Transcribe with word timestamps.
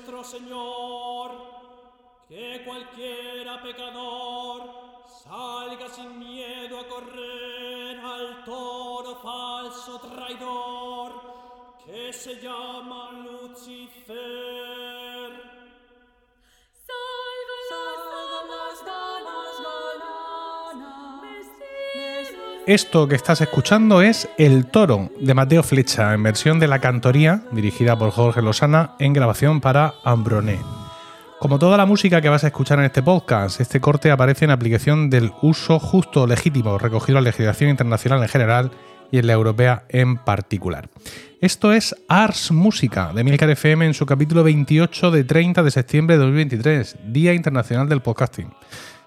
nuestro 0.00 0.24
Señor, 0.24 1.30
que 2.26 2.62
cualquiera 2.64 3.60
pecador 3.62 5.04
salga 5.22 5.90
sin 5.90 6.18
miedo 6.18 6.80
a 6.80 6.88
correr 6.88 7.98
al 7.98 8.44
toro 8.44 9.16
falso 9.16 10.00
traidor 10.00 11.12
que 11.84 12.12
se 12.14 12.40
llama 12.40 13.10
Lucifer. 13.12 14.79
Esto 22.70 23.08
que 23.08 23.16
estás 23.16 23.40
escuchando 23.40 24.00
es 24.00 24.28
El 24.38 24.66
Toro 24.66 25.10
de 25.18 25.34
Mateo 25.34 25.64
Flecha, 25.64 26.14
en 26.14 26.22
versión 26.22 26.60
de 26.60 26.68
la 26.68 26.78
cantoría, 26.78 27.42
dirigida 27.50 27.98
por 27.98 28.12
Jorge 28.12 28.42
Lozana, 28.42 28.92
en 29.00 29.12
grabación 29.12 29.60
para 29.60 29.94
Ambroné. 30.04 30.60
Como 31.40 31.58
toda 31.58 31.76
la 31.76 31.84
música 31.84 32.20
que 32.20 32.28
vas 32.28 32.44
a 32.44 32.46
escuchar 32.46 32.78
en 32.78 32.84
este 32.84 33.02
podcast, 33.02 33.60
este 33.60 33.80
corte 33.80 34.12
aparece 34.12 34.44
en 34.44 34.52
aplicación 34.52 35.10
del 35.10 35.32
uso 35.42 35.80
justo 35.80 36.28
legítimo, 36.28 36.78
recogido 36.78 37.18
en 37.18 37.24
la 37.24 37.30
legislación 37.30 37.70
internacional 37.70 38.22
en 38.22 38.28
general 38.28 38.70
y 39.10 39.18
en 39.18 39.26
la 39.26 39.32
europea 39.32 39.82
en 39.88 40.18
particular. 40.18 40.88
Esto 41.40 41.72
es 41.72 41.96
Ars 42.06 42.52
Música 42.52 43.12
de 43.12 43.24
Milcar 43.24 43.50
FM 43.50 43.84
en 43.84 43.94
su 43.94 44.06
capítulo 44.06 44.44
28 44.44 45.10
de 45.10 45.24
30 45.24 45.64
de 45.64 45.70
septiembre 45.72 46.16
de 46.16 46.22
2023, 46.22 46.98
Día 47.08 47.34
Internacional 47.34 47.88
del 47.88 48.00
Podcasting. 48.00 48.52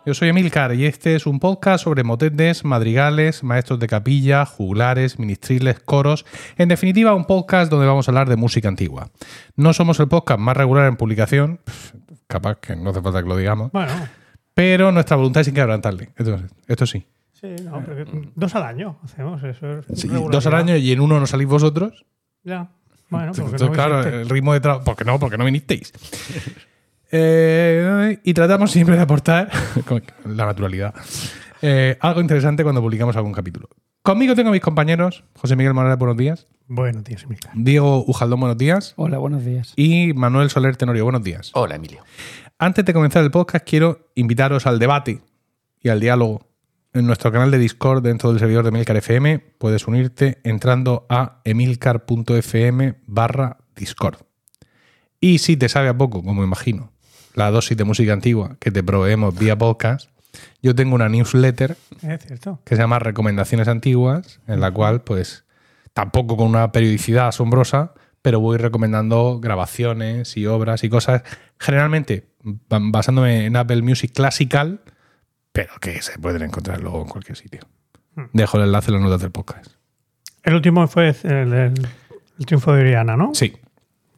Yo 0.06 0.14
soy 0.14 0.28
Emilcar 0.30 0.74
y 0.76 0.86
este 0.86 1.16
es 1.16 1.26
un 1.26 1.40
podcast 1.40 1.86
sobre 1.86 2.04
motetes, 2.04 2.66
madrigales, 2.66 3.42
maestros 3.42 3.80
de 3.80 3.88
capilla, 3.88 4.46
juglares, 4.46 5.18
ministriles, 5.18 5.80
coros. 5.80 6.26
En 6.58 6.68
definitiva, 6.68 7.14
un 7.16 7.24
podcast 7.24 7.72
donde 7.72 7.88
vamos 7.88 8.08
a 8.08 8.12
hablar 8.12 8.28
de 8.28 8.36
música 8.36 8.68
antigua. 8.68 9.10
No 9.56 9.72
somos 9.72 10.00
el 10.02 10.10
podcast 10.10 10.42
más 10.42 10.58
regular 10.58 10.88
en 10.88 10.98
publicación, 10.98 11.62
capaz 12.28 12.58
que 12.60 12.76
no 12.76 12.90
hace 12.90 13.02
falta 13.02 13.24
que 13.24 13.30
lo 13.30 13.38
digamos, 13.38 13.72
Bueno, 13.72 13.94
pero 14.54 14.92
nuestra 14.92 15.16
voluntad 15.16 15.40
es 15.42 15.48
inquebrantable. 15.48 16.10
Esto, 16.18 16.38
esto 16.68 16.86
sí. 16.86 17.06
sí, 17.32 17.56
no, 17.64 17.82
pero 17.86 18.04
que- 18.06 18.30
dos 18.36 18.54
al 18.56 18.64
año 18.64 18.98
hacemos 19.04 19.42
eso. 19.44 19.80
es 19.80 19.86
Sí, 19.96 20.10
dos 20.10 20.46
al 20.48 20.56
año 20.56 20.76
y 20.76 20.92
en 20.92 21.00
uno 21.00 21.18
no 21.18 21.26
salís 21.28 21.48
vosotros. 21.48 22.06
Ya. 22.44 22.68
Bueno, 23.10 23.28
porque 23.28 23.42
Entonces, 23.42 23.68
no 23.70 23.74
claro, 23.74 24.04
el 24.04 24.28
ritmo 24.30 24.52
de 24.54 24.60
trabajo. 24.60 24.84
¿Por 24.84 24.96
qué 24.98 25.06
no? 25.06 25.18
Porque 25.18 25.38
no 25.38 25.46
vinisteis. 25.46 25.94
Eh, 27.16 28.20
y 28.24 28.34
tratamos 28.34 28.72
siempre 28.72 28.96
de 28.96 29.04
aportar, 29.04 29.52
con 29.88 30.02
la 30.26 30.48
naturalidad, 30.48 30.96
eh, 31.62 31.96
algo 32.02 32.22
interesante 32.22 32.64
cuando 32.64 32.82
publicamos 32.82 33.16
algún 33.16 33.34
capítulo. 33.34 33.70
Conmigo 34.02 34.34
tengo 34.34 34.50
a 34.50 34.52
mis 34.52 34.62
compañeros, 34.62 35.24
José 35.36 35.56
Miguel 35.56 35.76
Morales, 35.76 36.00
buenos 36.00 36.18
días. 36.18 36.48
Buenos 36.68 37.04
días, 37.04 37.22
Emilcar. 37.22 37.52
Diego 37.56 38.04
Ujaldón, 38.08 38.40
buenos 38.40 38.58
días. 38.58 38.94
Hola, 38.96 39.20
buenos 39.20 39.46
días. 39.46 39.74
Y 39.76 40.14
Manuel 40.14 40.50
Soler 40.50 40.76
Tenorio, 40.76 41.04
buenos 41.04 41.22
días. 41.22 41.52
Hola, 41.54 41.76
Emilio. 41.76 42.04
Antes 42.58 42.84
de 42.84 42.94
comenzar 42.94 43.24
el 43.24 43.30
podcast, 43.30 43.64
quiero 43.64 44.10
invitaros 44.16 44.66
al 44.66 44.80
debate 44.80 45.22
y 45.80 45.90
al 45.90 46.00
diálogo 46.00 46.48
en 46.94 47.06
nuestro 47.06 47.32
canal 47.32 47.52
de 47.52 47.60
Discord 47.60 48.02
dentro 48.02 48.32
del 48.32 48.40
servidor 48.40 48.64
de 48.64 48.70
Emilcar 48.70 48.98
FM. 48.98 49.38
Puedes 49.60 49.88
unirte 49.88 50.40
entrando 50.44 51.06
a 51.10 51.42
emilcar.fm 51.44 52.96
barra 53.06 53.58
Discord. 53.76 54.18
Y 55.20 55.38
si 55.38 55.58
te 55.58 55.70
sabe 55.70 55.90
a 55.90 55.98
poco, 55.98 56.24
como 56.24 56.44
imagino, 56.44 56.93
la 57.36 57.52
dosis 57.52 57.76
de 57.78 57.84
música 57.84 58.14
antigua 58.14 58.56
que 58.60 58.72
te 58.72 58.84
proveemos 58.84 59.38
vía 59.38 59.58
podcast, 59.58 60.10
yo 60.62 60.74
tengo 60.76 60.96
una 60.96 61.10
newsletter 61.10 61.78
Es 62.02 62.26
cierto. 62.26 62.60
que 62.66 62.76
se 62.76 62.82
llama 62.82 63.00
Recomendaciones 63.00 63.68
Antiguas, 63.68 64.40
en 64.48 64.60
la 64.60 64.72
cual, 64.72 65.02
pues, 65.02 65.46
tampoco 65.94 66.38
con 66.38 66.48
una 66.48 66.72
periodicidad 66.72 67.28
asombrosa, 67.28 67.94
pero 68.22 68.40
voy 68.40 68.58
recomendando 68.58 69.40
grabaciones 69.40 70.38
y 70.38 70.48
obras 70.48 70.84
y 70.84 70.90
cosas, 70.90 71.24
generalmente 71.60 72.30
ba- 72.42 72.80
basándome 72.82 73.46
en 73.46 73.56
Apple 73.58 73.82
Music 73.82 74.12
Classical, 74.14 74.80
pero 75.52 75.74
que 75.80 76.02
se 76.02 76.18
pueden 76.18 76.42
encontrar 76.42 76.82
luego 76.82 77.02
en 77.02 77.08
cualquier 77.10 77.38
sitio. 77.38 77.62
Dejo 78.32 78.58
el 78.58 78.64
enlace 78.64 78.90
en 78.90 78.94
las 78.96 79.04
notas 79.04 79.22
del 79.22 79.32
podcast. 79.32 79.72
El 80.44 80.56
último 80.56 80.88
fue 80.88 81.16
el, 81.24 81.54
el- 81.54 81.88
el 82.40 82.46
triunfo 82.46 82.74
de 82.74 82.82
Oriana, 82.82 83.16
¿no? 83.16 83.32
Sí. 83.36 83.54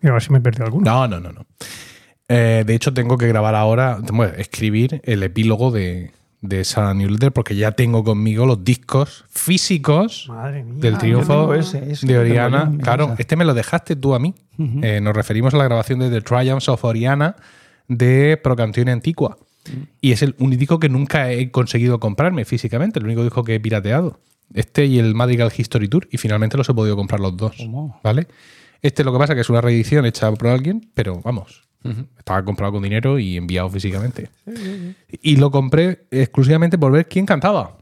Y 0.01 0.07
a 0.07 0.13
ver 0.13 0.21
si 0.21 0.31
me 0.31 0.37
he 0.37 0.41
perdido 0.41 0.65
alguno. 0.65 0.85
No, 0.89 1.07
no, 1.07 1.19
no, 1.19 1.31
no. 1.33 1.45
Eh, 2.27 2.63
de 2.65 2.73
hecho, 2.75 2.93
tengo 2.93 3.17
que 3.17 3.27
grabar 3.27 3.55
ahora, 3.55 3.99
bueno, 4.11 4.33
escribir 4.37 4.99
el 5.03 5.21
epílogo 5.23 5.69
de, 5.71 6.11
de 6.41 6.61
esa 6.61 6.93
newsletter 6.93 7.31
porque 7.31 7.55
ya 7.55 7.71
tengo 7.73 8.03
conmigo 8.03 8.45
los 8.47 8.63
discos 8.63 9.25
físicos 9.29 10.27
mía. 10.29 10.63
del 10.79 10.95
Ah, 10.95 10.97
triunfo 10.97 11.53
ese, 11.53 11.91
ese 11.91 12.07
de 12.07 12.17
Oriana. 12.17 12.71
Claro, 12.81 13.09
casa. 13.09 13.21
este 13.21 13.35
me 13.35 13.45
lo 13.45 13.53
dejaste 13.53 13.95
tú 13.95 14.15
a 14.15 14.19
mí. 14.19 14.33
Eh, 14.81 15.01
nos 15.01 15.13
referimos 15.15 15.53
a 15.53 15.57
la 15.57 15.65
grabación 15.65 15.99
de 15.99 16.09
The 16.09 16.21
Triumphs 16.21 16.69
of 16.69 16.83
Oriana 16.85 17.35
de 17.87 18.39
Procantone 18.41 18.91
Antigua. 18.91 19.37
Y 19.99 20.11
es 20.11 20.21
el 20.21 20.35
único 20.39 20.59
disco 20.59 20.79
que 20.79 20.89
nunca 20.89 21.31
he 21.31 21.49
conseguido 21.51 21.99
comprarme 21.99 22.45
físicamente, 22.45 22.99
el 22.99 23.05
único 23.05 23.23
disco 23.23 23.43
que 23.43 23.55
he 23.55 23.59
pirateado. 23.59 24.19
Este 24.53 24.85
y 24.85 24.99
el 24.99 25.15
Madrigal 25.15 25.51
History 25.55 25.87
Tour, 25.87 26.07
y 26.11 26.17
finalmente 26.17 26.55
los 26.55 26.69
he 26.69 26.73
podido 26.73 26.95
comprar 26.95 27.19
los 27.19 27.35
dos. 27.35 27.57
¿Vale? 28.03 28.27
Este 28.83 29.03
lo 29.03 29.11
que 29.11 29.17
pasa 29.19 29.33
es 29.33 29.37
que 29.37 29.41
es 29.41 29.49
una 29.49 29.61
reedición 29.61 30.05
hecha 30.05 30.31
por 30.31 30.47
alguien, 30.49 30.89
pero 30.93 31.19
vamos, 31.23 31.63
estaba 32.17 32.43
comprado 32.43 32.73
con 32.73 32.83
dinero 32.83 33.19
y 33.19 33.37
enviado 33.37 33.69
físicamente. 33.69 34.29
Y 35.21 35.35
lo 35.37 35.51
compré 35.51 36.05
exclusivamente 36.11 36.77
por 36.77 36.91
ver 36.91 37.07
quién 37.07 37.25
cantaba. 37.25 37.77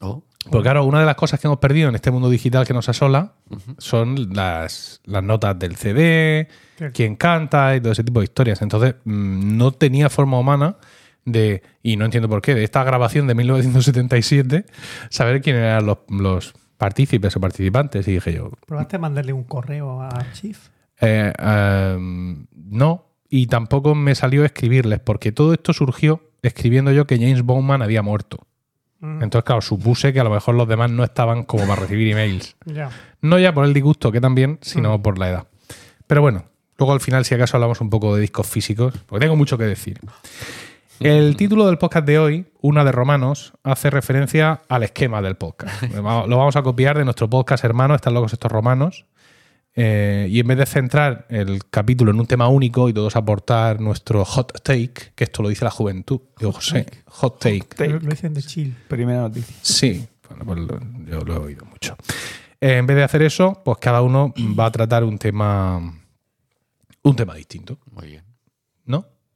Oh, 0.00 0.22
Porque 0.50 0.62
claro, 0.62 0.84
una 0.84 1.00
de 1.00 1.06
las 1.06 1.16
cosas 1.16 1.40
que 1.40 1.46
hemos 1.48 1.58
perdido 1.58 1.88
en 1.88 1.94
este 1.94 2.10
mundo 2.10 2.30
digital 2.30 2.66
que 2.66 2.72
nos 2.74 2.88
asola 2.88 3.32
son 3.78 4.32
las, 4.34 5.00
las 5.04 5.22
notas 5.22 5.58
del 5.58 5.76
CD, 5.76 6.48
quién 6.94 7.16
canta 7.16 7.74
y 7.76 7.80
todo 7.80 7.92
ese 7.92 8.04
tipo 8.04 8.20
de 8.20 8.24
historias. 8.24 8.62
Entonces, 8.62 8.94
mm, 9.04 9.56
no 9.56 9.72
tenía 9.72 10.08
forma 10.08 10.38
humana 10.38 10.76
de, 11.24 11.62
y 11.82 11.96
no 11.96 12.04
entiendo 12.04 12.28
por 12.28 12.40
qué, 12.40 12.54
de 12.54 12.64
esta 12.64 12.84
grabación 12.84 13.26
de 13.26 13.34
1977, 13.34 14.64
saber 15.10 15.42
quién 15.42 15.56
eran 15.56 15.84
los, 15.84 15.98
los 16.08 16.54
partícipes 16.76 17.36
o 17.36 17.40
participantes. 17.40 18.06
Y 18.08 18.12
dije 18.12 18.32
yo, 18.34 18.50
¿Probaste 18.66 18.96
a 18.96 18.98
mandarle 19.00 19.32
un 19.32 19.44
correo 19.44 20.00
a 20.00 20.10
Chief? 20.32 20.68
eh, 21.00 21.32
em, 21.38 22.46
no, 22.54 23.04
y 23.28 23.46
tampoco 23.46 23.94
me 23.94 24.14
salió 24.14 24.44
escribirles, 24.44 25.00
porque 25.00 25.32
todo 25.32 25.52
esto 25.52 25.72
surgió 25.72 26.22
escribiendo 26.42 26.92
yo 26.92 27.06
que 27.06 27.16
James 27.18 27.42
Bowman 27.42 27.82
había 27.82 28.02
muerto. 28.02 28.38
Mm, 29.00 29.22
Entonces, 29.22 29.44
claro, 29.44 29.60
supuse 29.60 30.12
que 30.12 30.20
a 30.20 30.24
lo 30.24 30.30
mejor 30.30 30.54
los 30.54 30.66
demás 30.68 30.90
no 30.90 31.04
estaban 31.04 31.42
como 31.44 31.66
para 31.66 31.82
recibir 31.82 32.08
emails. 32.12 32.56
ya. 32.64 32.90
No 33.20 33.38
ya 33.38 33.52
por 33.52 33.64
el 33.64 33.74
disgusto, 33.74 34.12
que 34.12 34.20
también, 34.20 34.58
sino 34.62 35.02
por 35.02 35.18
la 35.18 35.28
edad. 35.28 35.46
Pero 36.06 36.22
bueno, 36.22 36.44
luego 36.78 36.92
al 36.92 37.00
final, 37.00 37.24
si 37.24 37.34
acaso 37.34 37.56
hablamos 37.56 37.80
un 37.80 37.90
poco 37.90 38.14
de 38.14 38.20
discos 38.22 38.46
físicos, 38.46 38.94
porque 39.06 39.24
tengo 39.24 39.36
mucho 39.36 39.58
que 39.58 39.64
decir. 39.64 39.98
El 41.00 41.36
título 41.36 41.66
del 41.66 41.78
podcast 41.78 42.06
de 42.06 42.18
hoy, 42.18 42.46
Una 42.60 42.84
de 42.84 42.90
Romanos, 42.92 43.52
hace 43.62 43.90
referencia 43.90 44.62
al 44.68 44.82
esquema 44.82 45.22
del 45.22 45.36
podcast. 45.36 45.82
Lo 45.94 46.02
vamos 46.02 46.56
a 46.56 46.62
copiar 46.62 46.98
de 46.98 47.04
nuestro 47.04 47.28
podcast 47.30 47.64
hermano, 47.64 47.94
Están 47.94 48.14
locos 48.14 48.32
estos 48.32 48.50
romanos. 48.50 49.04
Eh, 49.80 50.26
y 50.28 50.40
en 50.40 50.46
vez 50.48 50.58
de 50.58 50.66
centrar 50.66 51.24
el 51.28 51.64
capítulo 51.70 52.10
en 52.10 52.18
un 52.18 52.26
tema 52.26 52.48
único 52.48 52.88
y 52.88 52.92
todos 52.92 53.14
aportar 53.14 53.80
nuestro 53.80 54.24
hot 54.24 54.60
take, 54.64 55.12
que 55.14 55.22
esto 55.24 55.40
lo 55.40 55.48
dice 55.50 55.64
la 55.64 55.70
juventud, 55.70 56.20
digo, 56.36 56.50
José, 56.52 56.84
hot 57.06 57.38
take. 57.38 57.86
Lo, 57.88 58.00
lo 58.00 58.10
dicen 58.10 58.34
de 58.34 58.42
chill. 58.42 58.76
Primera 58.88 59.20
noticia. 59.20 59.54
Sí, 59.62 60.04
bueno, 60.28 60.44
pues 60.44 60.58
lo- 60.58 60.80
yo 61.06 61.20
lo 61.20 61.34
he 61.34 61.38
oído 61.38 61.64
mucho. 61.64 61.96
Eh, 62.60 62.78
en 62.78 62.86
vez 62.88 62.96
de 62.96 63.04
hacer 63.04 63.22
eso, 63.22 63.62
pues 63.64 63.78
cada 63.80 64.02
uno 64.02 64.34
va 64.58 64.66
a 64.66 64.72
tratar 64.72 65.04
un 65.04 65.16
tema 65.16 65.94
un 67.02 67.14
tema 67.16 67.34
distinto, 67.36 67.78
muy 67.92 68.08
bien. 68.08 68.24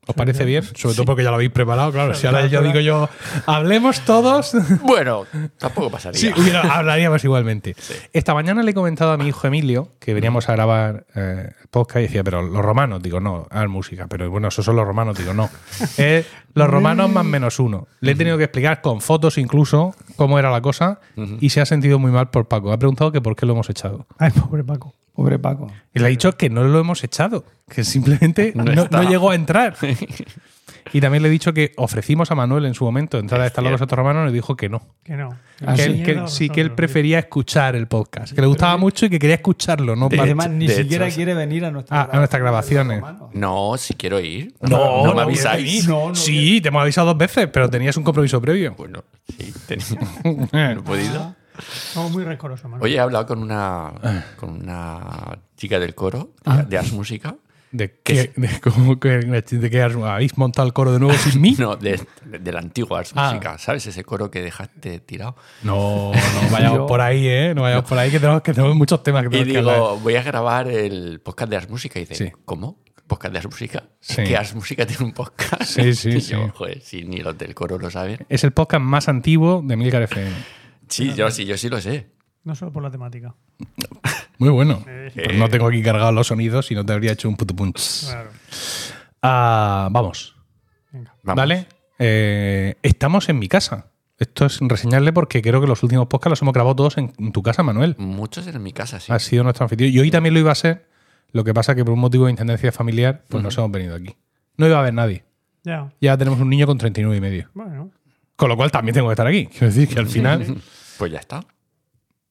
¿Os 0.04 0.16
parece 0.16 0.44
bien? 0.44 0.64
Sobre 0.74 0.96
todo 0.96 1.04
porque 1.04 1.22
ya 1.22 1.30
lo 1.30 1.36
habéis 1.36 1.52
preparado, 1.52 1.92
claro. 1.92 2.12
Si 2.14 2.26
ahora 2.26 2.46
yo 2.46 2.60
digo 2.62 2.80
yo, 2.80 3.08
hablemos 3.46 4.00
todos. 4.00 4.52
Bueno, 4.82 5.24
tampoco 5.58 5.90
pasaría. 5.90 6.20
Sí, 6.20 6.32
hubiera- 6.36 6.62
hablaríamos 6.62 7.22
igualmente. 7.24 7.76
Esta 8.12 8.34
mañana 8.34 8.62
le 8.64 8.72
he 8.72 8.74
comentado 8.74 9.12
a 9.12 9.16
mi 9.16 9.28
hijo 9.28 9.46
Emilio 9.46 9.90
que 10.00 10.12
veníamos 10.12 10.48
a 10.48 10.52
grabar 10.52 11.06
eh, 11.14 11.50
el 11.60 11.68
podcast 11.68 11.98
y 11.98 12.02
decía, 12.02 12.24
pero 12.24 12.42
los 12.42 12.62
romanos, 12.64 13.00
digo, 13.00 13.20
no, 13.20 13.46
a 13.48 13.60
ver, 13.60 13.68
música, 13.68 14.08
pero 14.08 14.28
bueno, 14.28 14.48
esos 14.48 14.64
son 14.64 14.74
los 14.74 14.84
romanos, 14.86 15.16
digo, 15.16 15.34
no. 15.34 15.48
Es 15.96 16.26
los 16.54 16.68
romanos 16.68 17.08
más 17.08 17.24
menos 17.24 17.60
uno. 17.60 17.86
Le 18.00 18.12
he 18.12 18.14
tenido 18.16 18.36
que 18.38 18.44
explicar 18.44 18.80
con 18.80 19.00
fotos 19.00 19.38
incluso 19.38 19.94
cómo 20.16 20.36
era 20.38 20.50
la 20.50 20.60
cosa 20.60 20.98
y 21.40 21.50
se 21.50 21.60
ha 21.60 21.66
sentido 21.66 22.00
muy 22.00 22.10
mal 22.10 22.28
por 22.30 22.48
Paco. 22.48 22.68
Me 22.68 22.74
ha 22.74 22.78
preguntado 22.78 23.12
que 23.12 23.20
por 23.20 23.36
qué 23.36 23.46
lo 23.46 23.52
hemos 23.52 23.70
echado. 23.70 24.06
Ay, 24.18 24.32
pobre 24.32 24.64
Paco. 24.64 24.94
Pobre 25.14 25.38
Paco. 25.38 25.66
Y 25.94 25.98
le 26.00 26.06
ha 26.06 26.08
dicho 26.08 26.32
que 26.36 26.48
no 26.50 26.64
lo 26.64 26.78
hemos 26.80 27.04
echado, 27.04 27.44
que 27.68 27.84
simplemente 27.84 28.52
No 28.56 28.64
no, 28.64 28.82
está. 28.84 29.02
no 29.02 29.08
llegó 29.08 29.30
a 29.30 29.34
entrar. 29.34 29.76
Y 30.92 31.00
también 31.00 31.22
le 31.22 31.28
he 31.28 31.32
dicho 31.32 31.54
que 31.54 31.72
ofrecimos 31.76 32.30
a 32.32 32.34
Manuel 32.34 32.66
en 32.66 32.74
su 32.74 32.84
momento 32.84 33.18
entrar 33.18 33.40
a 33.40 33.46
estar 33.46 33.62
locos 33.62 33.80
estos 33.80 33.96
romanos 33.96 34.28
y 34.30 34.34
dijo 34.34 34.56
que 34.56 34.68
no. 34.68 34.82
Que 35.04 35.16
no. 35.16 35.30
Ah, 35.64 35.74
que, 35.74 35.84
sí. 35.84 35.90
él- 35.90 36.02
que 36.04 36.22
sí, 36.28 36.50
que 36.50 36.60
él 36.60 36.72
prefería 36.72 37.18
escuchar 37.20 37.76
el 37.76 37.86
podcast, 37.86 38.34
que 38.34 38.40
le 38.40 38.46
gustaba 38.46 38.76
mucho 38.76 39.06
y 39.06 39.10
que 39.10 39.18
quería 39.18 39.36
escucharlo, 39.36 39.94
no 39.96 40.08
además 40.18 40.50
ni 40.50 40.66
de 40.66 40.74
siquiera 40.74 41.06
hecho, 41.06 41.16
quiere 41.16 41.34
venir 41.34 41.64
a 41.64 41.70
nuestra 41.70 42.02
Ah, 42.02 42.08
a 42.12 42.16
nuestras 42.18 42.42
grabaciones. 42.42 43.02
No, 43.32 43.76
si 43.78 43.94
quiero 43.94 44.18
ir. 44.20 44.54
No, 44.60 45.04
no 45.04 45.10
me 45.10 45.14
no 45.14 45.20
avisáis. 45.20 45.86
No, 45.88 46.08
no, 46.08 46.14
sí, 46.14 46.60
te 46.60 46.68
hemos 46.68 46.82
avisado 46.82 47.06
dos 47.08 47.16
veces, 47.18 47.48
pero 47.52 47.70
tenías 47.70 47.96
un 47.96 48.02
compromiso 48.04 48.40
previo. 48.40 48.74
Bueno, 48.76 49.04
sí, 49.38 49.52
tenía- 49.66 49.86
no 50.52 50.80
he 50.80 50.82
podido. 50.82 51.34
Somos 51.92 52.12
muy 52.12 52.24
rencorosos, 52.24 52.64
Manuel. 52.70 52.82
Oye, 52.84 52.96
he 52.96 53.00
hablado 53.00 53.26
con 53.26 53.40
una, 53.42 53.92
con 54.36 54.50
una 54.50 55.38
chica 55.56 55.78
del 55.78 55.94
coro, 55.94 56.30
de, 56.44 56.50
Ah. 56.50 56.62
de 56.62 56.78
Ars 56.78 56.92
Música, 56.92 57.36
¿De 57.70 58.00
qué, 58.04 58.32
de, 58.36 58.60
cómo 58.60 59.00
que, 59.00 59.08
de 59.20 59.82
habéis 60.06 60.36
montado 60.36 60.66
el 60.68 60.74
coro 60.74 60.92
de 60.92 60.98
nuevo 61.00 61.14
sin 61.18 61.40
mí? 61.40 61.56
No, 61.58 61.74
de, 61.76 61.98
de 62.26 62.52
la 62.52 62.58
antigua 62.58 62.98
Ars 62.98 63.12
Ah. 63.16 63.30
Música. 63.32 63.56
¿Sabes 63.56 63.86
ese 63.86 64.04
coro 64.04 64.30
que 64.30 64.42
dejaste 64.42 65.00
tirado? 65.00 65.36
No, 65.62 66.12
no 66.12 66.50
vayamos 66.50 66.78
Yo- 66.80 66.86
por 66.86 67.00
ahí, 67.00 67.26
¿eh? 67.26 67.54
No 67.54 67.62
vayamos 67.62 67.86
por 67.88 67.96
ahí, 67.98 68.10
que 68.10 68.20
tenemos, 68.20 68.42
que 68.42 68.52
tenemos 68.52 68.76
muchos 68.76 69.02
temas 69.02 69.22
que 69.22 69.28
Y 69.28 69.30
tenemos 69.44 69.52
que 69.52 69.58
hablar. 69.58 69.74
digo, 69.76 69.96
voy 70.00 70.16
a 70.16 70.22
grabar 70.22 70.68
el 70.68 71.20
podcast 71.20 71.48
de 71.50 71.56
Ars 71.56 71.70
Música. 71.70 71.98
Y 71.98 72.04
dice, 72.04 72.14
Sí. 72.26 72.32
¿cómo? 72.44 72.78
¿Podcast 73.06 73.32
de 73.32 73.38
Ars 73.38 73.46
Música? 73.48 73.84
Sí. 74.00 74.20
¿Es 74.20 74.28
que 74.28 74.36
Ars 74.36 74.54
Música 74.54 74.86
tiene 74.86 75.04
un 75.06 75.12
podcast? 75.12 75.62
Sí, 75.62 75.94
sí, 75.94 76.08
Y 76.16 76.20
sí. 76.20 76.32
yo, 76.32 76.50
joder, 76.54 76.78
si 76.82 77.04
ni 77.04 77.18
los 77.20 77.38
del 77.38 77.54
coro 77.54 77.78
lo 77.78 77.90
saben. 77.90 78.18
Es 78.28 78.44
el 78.44 78.52
podcast 78.52 78.82
más 78.84 79.08
antiguo 79.08 79.62
de 79.64 79.76
Milcar 79.78 80.02
FM. 80.02 80.30
Sí, 80.92 81.14
yo 81.14 81.30
sí, 81.30 81.44
yo 81.44 81.56
sí 81.56 81.68
lo 81.68 81.80
sé. 81.80 82.10
No 82.44 82.54
solo 82.54 82.72
por 82.72 82.82
la 82.82 82.90
temática. 82.90 83.34
Muy 84.38 84.50
bueno. 84.50 84.84
Eh. 84.86 85.10
Pues 85.14 85.38
no 85.38 85.48
tengo 85.48 85.68
aquí 85.68 85.82
cargados 85.82 86.12
los 86.12 86.26
sonidos 86.26 86.70
y 86.70 86.74
no 86.74 86.84
te 86.84 86.92
habría 86.92 87.12
hecho 87.12 87.28
un 87.28 87.36
puto 87.36 87.54
punch. 87.54 88.06
Claro. 88.06 88.30
Ah, 89.22 89.88
vamos. 89.90 90.36
Venga. 90.90 91.14
Vamos. 91.22 91.36
¿Vale? 91.36 91.66
Eh, 91.98 92.74
estamos 92.82 93.28
en 93.28 93.38
mi 93.38 93.48
casa. 93.48 93.92
Esto 94.18 94.46
es 94.46 94.58
reseñarle 94.60 95.12
porque 95.12 95.40
creo 95.40 95.60
que 95.60 95.66
los 95.66 95.82
últimos 95.82 96.06
podcasts 96.06 96.30
los 96.30 96.42
hemos 96.42 96.54
grabado 96.54 96.76
todos 96.76 96.98
en, 96.98 97.32
tu 97.32 97.42
casa, 97.42 97.62
Manuel. 97.62 97.96
Muchos 97.98 98.46
en 98.46 98.62
mi 98.62 98.72
casa, 98.72 99.00
sí. 99.00 99.12
Ha 99.12 99.18
sido 99.18 99.44
nuestro 99.44 99.64
anfitrión. 99.64 99.92
Y 99.92 99.98
hoy 99.98 100.10
también 100.10 100.34
lo 100.34 100.40
iba 100.40 100.52
a 100.52 100.56
ser. 100.56 100.86
Lo 101.32 101.44
que 101.44 101.54
pasa 101.54 101.74
que 101.74 101.84
por 101.84 101.94
un 101.94 102.00
motivo 102.00 102.26
de 102.26 102.32
intendencia 102.32 102.70
familiar, 102.70 103.24
pues 103.28 103.42
nos 103.42 103.56
hemos 103.56 103.70
venido 103.70 103.94
aquí. 103.94 104.14
No 104.58 104.66
iba 104.66 104.76
a 104.76 104.80
haber 104.80 104.94
nadie. 104.94 105.24
Ya. 105.64 105.92
Ya 106.00 106.16
tenemos 106.18 106.40
un 106.40 106.50
niño 106.50 106.66
con 106.66 106.76
39 106.76 107.16
y 107.16 107.20
medio. 107.20 107.48
Bueno. 107.54 107.90
Con 108.36 108.48
lo 108.48 108.56
cual 108.56 108.70
también 108.70 108.94
tengo 108.94 109.08
que 109.08 109.12
estar 109.12 109.26
aquí. 109.26 109.46
Quiero 109.46 109.66
decir 109.68 109.88
que 109.88 109.98
al 109.98 110.08
final, 110.08 110.60
Pues 111.02 111.10
ya 111.10 111.18
está. 111.18 111.44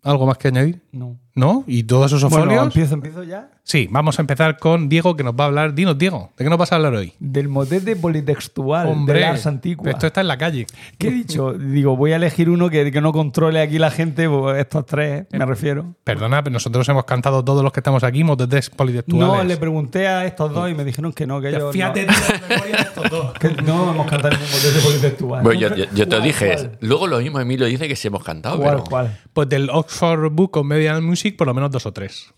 ¿algo 0.02 0.26
más 0.26 0.38
que 0.38 0.48
añadir? 0.48 0.82
No. 0.94 1.20
¿No? 1.34 1.64
¿Y 1.66 1.84
todos 1.84 2.12
esos 2.12 2.30
Bueno, 2.30 2.46
folios? 2.46 2.64
empiezo, 2.66 2.94
empiezo 2.94 3.24
ya. 3.24 3.50
Sí, 3.64 3.88
vamos 3.90 4.20
a 4.20 4.22
empezar 4.22 4.58
con 4.58 4.90
Diego 4.90 5.16
que 5.16 5.24
nos 5.24 5.34
va 5.34 5.46
a 5.46 5.48
hablar. 5.48 5.74
Dinos, 5.74 5.98
Diego, 5.98 6.32
¿de 6.38 6.44
qué 6.44 6.50
nos 6.50 6.60
vas 6.60 6.74
a 6.74 6.76
hablar 6.76 6.94
hoy? 6.94 7.14
Del 7.20 7.48
motete 7.48 7.96
politextual 7.96 8.88
Hombre, 8.88 9.20
de 9.20 9.26
las 9.28 9.46
antiguas. 9.48 9.94
esto 9.94 10.08
está 10.08 10.20
en 10.22 10.28
la 10.28 10.38
calle. 10.38 10.66
¿Qué 10.98 11.08
he 11.08 11.12
dicho? 11.12 11.54
Digo, 11.54 11.96
voy 11.96 12.12
a 12.12 12.18
elegir 12.18 12.50
uno 12.50 12.70
que, 12.70 12.92
que 12.92 13.00
no 13.00 13.14
controle 13.14 13.62
aquí 13.62 13.80
la 13.80 13.92
gente, 13.92 14.28
pues 14.28 14.60
estos 14.60 14.86
tres, 14.86 15.26
me 15.32 15.46
refiero. 15.46 15.96
Perdona, 16.04 16.44
pero 16.44 16.54
nosotros 16.54 16.88
hemos 16.90 17.06
cantado 17.06 17.46
todos 17.46 17.64
los 17.64 17.72
que 17.72 17.80
estamos 17.80 18.04
aquí 18.04 18.24
motetes 18.26 18.70
politextuales. 18.70 19.28
No, 19.38 19.44
le 19.44 19.56
pregunté 19.56 20.08
a 20.08 20.26
estos 20.26 20.54
dos 20.54 20.70
y 20.70 20.74
me 20.74 20.84
dijeron 20.84 21.14
que 21.14 21.26
no, 21.26 21.40
que 21.40 21.50
ellos 21.50 21.72
Fíjate 21.72 22.08
no, 22.08 22.12
de 22.12 22.72
estos 22.78 23.10
dos. 23.10 23.34
que 23.34 23.50
no 23.62 23.92
hemos 23.92 24.08
cantado 24.08 24.32
ningún 24.36 24.52
motete 24.52 24.80
politextual. 24.84 25.44
Bueno, 25.44 25.60
yo, 25.60 25.76
yo- 25.76 25.86
yo 25.94 26.06
te 26.10 26.16
¿Cuál, 26.18 26.24
dije, 26.24 26.54
cuál? 26.56 26.78
luego 26.82 27.08
lo 27.08 27.20
mismo 27.20 27.40
Emilio 27.40 27.68
dice 27.68 27.88
que 27.88 27.96
sí 27.96 28.08
hemos 28.10 28.24
cantado, 28.24 28.58
¿Cuál, 28.58 28.70
pero 28.72 28.84
cuál? 28.84 29.18
Pues 29.34 29.48
del 29.48 29.70
Oxford 29.70 30.30
Book 30.32 30.58
of 30.58 30.66
Medial 30.66 31.02
Music, 31.02 31.21
por 31.30 31.46
lo 31.46 31.54
menos 31.54 31.70
dos 31.70 31.86
o 31.86 31.94
tres. 31.94 32.34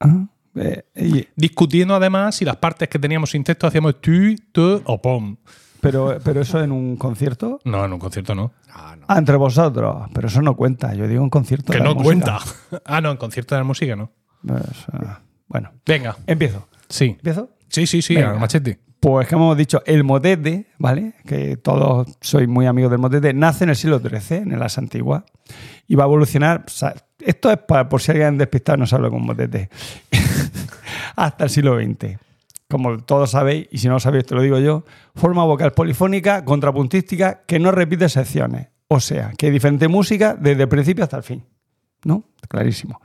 Ah, 0.00 0.26
eh, 0.56 0.84
y- 0.96 1.28
Discutiendo 1.36 1.94
además 1.94 2.34
si 2.34 2.44
las 2.44 2.56
partes 2.56 2.88
que 2.88 2.98
teníamos 2.98 3.30
sin 3.30 3.44
texto 3.44 3.66
hacíamos 3.68 4.00
tu, 4.00 4.34
tu 4.52 4.82
o 4.84 5.00
pom. 5.00 5.36
pero, 5.80 6.18
pero 6.24 6.40
eso 6.40 6.60
en 6.62 6.72
un 6.72 6.96
concierto. 6.96 7.60
No, 7.64 7.84
en 7.84 7.92
un 7.92 7.98
concierto 7.98 8.34
no. 8.34 8.52
Ah, 8.70 8.96
no. 8.98 9.06
Ah, 9.08 9.18
entre 9.18 9.36
vosotros. 9.36 10.08
Pero 10.12 10.26
eso 10.28 10.42
no 10.42 10.56
cuenta. 10.56 10.92
Yo 10.94 11.06
digo 11.06 11.22
en 11.22 11.30
concierto. 11.30 11.72
Que 11.72 11.78
de 11.78 11.84
la 11.84 11.90
no 11.90 11.94
música. 11.94 12.04
cuenta. 12.04 12.38
Ah, 12.84 13.00
no, 13.00 13.10
en 13.10 13.16
concierto 13.16 13.54
de 13.54 13.60
la 13.60 13.64
música 13.64 13.94
no. 13.96 14.10
Pues, 14.46 14.62
ah, 14.92 15.20
bueno, 15.48 15.72
Venga, 15.86 16.16
empiezo. 16.26 16.66
sí. 16.88 17.06
¿Empiezo? 17.18 17.50
Sí, 17.68 17.86
sí, 17.86 18.02
sí, 18.02 18.14
Venga. 18.14 18.34
machete. 18.34 18.80
Pues 19.00 19.28
que 19.28 19.34
hemos 19.34 19.56
dicho, 19.56 19.82
el 19.86 20.04
motete, 20.04 20.66
¿vale? 20.78 21.14
Que 21.26 21.56
todos 21.56 22.08
sois 22.20 22.48
muy 22.48 22.66
amigos 22.66 22.90
del 22.90 22.98
motete, 22.98 23.34
nace 23.34 23.64
en 23.64 23.70
el 23.70 23.76
siglo 23.76 24.00
XIII, 24.00 24.38
en 24.38 24.58
las 24.58 24.78
antiguas, 24.78 25.24
y 25.86 25.94
va 25.94 26.04
a 26.04 26.06
evolucionar. 26.06 26.64
esto 27.20 27.50
es 27.50 27.58
para, 27.58 27.88
por 27.88 28.00
si 28.00 28.12
alguien 28.12 28.38
despistado 28.38 28.78
no 28.78 28.86
sabe 28.86 29.10
con 29.10 29.22
motete. 29.22 29.68
Hasta 31.16 31.44
el 31.44 31.50
siglo 31.50 31.78
XX. 31.78 32.18
Como 32.68 32.98
todos 32.98 33.30
sabéis, 33.30 33.68
y 33.70 33.78
si 33.78 33.86
no 33.86 33.94
lo 33.94 34.00
sabéis, 34.00 34.26
te 34.26 34.34
lo 34.34 34.42
digo 34.42 34.58
yo, 34.58 34.84
forma 35.14 35.44
vocal 35.44 35.72
polifónica, 35.72 36.44
contrapuntística, 36.44 37.42
que 37.46 37.58
no 37.58 37.70
repite 37.70 38.08
secciones. 38.08 38.68
O 38.88 38.98
sea, 38.98 39.32
que 39.36 39.46
hay 39.46 39.52
diferente 39.52 39.88
música 39.88 40.36
desde 40.38 40.62
el 40.62 40.68
principio 40.68 41.04
hasta 41.04 41.16
el 41.18 41.22
fin. 41.22 41.44
¿No? 42.04 42.24
Clarísimo. 42.48 43.00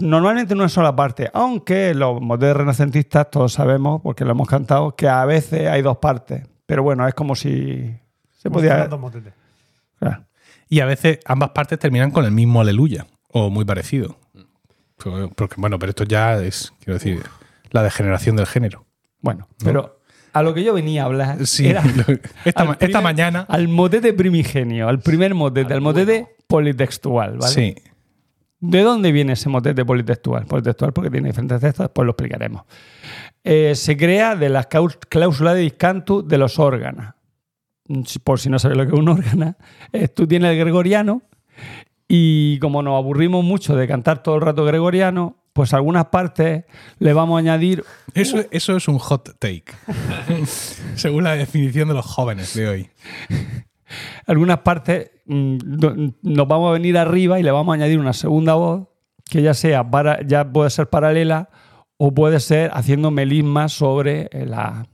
Normalmente 0.00 0.52
en 0.54 0.58
una 0.60 0.68
sola 0.68 0.94
parte, 0.96 1.30
aunque 1.32 1.94
los 1.94 2.20
motetes 2.20 2.56
renacentistas 2.56 3.30
todos 3.30 3.52
sabemos, 3.52 4.00
porque 4.02 4.24
lo 4.24 4.32
hemos 4.32 4.48
cantado, 4.48 4.96
que 4.96 5.08
a 5.08 5.24
veces 5.24 5.68
hay 5.68 5.82
dos 5.82 5.98
partes. 5.98 6.42
Pero 6.66 6.82
bueno, 6.82 7.06
es 7.06 7.14
como 7.14 7.36
si 7.36 7.94
se 8.36 8.50
podía. 8.50 8.88
Dos 8.88 8.98
motetes. 9.00 9.32
Claro. 9.98 10.24
Y 10.68 10.80
a 10.80 10.86
veces 10.86 11.20
ambas 11.24 11.50
partes 11.50 11.78
terminan 11.78 12.10
con 12.10 12.24
el 12.24 12.32
mismo 12.32 12.60
aleluya, 12.60 13.06
o 13.28 13.48
muy 13.50 13.64
parecido. 13.64 14.18
Porque, 15.36 15.54
bueno, 15.58 15.78
pero 15.78 15.90
esto 15.90 16.04
ya 16.04 16.36
es, 16.42 16.72
quiero 16.80 16.94
decir, 16.94 17.22
la 17.70 17.82
degeneración 17.82 18.34
del 18.36 18.46
género. 18.46 18.84
Bueno, 19.20 19.46
pero 19.62 20.00
a 20.32 20.42
lo 20.42 20.52
que 20.54 20.64
yo 20.64 20.74
venía 20.74 21.02
a 21.02 21.06
hablar 21.06 21.46
Sí, 21.46 21.68
era 21.68 21.82
lo- 22.08 22.18
esta, 22.44 22.98
al 22.98 23.04
mañana. 23.04 23.46
al 23.48 23.68
motete 23.68 24.12
primigenio, 24.14 24.88
al 24.88 24.98
primer 25.00 25.34
motete, 25.34 25.72
al 25.74 25.80
motete 25.80 26.26
politextual, 26.48 27.38
¿vale? 27.38 27.52
Sí. 27.52 27.74
¿De 28.58 28.82
dónde 28.82 29.12
viene 29.12 29.34
ese 29.34 29.48
motete 29.48 29.84
politextual? 29.84 30.46
Politextual 30.46 30.92
porque 30.92 31.10
tiene 31.10 31.28
diferentes 31.28 31.60
textos, 31.60 31.90
pues 31.94 32.06
lo 32.06 32.12
explicaremos. 32.12 32.62
Eh, 33.44 33.74
se 33.74 33.96
crea 33.96 34.34
de 34.34 34.48
las 34.48 34.66
cláusulas 34.66 35.54
de 35.54 35.60
discantus 35.60 36.26
de 36.26 36.38
los 36.38 36.58
órganos. 36.58 37.14
Por 38.24 38.40
si 38.40 38.50
no 38.50 38.58
sabes 38.58 38.76
lo 38.76 38.84
que 38.84 38.92
es 38.94 38.98
un 38.98 39.08
órgano, 39.08 39.56
eh, 39.92 40.08
tú 40.08 40.26
tienes 40.26 40.50
el 40.50 40.58
gregoriano 40.58 41.22
y 42.08 42.58
como 42.58 42.82
nos 42.82 42.96
aburrimos 42.96 43.44
mucho 43.44 43.76
de 43.76 43.86
cantar 43.86 44.22
todo 44.22 44.36
el 44.36 44.40
rato 44.40 44.64
gregoriano, 44.64 45.36
pues 45.52 45.72
algunas 45.72 46.06
partes 46.06 46.64
le 46.98 47.12
vamos 47.12 47.36
a 47.36 47.38
añadir 47.38 47.84
Eso, 48.14 48.44
eso 48.50 48.76
es 48.76 48.88
un 48.88 48.98
hot 48.98 49.38
take. 49.38 49.64
Según 50.96 51.24
la 51.24 51.36
definición 51.36 51.88
de 51.88 51.94
los 51.94 52.06
jóvenes 52.06 52.54
de 52.54 52.68
hoy. 52.68 52.90
Algunas 54.26 54.58
partes 54.60 55.10
mm, 55.26 55.56
nos 56.22 56.48
vamos 56.48 56.70
a 56.70 56.72
venir 56.72 56.98
arriba 56.98 57.38
y 57.38 57.42
le 57.42 57.50
vamos 57.50 57.72
a 57.72 57.76
añadir 57.76 57.98
una 57.98 58.12
segunda 58.12 58.54
voz 58.54 58.88
que 59.28 59.42
ya 59.42 59.54
sea 59.54 59.88
para, 59.90 60.22
ya 60.26 60.50
puede 60.50 60.70
ser 60.70 60.88
paralela 60.88 61.48
o 61.96 62.12
puede 62.12 62.40
ser 62.40 62.70
haciendo 62.74 63.10
melismas 63.10 63.72
sobre 63.72 64.28
eh, 64.32 64.46
la 64.46 64.86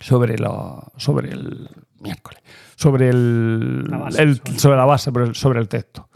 sobre 0.00 0.38
lo, 0.38 0.92
sobre 0.96 1.30
el 1.30 1.68
miércoles 2.00 2.40
sobre 2.76 3.08
el, 3.08 3.84
La 3.90 3.98
base, 3.98 4.22
el- 4.22 4.36
sobre- 4.36 4.58
sobre 4.58 4.76
la 4.76 4.84
base 4.84 5.04
sobre 5.10 5.24
el, 5.26 5.34
sobre 5.34 5.58
el 5.60 5.68
texto. 5.68 6.08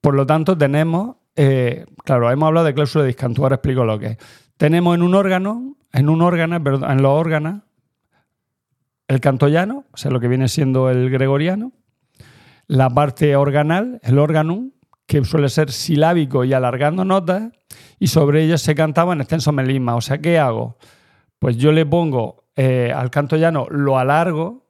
Por 0.00 0.14
lo 0.14 0.24
tanto 0.26 0.56
tenemos 0.56 1.16
eh, 1.34 1.86
claro 2.04 2.30
hemos 2.30 2.46
hablado 2.46 2.66
de 2.66 2.74
cláusula 2.74 3.02
de 3.02 3.08
discanto 3.08 3.42
ahora 3.42 3.56
explico 3.56 3.84
lo 3.84 3.98
que 3.98 4.06
es. 4.06 4.16
Tenemos 4.56 4.94
en 4.94 5.02
un 5.02 5.14
órgano 5.14 5.76
en 5.92 6.08
un 6.08 6.22
órgano 6.22 6.62
perdón, 6.62 6.90
en 6.90 7.02
los 7.02 7.10
órganos 7.12 7.62
el 9.12 9.20
cantoyano, 9.20 9.84
o 9.92 9.96
sea, 9.96 10.10
lo 10.10 10.20
que 10.20 10.28
viene 10.28 10.48
siendo 10.48 10.90
el 10.90 11.10
gregoriano, 11.10 11.72
la 12.66 12.88
parte 12.88 13.36
organal, 13.36 14.00
el 14.02 14.18
organum, 14.18 14.70
que 15.06 15.22
suele 15.24 15.50
ser 15.50 15.70
silábico 15.70 16.44
y 16.44 16.54
alargando 16.54 17.04
notas, 17.04 17.52
y 17.98 18.06
sobre 18.06 18.42
ellas 18.42 18.62
se 18.62 18.74
cantaba 18.74 19.12
en 19.12 19.20
extenso 19.20 19.52
melisma. 19.52 19.96
O 19.96 20.00
sea, 20.00 20.18
¿qué 20.18 20.38
hago? 20.38 20.78
Pues 21.38 21.58
yo 21.58 21.72
le 21.72 21.84
pongo 21.84 22.44
eh, 22.56 22.92
al 22.94 23.10
canto 23.10 23.36
llano, 23.36 23.66
lo 23.68 23.98
alargo 23.98 24.66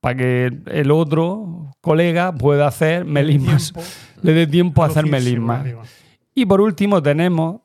para 0.00 0.16
que 0.16 0.50
el 0.66 0.90
otro 0.92 1.72
colega 1.80 2.32
pueda 2.32 2.68
hacer 2.68 3.04
melismas, 3.04 3.72
le 4.22 4.32
dé 4.32 4.46
tiempo 4.46 4.84
a 4.84 4.86
hacer 4.86 5.06
melismas. 5.06 5.66
Y 6.34 6.46
por 6.46 6.60
último 6.60 7.02
tenemos 7.02 7.62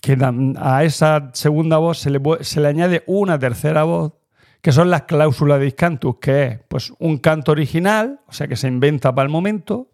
que 0.00 0.16
a 0.56 0.84
esa 0.84 1.30
segunda 1.34 1.76
voz 1.76 1.98
se 1.98 2.10
le, 2.10 2.20
se 2.40 2.60
le 2.60 2.68
añade 2.68 3.02
una 3.06 3.38
tercera 3.38 3.84
voz, 3.84 4.12
que 4.60 4.72
son 4.72 4.90
las 4.90 5.02
cláusulas 5.02 5.58
de 5.58 5.66
discantus, 5.66 6.16
que 6.20 6.46
es 6.46 6.58
pues, 6.68 6.92
un 6.98 7.18
canto 7.18 7.52
original, 7.52 8.20
o 8.26 8.32
sea, 8.32 8.46
que 8.46 8.56
se 8.56 8.68
inventa 8.68 9.14
para 9.14 9.24
el 9.26 9.30
momento, 9.30 9.90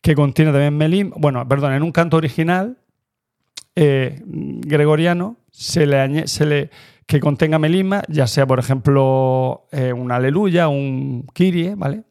que 0.00 0.14
contiene 0.14 0.52
también 0.52 0.76
melisma. 0.76 1.14
Bueno, 1.18 1.46
perdón, 1.48 1.72
en 1.72 1.82
un 1.82 1.92
canto 1.92 2.16
original 2.16 2.78
eh, 3.74 4.20
gregoriano 4.24 5.36
se 5.50 5.86
le, 5.86 6.26
se 6.26 6.46
le 6.46 6.70
que 7.06 7.20
contenga 7.20 7.58
melisma, 7.58 8.02
ya 8.08 8.26
sea, 8.26 8.46
por 8.46 8.58
ejemplo, 8.58 9.66
eh, 9.72 9.92
un 9.92 10.12
aleluya, 10.12 10.68
un 10.68 11.26
kirie, 11.32 11.74
¿vale? 11.74 12.04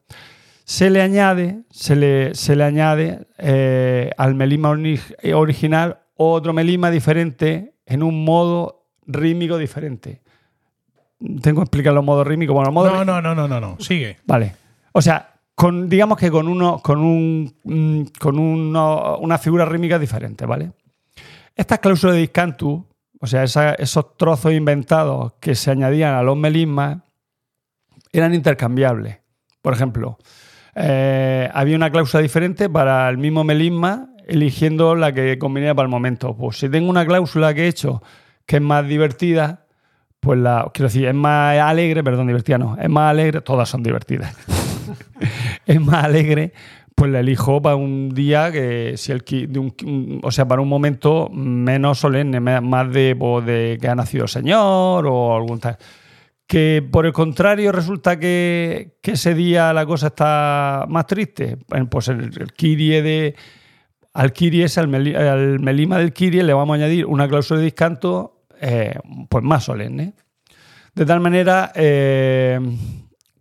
se 0.71 0.89
le 0.89 1.01
añade, 1.01 1.63
se 1.69 1.97
le, 1.97 2.33
se 2.33 2.55
le 2.55 2.63
añade 2.63 3.27
eh, 3.37 4.11
al 4.17 4.35
melisma 4.35 4.69
ori- 4.69 5.33
original 5.33 5.99
otro 6.15 6.53
melisma 6.53 6.89
diferente 6.89 7.73
en 7.85 8.03
un 8.03 8.23
modo 8.23 8.87
rítmico 9.05 9.57
diferente. 9.57 10.20
Tengo 11.41 11.61
que 11.61 11.65
explicar 11.65 11.93
los 11.93 12.03
modos 12.03 12.25
rítmicos. 12.27 12.53
Bueno, 12.53 12.69
el 12.69 12.73
modo 12.73 12.91
No, 12.91 13.05
no, 13.05 13.21
no, 13.21 13.35
no, 13.35 13.47
no, 13.47 13.59
no. 13.59 13.77
Sigue. 13.79 14.17
Vale. 14.25 14.55
O 14.93 15.01
sea, 15.01 15.33
con, 15.55 15.87
digamos 15.89 16.17
que 16.17 16.31
con 16.31 16.47
uno, 16.47 16.79
con 16.79 16.99
un 16.99 17.53
mm, 17.63 18.01
con 18.19 18.39
uno- 18.39 19.17
una 19.19 19.37
figura 19.37 19.65
rítmica 19.65 19.99
diferente, 19.99 20.45
¿vale? 20.45 20.71
Estas 21.55 21.79
cláusulas 21.79 22.15
de 22.15 22.21
discantus, 22.21 22.81
o 23.19 23.27
sea, 23.27 23.43
esa- 23.43 23.73
esos 23.75 24.17
trozos 24.17 24.51
inventados 24.53 25.33
que 25.39 25.53
se 25.55 25.69
añadían 25.71 26.15
a 26.15 26.23
los 26.23 26.35
melismas, 26.37 26.97
eran 28.11 28.33
intercambiables. 28.33 29.17
Por 29.61 29.73
ejemplo, 29.73 30.17
eh, 30.75 31.49
había 31.53 31.75
una 31.75 31.91
cláusula 31.91 32.21
diferente 32.23 32.69
para 32.69 33.07
el 33.09 33.17
mismo 33.17 33.43
melisma, 33.43 34.09
eligiendo 34.27 34.95
la 34.95 35.13
que 35.13 35.37
convenía 35.37 35.75
para 35.75 35.85
el 35.85 35.91
momento. 35.91 36.35
Pues 36.35 36.57
si 36.57 36.69
tengo 36.69 36.89
una 36.89 37.05
cláusula 37.05 37.53
que 37.53 37.65
he 37.65 37.67
hecho 37.67 38.01
que 38.45 38.55
es 38.57 38.61
más 38.61 38.87
divertida, 38.87 39.65
pues 40.21 40.39
la. 40.39 40.69
Quiero 40.73 40.87
decir, 40.87 41.07
es 41.07 41.13
más 41.15 41.57
alegre, 41.59 42.03
perdón, 42.03 42.27
divertida 42.27 42.57
no, 42.57 42.77
es 42.79 42.89
más 42.89 43.09
alegre, 43.11 43.41
todas 43.41 43.67
son 43.67 43.83
divertidas. 43.83 44.33
es 45.65 45.81
más 45.81 46.05
alegre, 46.05 46.53
pues 46.95 47.11
la 47.11 47.19
elijo 47.19 47.61
para 47.61 47.75
un 47.75 48.09
día 48.13 48.51
que, 48.51 48.93
si 48.97 49.11
el, 49.11 49.23
de 49.27 49.59
un- 49.59 50.19
o 50.23 50.31
sea, 50.31 50.47
para 50.47 50.61
un 50.61 50.69
momento 50.69 51.27
menos 51.33 51.99
solemne, 51.99 52.39
más 52.39 52.93
de, 52.93 53.15
pues, 53.17 53.45
de 53.45 53.77
que 53.81 53.87
ha 53.87 53.95
nacido 53.95 54.23
el 54.23 54.29
Señor 54.29 55.05
o 55.07 55.35
algún 55.35 55.59
tal. 55.59 55.77
Que 56.47 56.85
por 56.91 57.05
el 57.05 57.13
contrario 57.13 57.71
resulta 57.71 58.19
que, 58.19 58.97
que 59.01 59.11
ese 59.11 59.33
día 59.33 59.73
la 59.73 59.85
cosa 59.85 60.07
está 60.07 60.85
más 60.89 61.07
triste. 61.07 61.57
Pues 61.89 62.09
el, 62.09 62.25
el 62.39 62.51
Kirie 62.53 63.01
de. 63.01 63.35
Al 64.13 64.33
Kirie 64.33 64.65
al 64.75 64.87
melima 65.59 65.97
del 65.97 66.11
Kirie, 66.11 66.43
le 66.43 66.53
vamos 66.53 66.73
a 66.73 66.75
añadir 66.75 67.05
una 67.05 67.29
cláusula 67.29 67.59
de 67.59 67.65
discanto 67.65 68.40
eh, 68.61 68.93
pues 69.27 69.43
más 69.43 69.63
solemne. 69.63 70.13
De 70.93 71.05
tal 71.05 71.19
manera 71.19 71.71
eh, 71.73 72.59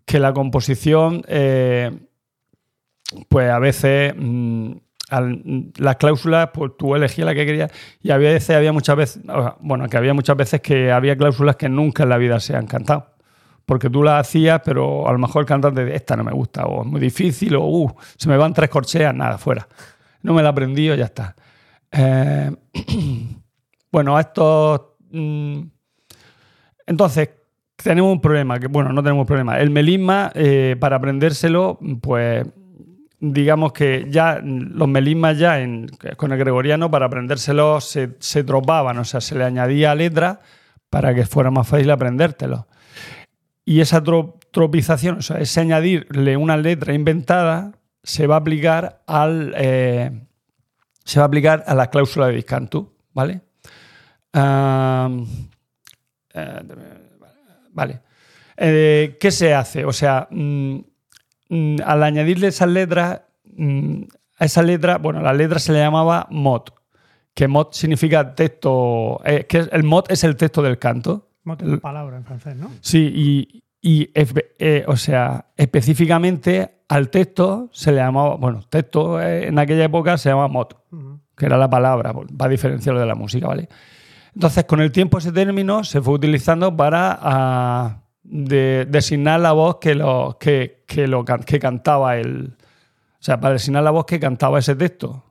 que 0.06 0.18
la 0.18 0.32
composición, 0.32 1.22
eh, 1.28 1.90
pues 3.28 3.50
a 3.50 3.58
veces 3.58 4.14
mm, 4.16 4.72
las 5.76 5.96
cláusulas, 5.96 6.50
pues 6.54 6.72
tú 6.78 6.94
elegías 6.94 7.26
la 7.26 7.34
que 7.34 7.44
querías 7.44 7.70
y 8.00 8.10
a 8.12 8.16
veces 8.16 8.56
había 8.56 8.72
muchas 8.72 8.96
veces, 8.96 9.22
bueno, 9.60 9.88
que 9.88 9.96
había 9.98 10.14
muchas 10.14 10.36
veces 10.36 10.62
que 10.62 10.90
había 10.90 11.16
cláusulas 11.16 11.56
que 11.56 11.68
nunca 11.68 12.04
en 12.04 12.08
la 12.08 12.16
vida 12.16 12.40
se 12.40 12.56
han 12.56 12.66
cantado. 12.66 13.14
Porque 13.66 13.90
tú 13.90 14.02
las 14.02 14.26
hacías, 14.26 14.62
pero 14.64 15.06
a 15.06 15.12
lo 15.12 15.18
mejor 15.18 15.42
el 15.42 15.46
cantante 15.46 15.94
esta 15.94 16.16
no 16.16 16.24
me 16.24 16.32
gusta, 16.32 16.64
o 16.64 16.82
es 16.82 16.88
muy 16.88 17.00
difícil, 17.00 17.54
o 17.56 17.64
uh, 17.66 17.92
se 18.16 18.28
me 18.28 18.36
van 18.36 18.54
tres 18.54 18.70
corcheas, 18.70 19.14
nada, 19.14 19.38
fuera. 19.38 19.68
No 20.22 20.32
me 20.32 20.42
la 20.42 20.48
aprendí 20.48 20.86
ya 20.86 21.04
está. 21.04 21.36
Bueno, 23.92 24.18
estos. 24.20 24.89
Mm, 25.10 25.60
entonces, 26.86 27.30
tenemos 27.76 28.12
un 28.12 28.20
problema, 28.20 28.58
que 28.58 28.66
bueno, 28.66 28.92
no 28.92 29.02
tenemos 29.02 29.26
problema. 29.26 29.58
El 29.58 29.70
melisma, 29.70 30.30
eh, 30.34 30.76
para 30.78 30.96
aprendérselo, 30.96 31.78
pues 32.00 32.46
digamos 33.20 33.72
que 33.72 34.06
ya 34.08 34.40
los 34.42 34.88
melismas 34.88 35.38
ya 35.38 35.58
con 36.16 36.32
el 36.32 36.38
gregoriano, 36.38 36.90
para 36.90 37.06
aprendérselo 37.06 37.80
se, 37.80 38.16
se 38.18 38.44
tropaban, 38.44 38.98
o 38.98 39.04
sea, 39.04 39.20
se 39.20 39.34
le 39.36 39.44
añadía 39.44 39.94
letra 39.94 40.40
para 40.88 41.14
que 41.14 41.24
fuera 41.26 41.50
más 41.50 41.68
fácil 41.68 41.90
aprendértelo. 41.90 42.66
Y 43.64 43.80
esa 43.80 44.02
tro- 44.02 44.34
tropización, 44.50 45.18
o 45.18 45.22
sea, 45.22 45.38
ese 45.38 45.60
añadirle 45.60 46.36
una 46.36 46.56
letra 46.56 46.92
inventada, 46.94 47.72
se 48.02 48.26
va 48.26 48.36
a 48.36 48.38
aplicar 48.38 49.02
al. 49.06 49.52
eh, 49.56 50.10
se 51.04 51.18
va 51.20 51.24
a 51.24 51.28
aplicar 51.28 51.64
a 51.66 51.74
la 51.74 51.88
cláusula 51.88 52.26
de 52.28 52.34
discantus, 52.36 52.86
¿vale? 53.12 53.42
Eh, 54.32 55.24
vale. 57.72 58.00
Eh, 58.56 59.16
¿Qué 59.18 59.30
se 59.30 59.54
hace? 59.54 59.84
O 59.84 59.92
sea, 59.92 60.28
mm, 60.30 60.76
mm, 61.48 61.76
al 61.84 62.02
añadirle 62.02 62.48
esas 62.48 62.68
letras, 62.68 63.22
mm, 63.44 64.02
a 64.38 64.44
esa 64.44 64.62
letra, 64.62 64.98
bueno, 64.98 65.22
la 65.22 65.32
letra 65.32 65.58
se 65.58 65.72
le 65.72 65.78
llamaba 65.78 66.26
mod, 66.30 66.62
que 67.34 67.48
mod 67.48 67.68
significa 67.72 68.34
texto, 68.34 69.20
eh, 69.24 69.46
que 69.48 69.68
el 69.72 69.82
mod 69.82 70.04
es 70.10 70.24
el 70.24 70.36
texto 70.36 70.62
del 70.62 70.78
canto. 70.78 71.28
Mote 71.44 71.64
de 71.64 71.78
palabra 71.78 72.18
en 72.18 72.24
francés, 72.24 72.54
¿no? 72.56 72.70
Sí, 72.80 73.62
y, 73.82 74.10
eh, 74.12 74.84
o 74.86 74.96
sea, 74.96 75.46
específicamente 75.56 76.82
al 76.88 77.08
texto 77.08 77.70
se 77.72 77.92
le 77.92 77.98
llamaba, 77.98 78.36
bueno, 78.36 78.62
texto 78.68 79.22
en 79.22 79.58
aquella 79.58 79.84
época 79.84 80.18
se 80.18 80.28
llamaba 80.28 80.48
mod, 80.48 80.66
que 81.34 81.46
era 81.46 81.56
la 81.56 81.70
palabra, 81.70 82.12
pues, 82.12 82.28
para 82.36 82.50
diferenciarlo 82.50 83.00
de 83.00 83.06
la 83.06 83.14
música, 83.14 83.46
¿vale? 83.46 83.70
Entonces, 84.34 84.64
con 84.64 84.80
el 84.80 84.92
tiempo 84.92 85.18
ese 85.18 85.32
término 85.32 85.84
se 85.84 86.00
fue 86.00 86.14
utilizando 86.14 86.76
para 86.76 87.18
ah, 87.20 88.02
de- 88.22 88.86
designar 88.88 89.40
la 89.40 89.52
voz 89.52 89.78
que, 89.80 89.94
lo, 89.94 90.36
que, 90.38 90.84
que, 90.86 91.06
lo, 91.08 91.24
que 91.24 91.58
cantaba 91.58 92.16
el... 92.16 92.56
O 93.18 93.22
sea, 93.22 93.38
para 93.40 93.54
designar 93.54 93.82
la 93.82 93.90
voz 93.90 94.06
que 94.06 94.18
cantaba 94.20 94.58
ese 94.58 94.74
texto. 94.76 95.24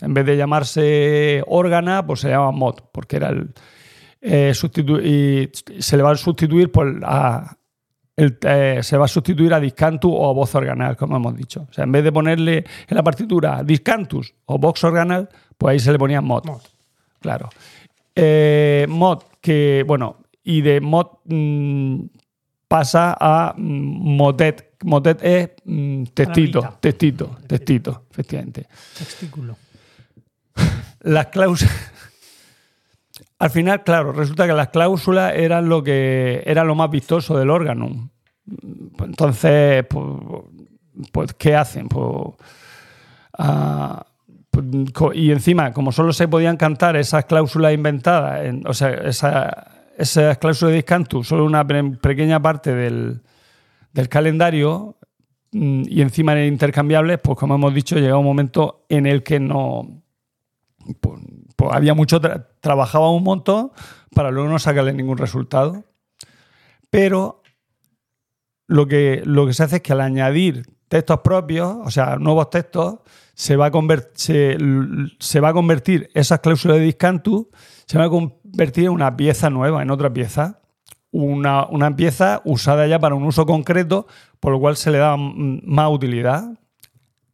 En 0.00 0.14
vez 0.14 0.24
de 0.26 0.36
llamarse 0.36 1.42
órgana, 1.46 2.06
pues 2.06 2.20
se 2.20 2.28
llama 2.30 2.50
mod, 2.52 2.76
porque 2.92 3.16
era 3.16 3.28
el... 3.28 3.52
eh, 4.20 4.52
y 5.04 5.50
se 5.82 5.96
le 5.96 6.02
va 6.02 6.12
a 6.12 6.16
sustituir 6.16 6.72
por 6.72 7.00
a, 7.04 7.56
el- 8.16 8.38
eh, 8.42 8.78
se 8.82 8.96
va 8.96 9.04
a 9.04 9.08
sustituir 9.08 9.52
a 9.52 9.60
discantus 9.60 10.10
o 10.14 10.30
a 10.30 10.32
voz 10.32 10.54
organal, 10.54 10.96
como 10.96 11.16
hemos 11.16 11.36
dicho. 11.36 11.66
O 11.68 11.72
sea, 11.72 11.84
en 11.84 11.92
vez 11.92 12.02
de 12.04 12.12
ponerle 12.12 12.58
en 12.88 12.96
la 12.96 13.02
partitura 13.02 13.62
discantus 13.64 14.32
o 14.46 14.58
vox 14.58 14.82
organal, 14.84 15.28
pues 15.58 15.72
ahí 15.72 15.80
se 15.80 15.92
le 15.92 15.98
ponía 15.98 16.20
mod. 16.20 16.44
Mod. 16.46 16.62
Claro. 17.20 17.50
Eh, 18.14 18.86
mod, 18.88 19.22
que, 19.40 19.84
bueno, 19.86 20.18
y 20.42 20.60
de 20.60 20.80
mod 20.80 21.06
mm, 21.24 22.04
pasa 22.68 23.16
a 23.18 23.54
mm, 23.56 24.16
motet. 24.16 24.74
Motet 24.84 25.22
es 25.22 25.50
mm, 25.64 26.04
textito, 26.14 26.60
Palabrita. 26.60 26.80
textito, 26.80 27.36
textito, 27.46 28.04
efectivamente. 28.10 28.66
Textículo. 28.96 29.56
Las 31.00 31.26
cláusulas. 31.26 31.92
Al 33.38 33.50
final, 33.50 33.82
claro, 33.82 34.12
resulta 34.12 34.46
que 34.46 34.52
las 34.54 34.68
cláusulas 34.68 35.34
eran 35.34 35.68
lo 35.68 35.82
que 35.82 36.42
era 36.46 36.64
lo 36.64 36.74
más 36.74 36.88
vistoso 36.88 37.36
del 37.36 37.50
órgano. 37.50 38.10
Entonces, 38.98 39.84
pues, 39.86 40.20
pues, 41.12 41.34
¿qué 41.34 41.54
hacen? 41.54 41.88
Pues, 41.88 42.36
ah, 43.36 44.06
pues, 44.06 44.13
y 45.14 45.30
encima, 45.30 45.72
como 45.72 45.92
solo 45.92 46.12
se 46.12 46.28
podían 46.28 46.56
cantar 46.56 46.96
esas 46.96 47.24
cláusulas 47.24 47.72
inventadas, 47.74 48.44
en- 48.44 48.66
o 48.66 48.74
sea, 48.74 48.90
esa- 48.90 49.68
esas 49.98 50.38
cláusulas 50.38 50.70
de 50.72 50.76
discantus, 50.76 51.28
solo 51.28 51.44
una 51.44 51.66
pe- 51.66 51.82
pequeña 52.00 52.40
parte 52.40 52.74
del, 52.74 53.22
del 53.92 54.08
calendario, 54.08 54.96
mm, 55.52 55.82
y 55.88 56.00
encima 56.02 56.32
eran 56.32 56.46
intercambiables, 56.46 57.18
pues 57.22 57.38
como 57.38 57.54
hemos 57.54 57.72
dicho, 57.74 57.96
llega 57.96 58.16
un 58.18 58.24
momento 58.24 58.84
en 58.88 59.06
el 59.06 59.22
que 59.22 59.38
no, 59.40 60.02
pues, 61.00 61.20
pues 61.56 61.70
había 61.72 61.94
mucho, 61.94 62.20
tra- 62.20 62.46
trabajaba 62.60 63.10
un 63.10 63.22
montón 63.22 63.70
para 64.14 64.30
luego 64.30 64.48
no 64.48 64.58
sacarle 64.58 64.92
ningún 64.92 65.18
resultado. 65.18 65.84
Pero 66.90 67.42
lo 68.66 68.86
que, 68.86 69.22
lo 69.24 69.46
que 69.46 69.52
se 69.54 69.62
hace 69.64 69.76
es 69.76 69.82
que 69.82 69.92
al 69.92 70.00
añadir 70.00 70.64
textos 70.88 71.20
propios, 71.20 71.76
o 71.84 71.90
sea, 71.90 72.16
nuevos 72.16 72.50
textos, 72.50 72.98
se 73.34 73.56
va 73.56 73.66
a, 73.66 73.72
se, 74.14 75.40
va 75.40 75.48
a 75.48 75.52
convertir 75.52 76.10
esas 76.14 76.40
cláusulas 76.40 76.78
de 76.78 76.84
discantus, 76.84 77.46
se 77.86 77.98
va 77.98 78.04
a 78.04 78.10
convertir 78.10 78.84
en 78.84 78.90
una 78.90 79.16
pieza 79.16 79.50
nueva, 79.50 79.82
en 79.82 79.90
otra 79.90 80.12
pieza. 80.12 80.60
Una, 81.10 81.66
una 81.66 81.94
pieza 81.94 82.42
usada 82.44 82.88
ya 82.88 82.98
para 82.98 83.14
un 83.14 83.22
uso 83.22 83.46
concreto, 83.46 84.08
por 84.40 84.52
lo 84.52 84.58
cual 84.58 84.76
se 84.76 84.90
le 84.90 84.98
da 84.98 85.16
más 85.16 85.90
utilidad 85.90 86.58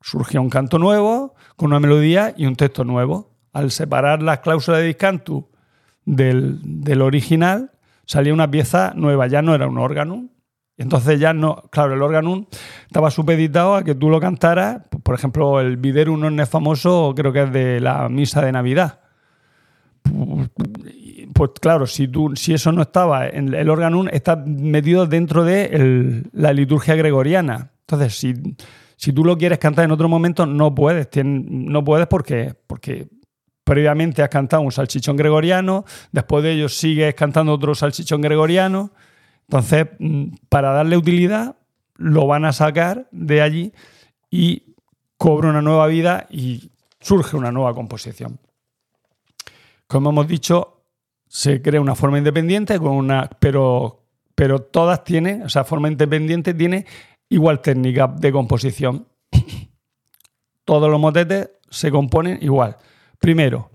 surgía 0.02 0.40
un 0.40 0.50
canto 0.50 0.78
nuevo 0.78 1.34
con 1.56 1.68
una 1.68 1.80
melodía 1.80 2.34
y 2.36 2.46
un 2.46 2.56
texto 2.56 2.84
nuevo. 2.84 3.30
Al 3.52 3.70
separar 3.70 4.22
las 4.22 4.40
cláusulas 4.40 4.80
de 4.80 4.86
discantus 4.86 5.44
del, 6.04 6.60
del 6.62 7.02
original, 7.02 7.72
salía 8.06 8.32
una 8.32 8.50
pieza 8.50 8.92
nueva, 8.94 9.26
ya 9.26 9.42
no 9.42 9.54
era 9.54 9.66
un 9.66 9.78
órgano. 9.78 10.28
Entonces 10.80 11.20
ya 11.20 11.34
no, 11.34 11.64
claro, 11.70 11.92
el 11.92 12.00
órgano 12.00 12.46
estaba 12.86 13.10
supeditado 13.10 13.74
a 13.74 13.84
que 13.84 13.94
tú 13.94 14.08
lo 14.08 14.18
cantaras, 14.18 14.80
por 15.02 15.14
ejemplo, 15.14 15.60
el 15.60 15.76
Viderum 15.76 16.18
non 16.18 16.40
es 16.40 16.48
famoso, 16.48 17.12
creo 17.12 17.36
que 17.36 17.42
es 17.44 17.52
de 17.52 17.84
la 17.84 18.08
misa 18.08 18.40
de 18.40 18.48
Navidad. 18.48 19.04
Pues 21.34 21.50
claro, 21.60 21.86
si, 21.86 22.08
tú, 22.08 22.32
si 22.34 22.54
eso 22.54 22.72
no 22.72 22.80
estaba, 22.80 23.28
el 23.28 23.68
órgano 23.68 24.08
está 24.08 24.36
metido 24.36 25.04
dentro 25.04 25.44
de 25.44 26.24
la 26.32 26.54
liturgia 26.54 26.94
gregoriana. 26.94 27.72
Entonces, 27.80 28.16
si, 28.16 28.32
si 28.96 29.12
tú 29.12 29.22
lo 29.22 29.36
quieres 29.36 29.58
cantar 29.58 29.84
en 29.84 29.90
otro 29.92 30.08
momento, 30.08 30.46
no 30.46 30.74
puedes. 30.74 31.10
No 31.22 31.84
puedes 31.84 32.06
porque, 32.06 32.54
porque 32.66 33.06
previamente 33.64 34.22
has 34.22 34.30
cantado 34.30 34.62
un 34.62 34.72
salchichón 34.72 35.16
gregoriano, 35.16 35.84
después 36.10 36.42
de 36.42 36.52
ello 36.52 36.70
sigues 36.70 37.14
cantando 37.14 37.52
otro 37.52 37.74
salchichón 37.74 38.22
gregoriano. 38.22 38.92
Entonces, 39.50 39.88
mm, 39.98 40.26
para 40.48 40.70
darle 40.70 40.96
utilidad, 40.96 41.56
lo 41.96 42.28
van 42.28 42.44
a 42.44 42.52
sacar 42.52 43.08
de 43.10 43.42
allí 43.42 43.72
y 44.30 44.76
cobra 45.16 45.50
una 45.50 45.60
nueva 45.60 45.88
vida 45.88 46.28
y 46.30 46.70
surge 47.00 47.36
una 47.36 47.50
nueva 47.50 47.74
composición. 47.74 48.38
Como 49.88 50.10
hemos 50.10 50.28
dicho, 50.28 50.84
se 51.26 51.60
crea 51.60 51.80
una 51.80 51.96
forma 51.96 52.18
independiente, 52.18 52.78
con 52.78 52.92
una, 52.92 53.28
pero, 53.40 54.04
pero 54.36 54.62
todas 54.62 55.02
tienen, 55.02 55.42
o 55.42 55.48
sea, 55.48 55.64
forma 55.64 55.88
independiente 55.88 56.54
tiene 56.54 56.86
igual 57.28 57.60
técnica 57.60 58.06
de 58.06 58.30
composición. 58.30 59.08
Todos 60.64 60.88
los 60.88 61.00
motetes 61.00 61.50
se 61.68 61.90
componen 61.90 62.38
igual. 62.40 62.76
Primero, 63.18 63.68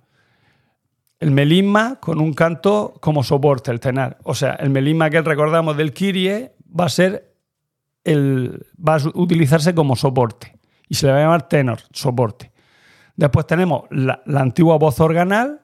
el 1.19 1.31
melisma 1.31 1.99
con 1.99 2.19
un 2.19 2.33
canto 2.33 2.93
como 2.99 3.23
soporte, 3.23 3.71
el 3.71 3.79
tenar. 3.79 4.17
O 4.23 4.35
sea, 4.35 4.53
el 4.53 4.69
melisma 4.69 5.09
que 5.09 5.21
recordamos 5.21 5.77
del 5.77 5.93
Kyrie 5.93 6.53
va 6.79 6.85
a 6.85 6.89
ser 6.89 7.33
el, 8.03 8.65
va 8.77 8.95
a 8.95 8.99
utilizarse 9.13 9.73
como 9.73 9.95
soporte 9.95 10.57
y 10.87 10.95
se 10.95 11.07
le 11.07 11.13
va 11.13 11.19
a 11.19 11.21
llamar 11.21 11.47
tenor, 11.47 11.79
soporte. 11.91 12.51
Después 13.15 13.47
tenemos 13.47 13.85
la, 13.91 14.21
la 14.25 14.41
antigua 14.41 14.77
voz 14.77 14.99
organal, 14.99 15.61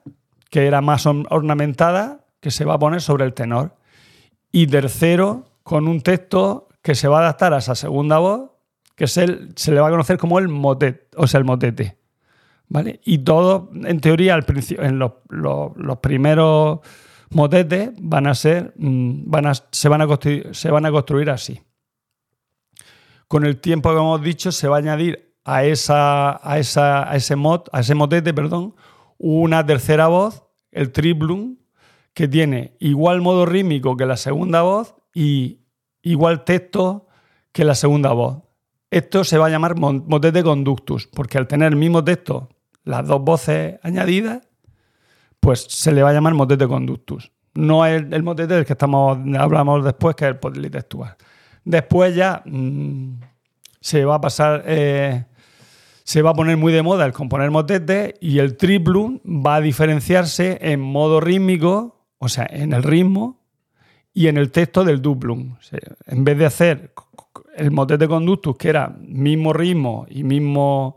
que 0.50 0.66
era 0.66 0.80
más 0.80 1.06
or- 1.06 1.26
ornamentada, 1.30 2.24
que 2.40 2.50
se 2.50 2.64
va 2.64 2.74
a 2.74 2.78
poner 2.78 3.00
sobre 3.02 3.24
el 3.24 3.34
tenor. 3.34 3.76
Y 4.50 4.66
tercero, 4.66 5.44
con 5.62 5.86
un 5.86 6.00
texto 6.00 6.68
que 6.82 6.94
se 6.94 7.08
va 7.08 7.18
a 7.18 7.20
adaptar 7.22 7.54
a 7.54 7.58
esa 7.58 7.74
segunda 7.74 8.18
voz, 8.18 8.50
que 8.96 9.04
es 9.04 9.16
el, 9.16 9.52
se 9.56 9.72
le 9.72 9.80
va 9.80 9.88
a 9.88 9.90
conocer 9.90 10.18
como 10.18 10.38
el 10.38 10.48
motet, 10.48 11.08
o 11.16 11.26
sea, 11.26 11.38
el 11.38 11.44
motete. 11.44 11.98
¿Vale? 12.72 13.00
Y 13.04 13.18
todo, 13.18 13.70
en 13.84 14.00
teoría, 14.00 14.32
al 14.32 14.44
principio, 14.44 14.82
en 14.82 14.98
los, 14.98 15.12
primeros 16.00 16.80
motetes 17.28 17.90
van 18.00 18.26
a 18.26 18.34
ser, 18.34 18.72
mm, 18.78 19.30
van 19.30 19.44
a, 19.44 19.52
se, 19.54 19.90
van 19.90 20.00
a 20.86 20.90
construir, 20.90 21.28
así. 21.28 21.60
Con 23.28 23.44
el 23.44 23.60
tiempo 23.60 23.90
que 23.90 23.96
hemos 23.96 24.22
dicho, 24.22 24.52
se 24.52 24.68
va 24.68 24.76
a 24.76 24.78
añadir 24.78 25.34
a, 25.44 25.64
esa, 25.64 26.40
a, 26.42 26.58
esa, 26.58 27.10
a, 27.12 27.14
ese, 27.14 27.36
mot, 27.36 27.68
a 27.72 27.80
ese 27.80 27.94
motete 27.94 28.32
perdón, 28.32 28.74
una 29.18 29.66
tercera 29.66 30.06
voz, 30.06 30.42
el 30.70 30.92
triplum, 30.92 31.58
que 32.14 32.26
tiene 32.26 32.74
igual 32.80 33.20
modo 33.20 33.44
rítmico 33.44 33.98
que 33.98 34.06
la 34.06 34.16
segunda 34.16 34.62
voz 34.62 34.94
y 35.12 35.60
igual 36.00 36.44
texto 36.44 37.06
que 37.52 37.66
la 37.66 37.74
segunda 37.74 38.12
voz. 38.14 38.38
Esto 38.90 39.24
se 39.24 39.36
va 39.36 39.48
a 39.48 39.50
llamar 39.50 39.78
motete 39.78 40.42
conductus, 40.42 41.06
porque 41.06 41.36
al 41.36 41.46
tener 41.46 41.72
el 41.72 41.76
mismo 41.76 42.02
texto, 42.02 42.48
las 42.84 43.06
dos 43.06 43.22
voces 43.22 43.78
añadidas, 43.82 44.46
pues 45.40 45.66
se 45.68 45.92
le 45.92 46.02
va 46.02 46.10
a 46.10 46.12
llamar 46.12 46.34
motete 46.34 46.66
conductus. 46.66 47.32
No 47.54 47.84
es 47.84 48.02
el, 48.10 48.22
motete 48.22 48.54
del 48.54 48.64
que 48.64 48.72
estamos, 48.72 49.18
hablamos 49.38 49.84
después, 49.84 50.16
que 50.16 50.24
es 50.24 50.30
el 50.30 50.38
politextual. 50.38 51.16
Después 51.64 52.14
ya 52.14 52.42
mm, 52.44 53.20
se 53.80 54.04
va 54.04 54.16
a 54.16 54.20
pasar, 54.20 54.62
eh, 54.66 55.24
se 56.04 56.22
va 56.22 56.30
a 56.30 56.34
poner 56.34 56.56
muy 56.56 56.72
de 56.72 56.82
moda 56.82 57.04
el 57.04 57.12
componer 57.12 57.50
motete 57.50 58.14
y 58.20 58.38
el 58.38 58.56
triplum 58.56 59.18
va 59.24 59.56
a 59.56 59.60
diferenciarse 59.60 60.58
en 60.62 60.80
modo 60.80 61.20
rítmico, 61.20 62.06
o 62.18 62.28
sea, 62.28 62.46
en 62.50 62.72
el 62.72 62.82
ritmo 62.82 63.42
y 64.14 64.28
en 64.28 64.36
el 64.36 64.50
texto 64.50 64.84
del 64.84 65.02
duplum. 65.02 65.56
En 66.06 66.24
vez 66.24 66.38
de 66.38 66.46
hacer 66.46 66.92
el 67.56 67.70
motete 67.70 68.08
conductus, 68.08 68.56
que 68.56 68.68
era 68.68 68.88
mismo 69.00 69.52
ritmo 69.52 70.06
y 70.08 70.24
mismo, 70.24 70.96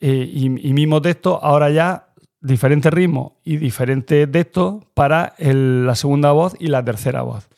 eh, 0.00 0.28
y, 0.30 0.68
y 0.68 0.72
mismo 0.72 1.00
texto, 1.02 1.38
ahora 1.42 1.70
ya 1.70 2.08
diferente 2.40 2.90
ritmo 2.90 3.38
y 3.44 3.56
diferente 3.56 4.26
texto 4.26 4.84
para 4.94 5.34
el- 5.38 5.86
la 5.86 5.94
segunda 5.94 6.32
voz 6.32 6.54
y 6.60 6.68
la 6.68 6.84
tercera 6.84 7.22
voz. 7.22 7.48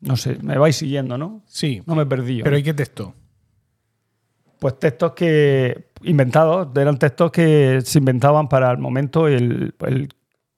No 0.00 0.16
sé, 0.16 0.38
me 0.42 0.56
vais 0.58 0.76
siguiendo, 0.76 1.18
¿no? 1.18 1.42
Sí. 1.46 1.82
No 1.86 1.94
me 1.96 2.02
he 2.02 2.06
perdido. 2.06 2.44
Pero 2.44 2.56
¿y 2.56 2.62
qué 2.62 2.72
texto? 2.72 3.14
Pues 4.58 4.78
textos 4.78 5.12
que 5.12 5.88
inventados, 6.02 6.68
eran 6.76 6.98
textos 6.98 7.30
que 7.30 7.80
se 7.84 7.98
inventaban 7.98 8.48
para 8.48 8.70
el 8.70 8.78
momento 8.78 9.28
el, 9.28 9.74
el- 9.86 10.08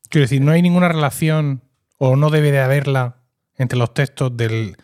Quiero 0.08 0.24
decir, 0.24 0.40
no 0.42 0.50
hay 0.52 0.60
ninguna 0.62 0.88
relación 0.88 1.62
o 1.98 2.16
no 2.16 2.30
debe 2.30 2.50
de 2.50 2.58
haberla 2.60 3.16
entre 3.56 3.78
los 3.78 3.94
textos 3.94 4.36
del, 4.36 4.76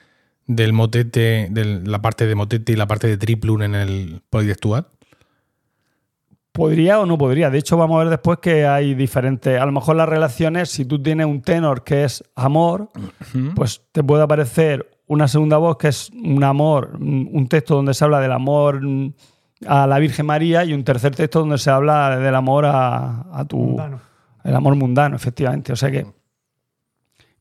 del 0.47 0.73
motete, 0.73 1.49
de 1.51 1.65
la 1.85 2.01
parte 2.01 2.27
de 2.27 2.35
motete 2.35 2.73
y 2.73 2.77
la 2.77 2.87
parte 2.87 3.09
de 3.09 3.17
triplum 3.17 3.63
en 3.63 3.75
el 3.75 4.23
politextual. 4.31 4.87
Podría 6.57 6.99
o 7.01 7.07
no 7.07 7.17
podría. 7.19 7.51
De 7.51 7.59
hecho, 7.59 7.77
vamos 7.77 7.97
a 7.97 7.99
ver 8.01 8.09
después 8.11 8.39
que 8.41 8.67
hay 8.67 8.95
diferentes. 8.95 9.61
A 9.61 9.67
lo 9.67 9.73
mejor 9.73 9.97
las 9.97 10.09
relaciones, 10.09 10.71
si 10.71 10.85
tú 10.85 11.03
tienes 11.03 11.27
un 11.27 11.43
tenor 11.43 11.85
que 11.85 12.05
es 12.05 12.25
amor, 12.35 12.91
pues 13.55 13.83
te 13.93 14.03
puede 14.03 14.23
aparecer 14.23 14.91
una 15.07 15.29
segunda 15.29 15.57
voz 15.59 15.77
que 15.77 15.89
es 15.89 16.11
un 16.11 16.43
amor, 16.43 16.97
un 17.01 17.47
texto 17.49 17.77
donde 17.77 17.95
se 17.95 18.05
habla 18.05 18.21
del 18.21 18.33
amor 18.33 18.81
a 19.67 19.87
la 19.87 19.99
Virgen 19.99 20.27
María 20.27 20.65
y 20.65 20.73
un 20.73 20.83
tercer 20.85 21.15
texto 21.15 21.41
donde 21.41 21.59
se 21.59 21.71
habla 21.71 22.19
del 22.19 22.35
amor 22.35 22.65
a, 22.67 23.27
a 23.33 23.45
tu. 23.45 23.59
Mundano. 23.59 24.01
El 24.43 24.55
amor 24.57 24.75
mundano, 24.77 25.17
efectivamente. 25.17 25.73
O 25.73 25.77
sea 25.77 25.91
que. 25.91 26.07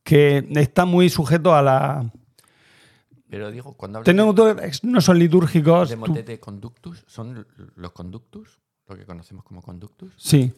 que 0.03 0.45
está 0.55 0.86
muy 0.86 1.10
sujeto 1.10 1.55
a 1.55 1.62
la. 1.62 2.12
Pero 3.29 3.51
digo, 3.51 3.74
cuando 3.74 3.98
hablas 3.98 4.05
Tenemos 4.05 4.35
dos- 4.35 4.83
no 4.83 5.01
son 5.01 5.20
litúrgicos. 5.20 5.89
de 5.89 5.98
tú- 5.98 6.39
conductus, 6.39 7.03
¿son 7.07 7.46
los 7.75 7.92
conductus? 7.92 8.59
Lo 8.87 8.95
que 8.95 9.05
conocemos 9.05 9.43
como 9.43 9.61
conductus. 9.61 10.13
Sí. 10.17 10.53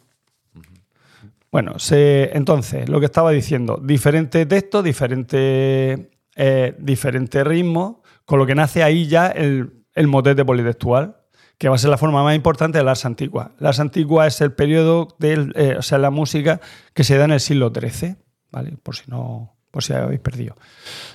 Bueno, 1.52 1.80
se- 1.80 2.36
entonces, 2.38 2.90
lo 2.90 3.00
que 3.00 3.06
estaba 3.06 3.32
diciendo, 3.32 3.80
diferente 3.82 4.46
texto, 4.46 4.84
diferente, 4.84 6.12
eh, 6.36 6.76
diferente 6.78 7.44
ritmo, 7.44 8.04
con 8.26 8.40
lo 8.40 8.46
que 8.46 8.56
nace 8.56 8.84
ahí 8.84 9.08
ya 9.08 9.28
el, 9.28 9.86
el 9.94 10.08
motete 10.08 10.44
politextual, 10.44 11.16
que 11.58 11.70
va 11.70 11.76
a 11.76 11.80
ser 11.80 11.90
la 11.90 11.98
forma 11.98 12.22
más 12.24 12.36
importante 12.36 12.78
del 12.78 12.88
ars 12.88 13.06
antigua. 13.06 13.52
La 13.60 13.70
ars 13.70 13.80
antigua 13.80 14.28
es 14.28 14.42
el 14.42 14.52
periodo 14.52 15.08
de 15.20 15.76
o 15.80 15.82
sea, 15.82 15.98
la 15.98 16.12
música 16.12 16.60
que 16.94 17.04
se 17.04 17.18
da 17.18 17.26
en 17.26 17.32
el 17.32 17.40
siglo 17.40 17.72
XIII, 17.74 18.16
¿vale? 18.52 18.78
Por 18.84 18.96
si 18.96 19.04
no, 19.10 19.56
por 19.72 19.84
si 19.84 19.94
habéis 19.94 20.20
perdido. 20.20 20.56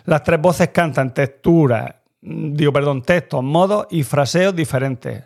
Las 0.06 0.24
tres 0.24 0.40
voces 0.40 0.70
cantan 0.70 1.14
texturas, 1.14 1.94
digo, 2.22 2.72
perdón, 2.72 3.02
textos, 3.02 3.44
modos 3.44 3.86
y 3.90 4.02
fraseos 4.02 4.56
diferentes. 4.56 5.22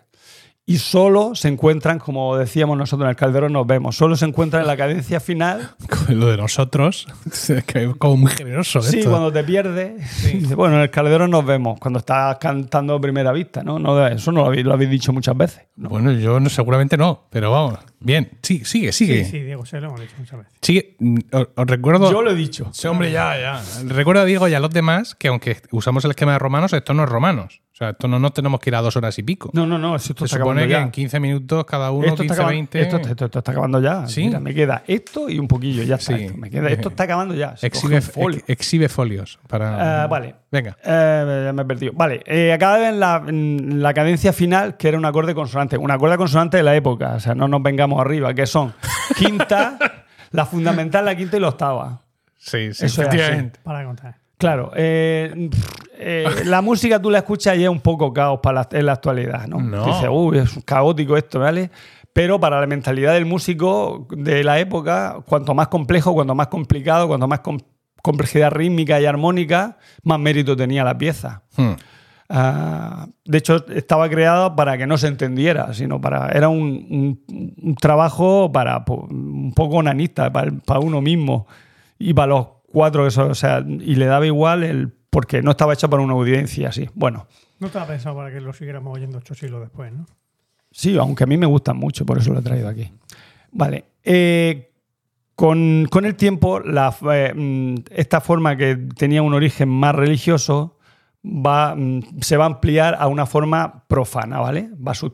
Y 0.68 0.78
solo 0.78 1.36
se 1.36 1.46
encuentran, 1.46 2.00
como 2.00 2.36
decíamos 2.36 2.76
nosotros 2.76 3.06
en 3.06 3.10
el 3.10 3.14
Calderón, 3.14 3.52
nos 3.52 3.68
vemos, 3.68 3.94
solo 3.94 4.16
se 4.16 4.24
encuentran 4.24 4.62
en 4.62 4.66
la 4.66 4.76
cadencia 4.76 5.20
final. 5.20 5.70
Lo 6.08 6.26
de 6.26 6.36
nosotros, 6.36 7.06
es 7.26 7.62
que 7.62 7.84
es 7.84 7.96
como 7.96 8.16
muy 8.16 8.32
generoso. 8.32 8.82
Sí, 8.82 8.98
esto. 8.98 9.10
cuando 9.10 9.32
te 9.32 9.44
pierdes. 9.44 9.94
dice, 10.32 10.56
Bueno, 10.56 10.74
en 10.74 10.82
el 10.82 10.90
Calderón 10.90 11.30
nos 11.30 11.46
vemos, 11.46 11.78
cuando 11.78 12.00
estás 12.00 12.38
cantando 12.38 12.94
a 12.96 13.00
primera 13.00 13.30
vista, 13.30 13.62
¿no? 13.62 13.78
no 13.78 14.04
eso 14.08 14.32
no 14.32 14.40
lo 14.40 14.46
habéis, 14.48 14.64
lo 14.64 14.72
habéis 14.72 14.90
dicho 14.90 15.12
muchas 15.12 15.36
veces. 15.36 15.62
Bueno, 15.76 16.10
yo 16.10 16.40
no, 16.40 16.48
seguramente 16.48 16.96
no, 16.96 17.28
pero 17.30 17.52
vamos. 17.52 17.78
Bien, 18.00 18.28
sí, 18.42 18.64
sigue, 18.64 18.90
sigue. 18.90 19.24
Sí, 19.24 19.30
sí, 19.30 19.40
Diego, 19.42 19.64
se 19.64 19.80
lo 19.80 19.86
hemos 19.86 20.00
dicho 20.00 20.14
muchas 20.18 20.38
veces. 20.38 20.52
Sigue. 20.62 20.96
Mm, 20.98 21.18
Os, 21.30 21.48
os 21.54 21.66
recuerdo. 21.68 22.10
Yo 22.10 22.22
lo 22.22 22.32
he 22.32 22.34
dicho. 22.34 22.70
Sí, 22.72 22.88
hombre, 22.88 23.12
ya, 23.12 23.38
ya. 23.38 23.62
Recuerdo 23.84 24.22
a 24.22 24.24
Diego 24.24 24.48
y 24.48 24.54
a 24.54 24.58
los 24.58 24.70
demás 24.70 25.14
que 25.14 25.28
aunque 25.28 25.58
usamos 25.70 26.04
el 26.04 26.10
esquema 26.10 26.32
de 26.32 26.40
romanos, 26.40 26.72
esto 26.72 26.92
no 26.92 27.04
es 27.04 27.08
romanos. 27.08 27.62
O 27.76 27.78
sea, 27.78 27.90
esto 27.90 28.08
no 28.08 28.18
nos 28.18 28.32
tenemos 28.32 28.58
que 28.58 28.70
ir 28.70 28.74
a 28.76 28.80
dos 28.80 28.96
horas 28.96 29.18
y 29.18 29.22
pico. 29.22 29.50
No, 29.52 29.66
no, 29.66 29.76
no, 29.76 29.96
esto 29.96 30.06
Se 30.06 30.24
está 30.24 30.38
supone 30.38 30.62
acabando 30.62 30.62
que 30.62 30.70
ya. 30.70 30.80
en 30.80 30.90
15 30.90 31.20
minutos 31.20 31.64
cada 31.66 31.90
uno, 31.90 32.06
Esto 32.06 32.22
15, 32.22 32.24
está, 32.24 32.34
acabando, 32.34 32.50
20. 32.56 32.80
esto, 32.80 32.96
esto- 32.96 33.24
esto 33.26 33.38
está 33.40 33.50
acabando 33.50 33.80
ya. 33.82 34.06
¿Sí? 34.06 34.24
Mira, 34.24 34.40
me 34.40 34.54
queda 34.54 34.82
esto 34.86 35.28
y 35.28 35.38
un 35.38 35.46
poquillo, 35.46 35.82
ya 35.82 35.96
está. 35.96 36.16
Sí. 36.16 36.24
esto, 36.24 36.38
me 36.38 36.48
queda, 36.48 36.70
esto 36.70 36.88
está 36.88 37.02
acabando 37.04 37.34
ya. 37.34 37.54
Se 37.58 37.66
exhibe, 37.66 38.00
folio. 38.00 38.38
ex- 38.38 38.48
exhibe 38.48 38.88
folios. 38.88 39.38
Para... 39.46 40.04
Ah, 40.04 40.06
vale. 40.06 40.34
Venga. 40.50 40.74
Eh, 40.82 41.42
ya 41.48 41.52
me 41.52 41.62
he 41.62 41.64
perdido. 41.66 41.92
Vale, 41.94 42.22
eh, 42.24 42.50
acaba 42.54 42.76
de 42.78 42.80
ver 42.80 42.94
la, 42.94 43.22
la 43.28 43.92
cadencia 43.92 44.32
final, 44.32 44.78
que 44.78 44.88
era 44.88 44.96
un 44.96 45.04
acorde 45.04 45.34
consonante. 45.34 45.76
Un 45.76 45.90
acorde 45.90 46.16
consonante 46.16 46.56
de 46.56 46.62
la 46.62 46.74
época, 46.74 47.16
o 47.16 47.20
sea, 47.20 47.34
no 47.34 47.46
nos 47.46 47.62
vengamos 47.62 48.00
arriba, 48.00 48.32
que 48.32 48.46
son 48.46 48.72
quinta, 49.18 49.76
la 50.30 50.46
fundamental, 50.46 51.04
la 51.04 51.14
quinta 51.14 51.36
y 51.36 51.40
la 51.40 51.48
octava. 51.48 52.00
Sí, 52.38 52.72
sí, 52.72 52.86
Eso 52.86 53.02
es 53.02 53.08
efectivamente. 53.08 53.60
Para 53.62 53.84
contar. 53.84 54.14
Claro, 54.38 54.70
eh, 54.76 55.48
eh, 55.98 56.26
la 56.44 56.60
música 56.60 57.00
tú 57.00 57.10
la 57.10 57.18
escuchas 57.18 57.56
y 57.56 57.62
es 57.64 57.68
un 57.70 57.80
poco 57.80 58.12
caos 58.12 58.40
para 58.42 58.60
la, 58.70 58.78
en 58.78 58.86
la 58.86 58.92
actualidad, 58.92 59.46
¿no? 59.46 59.60
No. 59.60 59.86
Dices, 59.86 60.08
uy, 60.10 60.38
es 60.38 60.58
caótico 60.64 61.16
esto, 61.16 61.40
¿vale? 61.40 61.70
Pero 62.12 62.38
para 62.38 62.60
la 62.60 62.66
mentalidad 62.66 63.14
del 63.14 63.24
músico 63.26 64.06
de 64.10 64.44
la 64.44 64.58
época, 64.58 65.18
cuanto 65.26 65.54
más 65.54 65.68
complejo, 65.68 66.12
cuanto 66.14 66.34
más 66.34 66.48
complicado, 66.48 67.08
cuanto 67.08 67.26
más 67.28 67.40
com- 67.40 67.58
complejidad 68.02 68.50
rítmica 68.52 69.00
y 69.00 69.06
armónica, 69.06 69.78
más 70.02 70.18
mérito 70.18 70.54
tenía 70.56 70.84
la 70.84 70.96
pieza. 70.96 71.42
Hmm. 71.56 71.72
Ah, 72.28 73.06
de 73.24 73.38
hecho, 73.38 73.64
estaba 73.68 74.08
creado 74.08 74.56
para 74.56 74.76
que 74.76 74.86
no 74.86 74.98
se 74.98 75.06
entendiera, 75.08 75.72
sino 75.74 76.00
para. 76.00 76.28
Era 76.30 76.48
un, 76.48 76.86
un- 77.28 77.54
un 77.62 77.74
trabajo 77.76 78.50
para 78.52 78.84
un 78.88 79.52
poco 79.54 79.76
onanista, 79.76 80.32
para, 80.32 80.50
para 80.64 80.80
uno 80.80 81.00
mismo. 81.00 81.46
Y 81.98 82.12
para 82.14 82.26
los 82.28 82.46
cuatro 82.76 83.04
que 83.04 83.10
son, 83.10 83.30
o 83.30 83.34
sea, 83.34 83.64
y 83.66 83.94
le 83.94 84.04
daba 84.04 84.26
igual 84.26 84.62
el. 84.62 84.92
porque 85.08 85.40
no 85.40 85.52
estaba 85.52 85.72
hecho 85.72 85.88
para 85.88 86.02
una 86.02 86.12
audiencia 86.12 86.68
así. 86.68 86.90
Bueno, 86.94 87.26
No 87.58 87.68
estaba 87.68 87.86
pensado 87.86 88.14
para 88.14 88.30
que 88.30 88.38
lo 88.38 88.52
siguiéramos 88.52 88.94
oyendo 88.94 89.16
ocho 89.16 89.34
siglos 89.34 89.62
después, 89.62 89.90
¿no? 89.94 90.04
sí, 90.70 90.94
aunque 90.98 91.24
a 91.24 91.26
mí 91.26 91.38
me 91.38 91.46
gustan 91.46 91.78
mucho, 91.78 92.04
por 92.04 92.18
eso 92.18 92.34
lo 92.34 92.40
he 92.40 92.42
traído 92.42 92.68
aquí. 92.68 92.92
Vale. 93.50 93.86
eh, 94.04 94.72
con, 95.34 95.86
con 95.90 96.04
el 96.04 96.16
tiempo, 96.16 96.60
la, 96.60 96.94
eh, 97.14 97.32
mm, 97.34 97.76
esta 97.92 98.20
forma 98.20 98.58
que 98.58 98.76
tenía 98.76 99.22
un 99.22 99.32
origen 99.32 99.70
más 99.70 99.94
religioso 99.94 100.76
va, 101.24 101.74
mm, 101.74 102.20
se 102.20 102.36
va 102.36 102.44
a 102.44 102.48
ampliar 102.48 102.96
a 102.98 103.06
una 103.08 103.24
forma 103.24 103.86
profana, 103.88 104.38
¿vale? 104.38 104.68
Va 104.86 104.92
a 104.92 105.10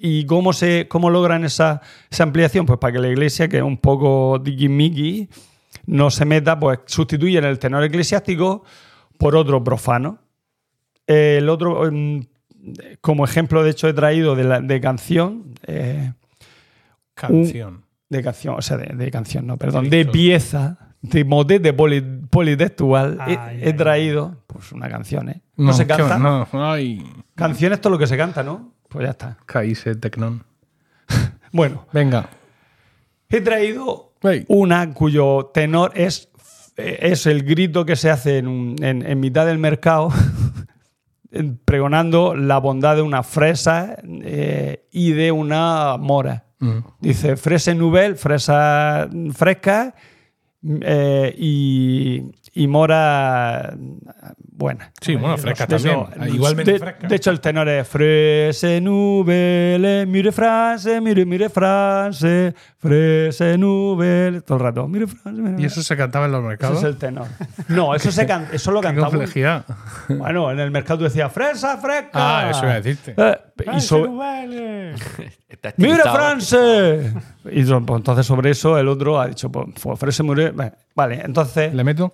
¿Y 0.00 0.24
cómo, 0.24 0.54
se, 0.54 0.88
cómo 0.88 1.10
logran 1.10 1.44
esa, 1.44 1.82
esa 2.10 2.22
ampliación? 2.22 2.64
Pues 2.64 2.78
para 2.78 2.94
que 2.94 3.00
la 3.00 3.08
iglesia, 3.08 3.48
que 3.48 3.58
es 3.58 3.62
un 3.62 3.76
poco 3.76 4.38
dicky 4.42 5.28
no 5.86 6.10
se 6.10 6.24
meta, 6.24 6.58
pues 6.58 6.80
sustituyen 6.86 7.44
el 7.44 7.58
tenor 7.58 7.84
eclesiástico 7.84 8.64
por 9.18 9.36
otro 9.36 9.62
profano. 9.62 10.18
El 11.06 11.48
otro, 11.48 11.90
mm, 11.90 12.20
como 13.00 13.24
ejemplo, 13.24 13.62
de 13.64 13.70
hecho, 13.70 13.88
he 13.88 13.92
traído 13.92 14.34
de, 14.36 14.44
la- 14.44 14.60
de 14.60 14.80
canción, 14.80 15.54
eh, 15.66 16.12
Canción. 17.14 17.84
de 18.08 18.22
canción, 18.22 18.54
o 18.58 18.62
sea, 18.62 18.76
de, 18.76 18.94
de 18.96 19.10
canción, 19.10 19.46
no, 19.46 19.56
perdón, 19.58 19.90
de 19.90 20.06
pieza, 20.06 20.78
de 21.02 21.24
motete 21.24 21.72
poli- 21.72 22.00
politextual, 22.30 23.18
he- 23.26 23.36
Ay, 23.38 23.60
he, 23.62 23.66
ay, 23.68 23.72
traído, 23.74 24.42
pues 24.46 24.72
una 24.72 24.88
canción, 24.88 25.28
¿eh? 25.28 25.42
No, 25.56 25.72
se 25.72 25.86
qué- 25.86 25.94
canta. 25.96 26.18
No. 26.18 26.46
Canción 27.34 27.72
es 27.72 27.80
todo 27.80 27.92
lo 27.92 27.98
que 27.98 28.06
se 28.06 28.16
canta, 28.16 28.42
¿no? 28.42 28.72
Pues 28.88 29.04
ya 29.04 29.10
está. 29.10 29.36
Caíse 29.46 29.94
Tecnón. 29.96 30.44
Bueno, 31.52 31.86
Venga. 31.92 32.30
he 33.28 33.40
traído 33.42 34.11
Hey. 34.22 34.44
una 34.48 34.92
cuyo 34.94 35.50
tenor 35.52 35.92
es 35.94 36.28
eh, 36.76 36.98
es 37.02 37.26
el 37.26 37.42
grito 37.42 37.84
que 37.84 37.96
se 37.96 38.08
hace 38.10 38.38
en, 38.38 38.46
un- 38.48 38.76
en- 38.82 39.04
en 39.04 39.20
mitad 39.20 39.44
del 39.46 39.58
mercado, 39.58 40.10
pregonando 41.64 42.34
la 42.34 42.58
bondad 42.58 42.96
de 42.96 43.02
una 43.02 43.22
fresa 43.22 43.96
eh, 44.04 44.86
y 44.90 45.12
de 45.12 45.32
una 45.32 45.96
mora. 45.98 46.44
Mm. 46.58 46.78
Dice 47.00 47.36
fresa 47.36 47.74
nouvelle, 47.74 48.14
fresa 48.16 49.08
fresca 49.34 49.94
eh, 50.82 51.34
y, 51.36 52.22
y 52.54 52.66
mora 52.66 53.74
buena. 54.54 54.92
Sí, 55.00 55.16
bueno, 55.16 55.38
fresca 55.38 55.66
De 55.66 55.76
también. 55.76 56.00
hecho, 56.00 56.34
Igualmente 56.34 56.72
de, 56.72 56.78
fresca. 56.78 57.08
de 57.08 57.16
hecho, 57.16 57.30
el 57.30 57.40
tenor 57.40 57.68
es 57.68 57.88
frese 57.88 58.80
nouvelle, 58.80 60.06
mire 60.06 60.30
France, 60.32 61.00
mire, 61.00 61.24
mire 61.24 61.48
France, 61.48 62.54
frese 62.78 63.56
nouvelle, 63.58 64.42
todo 64.42 64.58
el 64.58 64.64
rato. 64.64 64.86
Mire 64.86 65.06
France, 65.06 65.40
mire 65.40 65.62
¿Y 65.62 65.64
eso 65.64 65.82
se 65.82 65.96
cantaba 65.96 66.26
en 66.26 66.32
los 66.32 66.40
Ese 66.40 66.48
mercados? 66.48 66.78
es 66.78 66.84
el 66.84 66.96
tenor. 66.98 67.26
No, 67.68 67.94
eso, 67.94 68.12
se 68.12 68.26
can- 68.26 68.48
eso 68.52 68.70
lo 68.70 68.80
Qué 68.82 68.88
cantaba. 68.88 69.08
complejidad. 69.08 69.64
Bueno, 70.08 70.50
en 70.50 70.60
el 70.60 70.70
mercado 70.70 70.98
tú 70.98 71.04
decías 71.04 71.32
fresa, 71.32 71.78
fresca. 71.78 72.10
Ah, 72.12 72.50
eso 72.50 72.62
iba 72.64 72.72
a 72.72 72.80
decirte. 72.80 73.14
Eh, 73.16 73.38
¡Mire. 75.76 76.02
France! 76.02 77.12
Y 77.50 77.64
pues, 77.64 77.98
entonces 77.98 78.26
sobre 78.26 78.50
eso 78.50 78.78
el 78.78 78.88
otro 78.88 79.20
ha 79.20 79.26
dicho, 79.28 79.50
pues, 79.50 79.66
pues, 79.82 79.98
frese 79.98 80.22
mure. 80.22 80.52
Vale, 80.94 81.22
entonces. 81.24 81.72
¿Le 81.74 81.84
meto? 81.84 82.12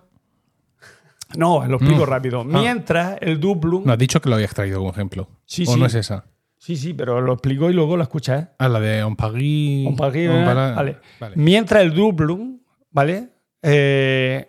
No, 1.37 1.64
lo 1.67 1.77
explico 1.77 2.05
Mm. 2.07 2.09
rápido. 2.09 2.45
Mientras 2.45 3.19
el 3.21 3.38
Dublum. 3.38 3.83
No, 3.85 3.93
has 3.93 3.99
dicho 3.99 4.21
que 4.21 4.29
lo 4.29 4.37
había 4.37 4.47
extraído 4.47 4.79
como 4.79 4.91
ejemplo. 4.91 5.29
Sí, 5.45 5.64
¿O 5.69 5.75
sí. 5.75 5.81
no 5.81 5.87
es 5.87 5.95
esa? 5.95 6.25
Sí, 6.59 6.77
sí, 6.77 6.95
pero 6.95 7.21
lo 7.21 7.35
explico 7.35 7.71
y 7.71 7.73
luego 7.75 7.97
lo 7.97 8.03
escuchas. 8.03 8.43
¿eh? 8.45 8.49
Ah, 8.59 8.69
la 8.69 8.81
de 8.81 9.03
On 9.03 9.14
Paris. 9.14 9.87
On 9.87 9.95
¿eh? 10.14 10.45
Para- 10.45 10.73
vale. 10.75 10.97
Vale. 11.21 11.37
Mientras 11.37 11.83
el 11.83 11.93
Dublum, 11.95 12.59
¿vale? 12.91 13.29
Eh, 13.62 14.49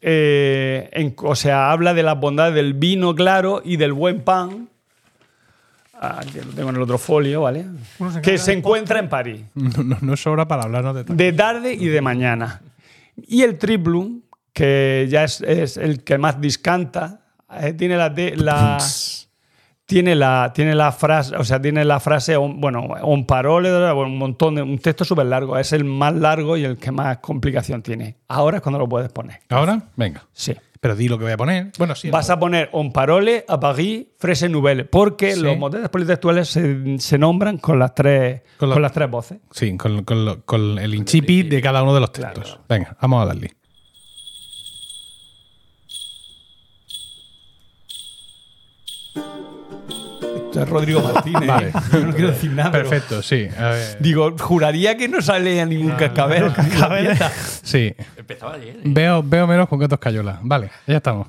eh, 0.00 0.88
en- 0.92 1.14
o 1.18 1.34
sea, 1.34 1.70
habla 1.72 1.92
de 1.94 2.02
las 2.02 2.18
bondades 2.18 2.54
del 2.54 2.74
vino 2.74 3.14
claro 3.14 3.60
y 3.64 3.76
del 3.76 3.92
buen 3.92 4.22
pan. 4.22 4.68
Ah, 6.00 6.20
que 6.32 6.40
lo 6.42 6.52
tengo 6.52 6.70
en 6.70 6.76
el 6.76 6.82
otro 6.82 6.96
folio, 6.98 7.42
¿vale? 7.42 7.66
Se 8.12 8.20
que 8.22 8.38
se 8.38 8.52
encuentra 8.52 9.00
en 9.00 9.08
París. 9.08 9.42
No, 9.54 9.82
no, 9.82 9.98
no 10.00 10.16
sobra 10.16 10.46
para 10.46 10.62
hablarnos 10.62 10.94
de 10.94 11.04
tal. 11.04 11.16
De 11.16 11.32
tarde 11.32 11.74
y 11.74 11.86
de 11.86 12.00
mañana. 12.00 12.62
Y 13.26 13.42
el 13.42 13.58
Triplum, 13.58 14.20
que 14.58 15.06
ya 15.08 15.22
es, 15.24 15.40
es 15.42 15.76
el 15.76 16.02
que 16.02 16.18
más 16.18 16.40
discanta, 16.40 17.20
eh, 17.60 17.72
tiene 17.74 17.96
la, 17.96 18.12
la 18.36 18.78
tiene 19.86 20.14
la 20.14 20.52
tiene 20.54 20.74
la 20.74 20.92
frase, 20.92 21.36
o 21.36 21.44
sea, 21.44 21.60
tiene 21.62 21.84
la 21.84 21.98
frase 22.00 22.36
on- 22.36 22.60
bueno, 22.60 22.88
un 23.04 23.24
parole, 23.26 23.72
un 23.92 24.18
montón 24.18 24.56
de 24.56 24.62
un 24.62 24.78
texto 24.78 25.04
súper 25.04 25.26
largo, 25.26 25.56
es 25.56 25.72
el 25.72 25.84
más 25.84 26.14
largo 26.14 26.56
y 26.56 26.64
el 26.64 26.76
que 26.76 26.90
más 26.90 27.18
complicación 27.18 27.82
tiene. 27.82 28.16
Ahora 28.28 28.56
es 28.58 28.62
cuando 28.62 28.78
lo 28.78 28.88
puedes 28.88 29.10
poner. 29.12 29.40
¿Ahora? 29.48 29.80
Venga. 29.96 30.24
Sí. 30.32 30.54
Pero 30.80 30.94
di 30.94 31.08
lo 31.08 31.18
que 31.18 31.24
voy 31.24 31.32
a 31.32 31.36
poner. 31.36 31.72
Bueno, 31.76 31.94
sí. 31.96 32.08
Vas 32.10 32.30
a 32.30 32.38
poner 32.38 32.68
un 32.72 32.92
parole 32.92 33.44
a 33.48 33.58
París, 33.58 34.06
frese 34.18 34.48
nouvelle, 34.48 34.84
porque 34.84 35.34
Sí. 35.34 35.40
los 35.40 35.56
motetes 35.58 35.88
politextuales 35.88 36.48
se, 36.48 36.98
se 37.00 37.18
nombran 37.18 37.58
con 37.58 37.78
las 37.80 37.94
tres 37.94 38.42
Con 38.58 38.68
con, 38.68 38.76
la- 38.76 38.82
las 38.82 38.92
tres 38.92 39.10
voces. 39.10 39.38
Sí, 39.50 39.76
con, 39.76 40.04
con 40.04 40.42
con 40.44 40.78
el 40.78 40.94
incipit 40.94 41.48
de 41.48 41.60
cada 41.62 41.82
uno 41.82 41.94
de 41.94 42.00
los 42.00 42.12
textos. 42.12 42.60
Venga, 42.68 42.96
vamos 43.00 43.22
a 43.22 43.26
darle. 43.26 43.54
Esto 50.58 50.62
es 50.64 50.68
Rodrigo 50.70 51.00
Martínez. 51.02 51.46
Vale. 51.46 51.72
Yo 51.92 52.00
no 52.00 52.12
quiero 52.12 52.28
decir 52.30 52.50
nada. 52.52 52.70
pero- 52.72 52.88
Perfecto, 52.88 53.22
sí. 53.22 53.48
A 53.58 53.68
ver. 53.70 53.96
Digo, 54.00 54.34
juraría 54.38 54.96
que 54.96 55.08
no 55.08 55.20
sale 55.22 55.60
a 55.60 55.66
ningún 55.66 55.92
cascabel. 55.92 56.52
Sí. 57.62 57.94
Empezaba 58.16 58.54
ayer. 58.54 58.76
¿eh? 58.76 58.80
Veo, 58.84 59.22
veo 59.22 59.46
menos 59.46 59.68
con 59.68 59.78
gatos 59.78 59.98
cayola. 59.98 60.38
Vale, 60.42 60.70
ya 60.86 60.96
estamos. 60.96 61.28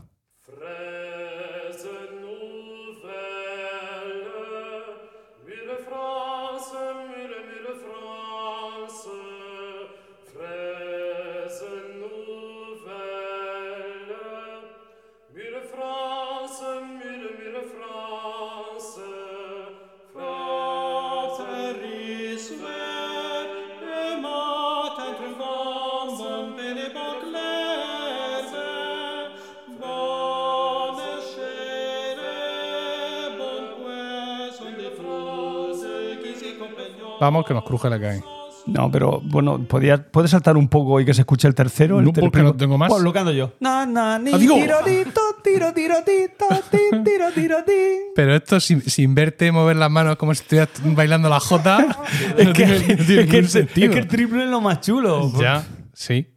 Vamos, 37.20 37.46
que 37.46 37.54
nos 37.54 37.64
cruje 37.64 37.90
la 37.90 38.00
cae. 38.00 38.24
No, 38.66 38.92
pero 38.92 39.22
bueno, 39.24 39.58
podía, 39.64 39.98
¿puede 40.12 40.28
saltar 40.28 40.56
un 40.58 40.68
poco 40.68 41.00
y 41.00 41.06
que 41.06 41.14
se 41.14 41.22
escuche 41.22 41.48
el 41.48 41.56
tercero? 41.56 42.00
El 42.00 42.06
No, 42.06 42.14
porque 42.14 42.30
tercero? 42.30 42.50
no 42.50 42.56
tengo 42.56 42.78
más. 42.78 42.90
Pues 42.90 43.02
lo 43.02 43.12
canto 43.12 43.32
yo. 43.32 43.54
Na, 43.60 43.86
na, 43.86 44.20
ni, 44.20 44.32
Adiós. 44.32 44.54
tiro, 44.54 44.76
tito, 44.86 45.22
tiro, 45.44 45.74
tiro, 45.74 45.96
tito, 46.06 46.46
ti, 46.70 46.78
tiro, 47.04 47.32
tiro, 47.34 47.58
ti. 47.66 47.72
Pero 48.16 48.36
esto 48.36 48.60
sin, 48.60 48.82
sin 48.82 49.16
verte 49.16 49.52
mover 49.52 49.78
las 49.78 49.90
manos 49.90 50.18
como 50.18 50.36
si 50.36 50.42
estuvieras 50.42 50.70
bailando 50.96 51.30
la 51.30 51.40
jota. 51.40 51.88
Es 52.38 52.46
no 52.48 52.54
que, 52.54 52.66
tiene, 52.66 52.96
no 52.96 53.06
tiene 53.06 53.22
es, 53.24 53.28
que, 53.30 53.44
sentido. 53.48 53.88
es 53.88 53.94
que 53.94 54.00
el 54.02 54.08
triple 54.08 54.44
es 54.44 54.50
lo 54.50 54.62
más 54.62 54.82
chulo. 54.82 55.32
Ya, 55.42 55.66
sí. 55.94 56.28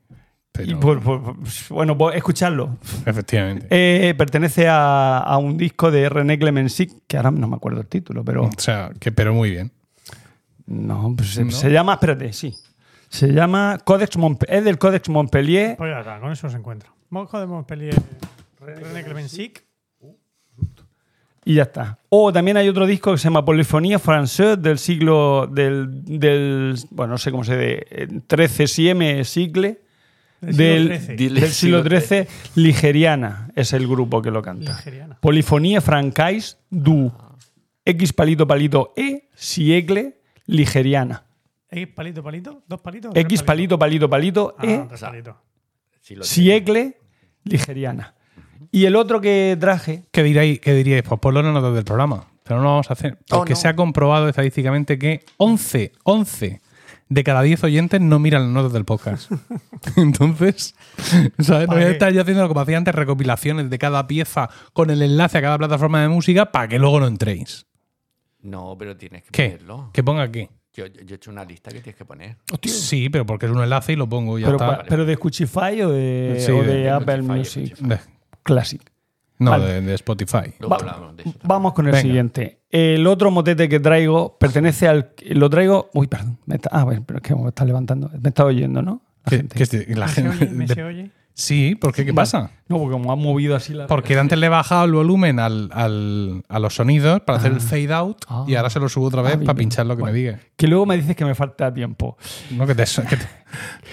Pero, 0.52 0.70
Y 0.70 0.74
por- 0.76 1.02
por- 1.02 1.34
bueno, 1.70 1.98
pues 1.98 2.16
escucharlo. 2.16 2.76
efectivamente. 3.04 3.66
Eh, 3.70 4.14
pertenece 4.14 4.68
a, 4.68 5.18
a 5.18 5.38
un 5.38 5.56
disco 5.58 5.90
de 5.90 6.08
René 6.08 6.38
Clemensic, 6.38 6.92
que 7.06 7.16
ahora 7.16 7.30
no 7.30 7.48
me 7.48 7.56
acuerdo 7.56 7.80
el 7.80 7.86
título, 7.88 8.24
pero 8.24 8.44
o 8.44 8.50
sea, 8.58 8.90
que 9.00 9.12
pero 9.12 9.34
muy 9.34 9.50
bien. 9.50 9.72
No, 10.66 11.14
pues 11.16 11.34
se, 11.34 11.44
¿No? 11.44 11.50
se 11.50 11.70
llama, 11.70 11.94
espérate, 11.94 12.32
sí. 12.32 12.54
Se 13.08 13.28
llama 13.28 13.78
Codex 13.84 14.16
Montpellier, 14.16 14.58
es 14.58 14.64
del 14.64 14.78
Codex 14.78 15.08
Montpellier. 15.08 15.76
Pues 15.76 15.90
ya 15.90 16.00
está, 16.00 16.18
con 16.20 16.32
eso 16.32 16.48
se 16.48 16.56
encuentra. 16.56 16.90
Mojo 17.10 17.38
de 17.38 17.46
Montpellier, 17.46 17.94
René 18.58 19.04
Clemensic. 19.04 19.64
Y 21.44 21.54
ya 21.54 21.64
está. 21.64 21.98
O 22.08 22.32
también 22.32 22.56
hay 22.56 22.68
otro 22.68 22.86
disco 22.86 23.10
que 23.12 23.18
se 23.18 23.24
llama 23.24 23.44
Polyphonie 23.44 23.98
Française 23.98 24.56
del 24.56 24.78
siglo 24.78 25.48
del, 25.48 26.04
del 26.04 26.76
bueno, 26.90 27.12
no 27.12 27.18
sé 27.18 27.30
cómo 27.32 27.42
se 27.42 27.58
dice, 27.58 28.20
13 28.28 28.66
CM 28.68 29.24
sigle 29.24 29.80
Del 30.40 30.88
del, 30.88 31.00
siglo 31.00 31.06
XIII. 31.08 31.16
Dile 31.16 31.40
del 31.40 31.50
siglo 31.50 31.82
siglo 31.82 32.00
XIII, 32.00 32.26
Ligeriana 32.54 33.50
es 33.56 33.72
el 33.72 33.88
grupo 33.88 34.22
que 34.22 34.30
lo 34.30 34.40
canta. 34.40 34.72
Ligeriana. 34.72 35.18
Polyphonie 35.20 35.80
Francais 35.80 36.58
du 36.70 37.12
X 37.84 38.12
palito 38.12 38.46
palito 38.46 38.92
E 38.96 39.28
siegle 39.34 40.21
ligeriana. 40.46 41.24
X 41.70 41.88
palito, 41.94 42.22
palito, 42.22 42.62
dos 42.66 42.80
palitos. 42.80 43.12
X 43.14 43.42
palitos? 43.42 43.78
palito 43.78 44.08
palito 44.08 44.54
palito 44.56 44.56
Ah, 44.58 44.66
E. 44.66 45.24
Sí, 46.00 46.14
lo 46.16 46.24
siegle 46.24 46.98
ligeriana. 47.44 48.14
Y 48.70 48.86
el 48.86 48.96
otro 48.96 49.20
que 49.20 49.56
traje 49.60 50.04
¿Qué 50.10 50.22
diréis? 50.22 50.60
¿Qué 50.60 50.74
diríais? 50.74 51.02
Pues 51.02 51.20
ponlo 51.20 51.40
en 51.40 51.46
las 51.46 51.54
notas 51.54 51.74
del 51.74 51.84
programa. 51.84 52.26
Pero 52.42 52.56
no 52.56 52.64
lo 52.64 52.70
vamos 52.70 52.90
a 52.90 52.94
hacer. 52.94 53.18
Porque 53.28 53.52
no. 53.52 53.56
se 53.56 53.68
ha 53.68 53.76
comprobado 53.76 54.28
estadísticamente 54.28 54.98
que 54.98 55.24
11, 55.36 55.92
11 56.04 56.60
de 57.08 57.24
cada 57.24 57.42
10 57.42 57.64
oyentes 57.64 58.00
no 58.00 58.18
miran 58.18 58.42
las 58.42 58.50
notas 58.50 58.72
del 58.72 58.84
podcast. 58.84 59.30
Entonces, 59.96 60.74
¿sabes? 61.38 61.68
No 61.68 61.74
voy 61.74 61.84
a 61.84 61.90
estar 61.90 62.12
yo 62.12 62.22
haciendo 62.22 62.48
como 62.48 62.60
hacía 62.60 62.78
antes, 62.78 62.94
recopilaciones 62.94 63.70
de 63.70 63.78
cada 63.78 64.06
pieza 64.06 64.48
con 64.72 64.90
el 64.90 65.02
enlace 65.02 65.38
a 65.38 65.42
cada 65.42 65.58
plataforma 65.58 66.00
de 66.00 66.08
música 66.08 66.50
para 66.50 66.68
que 66.68 66.78
luego 66.78 67.00
no 67.00 67.06
entréis. 67.06 67.66
No, 68.42 68.76
pero 68.78 68.96
tienes 68.96 69.22
que 69.24 69.30
¿Qué? 69.30 69.44
ponerlo. 69.50 69.90
Que 69.92 70.02
ponga 70.02 70.22
aquí. 70.22 70.48
Yo, 70.74 70.86
yo 70.86 71.14
he 71.14 71.16
hecho 71.16 71.30
una 71.30 71.44
lista 71.44 71.70
que 71.70 71.80
tienes 71.80 71.96
que 71.96 72.04
poner. 72.04 72.36
Sí, 72.64 73.08
pero 73.10 73.26
porque 73.26 73.46
es 73.46 73.52
un 73.52 73.62
enlace 73.62 73.92
y 73.92 73.96
lo 73.96 74.08
pongo 74.08 74.38
y 74.38 74.42
ya 74.42 74.46
pero, 74.48 74.56
está. 74.58 74.78
pa- 74.78 74.84
pero 74.88 75.04
de 75.04 75.14
Scuchify 75.16 75.82
o 75.82 75.90
de, 75.90 76.36
Sí, 76.40 76.50
o 76.50 76.62
de- 76.62 76.66
de 76.66 76.74
de 76.84 76.90
Apple 76.90 77.14
Spotify, 77.20 77.38
Music 77.38 77.76
De- 77.78 77.98
Classic. 78.42 78.82
no, 79.38 79.50
Vale. 79.50 79.64
de, 79.66 79.80
de 79.82 79.94
Spotify. 79.94 80.54
Luego 80.60 80.70
Va- 80.70 80.76
hablamos 80.80 81.16
de 81.16 81.22
eso. 81.24 81.32
también. 81.32 81.48
Vamos 81.48 81.72
con 81.74 81.86
el 81.86 81.92
Venga. 81.92 82.02
siguiente. 82.02 82.60
El 82.70 83.06
otro 83.06 83.30
motete 83.30 83.68
que 83.68 83.80
traigo 83.80 84.38
pertenece 84.38 84.88
al. 84.88 85.12
Lo 85.30 85.50
traigo. 85.50 85.90
Uy, 85.92 86.06
perdón. 86.06 86.38
me 86.46 86.54
está- 86.54 86.70
ah, 86.72 86.84
bueno, 86.84 87.04
pero 87.06 87.18
es 87.18 87.22
que 87.22 87.34
me 87.34 87.48
está 87.48 87.66
levantando. 87.66 88.10
Me 88.18 88.30
está 88.30 88.44
oyendo, 88.46 88.80
¿no? 88.80 89.02
La 89.26 89.30
¿Qué- 89.30 89.36
gente. 89.36 89.56
qué 89.56 89.62
es- 89.64 89.88
la 89.96 90.06
¿Me 90.06 90.12
se 90.12 90.22
gente- 90.22 90.44
oye? 90.46 90.50
¿Me 90.54 90.66
de- 90.66 90.74
se 90.74 90.82
oye? 90.82 91.10
Sí, 91.34 91.74
¿por 91.76 91.94
qué? 91.94 92.04
¿Qué 92.04 92.12
pasa? 92.12 92.50
No, 92.68 92.76
porque 92.78 92.92
como 92.92 93.10
han 93.12 93.18
movido 93.18 93.56
así 93.56 93.72
la. 93.72 93.86
Porque 93.86 94.18
antes 94.18 94.38
le 94.38 94.46
he 94.46 94.48
bajado 94.50 94.84
el 94.84 94.92
volumen 94.92 95.38
al, 95.38 95.70
al- 95.72 96.42
a 96.48 96.58
los 96.58 96.74
sonidos 96.74 97.20
para 97.22 97.38
hacer 97.38 97.52
el 97.52 97.60
fade 97.60 97.92
out 97.92 98.18
Ah. 98.28 98.44
y 98.46 98.54
ahora 98.54 98.68
se 98.70 98.78
lo 98.80 98.88
subo 98.88 99.06
otra 99.06 99.22
vez 99.22 99.36
Ah, 99.36 99.44
para 99.46 99.54
pinchar 99.54 99.86
lo 99.86 99.96
que 99.96 100.02
Bueno. 100.02 100.12
me 100.12 100.18
diga. 100.18 100.40
Que 100.56 100.66
luego 100.68 100.84
me 100.86 100.96
dices 100.96 101.16
que 101.16 101.24
me 101.24 101.34
falta 101.34 101.72
tiempo. 101.72 102.16
No, 102.50 102.66
que 102.66 102.74
te, 102.74 102.84
que 102.84 103.16
te- 103.16 103.26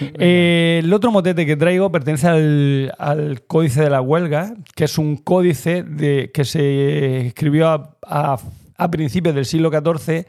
Eh, 0.18 0.80
el 0.82 0.92
otro 0.92 1.10
motete 1.10 1.44
que 1.46 1.56
traigo 1.56 1.90
pertenece 1.92 2.26
al, 2.28 2.92
al 2.98 3.42
Códice 3.46 3.82
de 3.82 3.90
la 3.90 4.00
Huelga, 4.00 4.54
que 4.74 4.84
es 4.84 4.96
un 4.98 5.16
códice 5.16 5.82
de, 5.82 6.30
que 6.32 6.44
se 6.44 7.26
escribió 7.28 7.68
a, 7.68 7.96
a- 8.06 8.38
a 8.76 8.90
principios 8.90 9.34
del 9.34 9.44
siglo 9.44 9.70
XIV, 9.70 10.26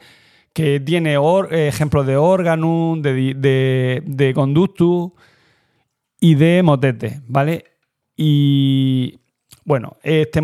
que 0.52 0.80
tiene 0.80 1.16
or- 1.16 1.52
ejemplos 1.54 2.06
de 2.06 2.16
órgano, 2.18 2.96
de, 2.98 3.32
de, 3.34 4.02
de 4.04 4.34
conductus, 4.34 5.12
y 6.22 6.36
de 6.36 6.62
motete, 6.62 7.20
¿vale? 7.26 7.64
Y 8.16 9.18
bueno, 9.64 9.96
este, 10.04 10.40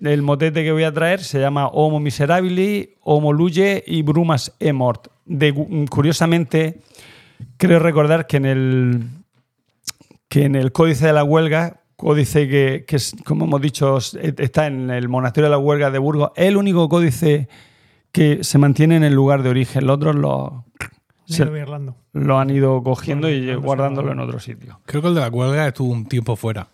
el 0.00 0.22
motete 0.22 0.62
que 0.62 0.70
voy 0.70 0.84
a 0.84 0.92
traer 0.92 1.24
se 1.24 1.40
llama 1.40 1.66
Homo 1.66 1.98
Miserabili, 1.98 2.94
Homo 3.00 3.32
Luye 3.32 3.82
y 3.84 4.02
Brumas 4.02 4.54
e 4.60 4.72
Mort. 4.72 5.08
De, 5.24 5.52
curiosamente, 5.90 6.80
creo 7.56 7.80
recordar 7.80 8.28
que 8.28 8.36
en 8.36 8.44
el 8.46 9.00
que 10.28 10.44
en 10.44 10.54
el 10.54 10.70
Códice 10.70 11.06
de 11.08 11.12
la 11.14 11.24
Huelga, 11.24 11.80
códice 11.96 12.48
que, 12.48 12.84
que 12.86 12.98
como 13.24 13.46
hemos 13.46 13.60
dicho, 13.60 13.96
es- 13.98 14.14
está 14.14 14.68
en 14.68 14.90
el 14.90 15.08
Monasterio 15.08 15.46
de 15.46 15.50
la 15.50 15.58
Huelga 15.58 15.90
de 15.90 15.98
Burgos, 15.98 16.30
el 16.36 16.56
único 16.56 16.88
códice 16.88 17.48
que 18.12 18.44
se 18.44 18.58
mantiene 18.58 18.94
en 18.96 19.02
el 19.04 19.14
lugar 19.14 19.42
de 19.42 19.50
origen. 19.50 19.86
Los 19.86 19.96
otros 19.96 20.14
lo, 20.14 20.64
se- 21.34 21.44
lo 22.12 22.38
han 22.38 22.50
ido 22.50 22.82
cogiendo 22.82 23.28
y 23.30 23.54
guardándolo 23.54 24.12
en 24.12 24.20
otro 24.20 24.40
sitio. 24.40 24.80
Creo 24.86 25.02
que 25.02 25.08
el 25.08 25.14
de 25.14 25.20
la 25.20 25.28
huelga 25.28 25.66
estuvo 25.68 25.92
un 25.92 26.06
tiempo 26.06 26.36
fuera. 26.36 26.68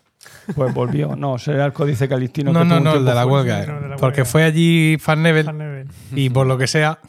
Pues 0.55 0.73
volvió. 0.73 1.15
No, 1.15 1.37
será 1.37 1.65
el 1.65 1.73
Códice 1.73 2.07
Calistino. 2.09 2.51
No, 2.51 2.61
que 2.61 2.65
no, 2.65 2.77
un 2.77 2.83
no, 2.83 2.93
el 2.95 3.05
de 3.05 3.13
la 3.13 3.25
huelga. 3.25 3.61
sí, 3.63 3.69
no, 3.69 3.77
el 3.77 3.83
de 3.83 3.89
la 3.89 3.95
Porque 3.97 4.21
huelga. 4.21 4.31
fue 4.31 4.43
allí 4.43 4.97
Van 5.05 5.21
Nebel 5.23 5.87
y 6.15 6.29
por 6.29 6.47
lo 6.47 6.57
que 6.57 6.67
sea 6.67 6.99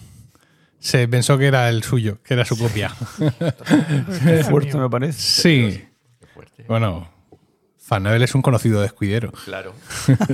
se 0.79 1.09
pensó 1.09 1.39
que 1.39 1.47
era 1.47 1.69
el 1.71 1.83
suyo, 1.83 2.19
que 2.23 2.35
era 2.35 2.45
su 2.45 2.59
copia. 2.59 2.93
Qué 4.25 4.45
fuerte 4.45 4.77
me 4.77 4.91
parece. 4.91 5.19
Sí. 5.21 5.85
Qué. 6.57 6.65
Bueno, 6.69 7.09
Van 7.89 8.03
Nebel 8.03 8.23
es 8.23 8.35
un 8.35 8.43
conocido 8.43 8.81
de 8.81 8.87
escudero. 8.87 9.33
Claro. 9.45 9.73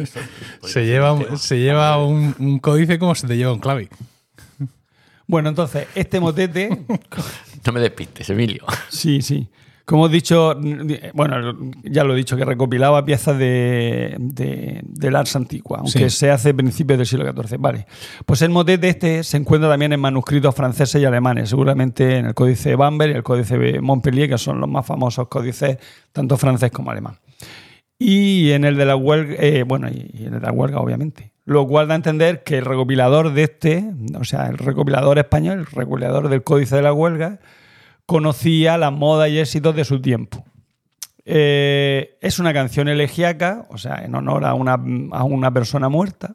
Se 0.64 0.84
lleva, 0.86 1.36
se 1.36 1.58
lleva 1.60 2.04
un, 2.04 2.34
un 2.38 2.58
códice 2.58 2.98
como 2.98 3.14
se 3.14 3.26
te 3.26 3.36
lleva 3.36 3.52
un 3.52 3.60
clave. 3.60 3.88
Bueno, 5.26 5.48
entonces, 5.48 5.86
este 5.94 6.20
motete 6.20 6.68
No 7.66 7.72
me 7.72 7.80
despistes, 7.80 8.28
Emilio. 8.30 8.64
Sí, 8.88 9.22
sí. 9.22 9.48
Como 9.84 10.06
he 10.06 10.10
dicho, 10.10 10.54
bueno, 11.12 11.56
ya 11.82 12.04
lo 12.04 12.14
he 12.14 12.16
dicho, 12.16 12.36
que 12.36 12.44
recopilaba 12.44 13.04
piezas 13.04 13.36
de, 13.36 14.14
de- 14.18 14.80
del 14.84 15.16
Ars 15.16 15.34
Antigua, 15.34 15.78
aunque 15.80 16.08
Sí. 16.08 16.16
se 16.18 16.30
hace 16.30 16.50
a 16.50 16.54
principios 16.54 16.98
del 16.98 17.06
siglo 17.06 17.24
XIV. 17.32 17.58
Vale. 17.58 17.86
Pues 18.24 18.42
el 18.42 18.50
motete 18.50 18.88
este 18.88 19.24
se 19.24 19.36
encuentra 19.38 19.68
también 19.68 19.92
en 19.92 19.98
manuscritos 20.00 20.54
franceses 20.54 21.02
y 21.02 21.04
alemanes, 21.04 21.48
seguramente 21.50 22.18
en 22.18 22.26
el 22.26 22.34
Códice 22.34 22.70
de 22.70 22.76
Bamberg 22.76 23.12
y 23.12 23.16
el 23.16 23.22
Códice 23.24 23.58
de 23.58 23.80
Montpellier, 23.80 24.28
que 24.28 24.38
son 24.38 24.60
los 24.60 24.68
más 24.70 24.86
famosos 24.86 25.26
códices, 25.28 25.78
tanto 26.12 26.36
francés 26.36 26.70
como 26.70 26.90
alemán. 26.92 27.18
Y 27.98 28.52
en 28.52 28.64
el 28.64 28.76
de 28.76 28.86
la 28.86 28.94
huelga, 28.96 29.34
eh, 29.38 29.64
bueno, 29.64 29.88
y 29.88 30.10
y 30.14 30.26
en 30.26 30.34
el 30.34 30.40
de 30.40 30.46
la 30.46 30.52
huelga, 30.52 30.78
obviamente. 30.80 31.31
Lo 31.44 31.66
cual 31.66 31.88
da 31.88 31.94
a 31.94 31.96
entender 31.96 32.42
que 32.44 32.58
el 32.58 32.64
recopilador 32.64 33.32
de 33.32 33.42
este, 33.44 33.84
o 34.18 34.24
sea, 34.24 34.46
el 34.46 34.58
recopilador 34.58 35.18
español, 35.18 35.58
el 35.60 35.66
recopilador 35.66 36.28
del 36.28 36.44
Códice 36.44 36.76
de 36.76 36.82
la 36.82 36.92
Huelga, 36.92 37.40
conocía 38.06 38.78
las 38.78 38.92
modas 38.92 39.28
y 39.30 39.38
éxitos 39.38 39.74
de 39.74 39.84
su 39.84 40.00
tiempo. 40.00 40.44
Eh, 41.24 42.18
es 42.20 42.38
una 42.38 42.52
canción 42.52 42.88
elegíaca, 42.88 43.66
o 43.70 43.78
sea, 43.78 44.04
en 44.04 44.14
honor 44.14 44.44
a 44.44 44.54
una, 44.54 44.74
a 45.12 45.24
una 45.24 45.52
persona 45.52 45.88
muerta, 45.88 46.34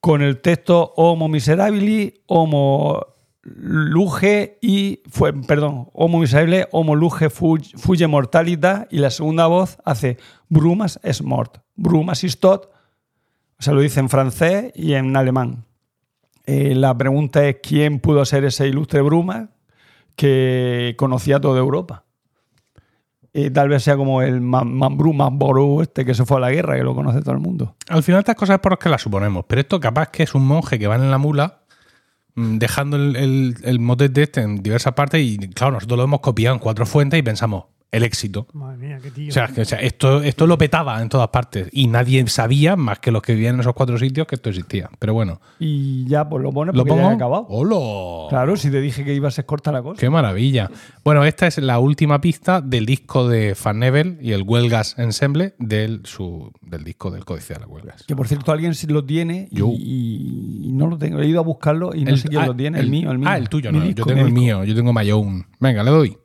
con 0.00 0.22
el 0.22 0.40
texto 0.40 0.92
Homo 0.96 1.28
miserabili, 1.28 2.22
Homo 2.26 3.06
luge 3.42 4.58
y 4.60 5.02
fue, 5.08 5.32
perdón, 5.32 5.88
Homo 5.92 6.18
miserabile, 6.18 6.68
Homo 6.72 6.94
luge 6.94 7.30
fu- 7.30 7.58
fuge 7.76 8.06
mortalita 8.06 8.86
y 8.90 8.98
la 8.98 9.10
segunda 9.10 9.46
voz 9.46 9.78
hace 9.84 10.18
Brumas 10.48 11.00
es 11.02 11.22
mort, 11.22 11.58
Brumas 11.74 12.22
is 12.24 12.38
tot, 12.38 12.70
o 13.58 13.62
sea, 13.62 13.72
lo 13.72 13.80
dice 13.80 14.00
en 14.00 14.08
francés 14.08 14.72
y 14.74 14.94
en 14.94 15.16
alemán. 15.16 15.64
Eh, 16.44 16.74
la 16.74 16.96
pregunta 16.96 17.46
es 17.48 17.56
quién 17.62 17.98
pudo 18.00 18.24
ser 18.24 18.44
ese 18.44 18.68
ilustre 18.68 19.00
Brumas 19.02 19.48
que 20.14 20.94
conocía 20.96 21.40
toda 21.40 21.58
Europa. 21.58 22.04
Y 23.32 23.50
tal 23.50 23.68
vez 23.68 23.82
sea 23.82 23.96
como 23.96 24.22
el 24.22 24.40
Mambrú 24.40 25.12
Mamború 25.12 25.82
este 25.82 26.06
que 26.06 26.14
se 26.14 26.24
fue 26.24 26.38
a 26.38 26.40
la 26.40 26.50
guerra, 26.50 26.76
que 26.76 26.82
lo 26.82 26.94
conoce 26.94 27.20
todo 27.20 27.32
el 27.32 27.40
mundo. 27.40 27.76
Al 27.88 28.02
final 28.02 28.20
estas 28.20 28.36
cosas 28.36 28.54
es 28.54 28.60
por 28.60 28.72
las 28.72 28.78
que 28.78 28.88
las 28.88 29.02
suponemos, 29.02 29.44
pero 29.46 29.60
esto 29.60 29.78
capaz 29.78 30.08
que 30.08 30.22
es 30.22 30.34
un 30.34 30.46
monje 30.46 30.78
que 30.78 30.86
va 30.86 30.96
en 30.96 31.10
la 31.10 31.18
mula 31.18 31.60
mm, 32.34 32.56
dejando 32.56 32.96
el, 32.96 33.14
el, 33.16 33.56
el 33.62 33.78
motete 33.78 34.22
este 34.22 34.40
en 34.40 34.62
diversas 34.62 34.94
partes 34.94 35.20
y 35.20 35.36
claro, 35.50 35.74
nosotros 35.74 35.98
lo 35.98 36.04
hemos 36.04 36.20
copiado 36.20 36.54
en 36.54 36.60
cuatro 36.60 36.86
fuentes 36.86 37.18
y 37.18 37.22
pensamos, 37.22 37.64
el 37.96 38.04
éxito. 38.04 38.46
Madre 38.52 38.76
mía, 38.78 38.98
qué 39.02 39.10
tío. 39.10 39.28
O 39.28 39.32
sea, 39.32 39.48
que, 39.48 39.62
o 39.62 39.64
sea, 39.64 39.78
esto, 39.78 40.22
esto 40.22 40.46
lo 40.46 40.56
petaba 40.58 41.00
en 41.02 41.08
todas 41.08 41.28
partes 41.28 41.68
y 41.72 41.86
nadie 41.88 42.26
sabía, 42.28 42.76
más 42.76 42.98
que 42.98 43.10
los 43.10 43.22
que 43.22 43.34
vivían 43.34 43.54
en 43.54 43.60
esos 43.60 43.74
cuatro 43.74 43.98
sitios, 43.98 44.26
que 44.26 44.34
esto 44.36 44.50
existía. 44.50 44.88
Pero 44.98 45.14
bueno, 45.14 45.40
Y 45.58 46.06
ya, 46.06 46.28
pues 46.28 46.42
lo 46.42 46.52
pones 46.52 46.74
¿lo 46.74 46.82
porque 46.84 46.90
ya 46.96 47.02
pongo? 47.02 47.10
he 47.12 47.14
acabado. 47.14 47.46
¡Hola! 47.48 48.28
Claro, 48.28 48.56
si 48.56 48.70
te 48.70 48.80
dije 48.80 49.04
que 49.04 49.14
iba 49.14 49.28
a 49.28 49.30
ser 49.30 49.46
corta 49.46 49.72
la 49.72 49.82
cosa. 49.82 50.00
¡Qué 50.00 50.10
maravilla! 50.10 50.70
Bueno, 51.04 51.24
esta 51.24 51.46
es 51.46 51.58
la 51.58 51.78
última 51.78 52.20
pista 52.20 52.60
del 52.60 52.86
disco 52.86 53.28
de 53.28 53.56
Van 53.64 53.78
Nebel 53.80 54.18
y 54.20 54.32
el 54.32 54.42
Huelgas 54.42 54.98
Ensemble 54.98 55.54
del, 55.58 56.02
su, 56.04 56.52
del 56.62 56.84
disco 56.84 57.10
del 57.10 57.24
Códice 57.24 57.54
de 57.54 57.60
las 57.60 57.68
Huelgas. 57.68 58.04
Que 58.04 58.14
por 58.16 58.28
cierto, 58.28 58.52
alguien 58.52 58.74
sí 58.74 58.86
lo 58.86 59.04
tiene 59.04 59.48
y, 59.50 59.56
Yo. 59.56 59.68
y 59.72 60.70
no 60.72 60.86
lo 60.88 60.98
tengo. 60.98 61.20
He 61.20 61.26
ido 61.26 61.40
a 61.40 61.42
buscarlo 61.42 61.94
y 61.94 62.04
no 62.04 62.10
El- 62.10 62.18
sé 62.18 62.28
quién 62.28 62.42
ah, 62.42 62.46
lo 62.46 62.56
tiene. 62.56 62.78
El, 62.80 62.90
mío, 62.90 63.10
el 63.10 63.18
mío. 63.18 63.28
Ah, 63.30 63.36
el 63.38 63.48
tuyo, 63.48 63.72
Mi 63.72 63.78
no. 63.78 63.84
disco, 63.84 64.00
yo 64.08 64.14
tengo 64.14 64.26
el 64.26 64.32
mío, 64.32 64.64
yo 64.64 64.74
tengo 64.74 64.92
My 64.92 65.10
Own. 65.10 65.46
Venga, 65.60 65.82
le 65.82 65.90
doy. 65.90 66.16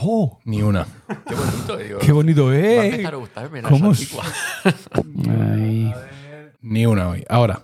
¡Oh! 0.00 0.38
Ni 0.44 0.62
una. 0.62 0.86
Qué 1.26 1.34
bonito, 1.34 1.76
digo. 1.76 1.98
¡Qué 1.98 2.12
bonito 2.12 2.46
Va 2.46 2.52
a 2.52 2.56
es! 2.56 2.84
empezar 2.92 3.14
a 3.14 3.16
gustarme 3.16 3.62
la 3.62 3.68
¿Cómo 3.68 3.90
antigua. 3.90 4.22
Ay. 5.28 5.92
Ni 6.62 6.86
una 6.86 7.08
hoy. 7.08 7.24
Ahora. 7.28 7.62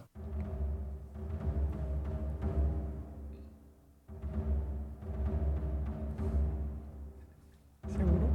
Seguro. 7.89 8.29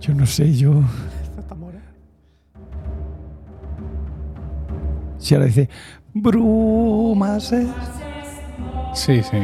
Yo 0.00 0.14
no 0.14 0.26
sé, 0.26 0.54
yo. 0.54 0.72
Esto 1.22 1.40
está 1.40 1.54
mora. 1.54 1.80
Si 5.18 5.34
ahora 5.34 5.46
dice. 5.46 5.68
Brumas 6.12 7.52
es. 7.52 7.68
Sí, 8.94 9.22
sí. 9.22 9.38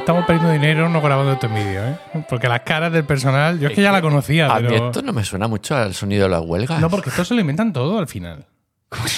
Estamos 0.00 0.24
perdiendo 0.24 0.50
dinero 0.52 0.88
no 0.88 1.00
grabando 1.02 1.32
este 1.32 1.46
vídeo, 1.46 1.84
¿eh? 1.86 2.24
Porque 2.28 2.48
las 2.48 2.60
caras 2.60 2.90
del 2.92 3.04
personal, 3.04 3.60
yo 3.60 3.68
es 3.68 3.74
que 3.74 3.82
ya 3.82 3.92
la 3.92 4.00
conocía, 4.00 4.46
A 4.52 4.58
mí 4.60 4.74
esto 4.74 5.02
no 5.02 5.12
me 5.12 5.22
suena 5.24 5.46
mucho 5.46 5.76
al 5.76 5.94
sonido 5.94 6.24
de 6.24 6.30
las 6.30 6.40
huelgas. 6.42 6.80
No, 6.80 6.88
porque 6.90 7.10
esto 7.10 7.24
se 7.24 7.34
lo 7.34 7.40
inventan 7.40 7.72
todo 7.72 7.98
al 7.98 8.08
final. 8.08 8.46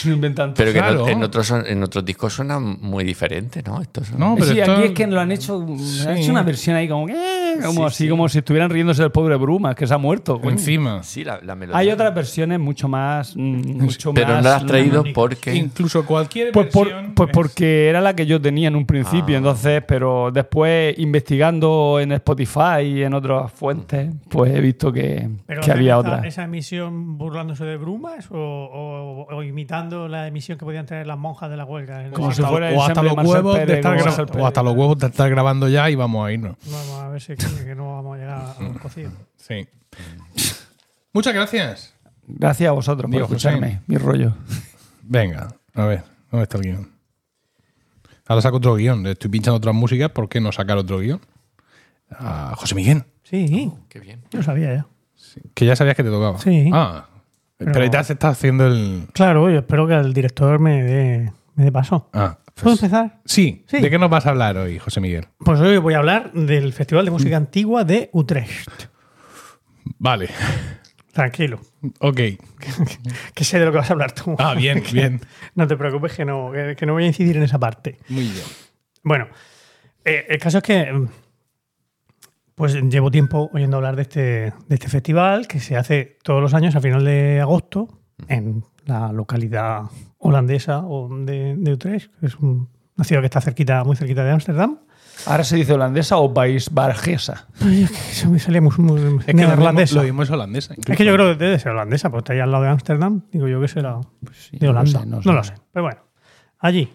No 0.05 0.13
inventan 0.13 0.53
Pero 0.53 0.71
que 0.73 0.79
en- 0.79 0.85
Claro. 0.85 1.09
en, 1.09 1.23
otros, 1.23 1.51
en 1.51 1.83
otros 1.83 2.05
discos 2.05 2.35
suena 2.35 2.59
muy 2.59 3.05
diferente, 3.05 3.63
¿no? 3.63 3.81
Estos 3.81 4.09
son- 4.09 4.19
No, 4.21 4.35
pero 4.35 4.53
sí, 4.53 4.61
esto- 4.61 4.73
aquí 4.73 4.83
es 4.83 4.91
que 4.93 5.07
lo 5.07 5.19
han 5.21 5.33
hecho, 5.33 5.63
han 5.63 5.79
Sí. 5.79 6.09
hecho 6.11 6.31
una 6.31 6.43
versión 6.43 6.77
ahí 6.77 6.87
como, 6.89 7.07
que- 7.07 7.15
como 7.61 7.81
Sí, 7.81 7.83
así, 7.95 8.05
sí. 8.05 8.09
como 8.11 8.29
si 8.29 8.39
estuvieran 8.39 8.71
riéndose 8.71 9.03
del 9.03 9.11
pobre 9.13 9.37
Brumas, 9.37 9.75
que 9.75 9.87
se 9.87 9.95
ha 9.95 9.99
muerto. 9.99 10.41
coño. 10.41 10.51
Encima. 10.53 11.03
Sí, 11.03 11.25
la, 11.25 11.41
la 11.43 11.55
melodía. 11.55 11.79
Hay 11.79 11.91
otras 11.91 12.15
versiones 12.15 12.59
mucho 12.61 12.89
más. 12.89 13.37
mm, 13.37 13.63
Mucho 13.83 14.15
Pero 14.15 14.29
más 14.29 14.43
no 14.43 14.49
la 14.51 14.57
has 14.57 14.67
traído 14.67 15.05
porque. 15.15 15.55
Incluso 15.55 16.05
cualquier 16.07 16.53
Pues, 16.53 16.69
por- 16.69 16.87
versión 16.89 17.15
pues 17.15 17.29
es- 17.31 17.35
porque 17.35 17.89
era 17.89 18.01
la 18.01 18.15
que 18.15 18.27
yo 18.27 18.41
tenía 18.41 18.69
en 18.69 18.77
un 18.77 18.87
principio, 18.87 19.35
Ah. 19.35 19.39
entonces, 19.39 19.83
pero 19.87 20.31
después 20.33 20.99
investigando 20.99 21.99
en 22.01 22.13
Spotify 22.13 22.83
y 22.85 23.03
en 23.03 23.15
otras 23.15 23.51
fuentes, 23.53 24.15
pues 24.29 24.53
he 24.55 24.61
visto 24.61 24.93
que, 24.93 25.29
Pero 25.47 25.61
que 25.63 25.73
había 25.73 25.93
esa- 25.93 25.99
otra. 25.99 26.27
¿Esa 26.27 26.45
emisión 26.45 27.19
burlándose 27.19 27.65
de 27.65 27.77
brumas 27.77 28.31
o, 28.31 28.37
o- 28.37 29.27
o 29.35 29.43
imitando 29.43 30.09
la 30.09 30.27
emisión 30.27 30.59
que 30.59 30.65
podían 30.65 30.87
tener 30.87 31.07
las 31.07 31.19
monjas 31.19 31.51
de 31.51 31.57
la 31.57 31.65
huelga? 31.65 32.11
Como 32.13 32.33
si 32.33 32.43
fuera 32.43 32.71
o 32.73 32.83
hasta 32.85 33.03
los 33.03 34.75
huevos 34.77 34.99
de 34.99 35.07
estar 35.07 35.29
grabando 35.31 35.69
ya 35.69 35.89
y 35.91 35.95
vamos 35.95 36.27
a 36.27 36.33
irnos. 36.33 36.57
Vamos 36.71 37.01
a 37.01 37.02
ver 37.13 37.21
si 37.23 37.35
que 37.37 37.75
no 37.75 37.95
vamos 37.97 38.17
a 38.17 38.19
llegar 38.21 38.39
a 38.41 38.57
un 38.61 38.75
cocido. 38.75 39.11
Sí. 39.37 39.67
Muchas 41.13 41.35
gracias. 41.35 41.95
Gracias 42.27 42.69
a 42.69 42.73
vosotros 42.73 43.11
por 43.11 43.23
escucharme, 43.23 43.69
José. 43.75 43.83
mi 43.87 43.97
rollo. 43.99 44.35
Venga, 45.03 45.55
a 45.75 45.85
ver, 45.87 46.05
¿dónde 46.31 46.45
está 46.45 46.57
el 46.59 46.63
guion? 46.65 46.91
Ahora 48.27 48.41
saco 48.43 48.57
otro 48.59 48.77
guion. 48.77 49.03
Le 49.03 49.13
Estoy 49.13 49.31
pinchando 49.31 49.57
otras 49.57 49.75
músicas. 49.75 50.11
¿Por 50.11 50.29
qué 50.29 50.41
no 50.41 50.53
sacar 50.53 50.79
otro 50.79 50.99
guion? 51.01 51.21
A 52.11 52.55
José 52.57 52.75
Miguel, 52.75 53.05
Sí, 53.25 53.73
Qué 53.89 53.99
bien. 54.01 54.23
yo 54.31 54.39
lo 54.39 54.43
sabía 54.45 54.75
ya. 54.75 54.87
que 55.55 55.65
ya 55.67 55.75
sabías 55.77 55.97
que 55.97 56.05
te 56.05 56.11
tocaba. 56.11 56.39
Sí. 56.39 56.71
Ah, 56.73 57.07
pero, 57.57 57.73
Pero- 57.73 57.87
ya 57.87 58.05
se 58.05 58.13
está 58.15 58.29
haciendo 58.29 58.67
el. 58.67 59.07
Claro, 59.13 59.51
yo 59.51 59.59
espero 59.61 59.87
que 59.87 59.95
el 59.95 60.13
director 60.13 60.59
me 60.61 60.83
dé, 60.83 61.33
me 61.55 61.65
dé 61.65 61.73
paso. 61.73 62.09
Ah, 62.13 62.39
¿Puedo 62.63 62.77
pues- 62.77 62.83
empezar? 62.83 63.21
Sí. 63.25 63.65
Sí. 63.67 63.81
¿De 63.81 63.91
qué 63.91 63.99
nos 63.99 64.11
vas 64.11 64.27
a 64.27 64.31
hablar 64.31 64.57
hoy, 64.57 64.79
José 64.79 65.01
Miguel? 65.01 65.27
Pues 65.39 65.61
hoy 65.61 65.79
voy 65.79 65.95
a 65.95 65.99
hablar 65.99 66.33
del 66.33 66.73
Festival 66.73 67.05
de 67.05 67.11
Música 67.11 67.37
Antigua 67.37 67.85
de 67.85 68.09
Utrecht. 68.13 68.69
Vale. 69.99 70.29
Tranquilo, 71.13 71.61
Ok. 72.01 72.17
que 73.35 73.45
sé 73.45 73.59
de 73.59 73.67
lo 73.67 73.71
que 73.73 73.79
vas 73.79 73.91
a 73.91 73.93
hablar 73.93 74.13
tú. 74.13 74.35
Ah, 74.39 74.55
bien, 74.55 74.83
bien. 74.93 75.21
No 75.55 75.67
te 75.67 75.77
preocupes 75.77 76.15
que 76.15 76.25
no, 76.25 76.53
que, 76.77 76.87
no 76.87 76.95
voy 76.95 77.05
a 77.05 77.09
incidir 77.09 77.37
en 77.37 77.43
esa 77.43 77.59
parte. 77.59 77.99
Muy 78.09 78.23
bien. 78.25 78.45
Bueno, 79.03 79.27
eh, 80.05 80.25
el 80.29 80.39
caso 80.39 80.59
es 80.59 80.65
que 80.65 80.91
mm, 80.91 81.09
pues 82.55 82.75
llevo 82.75 83.11
tiempo 83.11 83.51
oyendo 83.53 83.77
hablar 83.77 83.97
de 83.97 84.03
este, 84.03 84.21
de 84.21 84.75
este 84.75 84.89
festival 84.89 85.47
que 85.49 85.61
se 85.61 85.77
hace 85.77 86.17
todos 86.23 86.41
los 86.41 86.55
años 86.55 86.77
a 86.77 86.81
final 86.81 87.05
de 87.05 87.41
agosto 87.41 87.89
en 88.29 88.65
la 88.87 89.13
localidad 89.13 89.83
holandesa 90.19 90.81
o 90.85 91.09
de, 91.25 91.55
de 91.57 91.73
Utrecht, 91.73 92.11
que 92.21 92.27
es 92.27 92.37
un- 92.37 92.69
una 92.97 93.05
ciudad 93.05 93.23
que 93.23 93.27
está 93.27 93.41
cerquita, 93.41 93.85
muy 93.85 93.97
cerquita 93.97 94.23
de 94.25 94.31
Ámsterdam. 94.33 94.79
¿Ahora 95.27 95.45
se 95.45 95.57
dice 95.57 95.73
holandesa 95.75 96.17
o 96.19 96.33
país 96.35 96.69
bargesa? 96.73 97.47
Ay, 97.61 97.85
es 97.85 97.91
que 97.91 97.97
Eso 98.11 98.31
me 98.31 98.39
salía 98.39 98.61
muy, 98.61 98.73
muy 98.79 99.19
Es 99.21 99.27
que 99.27 99.35
neerlandesa. 99.35 99.97
lo 99.97 100.03
mismo 100.03 100.23
es 100.23 100.31
holandesa. 100.31 100.75
Es 100.75 100.97
que 100.97 101.05
yo 101.05 101.15
creo 101.15 101.37
que 101.37 101.45
debe 101.45 101.59
ser 101.59 101.73
holandesa, 101.73 102.11
porque 102.11 102.21
está 102.23 102.33
ahí 102.33 102.41
al 102.41 102.51
lado 102.51 102.65
de 102.65 102.71
Ámsterdam. 102.71 103.23
Digo 103.31 103.47
yo 103.49 103.61
que 103.61 103.69
será 103.69 104.01
Sí, 104.33 104.59
de 104.59 104.67
no 104.67 104.73
lo 104.73 104.87
sé, 104.87 104.99
no, 105.07 105.17
no 105.17 105.23
sé. 105.23 105.33
lo 105.33 105.45
sé. 105.45 105.55
Pero 105.73 105.85
bueno, 105.85 106.01
allí. 106.59 106.93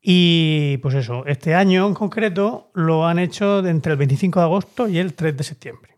Y 0.00 0.78
pues 0.78 0.94
eso, 0.96 1.24
este 1.26 1.54
año 1.54 1.86
en 1.86 1.94
concreto 1.94 2.70
lo 2.74 3.06
han 3.06 3.18
hecho 3.18 3.62
de 3.62 3.70
entre 3.70 3.92
el 3.92 3.98
25 3.98 4.40
de 4.40 4.44
agosto 4.44 4.88
y 4.88 4.98
el 4.98 5.14
3 5.14 5.36
de 5.36 5.44
septiembre. 5.44 5.96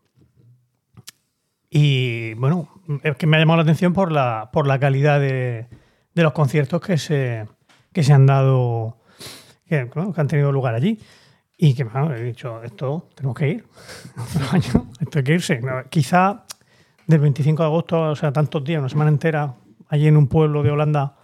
Y 1.69 2.33
bueno, 2.35 2.69
es 3.03 3.15
que 3.17 3.27
me 3.27 3.37
ha 3.37 3.39
llamado 3.39 3.57
la 3.57 3.63
atención 3.63 3.93
por 3.93 4.11
la, 4.11 4.49
por 4.51 4.67
la 4.67 4.79
calidad 4.79 5.19
de, 5.19 5.67
de 6.13 6.23
los 6.23 6.33
conciertos 6.33 6.81
que 6.81 6.97
se, 6.97 7.45
que 7.91 8.03
se 8.03 8.13
han 8.13 8.25
dado, 8.25 8.97
que, 9.67 9.85
bueno, 9.85 10.13
que 10.13 10.21
han 10.21 10.27
tenido 10.27 10.51
lugar 10.51 10.75
allí. 10.75 10.99
Y 11.57 11.73
que 11.73 11.85
bueno, 11.85 12.13
he 12.13 12.21
dicho, 12.21 12.61
esto 12.63 13.07
tenemos 13.15 13.37
que 13.37 13.49
ir. 13.49 13.65
Año, 14.51 14.87
esto 14.99 15.19
hay 15.19 15.23
que 15.23 15.33
irse. 15.33 15.59
No, 15.61 15.83
Quizá 15.89 16.43
del 17.07 17.19
25 17.19 17.63
de 17.63 17.67
agosto, 17.67 18.01
o 18.01 18.15
sea, 18.15 18.31
tantos 18.33 18.63
días, 18.63 18.79
una 18.79 18.89
semana 18.89 19.09
entera, 19.09 19.53
allí 19.89 20.07
en 20.07 20.17
un 20.17 20.27
pueblo 20.27 20.63
de 20.63 20.71
Holanda, 20.71 21.15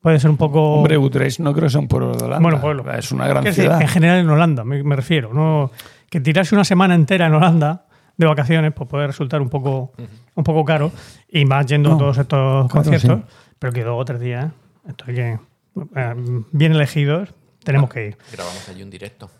puede 0.00 0.18
ser 0.18 0.30
un 0.30 0.36
poco. 0.36 0.74
Hombre, 0.76 0.98
Utrecht 0.98 1.38
no 1.40 1.52
creo 1.52 1.66
que 1.66 1.70
sea 1.70 1.80
un 1.80 1.88
pueblo 1.88 2.14
de 2.16 2.24
Holanda. 2.24 2.42
Bueno, 2.42 2.60
pueblo. 2.60 2.92
Es 2.92 3.12
una 3.12 3.28
gran 3.28 3.42
Quiero 3.42 3.54
decir, 3.54 3.64
ciudad. 3.64 3.80
en 3.82 3.88
general 3.88 4.18
en 4.18 4.30
Holanda, 4.30 4.64
me, 4.64 4.82
me 4.82 4.96
refiero. 4.96 5.32
No, 5.32 5.70
que 6.10 6.20
tirarse 6.20 6.54
una 6.54 6.64
semana 6.64 6.94
entera 6.94 7.26
en 7.26 7.34
Holanda 7.34 7.86
de 8.18 8.26
vacaciones 8.26 8.72
pues 8.74 8.88
puede 8.88 9.06
resultar 9.06 9.40
un 9.40 9.48
poco, 9.48 9.92
un 10.34 10.44
poco 10.44 10.64
caro 10.64 10.92
y 11.28 11.44
más 11.44 11.64
yendo 11.66 11.94
a 11.94 11.98
todos 11.98 12.18
estos 12.18 12.38
claro, 12.38 12.68
conciertos. 12.68 13.20
sí. 13.20 13.36
Pero 13.58 13.72
que 13.72 13.84
dos 13.84 13.98
o 13.98 14.04
tres 14.04 14.20
días, 14.20 14.52
esto 14.86 15.04
hay 15.08 15.14
que. 15.14 15.38
bien 16.52 16.72
elegidos, 16.72 17.32
tenemos 17.64 17.88
que 17.88 18.08
ir. 18.08 18.18
Grabamos 18.32 18.68
allí 18.68 18.82
un 18.82 18.90
directo. 18.90 19.30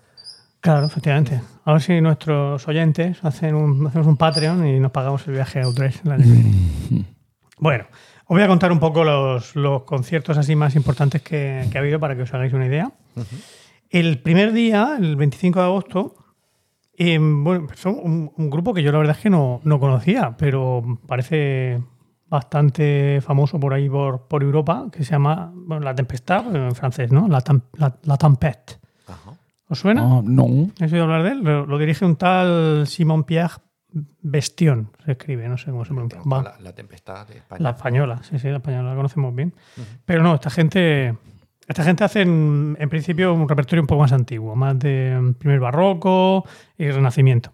Claro, 0.61 0.87
efectivamente. 0.87 1.41
A 1.65 1.73
ver 1.73 1.83
si 1.83 2.01
nuestros 2.01 2.67
oyentes 2.67 3.19
hacen 3.23 3.55
un, 3.55 3.87
hacemos 3.87 4.07
un 4.07 4.17
Patreon 4.17 4.67
y 4.67 4.81
nos 4.81 4.91
pagamos 4.91 5.27
el 5.29 5.35
viaje 5.35 5.61
a 5.61 5.69
Utrecht. 5.69 6.05
el 6.07 6.13
año 6.13 6.25
que 6.25 6.31
viene. 6.31 7.05
Bueno, 7.61 7.87
os 8.27 8.37
voy 8.37 8.43
a 8.43 8.47
contar 8.47 8.71
un 8.71 8.79
poco 8.79 9.03
los, 9.03 9.57
los 9.57 9.83
conciertos 9.83 10.39
así 10.39 10.55
más 10.55 10.77
importantes 10.77 11.23
que, 11.23 11.67
que 11.73 11.77
ha 11.77 11.81
habido 11.81 11.99
para 11.99 12.15
que 12.15 12.23
os 12.23 12.33
hagáis 12.33 12.53
una 12.53 12.67
idea. 12.67 12.93
El 13.91 14.21
primer 14.21 14.53
día, 14.53 14.95
el 14.97 15.17
25 15.17 15.59
de 15.59 15.65
agosto, 15.65 16.15
eh, 16.99 17.19
bueno, 17.21 17.61
empezó 17.63 17.91
un, 17.91 18.31
un 18.37 18.51
grupo 18.51 18.75
que 18.75 18.83
yo 18.83 18.93
la 18.93 18.99
verdad 18.99 19.17
es 19.17 19.23
que 19.23 19.31
no, 19.31 19.61
no 19.65 19.79
conocía, 19.81 20.35
pero 20.37 20.83
parece 21.07 21.81
bastante 22.27 23.21
famoso 23.23 23.59
por 23.59 23.73
ahí 23.73 23.89
por, 23.89 24.29
por 24.29 24.43
Europa, 24.43 24.89
que 24.93 25.03
se 25.05 25.13
llama 25.13 25.51
bueno, 25.55 25.83
La 25.85 25.95
Tempestad, 25.95 26.55
en 26.55 26.75
francés, 26.75 27.11
¿no? 27.11 27.27
La, 27.29 27.41
Tem- 27.43 27.63
la, 27.75 27.97
la 28.03 28.17
Tempête. 28.17 28.79
Ajá. 29.07 29.33
¿Os 29.69 29.79
suena? 29.79 30.03
No, 30.03 30.23
no. 30.23 30.71
¿Has 30.81 30.93
oído 30.93 31.05
hablar 31.05 31.23
de 31.23 31.31
él? 31.31 31.41
Lo, 31.43 31.67
lo 31.67 31.79
dirige 31.79 32.05
un 32.05 32.17
tal 32.17 32.87
Simon 32.87 33.25
Pierre 33.25 33.55
Bestion, 34.21 34.91
se 35.05 35.13
escribe, 35.13 35.49
no 35.49 35.57
sé 35.57 35.71
cómo 35.71 35.85
se 35.85 35.95
pronuncia. 35.95 36.21
La, 36.27 36.57
la 36.61 36.73
tempestad 36.75 37.27
de 37.27 37.39
España. 37.39 37.63
La 37.63 37.71
española, 37.71 38.21
sí, 38.23 38.39
sí, 38.39 38.49
la 38.49 38.57
española, 38.59 38.91
la 38.91 38.97
conocemos 38.97 39.35
bien. 39.35 39.55
Pero 40.05 40.23
no, 40.23 40.35
esta 40.35 40.51
gente, 40.51 41.17
esta 41.69 41.85
gente 41.85 42.03
hace 42.05 42.23
en, 42.23 42.77
en 42.81 42.89
principio 42.89 43.33
un 43.35 43.49
repertorio 43.49 43.83
un 43.83 43.87
poco 43.87 44.01
más 44.03 44.13
antiguo, 44.13 44.57
más 44.57 44.79
de 44.79 45.19
mm, 45.21 45.35
primer 45.35 45.61
barroco 45.61 46.45
y 46.77 46.91
renacimiento. 46.91 47.53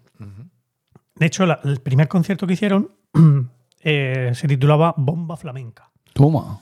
De 1.15 1.25
hecho, 1.25 1.45
la- 1.45 1.59
el 1.63 1.79
primer 1.81 2.07
concierto 2.07 2.45
que 2.47 2.53
hicieron 2.53 2.91
eh, 3.83 4.31
se 4.33 4.47
titulaba 4.47 4.93
Bomba 4.97 5.37
Flamenca. 5.37 5.91
Toma. 6.13 6.59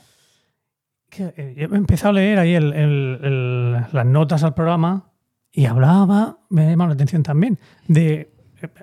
que, 1.10 1.32
eh, 1.36 1.54
he 1.58 1.62
empezado 1.64 2.10
a 2.10 2.12
leer 2.14 2.38
ahí 2.40 2.54
el- 2.54 2.72
el- 2.72 3.20
el- 3.22 3.72
las 3.92 4.04
notas 4.06 4.42
al 4.42 4.54
programa 4.54 5.12
y 5.52 5.66
hablaba, 5.66 6.38
me 6.50 6.66
ha 6.66 6.70
llamado 6.70 6.88
la 6.88 6.94
atención 6.94 7.22
también, 7.22 7.58
de 7.86 8.32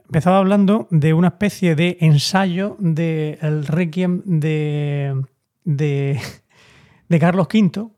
empezaba 0.07 0.37
hablando 0.37 0.87
de 0.91 1.13
una 1.13 1.29
especie 1.29 1.75
de 1.75 1.97
ensayo 2.01 2.77
del 2.79 3.65
requiem 3.67 4.21
de, 4.25 5.21
de, 5.65 6.19
de 7.09 7.19
Carlos 7.19 7.47
V, 7.53 7.89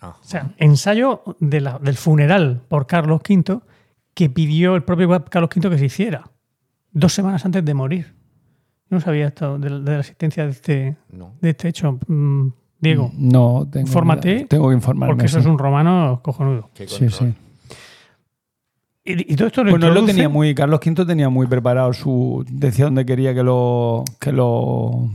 Ajá. 0.00 0.16
o 0.20 0.24
sea, 0.24 0.50
ensayo 0.58 1.22
de 1.40 1.60
la- 1.60 1.78
del 1.78 1.96
funeral 1.96 2.60
por 2.68 2.86
Carlos 2.86 3.20
V 3.28 3.60
que 4.14 4.30
pidió 4.30 4.74
el 4.76 4.82
propio 4.84 5.08
Carlos 5.24 5.50
V 5.54 5.70
que 5.70 5.78
se 5.78 5.86
hiciera 5.86 6.30
dos 6.92 7.12
semanas 7.12 7.44
antes 7.44 7.64
de 7.64 7.74
morir. 7.74 8.14
No 8.90 9.00
sabía 9.00 9.26
esto 9.28 9.58
de, 9.58 9.70
la- 9.70 9.78
de 9.80 9.92
la 9.92 10.00
existencia 10.00 10.44
de 10.44 10.50
este, 10.50 10.96
No. 11.10 11.34
de 11.40 11.50
este 11.50 11.68
hecho. 11.68 11.98
Mm, 12.06 12.48
Diego, 12.80 13.10
No, 13.16 13.66
tengo, 13.70 13.86
Infórmate, 13.88 14.44
tengo 14.44 14.68
que 14.68 14.74
informarme. 14.76 15.12
porque 15.14 15.26
eso 15.26 15.38
sí. 15.38 15.40
es 15.40 15.46
un 15.46 15.58
romano 15.58 16.20
cojonudo. 16.22 16.70
Qué 16.74 16.86
Sí, 16.86 17.08
sí. 17.10 17.34
Y, 19.04 19.32
y 19.32 19.36
todo 19.36 19.48
esto 19.48 19.64
lo 19.64 19.70
Bueno, 19.70 19.86
él 19.88 19.94
lo 19.94 20.00
introduce- 20.00 20.12
tenía 20.14 20.28
muy, 20.28 20.54
Carlos 20.54 20.80
V 20.84 21.04
tenía 21.06 21.28
muy 21.28 21.46
preparado 21.46 21.92
su. 21.92 22.44
Decía 22.50 22.84
dónde 22.84 23.04
quería 23.06 23.34
que 23.34 23.42
lo, 23.42 24.04
que 24.20 24.32
lo 24.32 25.10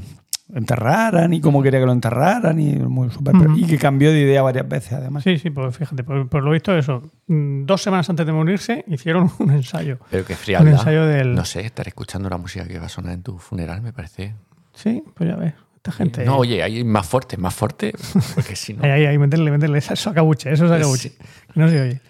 enterraran 0.56 1.34
y 1.34 1.42
cómo 1.42 1.62
quería 1.64 1.80
que 1.80 1.86
lo 1.86 1.92
enterraran 1.92 2.60
y, 2.60 2.74
muy 2.76 3.10
súper- 3.10 3.36
Ujú. 3.36 3.58
y 3.58 3.66
que 3.66 3.78
cambió 3.78 4.12
de 4.12 4.20
idea 4.22 4.42
varias 4.42 4.68
veces 4.68 4.94
además. 4.94 5.24
Sí, 5.24 5.38
sí, 5.38 5.50
pues 5.50 5.76
fíjate, 5.76 6.04
por, 6.04 6.30
por 6.30 6.44
lo 6.44 6.52
visto 6.52 6.76
eso. 6.78 7.12
mm, 7.28 7.66
Dos 7.66 7.82
semanas 7.82 8.10
antes 8.10 8.26
de 8.26 8.32
morirse 8.34 8.86
hicieron 8.88 9.32
un 9.40 9.52
ensayo. 9.52 9.98
Pero 10.12 10.26
qué 10.26 10.34
Un 10.34 10.40
frialdad. 10.40 10.74
ensayo 10.74 11.06
del... 11.06 11.34
No 11.36 11.46
sé, 11.46 11.62
estar 11.62 11.88
escuchando 11.88 12.30
la 12.30 12.38
música 12.38 12.68
que 12.68 12.78
va 12.80 12.86
a 12.86 12.90
sonar 12.90 13.14
en 13.14 13.24
tu 13.24 13.38
funeral 13.40 13.82
me 13.82 13.94
parece. 13.94 14.36
Sí, 14.74 15.04
pues 15.16 15.30
ya 15.30 15.36
ves. 15.36 15.54
Esta 15.78 15.92
gente... 15.92 16.24
No, 16.26 16.38
oye, 16.38 16.64
ahí 16.64 16.84
más 16.84 17.06
fuerte, 17.08 17.36
más 17.38 17.54
fuerte. 17.54 17.94
Porque 18.36 18.56
si 18.56 18.74
no. 18.74 18.84
Ahí, 18.84 18.92
ahí, 18.92 19.06
ahí, 19.08 19.18
meterle, 19.18 19.52
meterle. 19.52 19.80
Eso 19.80 19.94
es 19.94 20.00
sacabuche, 20.00 20.52
eso 20.54 20.74
es. 20.74 20.88
Sí. 21.00 21.10
Que 21.10 21.60
No 21.60 21.68
se 21.68 21.82
oye. 21.82 22.02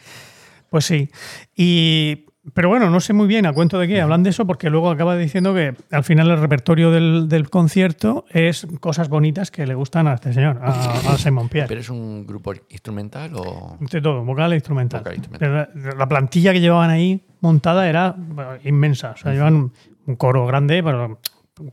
Pues 0.69 0.85
sí. 0.85 1.09
Y... 1.55 2.25
Pero 2.53 2.67
bueno, 2.67 2.89
no 2.89 2.99
sé 2.99 3.13
muy 3.13 3.25
bien 3.25 3.45
a 3.45 3.53
cuento 3.53 3.79
de 3.79 3.87
qué 3.87 4.01
hablan 4.01 4.21
de 4.21 4.31
eso, 4.31 4.45
porque 4.45 4.69
luego 4.69 4.91
acaba 4.91 5.15
diciendo 5.15 5.53
que 5.53 5.75
al 5.91 6.03
final 6.03 6.29
el 6.29 6.39
repertorio 6.41 6.91
del, 6.91 7.29
del 7.29 7.49
concierto 7.49 8.25
es 8.31 8.67
cosas 8.81 9.07
bonitas 9.07 9.49
que 9.49 9.65
le 9.65 9.75
gustan 9.75 10.07
a 10.07 10.15
este 10.15 10.33
señor, 10.33 10.59
a, 10.61 10.71
a 11.13 11.17
Simon 11.17 11.47
Pierre. 11.47 11.69
¿Pero 11.69 11.79
es 11.79 11.89
un 11.89 12.27
grupo 12.27 12.53
instrumental 12.69 13.31
o.? 13.35 13.77
De 13.79 14.01
todo, 14.01 14.25
vocal 14.25 14.51
e 14.51 14.55
instrumental. 14.55 14.99
Vocal 14.99 15.13
e 15.13 15.15
instrumental. 15.15 15.69
Pero 15.73 15.89
la, 15.91 15.95
la 15.95 16.07
plantilla 16.09 16.51
que 16.51 16.59
llevaban 16.59 16.89
ahí 16.89 17.23
montada 17.39 17.87
era 17.87 18.13
bueno, 18.17 18.51
inmensa. 18.65 19.11
O 19.11 19.17
sea, 19.17 19.31
llevaban 19.31 19.71
un 20.05 20.15
coro 20.17 20.45
grande, 20.45 20.83
pero 20.83 21.19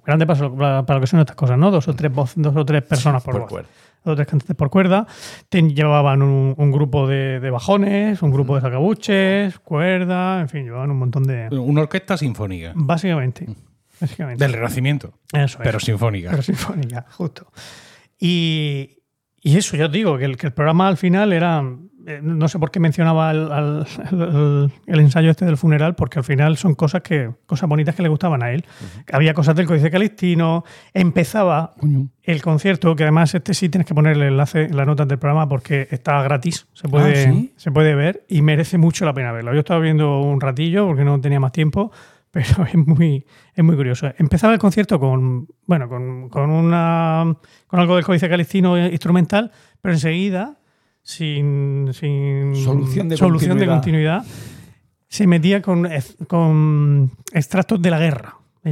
grande 0.05 0.25
para, 0.27 0.51
para- 0.55 0.87
para 0.87 0.99
lo 0.99 1.01
que 1.01 1.07
son 1.09 1.18
estas 1.18 1.35
cosas, 1.35 1.59
¿no? 1.59 1.73
Dos 1.73 1.89
o 1.89 1.95
tres, 1.97 2.12
voz- 2.12 2.35
dos 2.37 2.55
o 2.55 2.64
tres 2.64 2.83
personas 2.83 3.25
por, 3.25 3.33
Por 3.33 3.41
voz. 3.43 3.51
cuerda. 3.51 3.68
Dos 4.05 4.16
tres 4.16 4.28
cantantes 4.28 4.57
por 4.57 4.70
cuerda. 4.70 5.07
Llevaban 5.51 6.22
un, 6.22 6.55
un 6.57 6.70
grupo 6.70 7.07
de, 7.07 7.38
de 7.38 7.51
bajones, 7.51 8.22
un 8.22 8.30
grupo 8.30 8.55
de 8.55 8.62
sacabuches, 8.62 9.59
cuerda, 9.59 10.40
en 10.40 10.48
fin, 10.48 10.64
llevaban 10.64 10.90
un 10.90 10.98
montón 10.98 11.24
de. 11.24 11.48
Una 11.51 11.82
orquesta 11.82 12.16
sinfónica. 12.16 12.72
Básicamente. 12.74 13.46
Básicamente. 14.01 14.42
Del 14.42 14.55
Renacimiento. 14.55 15.12
Eso 15.32 15.59
es. 15.59 15.64
Pero 15.64 15.80
sinfónica. 15.80 16.30
Pero 16.30 16.42
sinfónica, 16.42 17.05
justo. 17.11 17.53
Y, 18.18 19.03
y 19.42 19.59
eso, 19.59 19.76
yo 19.76 19.86
os 19.86 19.92
digo, 19.92 20.16
que 20.16 20.24
el, 20.24 20.36
que 20.36 20.46
el 20.46 20.53
programa 20.53 20.88
al 20.88 20.96
final 20.96 21.32
era. 21.32 21.62
Eh, 22.07 22.20
No 22.22 22.48
sé 22.48 22.59
por 22.59 22.70
qué 22.70 22.80
mencionaba 22.80 23.30
el, 23.30 23.51
al- 23.53 23.86
el- 24.12 24.72
el 24.86 25.01
ensayo 25.01 25.30
este 25.30 25.44
del 25.44 25.57
funeral, 25.57 25.94
porque 25.94 26.18
al 26.18 26.24
final 26.24 26.57
son 26.57 26.74
cosas 26.74 27.03
que 27.03 27.30
cosas 27.46 27.68
bonitas 27.68 27.94
que 27.94 28.03
le 28.03 28.09
gustaban 28.09 28.42
a 28.42 28.53
él. 28.53 28.64
Había 29.12 29.34
cosas 29.34 29.55
del 29.57 29.66
Códice 29.66 29.90
Calistino. 29.90 30.64
Empezaba 30.94 31.74
Coño. 31.80 32.09
el 32.22 32.42
concierto, 32.42 32.94
que 32.96 33.03
además 33.05 33.34
este 33.34 33.55
sí 33.55 33.68
tienes 33.68 33.86
que 33.86 33.94
poner 33.94 34.16
el 34.16 34.22
enlace 34.22 34.64
en 34.64 34.76
las 34.76 34.86
notas 34.86 35.09
del 35.09 35.18
programa 35.18 35.48
porque 35.48 35.88
está 35.90 36.22
gratis, 36.22 36.66
se 36.72 36.88
puede, 36.88 37.26
Ah, 37.26 37.32
¿sí? 37.32 37.53
se 37.57 37.70
puede 37.72 37.94
ver 37.94 38.24
y 38.28 38.42
merece 38.42 38.78
mucho 38.78 39.05
la 39.05 39.12
pena 39.14 39.32
verlo. 39.32 39.53
Yo 39.55 39.61
estaba 39.61 39.80
viendo 39.80 40.20
un 40.20 40.40
ratillo 40.40 40.86
porque 40.86 41.05
no 41.05 41.20
tenía 41.20 41.40
más 41.40 41.53
tiempo, 41.53 41.90
pero 42.30 42.64
es 42.64 42.74
muy, 42.76 43.24
es 43.55 43.64
muy 43.64 43.74
curioso. 43.76 44.09
Empezaba 44.18 44.53
el 44.53 44.59
concierto 44.61 45.01
con, 45.01 45.48
bueno, 45.66 45.88
con, 45.88 46.28
con 46.28 46.51
una, 46.51 47.36
con 47.66 47.80
algo 47.80 47.96
del 47.96 48.05
códice 48.05 48.28
calistino 48.28 48.78
instrumental, 48.78 49.51
pero 49.82 49.94
enseguida, 49.94 50.57
sin, 51.03 51.90
sin 51.92 52.55
Solución 52.57 53.09
de 53.09 53.16
solución 53.16 53.59
de 53.59 53.66
continuidad. 53.66 54.24
se 55.09 55.26
metía 55.26 55.61
con, 55.62 55.88
con 56.28 57.11
extractos 57.32 57.80
de 57.82 57.90
la 57.90 57.98
guerra 57.98 58.36
de 58.62 58.70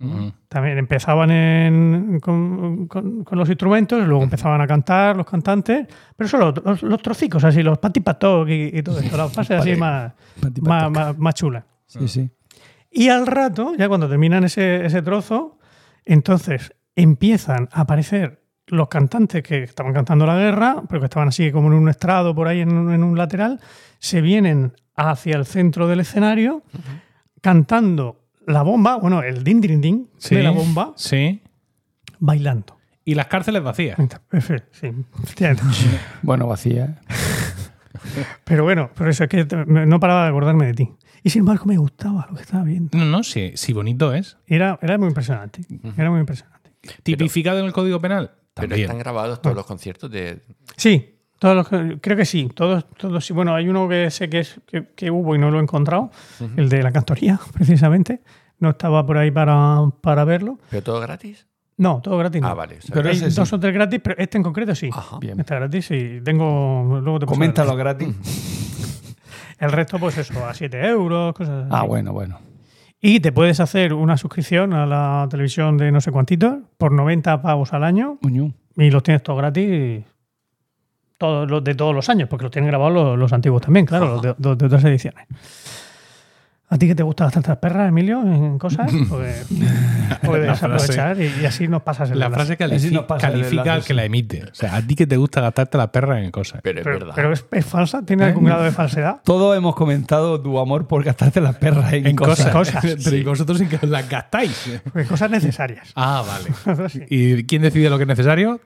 Mm. 0.00 0.28
también 0.48 0.76
empezaban 0.76 1.30
en- 1.30 2.18
con, 2.20 2.88
con- 2.88 3.22
con 3.24 3.38
los 3.38 3.48
instrumentos, 3.48 4.06
luego 4.06 4.24
empezaban 4.24 4.60
a 4.60 4.66
cantar 4.66 5.16
los 5.16 5.24
cantantes, 5.24 5.86
pero 6.16 6.28
solo 6.28 6.52
los, 6.64 6.82
los 6.82 7.00
trocicos 7.00 7.42
así, 7.44 7.62
los 7.62 7.78
patipatok 7.78 8.48
y, 8.48 8.78
y 8.78 8.82
todo 8.82 8.98
esto, 8.98 9.16
las 9.16 9.32
fases 9.32 9.60
así 9.60 9.76
más, 9.76 10.12
más, 10.62 10.90
más, 10.90 11.16
más 11.18 11.34
chulas. 11.34 11.64
Sí, 11.86 12.08
sí. 12.08 12.28
Y 12.90 13.08
al 13.08 13.26
rato, 13.26 13.74
ya 13.78 13.88
cuando 13.88 14.08
terminan 14.08 14.44
ese, 14.44 14.84
ese 14.84 15.00
trozo, 15.00 15.58
entonces 16.04 16.74
empiezan 16.96 17.68
a 17.72 17.82
aparecer 17.82 18.42
los 18.68 18.88
cantantes 18.88 19.42
que 19.42 19.62
estaban 19.64 19.92
cantando 19.92 20.26
la 20.26 20.36
guerra, 20.36 20.82
pero 20.88 21.00
que 21.00 21.06
estaban 21.06 21.28
así 21.28 21.52
como 21.52 21.68
en 21.68 21.74
un 21.74 21.88
estrado 21.88 22.34
por 22.34 22.48
ahí 22.48 22.60
en 22.60 22.72
un, 22.76 22.92
en 22.92 23.02
un 23.04 23.16
lateral, 23.18 23.60
se 23.98 24.20
vienen 24.20 24.72
hacia 24.96 25.36
el 25.36 25.44
centro 25.46 25.86
del 25.88 26.00
escenario 26.00 26.62
cantando 27.40 28.20
la 28.46 28.62
bomba, 28.62 28.96
bueno, 28.96 29.22
el 29.22 29.42
din 29.44 29.60
din 29.60 29.80
din 29.80 30.10
Sí. 30.18 30.34
de 30.34 30.42
la 30.42 30.50
bomba, 30.50 30.92
Sí. 30.96 31.42
bailando. 32.18 32.78
Y 33.04 33.14
las 33.14 33.26
cárceles 33.26 33.62
vacías. 33.62 33.98
Sí. 34.72 34.90
Bueno, 36.22 36.46
vacía. 36.46 36.84
¿eh? 36.84 38.24
Pero 38.44 38.64
bueno, 38.64 38.90
pero 38.96 39.10
eso 39.10 39.24
es 39.24 39.30
que 39.30 39.46
no 39.66 40.00
paraba 40.00 40.24
de 40.24 40.28
acordarme 40.30 40.66
de 40.66 40.74
ti. 40.74 40.92
Y 41.22 41.30
sin 41.30 41.40
embargo 41.40 41.64
me 41.66 41.76
gustaba 41.78 42.26
lo 42.30 42.36
que 42.36 42.42
estaba 42.42 42.64
viendo. 42.64 42.96
No, 42.98 43.04
no, 43.04 43.22
sí, 43.22 43.52
sí, 43.56 43.72
bonito 43.72 44.12
es. 44.12 44.36
Era, 44.46 44.78
era 44.82 44.98
muy 44.98 45.08
impresionante. 45.08 45.62
Era 45.96 46.10
muy 46.10 46.20
impresionante. 46.20 46.70
Tipificado 47.02 47.60
en 47.60 47.66
el 47.66 47.72
Código 47.72 47.98
Penal. 48.00 48.32
Pero 48.54 48.68
También. 48.68 48.82
están 48.86 48.98
grabados 48.98 49.42
todos 49.42 49.56
los 49.56 49.66
conciertos 49.66 50.10
de. 50.10 50.40
Sí, 50.76 51.18
todos 51.38 51.56
los 51.56 51.68
creo 52.00 52.16
que 52.16 52.24
sí. 52.24 52.48
Todos, 52.54 52.88
todos 52.96 53.24
sí. 53.26 53.32
Bueno, 53.32 53.54
hay 53.54 53.68
uno 53.68 53.88
que 53.88 54.10
sé 54.10 54.30
que, 54.30 54.40
es, 54.40 54.60
que, 54.66 54.86
que 54.94 55.10
hubo 55.10 55.34
y 55.34 55.38
no 55.38 55.50
lo 55.50 55.58
he 55.58 55.62
encontrado, 55.62 56.10
el 56.56 56.68
de 56.68 56.82
la 56.82 56.92
cantoría, 56.92 57.40
precisamente. 57.52 58.20
No 58.60 58.70
estaba 58.70 59.04
por 59.04 59.18
ahí 59.18 59.30
para, 59.32 59.80
para 60.00 60.24
verlo. 60.24 60.58
¿Pero 60.70 60.82
todo 60.82 61.00
gratis? 61.00 61.46
No, 61.76 62.00
todo 62.00 62.16
gratis. 62.18 62.40
no. 62.40 62.46
Ah, 62.48 62.54
vale. 62.54 62.78
o 62.78 62.80
sea, 62.82 62.94
Pero 62.94 63.08
Hay 63.08 63.16
ese 63.16 63.30
sí. 63.32 63.36
dos 63.36 63.52
o 63.52 63.58
tres 63.58 63.74
gratis, 63.74 64.00
pero 64.02 64.14
este 64.16 64.38
en 64.38 64.44
concreto 64.44 64.74
sí. 64.76 64.88
Ajá. 64.92 65.18
Bien. 65.18 65.40
Está 65.40 65.56
gratis 65.56 65.90
y 65.90 66.20
tengo. 66.20 67.00
Luego 67.02 67.18
te 67.18 67.26
Coméntalo 67.26 67.74
gratis. 67.74 68.14
El 69.58 69.72
resto, 69.72 69.98
pues 69.98 70.16
eso, 70.18 70.44
a 70.46 70.52
7 70.54 70.86
euros, 70.88 71.34
cosas 71.34 71.64
así. 71.66 71.70
Ah, 71.72 71.82
bueno, 71.82 72.12
bueno. 72.12 72.38
Y 73.06 73.20
te 73.20 73.32
puedes 73.32 73.60
hacer 73.60 73.92
una 73.92 74.16
suscripción 74.16 74.72
a 74.72 74.86
la 74.86 75.26
televisión 75.28 75.76
de 75.76 75.92
no 75.92 76.00
sé 76.00 76.10
cuántitos 76.10 76.54
por 76.78 76.90
90 76.90 77.42
pavos 77.42 77.74
al 77.74 77.84
año 77.84 78.18
y 78.78 78.90
los 78.90 79.02
tienes 79.02 79.22
todos 79.22 79.40
gratis 79.40 80.02
todos 81.18 81.50
los 81.50 81.62
de 81.62 81.74
todos 81.74 81.94
los 81.94 82.08
años, 82.08 82.30
porque 82.30 82.44
los 82.44 82.50
tienen 82.50 82.70
grabados 82.70 82.94
los, 82.94 83.18
los 83.18 83.30
antiguos 83.34 83.60
también, 83.60 83.84
claro, 83.84 84.06
los 84.06 84.22
de, 84.22 84.34
los 84.38 84.56
de 84.56 84.64
otras 84.64 84.82
ediciones. 84.84 85.26
¿A 86.74 86.78
ti 86.78 86.88
que 86.88 86.94
te 86.96 87.04
gustan 87.04 87.30
tantas 87.30 87.56
perras, 87.58 87.88
Emilio, 87.88 88.20
en 88.22 88.58
cosas? 88.58 88.90
Pues 89.08 89.46
puedes 90.22 90.58
frase- 90.58 90.64
aprovechar 90.66 91.20
y, 91.22 91.30
y 91.42 91.44
así 91.46 91.68
nos 91.68 91.82
pasas 91.82 92.10
el 92.10 92.18
La 92.18 92.26
enlace. 92.26 92.56
frase 92.56 92.64
Así 92.74 92.88
califi- 92.88 92.92
nos 92.92 93.04
pasa 93.04 93.28
el 93.28 93.32
califica 93.34 93.60
enlace, 93.62 93.70
al 93.70 93.80
que 93.82 93.86
sí. 93.86 93.92
la 93.94 94.04
emite. 94.04 94.42
O 94.44 94.54
sea, 94.54 94.76
a 94.76 94.82
ti 94.82 94.94
que 94.96 95.06
te 95.06 95.16
gusta 95.16 95.40
gastarte 95.40 95.78
la 95.78 95.92
perra 95.92 96.20
en 96.22 96.30
cosas. 96.32 96.60
Pero 96.62 96.80
es 96.80 96.84
Pero, 96.84 96.98
verdad. 96.98 97.12
pero 97.14 97.32
es, 97.32 97.44
es 97.52 97.64
falsa, 97.64 98.04
tiene 98.04 98.24
algún 98.24 98.44
grado 98.44 98.64
de 98.64 98.72
falsedad. 98.72 99.20
Todos 99.24 99.56
hemos 99.56 99.76
comentado 99.76 100.40
tu 100.40 100.58
amor 100.58 100.88
por 100.88 101.04
gastarte 101.04 101.40
las 101.40 101.56
perras 101.56 101.92
en, 101.92 102.06
En 102.08 102.16
cosas. 102.16 102.50
cosas. 102.52 102.84
Pero 103.04 103.16
y 103.16 103.22
vosotros 103.24 103.58
sin 103.58 103.68
que 103.68 103.78
las 103.86 104.08
gastáis. 104.08 104.80
Porque 104.82 105.04
cosas 105.06 105.30
necesarias. 105.30 105.92
Ah, 105.94 106.24
vale. 106.26 106.88
Sí. 106.88 107.02
¿Y 107.08 107.44
quién 107.44 107.62
decide 107.62 107.88
lo 107.88 107.98
que 107.98 108.02
es 108.04 108.08
necesario? 108.08 108.60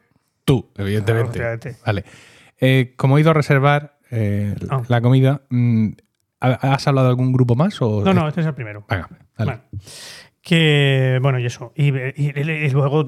Tú, 0.47 0.71
evidentemente. 0.77 1.39
Claro, 1.39 1.61
vale. 1.85 2.05
Eh, 2.59 2.95
como 2.97 3.19
he 3.19 3.21
ido 3.21 3.31
a 3.31 3.35
reservar 3.35 3.99
eh, 4.11 4.55
Ah. 4.71 4.81
la 4.89 5.01
comida, 5.03 5.43
mm, 5.51 5.89
¿has 6.41 6.87
hablado 6.89 7.07
de 7.09 7.11
algún 7.11 7.33
grupo 7.33 7.55
más? 7.55 7.81
O... 7.83 8.03
No, 8.05 8.13
no, 8.15 8.29
este 8.29 8.41
es 8.43 8.47
el 8.47 8.55
primero. 8.55 8.85
Venga, 8.89 9.09
dale. 9.37 9.51
Bueno, 9.53 9.81
que, 10.43 11.19
bueno, 11.23 11.39
y 11.39 11.47
eso. 11.47 11.73
Y, 11.77 11.89
y- 11.97 12.33
y 12.41 12.71
luego, 12.71 13.05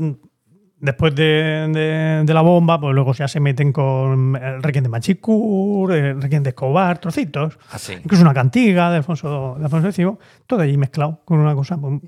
después 0.78 1.14
de, 1.14 1.68
de- 1.72 2.22
de 2.24 2.34
la 2.34 2.40
bomba, 2.42 2.80
pues 2.80 2.94
luego 2.94 3.12
ya 3.14 3.28
se 3.28 3.40
meten 3.40 3.72
con 3.72 4.36
el 4.36 4.62
Requiem 4.62 4.82
de 4.84 4.88
Machicur, 4.90 5.92
el 5.92 6.20
Requiem 6.20 6.42
de 6.42 6.50
Escobar, 6.50 6.98
trocitos. 6.98 7.58
Así. 7.70 7.94
Incluso 7.94 8.22
una 8.22 8.34
cantiga 8.34 8.90
de 8.90 8.98
Alfonso, 8.98 9.56
de 9.58 9.64
Alfonso 9.64 9.88
X, 9.88 10.06
todo 10.46 10.60
allí 10.60 10.76
mezclado 10.76 11.22
con 11.24 11.38
una 11.38 11.54
cosa 11.54 11.78
pues, 11.80 12.00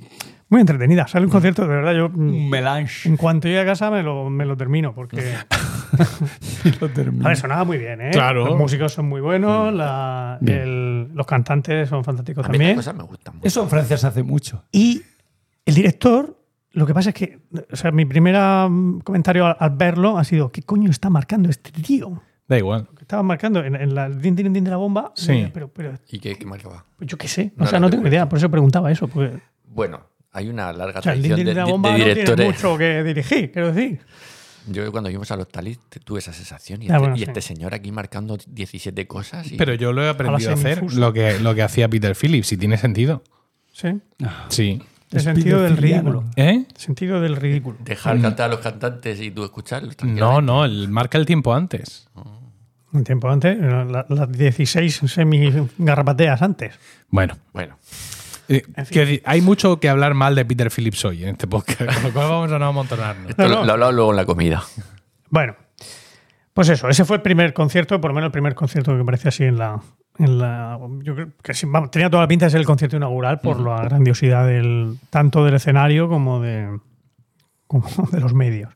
muy 0.52 0.60
entretenida. 0.60 1.08
Sale 1.08 1.24
un 1.26 1.32
concierto, 1.32 1.62
de 1.62 1.68
verdad, 1.68 1.92
yo 1.94 2.06
Un 2.06 2.48
melange. 2.48 3.08
en 3.08 3.16
cuanto 3.16 3.48
llegue 3.48 3.60
a 3.60 3.64
casa 3.64 3.90
me 3.90 4.02
lo, 4.02 4.30
me 4.30 4.44
lo 4.44 4.56
termino, 4.56 4.94
porque 4.94 5.16
Lo 6.80 6.88
termino. 6.90 7.24
a 7.26 7.28
ver, 7.28 7.36
sonaba 7.36 7.64
muy 7.64 7.78
bien, 7.78 8.00
¿eh? 8.00 8.10
Claro. 8.12 8.44
Los 8.46 8.56
músicos 8.58 8.92
son 8.92 9.08
muy 9.08 9.20
buenos, 9.20 9.72
la- 9.74 10.38
Bien. 10.40 10.58
el- 10.60 11.08
los 11.14 11.26
cantantes 11.26 11.88
son 11.88 12.04
fantásticos 12.04 12.44
A 12.46 12.48
mí 12.48 12.52
también. 12.58 12.76
cosas 12.76 12.94
me 12.94 13.02
gustan 13.02 13.34
mucho. 13.36 13.46
Eso 13.46 13.62
en 13.62 13.68
Francia 13.68 13.96
se 13.96 14.06
hace 14.06 14.22
mucho. 14.22 14.64
Y 14.72 15.02
el 15.66 15.74
director, 15.74 16.38
lo 16.72 16.86
que 16.86 16.94
pasa 16.94 17.10
es 17.10 17.14
que, 17.14 17.40
o 17.70 17.76
sea, 17.76 17.90
mi 17.90 18.04
primer 18.04 18.36
mm, 18.70 19.00
comentario 19.00 19.46
al, 19.46 19.56
al 19.58 19.70
verlo 19.70 20.18
ha 20.18 20.24
sido, 20.24 20.50
¿qué 20.52 20.62
coño 20.62 20.90
está 20.90 21.10
marcando 21.10 21.48
este 21.50 21.70
tío? 21.72 22.22
Da 22.48 22.58
igual. 22.58 22.88
Que 22.96 23.02
estaba 23.04 23.22
marcando 23.22 23.64
en, 23.64 23.74
en 23.76 23.94
la 23.94 24.08
din, 24.10 24.34
din, 24.36 24.52
din 24.52 24.64
de 24.64 24.70
la 24.70 24.76
bomba. 24.76 25.12
Sí. 25.14 25.48
Pero, 25.54 25.68
pero 25.68 25.94
¿Y 26.10 26.18
qué, 26.18 26.36
qué 26.36 26.44
marcaba? 26.46 26.84
pues 26.96 27.08
yo 27.08 27.16
qué 27.16 27.28
sé, 27.28 27.52
No 27.56 27.64
o 27.64 27.66
sea, 27.68 27.78
lo 27.78 27.86
no 27.86 27.90
tengo 27.90 28.06
idea, 28.08 28.28
por 28.28 28.38
eso 28.38 28.50
preguntaba 28.50 28.90
eso. 28.90 29.08
Porque, 29.08 29.38
Bueno, 29.66 30.00
hay 30.32 30.48
una 30.48 30.72
larga 30.72 31.00
o 31.00 31.02
sea, 31.02 31.12
el 31.12 31.18
tradición 31.20 31.36
din 31.36 31.46
de, 31.46 31.50
de 31.52 31.60
la 31.60 31.64
de- 31.66 31.70
bomba 31.72 31.90
de 31.92 31.98
no 31.98 32.04
tiene 32.04 32.14
directores. 32.20 32.46
mucho 32.46 32.78
que 32.78 33.02
dirigir, 33.02 33.52
quiero 33.52 33.72
decir. 33.72 34.00
Yo 34.68 34.90
cuando 34.92 35.10
fuimos 35.10 35.30
a 35.32 35.36
los 35.36 35.48
talis 35.48 35.78
tuve 36.04 36.20
esa 36.20 36.32
sensación. 36.32 36.82
Y, 36.82 36.86
Ah, 36.86 36.94
este, 36.94 36.98
bueno, 37.00 37.16
y 37.16 37.18
sí. 37.18 37.24
este 37.24 37.40
señor 37.40 37.74
aquí 37.74 37.90
marcando 37.90 38.38
17 38.46 39.06
cosas. 39.08 39.50
Y, 39.50 39.56
Pero 39.56 39.74
yo 39.74 39.92
lo 39.92 40.04
he 40.04 40.08
aprendido 40.08 40.50
a 40.50 40.54
de 40.54 40.60
hacer 40.72 40.92
lo 40.94 41.12
que, 41.12 41.40
lo 41.40 41.54
que 41.54 41.62
hacía 41.62 41.88
Peter 41.88 42.14
Phillips 42.14 42.52
y 42.52 42.56
tiene 42.56 42.76
sentido. 42.78 43.22
Sí. 43.72 44.00
Sí. 44.50 44.80
El 45.10 45.20
sentido 45.20 45.60
del 45.62 45.76
ridículo. 45.76 46.24
¿Eh? 46.36 46.64
El 46.70 46.76
sentido 46.80 47.20
del 47.20 47.36
ridículo. 47.36 47.76
Dejar 47.84 48.20
cantar 48.22 48.46
a 48.50 48.54
los 48.54 48.60
cantantes 48.60 49.20
y 49.20 49.30
tú 49.32 49.44
escucharlos. 49.44 49.96
No, 50.04 50.40
no, 50.40 50.64
el 50.64 50.88
marca 50.88 51.18
el 51.18 51.26
tiempo 51.26 51.52
antes. 51.52 52.08
Un 52.92 53.04
tiempo 53.04 53.28
antes, 53.30 53.58
la- 53.58 54.06
las 54.08 54.30
16 54.32 55.00
semi-garrapateas 55.06 56.40
antes. 56.42 56.74
Bueno, 57.08 57.36
Bueno, 57.52 57.76
eh, 58.56 58.62
En 58.76 58.86
fin. 58.86 59.20
hay 59.24 59.40
mucho 59.40 59.80
que 59.80 59.88
hablar 59.88 60.14
mal 60.14 60.34
de 60.34 60.44
Peter 60.44 60.70
Phillips 60.70 61.04
hoy 61.04 61.22
en 61.24 61.30
este 61.30 61.46
podcast, 61.46 61.80
con 61.94 62.02
lo 62.04 62.12
cual 62.12 62.28
vamos 62.28 62.52
a 62.52 62.58
no 62.58 62.66
amontonarnos. 62.66 63.30
esto 63.30 63.42
No, 63.42 63.48
lo, 63.48 63.54
no. 63.56 63.64
lo 63.64 63.68
he 63.68 63.72
hablado 63.72 63.92
luego 63.92 64.10
en 64.10 64.16
la 64.16 64.24
comida. 64.24 64.62
Bueno, 65.30 65.56
pues 66.52 66.68
eso, 66.68 66.88
ese 66.88 67.04
fue 67.04 67.16
el 67.16 67.22
primer 67.22 67.54
concierto, 67.54 68.00
por 68.00 68.10
lo 68.10 68.14
menos 68.14 68.28
el 68.28 68.32
primer 68.32 68.54
concierto 68.54 68.96
que 68.96 69.04
parecía 69.04 69.28
así 69.30 69.44
en 69.44 69.58
la. 69.58 69.80
En 70.18 70.38
la 70.38 70.78
yo 71.02 71.14
creo 71.14 71.28
que 71.42 71.54
sí, 71.54 71.64
vamos, 71.66 71.90
tenía 71.90 72.10
toda 72.10 72.22
la 72.24 72.28
pinta 72.28 72.44
de 72.44 72.50
ser 72.50 72.60
el 72.60 72.66
concierto 72.66 72.96
inaugural 72.98 73.40
por 73.40 73.58
la 73.60 73.82
grandiosidad 73.84 74.46
del 74.46 74.98
tanto 75.08 75.42
del 75.42 75.54
escenario 75.54 76.06
como 76.08 76.40
de, 76.40 76.68
como 77.66 77.88
de 78.12 78.20
los 78.20 78.34
medios. 78.34 78.68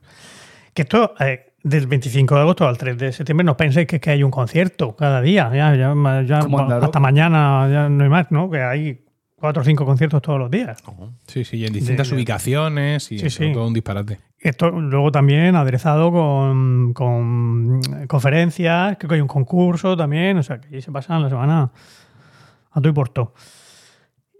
Que 0.72 0.82
esto, 0.82 1.12
eh, 1.20 1.52
del 1.62 1.86
25 1.88 2.34
de 2.36 2.40
agosto 2.40 2.66
al 2.66 2.78
3 2.78 2.96
de 2.96 3.12
septiembre, 3.12 3.44
no 3.44 3.54
penséis 3.56 3.86
que, 3.86 3.96
es 3.96 4.02
que 4.02 4.10
hay 4.12 4.22
un 4.22 4.30
concierto 4.30 4.96
cada 4.96 5.20
día. 5.20 5.50
Ya, 5.54 5.74
ya, 5.74 6.22
ya- 6.22 6.38
hasta 6.82 7.00
mañana 7.00 7.68
ya 7.70 7.88
no 7.90 8.04
hay 8.04 8.10
más, 8.10 8.30
¿no? 8.30 8.48
Que 8.50 8.62
hay 8.62 9.04
cuatro 9.36 9.62
o 9.62 9.64
cinco 9.64 9.84
conciertos 9.84 10.22
todos 10.22 10.38
los 10.38 10.50
días. 10.50 10.82
Sí, 11.26 11.44
sí, 11.44 11.58
y 11.58 11.66
en 11.66 11.72
distintas 11.72 12.08
De- 12.10 12.16
ubicaciones 12.16 13.12
y 13.12 13.18
Sí, 13.18 13.26
eso, 13.26 13.44
sí. 13.44 13.52
todo 13.52 13.66
un 13.66 13.74
disparate. 13.74 14.18
Esto 14.38 14.70
luego 14.70 15.10
también 15.12 15.56
aderezado 15.56 16.10
con, 16.12 16.92
con 16.94 17.80
conferencias, 18.06 18.96
creo 18.98 19.08
que 19.08 19.14
hay 19.16 19.20
un 19.20 19.28
concurso 19.28 19.96
también, 19.96 20.38
o 20.38 20.42
sea 20.42 20.60
que 20.60 20.76
ahí 20.76 20.82
se 20.82 20.92
pasan 20.92 21.22
la 21.22 21.28
semana 21.28 21.70
a 22.70 22.80
todo 22.80 22.88
y 22.88 22.92
por 22.92 23.08
todo. 23.08 23.34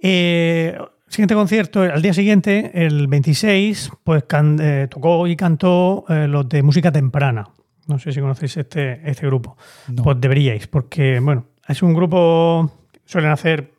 Eh, 0.03 0.77
siguiente 1.09 1.35
concierto, 1.35 1.83
al 1.83 2.03
día 2.03 2.13
siguiente, 2.13 2.71
el 2.87 3.07
26, 3.09 3.91
pues 4.05 4.25
can- 4.25 4.59
eh, 4.61 4.89
tocó 4.91 5.27
y 5.27 5.37
cantó 5.37 6.05
eh, 6.09 6.27
los 6.29 6.49
de 6.49 6.63
música 6.63 6.93
temprana. 6.93 7.49
No 7.87 7.99
sé 7.99 8.13
si 8.13 8.21
conocéis 8.21 8.57
este, 8.57 9.09
este 9.09 9.27
grupo. 9.27 9.57
No. 9.89 10.03
Pues 10.03 10.21
deberíais, 10.21 10.67
porque, 10.67 11.21
bueno, 11.21 11.47
es 11.69 11.83
un 11.83 11.95
grupo, 11.95 12.71
suelen 13.05 13.31
hacer 13.31 13.73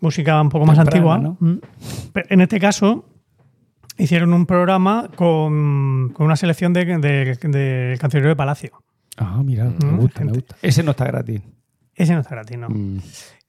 música 0.00 0.40
un 0.40 0.48
poco 0.48 0.66
más 0.66 0.76
Temprana, 0.76 1.14
antigua. 1.14 1.18
¿no? 1.18 1.36
Mm. 1.40 1.60
Pero 2.12 2.26
en 2.30 2.40
este 2.40 2.58
caso, 2.60 3.04
hicieron 3.98 4.32
un 4.32 4.46
programa 4.46 5.08
con, 5.14 6.10
con 6.14 6.26
una 6.26 6.36
selección 6.36 6.72
de, 6.72 6.84
de, 6.84 7.34
de 7.36 7.96
cancionero 8.00 8.28
de 8.30 8.36
Palacio. 8.36 8.82
Ah, 9.18 9.40
mira, 9.44 9.64
me 9.64 9.92
Mm, 9.92 9.96
gusta, 9.98 10.24
me 10.24 10.32
gusta. 10.32 10.56
Ese 10.62 10.82
no 10.82 10.92
está 10.92 11.04
gratis. 11.06 11.40
Ese 11.94 12.14
no 12.14 12.20
está 12.20 12.34
gratis, 12.36 12.58
¿no? 12.58 12.68
Mm, 12.68 12.98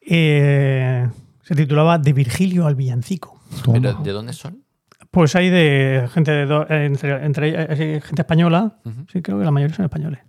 Eh, 0.05 1.07
se 1.43 1.55
titulaba 1.55 1.97
De 1.97 2.11
Virgilio 2.13 2.65
al 2.67 2.75
Villancico. 2.75 3.39
¿Pero 3.71 3.93
¿De 3.93 4.11
dónde 4.11 4.33
son? 4.33 4.63
Pues 5.11 5.35
hay 5.35 5.49
de 5.49 6.09
gente 6.13 6.31
de 6.31 6.45
do- 6.45 6.65
entre, 6.69 7.25
eh, 7.27 8.01
gente 8.01 8.21
española, 8.23 8.79
sí, 9.11 9.21
creo 9.21 9.37
que 9.39 9.45
la 9.45 9.51
mayoría 9.51 9.75
son 9.75 9.85
españoles. 9.85 10.19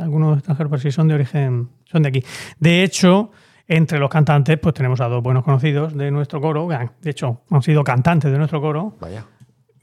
Algunos 0.00 0.38
extranjeros, 0.38 0.70
pero 0.70 0.80
sí 0.82 0.90
son 0.92 1.08
de 1.08 1.14
origen, 1.14 1.68
son 1.84 2.02
de 2.02 2.08
aquí. 2.08 2.24
De 2.58 2.82
hecho, 2.84 3.30
Entre 3.70 3.98
los 3.98 4.08
cantantes, 4.08 4.58
pues 4.58 4.74
tenemos 4.74 5.00
a 5.02 5.08
dos 5.08 5.22
buenos 5.22 5.44
conocidos 5.44 5.94
de 5.94 6.10
nuestro 6.10 6.40
coro, 6.40 6.66
que 6.68 6.74
han- 6.74 6.92
de 7.02 7.10
hecho 7.10 7.42
han 7.50 7.62
sido 7.62 7.84
cantantes 7.84 8.32
de 8.32 8.38
nuestro 8.38 8.60
coro, 8.62 8.96
Vaya. 8.98 9.24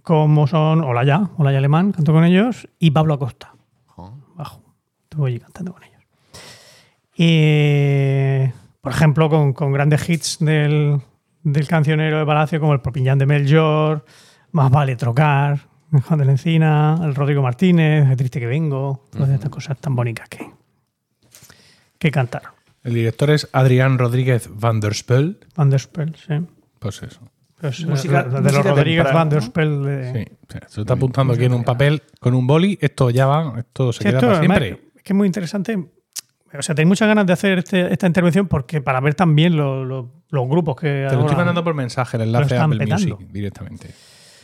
como 0.02 0.48
son 0.48 0.82
Olaya, 0.84 1.30
Olaya 1.38 1.60
Alemán, 1.60 1.92
canto 1.92 2.12
con 2.12 2.24
ellos, 2.26 2.68
y 2.80 2.90
Pablo 2.92 3.14
Acosta, 3.14 3.54
Oh. 3.96 4.12
bajo. 4.36 4.62
Estuve 5.04 5.30
allí 5.30 5.40
cantando 5.40 5.74
con 5.74 5.84
ellos. 5.84 6.02
Y, 7.18 8.52
por 8.82 8.92
ejemplo, 8.92 9.30
con, 9.30 9.54
con 9.54 9.72
grandes 9.72 10.10
hits 10.10 10.40
del, 10.40 11.00
del 11.44 11.68
cancionero 11.68 12.18
de 12.20 12.26
Palacio, 12.26 12.60
como 12.60 12.74
el 12.74 12.82
Propillán 12.82 13.20
de 13.20 13.26
Melchor, 13.26 14.04
Más 14.52 14.72
vale 14.72 14.96
trocar, 14.96 15.60
Juan 15.92 16.20
de 16.20 16.26
la 16.26 16.32
Encina, 16.32 16.98
el 17.04 17.14
Rodrigo 17.14 17.42
Martínez, 17.42 18.08
Qué 18.10 18.16
triste 18.16 18.40
que 18.40 18.48
vengo, 18.48 19.04
todas 19.12 19.30
estas 19.30 19.50
cosas 19.50 19.78
tan 19.78 19.96
bonitas 19.96 20.28
que, 20.28 20.50
que 22.00 22.10
cantaron. 22.12 22.52
El 22.86 22.94
director 22.94 23.32
es 23.32 23.50
Adrián 23.52 23.98
Rodríguez 23.98 24.50
van 24.54 24.80
der 24.80 24.94
Spel. 24.94 25.40
Van 25.56 25.70
der 25.70 25.80
Spel, 25.82 26.16
sí. 26.16 26.36
Pues 26.80 27.02
eso. 27.04 27.20
Pues, 27.60 27.84
Música- 27.86 28.22
eh, 28.22 28.24
de 28.26 28.42
música 28.42 28.58
los 28.58 28.66
Rodríguez 28.78 29.06
Van 29.12 29.30
der. 29.30 29.42
Spel. 29.42 29.84
de- 29.84 30.14
Sí. 30.14 30.32
O 30.48 30.52
sea, 30.52 30.62
se 30.70 30.76
lo 30.78 30.82
está 30.84 30.94
apuntando 30.94 31.34
aquí 31.34 31.46
en 31.46 31.54
un 31.54 31.64
papel 31.64 32.04
con 32.20 32.34
un 32.36 32.46
boli. 32.46 32.78
Esto 32.80 33.10
ya 33.10 33.26
va, 33.26 33.56
esto 33.58 33.92
se 33.92 34.00
Sí, 34.00 34.04
queda 34.06 34.18
esto, 34.20 34.28
para 34.28 34.38
además, 34.40 34.58
siempre. 34.60 34.88
es 34.96 35.02
que 35.04 35.14
es 35.14 35.18
muy 35.18 35.26
interesante. 35.28 35.78
O 36.58 36.62
sea, 36.62 36.76
tengo 36.76 36.88
muchas 36.90 37.08
ganas 37.08 37.26
de 37.26 37.34
hacer 37.34 37.58
este- 37.60 37.92
esta 37.92 38.08
intervención 38.08 38.48
porque 38.48 38.80
para 38.82 39.00
ver 39.02 39.16
también 39.16 39.58
lo- 39.58 39.84
lo- 39.84 40.12
los 40.30 40.48
grupos 40.48 40.76
que. 40.76 41.08
Te 41.10 41.16
lo 41.16 41.22
estoy 41.22 41.36
mandando 41.36 41.64
por 41.64 41.74
mensaje, 41.74 42.18
el 42.18 42.24
enlace 42.24 42.54
a 42.54 42.58
están 42.58 42.72
Apple 42.72 42.86
petando. 42.86 43.16
Music 43.18 43.32
directamente. 43.32 43.90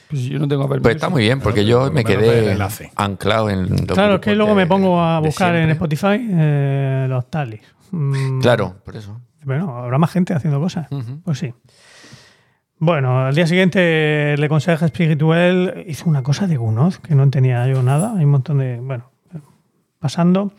Pues 0.10 0.24
yo 0.24 0.40
no 0.40 0.48
tengo 0.48 0.64
Apple 0.64 0.82
Pues 0.82 0.96
está 0.96 1.08
muy 1.10 1.22
bien, 1.22 1.40
porque 1.40 1.64
yo 1.64 1.90
me 1.92 2.04
quedé 2.04 2.58
anclado 2.96 3.50
en 3.50 3.68
Claro, 3.86 4.16
es 4.16 4.22
que 4.22 4.36
luego 4.36 4.52
de- 4.52 4.58
me 4.58 4.66
pongo 4.68 5.02
a 5.02 5.22
de 5.22 5.28
buscar 5.28 5.56
en. 5.56 5.70
Spotify 5.70 6.28
eh, 6.32 7.06
los 7.08 7.30
talis. 7.30 7.62
Mm, 7.92 8.40
Claro, 8.42 8.76
por 8.84 8.96
eso. 8.96 9.20
Bueno, 9.44 9.78
habrá 9.78 9.98
más 9.98 10.12
gente 10.12 10.34
haciendo 10.34 10.60
cosas. 10.60 10.88
Pues 11.24 11.40
sí. 11.40 11.54
Bueno, 12.78 13.26
al 13.26 13.36
día 13.36 13.46
siguiente 13.46 14.36
Le 14.38 14.50
Consejo 14.50 14.86
Espiritual 14.86 15.84
hizo 15.88 16.10
una 16.10 16.24
cosa 16.24 16.48
de 16.48 16.58
Gunoz 16.58 17.00
que 17.00 17.14
no 17.16 17.24
entendía 17.24 17.68
yo 17.68 17.84
nada. 17.84 18.14
Hay 18.18 18.26
un 18.26 18.32
montón 18.32 18.58
de. 18.60 18.80
Bueno, 18.80 19.12
pasando. 20.00 20.52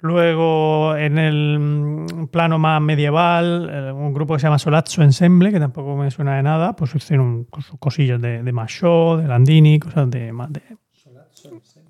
Luego, 0.00 0.94
en 0.96 1.18
el 1.18 1.58
mm, 1.58 2.26
plano 2.28 2.58
más 2.58 2.80
medieval, 2.80 3.68
eh, 3.72 3.92
un 3.92 4.12
grupo 4.14 4.34
que 4.34 4.40
se 4.40 4.46
llama 4.46 4.58
Solazzo 4.58 5.02
Ensemble, 5.02 5.50
que 5.50 5.58
tampoco 5.58 5.96
me 5.96 6.10
suena 6.10 6.36
de 6.36 6.42
nada, 6.44 6.76
pues 6.76 6.94
hicieron 6.94 7.48
sus 7.58 7.78
cosillas 7.80 8.20
de, 8.20 8.42
de 8.42 8.52
Machot, 8.52 9.20
de 9.20 9.26
Landini, 9.28 9.78
cosas 9.80 10.08
de. 10.08 10.32
más 10.32 10.52
de 10.52 10.62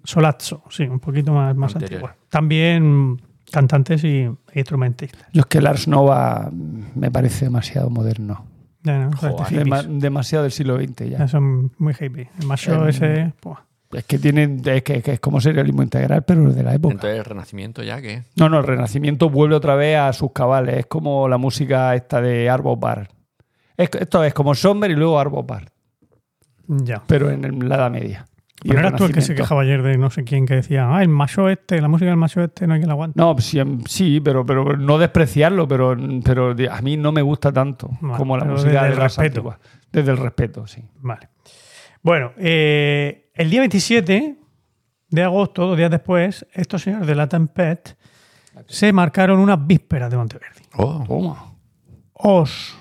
Solazzo, 0.05 0.64
sí, 0.70 0.84
un 0.84 1.01
poquito 1.01 1.32
más, 1.32 1.55
más 1.55 1.76
antiguo. 1.76 2.11
También 2.30 3.20
cantantes 3.51 4.05
y 4.05 4.22
e 4.22 4.34
instrumentistas. 4.55 5.26
Yo 5.32 5.40
es 5.40 5.46
que 5.46 5.61
Lars 5.61 5.88
Nova 5.88 6.51
me 6.53 7.11
parece 7.11 7.46
demasiado 7.46 7.90
moderno. 7.90 8.44
Ya, 8.82 8.99
¿no? 9.07 9.11
Dema- 9.11 9.82
demasiado 9.82 10.44
del 10.44 10.53
siglo 10.53 10.76
XX 10.78 11.11
ya. 11.11 11.18
Ya 11.18 11.28
son 11.28 11.72
muy 11.78 11.94
hippie. 11.99 12.30
El 12.40 12.46
macho 12.46 12.74
Em, 12.84 12.88
ese. 12.88 13.32
Es 13.90 14.05
que 14.05 14.18
tienen, 14.18 14.61
es 14.66 14.82
que, 14.82 15.01
que 15.03 15.12
es 15.14 15.20
como 15.20 15.40
serialismo 15.40 15.82
integral, 15.82 16.22
pero 16.22 16.53
de 16.53 16.62
la 16.62 16.74
época. 16.74 16.92
Entonces, 16.94 17.18
el 17.18 17.24
Renacimiento 17.24 17.82
ya 17.82 18.01
que. 18.03 18.22
No, 18.36 18.49
no, 18.49 18.59
el 18.59 18.64
Renacimiento 18.66 19.30
vuelve 19.30 19.55
otra 19.57 19.74
vez 19.76 19.96
a 19.99 20.12
sus 20.12 20.32
cabales. 20.32 20.76
Es 20.78 20.86
como 20.86 21.26
la 21.28 21.38
música 21.38 21.94
esta 21.94 22.20
de 22.20 22.49
Arvo 22.51 22.76
Bar. 22.76 23.09
Es- 23.76 23.90
esto 23.99 24.22
es 24.24 24.34
como 24.34 24.55
Sommer 24.55 24.90
y 24.90 24.94
luego 24.94 25.18
Arvo 25.18 25.42
Bar, 25.42 25.70
Ya. 26.66 27.03
pero 27.07 27.30
en 27.30 27.44
el- 27.44 27.68
la 27.68 27.76
Edad 27.76 27.90
Media. 27.90 28.26
Y 28.62 28.68
Pero 28.68 28.80
el 28.80 28.86
eras 28.86 28.98
tú 28.98 29.04
el 29.04 29.12
que 29.12 29.20
se 29.20 29.34
quejaba 29.36 29.62
ayer 29.62 29.82
de 29.82 29.96
no 29.98 30.11
sé 30.11 30.24
quién 30.24 30.44
que 30.44 30.54
decía, 30.56 30.88
ah, 30.92 31.02
el 31.02 31.09
macho 31.09 31.48
este, 31.48 31.80
la 31.80 31.86
música 31.86 32.11
del 32.11 32.16
macho 32.16 32.42
este 32.42 32.66
no 32.66 32.74
hay 32.74 32.80
quien 32.80 32.88
la 32.88 32.94
aguante. 32.94 33.18
No, 33.18 33.36
sí, 33.38 33.61
em, 33.61 33.84
sí, 33.84 34.20
pero, 34.20 34.44
pero 34.44 34.76
no 34.76 34.98
despreciarlo, 34.98 35.68
pero, 35.68 35.96
pero 36.24 36.56
a 36.70 36.80
mí 36.82 36.96
no 36.96 37.12
me 37.12 37.22
gusta 37.22 37.52
tanto 37.52 37.88
Vale, 38.00 38.16
como 38.16 38.36
la 38.36 38.44
música 38.44 38.82
desde 38.82 38.86
de 38.86 38.92
el 38.94 38.96
respeto. 39.00 39.26
antiguas. 39.26 39.59
Desde 39.92 40.11
el 40.11 40.16
respeto, 40.16 40.66
sí. 40.66 40.82
Vale. 41.00 41.28
Bueno, 42.02 42.32
eh, 42.36 43.30
el 43.34 43.48
día 43.48 43.61
27 43.61 44.36
de 45.11 45.22
agosto, 45.22 45.66
dos 45.66 45.76
días 45.76 45.90
después, 45.90 46.44
estos 46.52 46.82
señores 46.82 47.06
de 47.06 47.14
la 47.14 47.28
Tempest 47.28 47.90
se 48.66 48.92
marcaron 48.92 49.38
unas 49.38 49.64
vísperas 49.64 50.11
de 50.11 50.16
Monteverdi. 50.16 50.62
Oh, 50.76 51.04
Toma. 51.06 51.52
Os. 52.12 52.76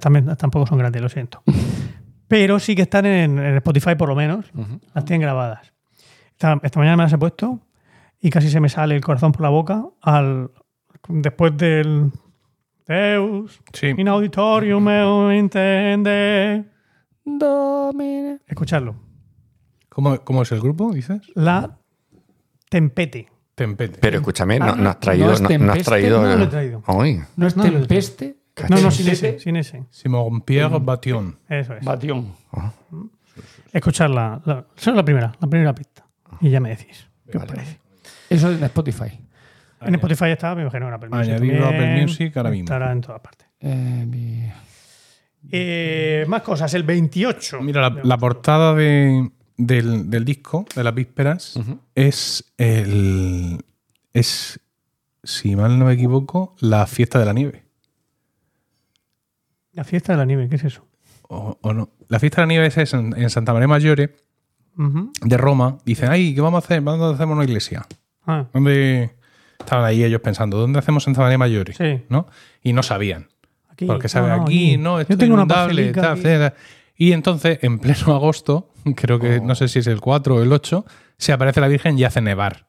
también 0.00 0.36
tampoco 0.36 0.66
son 0.66 0.78
grandes, 0.78 1.00
lo 1.00 1.08
siento. 1.08 1.42
Pero 2.28 2.58
sí 2.60 2.76
que 2.76 2.82
están 2.82 3.06
en, 3.06 3.38
en 3.38 3.56
Spotify, 3.56 3.94
por 3.96 4.08
lo 4.08 4.14
menos. 4.14 4.46
Las 4.94 5.04
tienen 5.04 5.22
grabadas. 5.22 5.72
Esta, 6.32 6.60
esta 6.62 6.78
mañana 6.78 6.96
me 6.98 7.02
las 7.04 7.12
he 7.12 7.18
puesto 7.18 7.60
y 8.20 8.30
casi 8.30 8.48
se 8.50 8.60
me 8.60 8.68
sale 8.68 8.94
el 8.94 9.00
corazón 9.00 9.32
por 9.32 9.42
la 9.42 9.48
boca 9.48 9.84
al 10.02 10.50
después 11.08 11.56
del 11.56 12.12
Deus 12.86 13.60
Sí. 13.72 13.88
in 13.96 14.08
auditorium 14.08 14.82
me 14.84 15.36
intende. 15.38 16.64
Domine. 17.24 18.38
Escuchadlo. 18.46 18.96
¿Cómo, 19.88 20.18
cómo 20.24 20.42
es 20.42 20.52
el 20.52 20.60
grupo, 20.60 20.92
dices? 20.92 21.20
La 21.34 21.78
Tempete. 22.68 23.28
Tempete. 23.54 23.98
pero 24.00 24.18
escúchame, 24.18 24.58
no, 24.58 24.66
Ah, 24.66 24.76
no 24.76 24.90
has 24.90 25.00
traído. 25.00 25.26
no 25.26 25.32
es 25.32 25.40
No, 25.40 25.48
no 25.58 25.72
has 25.72 25.82
traído. 25.82 26.22
no 26.22 26.36
lo 26.36 26.44
he 26.44 26.46
traído. 26.46 26.82
¿No 26.86 27.46
es 27.46 27.56
No, 27.56 27.64
no, 27.64 27.70
Tempeste? 27.70 28.37
No, 28.68 28.80
no, 28.80 28.90
sin 28.90 29.08
ese, 29.08 29.38
sin 29.38 29.56
ese. 29.56 29.84
Simon 29.90 30.40
Pierre 30.42 30.78
Bation. 30.80 31.38
Eso 31.48 31.74
es. 31.74 31.84
Batión. 31.84 32.32
Escuchar 33.72 34.10
la, 34.10 34.40
la, 34.44 34.64
solo 34.76 34.96
la 34.96 35.04
primera, 35.04 35.32
la 35.40 35.46
primera 35.48 35.74
pista. 35.74 36.04
Y 36.40 36.50
ya 36.50 36.60
me 36.60 36.70
decís. 36.70 37.06
¿Qué 37.30 37.38
os 37.38 37.44
parece? 37.44 37.78
Eso 38.30 38.50
es 38.50 38.58
en 38.58 38.64
Spotify. 38.64 39.20
En 39.80 39.94
Spotify 39.94 40.26
está, 40.30 40.54
me 40.54 40.62
imagino 40.62 40.88
en 40.88 40.94
Apple 40.94 41.08
Music. 41.10 41.32
Añadido 41.34 41.64
a. 41.64 41.68
Apple 41.68 42.02
Music 42.02 42.36
ahora 42.36 42.50
mismo. 42.50 42.64
Estará 42.64 42.92
en 42.92 43.00
todas 43.00 43.20
partes. 43.20 43.46
Eh, 43.60 44.04
mi- 44.08 44.50
Eh, 45.52 46.24
más 46.28 46.42
cosas, 46.42 46.72
el 46.74 46.82
28. 46.82 47.60
Mira, 47.62 47.80
la, 47.82 47.90
de 47.90 47.94
la 47.96 48.00
agosto. 48.14 48.18
portada 48.18 48.74
de- 48.74 49.30
del, 49.56 50.10
del 50.10 50.24
disco, 50.24 50.66
de 50.74 50.84
las 50.84 50.94
vísperas, 50.94 51.58
es 51.94 52.52
el. 52.58 53.64
Es, 54.12 54.60
si 55.22 55.54
mal 55.56 55.78
no 55.78 55.84
me 55.86 55.92
equivoco, 55.94 56.56
la 56.60 56.86
fiesta 56.86 57.18
de 57.18 57.24
la 57.24 57.32
nieve. 57.32 57.64
La 59.78 59.84
fiesta 59.84 60.12
de 60.12 60.18
la 60.18 60.24
nieve, 60.24 60.48
¿qué 60.48 60.56
es 60.56 60.64
eso? 60.64 60.88
O, 61.28 61.56
o 61.60 61.72
no. 61.72 61.90
La 62.08 62.18
fiesta 62.18 62.40
de 62.40 62.46
la 62.48 62.48
nieve 62.48 62.66
es 62.66 62.94
en, 62.94 63.16
en 63.16 63.30
Santa 63.30 63.52
María 63.52 63.68
Maggiore, 63.68 64.16
de 64.74 65.36
Roma. 65.36 65.78
Dicen, 65.84 66.10
ay, 66.10 66.34
¿qué 66.34 66.40
vamos 66.40 66.64
a 66.64 66.66
hacer? 66.66 66.82
¿Dónde 66.82 67.14
hacemos 67.14 67.36
una 67.36 67.44
iglesia? 67.44 67.86
Ah, 68.26 68.46
¿Dónde 68.52 69.12
estaban 69.56 69.84
ahí 69.84 70.02
ellos 70.02 70.20
pensando? 70.20 70.58
¿Dónde 70.58 70.80
hacemos 70.80 71.04
Santa 71.04 71.20
María 71.20 71.38
Maggiore? 71.38 71.74
Sí. 71.74 72.02
¿No? 72.08 72.26
Y 72.60 72.72
no 72.72 72.82
sabían. 72.82 73.28
aquí. 73.68 73.86
Porque 73.86 74.08
sabe 74.08 74.30
No, 74.30 74.38
no, 74.38 74.42
aquí, 74.42 74.76
no, 74.78 74.98
esto 74.98 75.12
Yo 75.12 75.18
tengo 75.18 75.34
es 75.34 75.44
una 75.44 75.44
inundable, 75.44 75.92
tal, 75.92 76.18
etcétera. 76.18 76.54
Y 76.96 77.12
entonces, 77.12 77.60
en 77.62 77.78
pleno 77.78 78.00
agosto, 78.16 78.72
creo 78.96 79.20
que 79.20 79.40
no 79.40 79.54
sé 79.54 79.68
si 79.68 79.78
es 79.78 79.86
el 79.86 80.00
4 80.00 80.34
o 80.34 80.42
el 80.42 80.52
8, 80.52 80.84
se 81.18 81.32
aparece 81.32 81.60
la 81.60 81.68
Virgen 81.68 81.96
y 81.96 82.02
hace 82.02 82.20
nevar. 82.20 82.66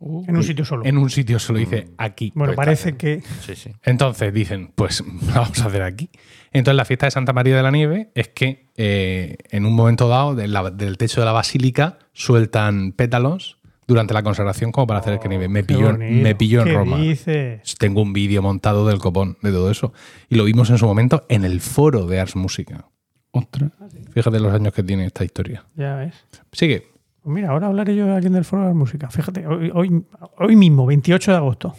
En 0.00 0.36
un 0.36 0.42
sitio 0.42 0.64
solo. 0.64 0.84
En 0.84 0.98
un 0.98 1.08
sitio 1.08 1.38
solo 1.38 1.58
dice 1.60 1.88
aquí. 1.96 2.30
bueno, 2.34 2.52
Pues 2.54 2.56
parece 2.66 2.96
que. 2.96 3.22
sí, 3.40 3.54
sí. 3.56 3.70
Entonces 3.82 4.32
dicen, 4.34 4.72
pues 4.74 5.02
vamos 5.34 5.60
a 5.62 5.66
hacer 5.66 5.82
aquí. 5.82 6.10
Entonces 6.52 6.76
la 6.76 6.84
fiesta 6.84 7.06
de 7.06 7.10
Santa 7.10 7.32
María 7.32 7.56
de 7.56 7.62
la 7.62 7.70
Nieve 7.70 8.10
es 8.14 8.28
que 8.28 8.66
eh, 8.76 9.36
en 9.50 9.64
un 9.64 9.74
momento 9.74 10.08
dado 10.08 10.34
de 10.34 10.46
la- 10.48 10.70
del 10.70 10.98
techo 10.98 11.20
de 11.20 11.24
la 11.26 11.32
basílica 11.32 11.98
sueltan 12.12 12.92
pétalos 12.92 13.58
durante 13.86 14.14
la 14.14 14.22
consagración 14.22 14.72
como 14.72 14.86
para 14.86 15.00
hacer 15.00 15.14
el 15.14 15.18
que 15.20 15.28
nieve. 15.28 15.48
Me 15.48 15.60
Oh, 15.60 15.66
pilló, 15.66 15.90
en- 15.90 15.96
bonito. 15.98 16.22
me 16.22 16.34
pilló 16.34 16.60
en 16.62 16.66
¿Qué 16.68 16.72
Roma. 16.74 16.98
dices? 16.98 17.74
Tengo 17.78 18.02
un 18.02 18.12
vídeo 18.12 18.40
montado 18.42 18.86
del 18.86 18.98
copón, 18.98 19.36
de 19.42 19.50
todo 19.52 19.70
eso. 19.70 19.92
Y 20.28 20.36
lo 20.36 20.44
vimos 20.44 20.70
en 20.70 20.78
su 20.78 20.86
momento 20.86 21.24
en 21.28 21.44
el 21.44 21.60
foro 21.60 22.06
de 22.06 22.20
Ars 22.20 22.36
Música. 22.36 22.86
Ostras. 23.30 23.72
Fíjate 24.12 24.38
los 24.38 24.52
años 24.54 24.72
que 24.72 24.82
tiene 24.82 25.06
esta 25.06 25.24
historia. 25.24 25.64
Ya 25.76 25.96
ves. 25.96 26.14
Sigue. 26.52 26.88
Mira, 27.24 27.50
ahora 27.50 27.68
hablaré 27.68 27.96
yo 27.96 28.06
de 28.06 28.14
alguien 28.14 28.32
del 28.34 28.44
foro 28.44 28.62
de 28.62 28.68
la 28.68 28.74
música. 28.74 29.08
Fíjate, 29.10 29.46
hoy, 29.46 29.70
hoy, 29.74 30.04
hoy 30.38 30.56
mismo, 30.56 30.84
28 30.86 31.30
de 31.30 31.36
agosto. 31.36 31.74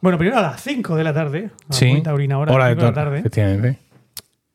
Bueno, 0.00 0.18
primero 0.18 0.38
a 0.38 0.42
las 0.42 0.60
5 0.62 0.96
de 0.96 1.04
la 1.04 1.12
tarde. 1.14 1.50
a 1.54 1.64
la 1.68 1.74
Sí. 1.74 2.00
taurina 2.02 2.38
hora, 2.38 2.52
Hora 2.52 2.64
de 2.66 2.72
5 2.74 2.84
de 2.84 2.90
la 2.90 2.94
tarde. 2.94 3.18
efectivamente. 3.20 3.78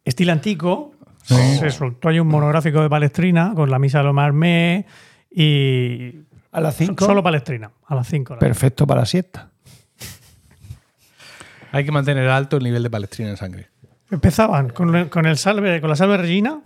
Estilo 0.03 0.31
Antico. 0.33 0.91
Se 1.23 1.69
soltó 1.71 2.09
ahí 2.09 2.19
un 2.19 2.27
monográfico 2.27 2.81
de 2.81 2.89
Palestrina 2.89 3.53
con 3.55 3.69
la 3.71 3.79
misa 3.79 3.99
de 3.99 4.03
Lomar 4.03 4.25
Armé 4.25 4.85
y. 5.31 6.11
A 6.51 6.61
las 6.61 6.75
5. 6.75 7.03
Solo 7.05 7.23
Palestrina, 7.23 7.71
a 7.87 7.95
las 7.95 8.07
5. 8.07 8.37
Perfecto 8.37 8.85
para 8.85 9.01
la 9.01 9.05
siesta. 9.05 9.49
Hay 11.71 11.83
que 11.85 11.91
mantener 11.91 12.27
alto 12.29 12.57
el 12.57 12.63
nivel 12.63 12.83
de 12.83 12.89
palestrina 12.89 13.29
en 13.31 13.37
sangre. 13.37 13.67
Empezaban 14.11 14.69
con, 14.69 14.95
el- 14.95 15.09
con 15.09 15.25
el 15.25 15.37
salve, 15.37 15.81
con 15.81 15.89
la 15.89 15.95
salve 15.95 16.15
Regina, 16.17 16.61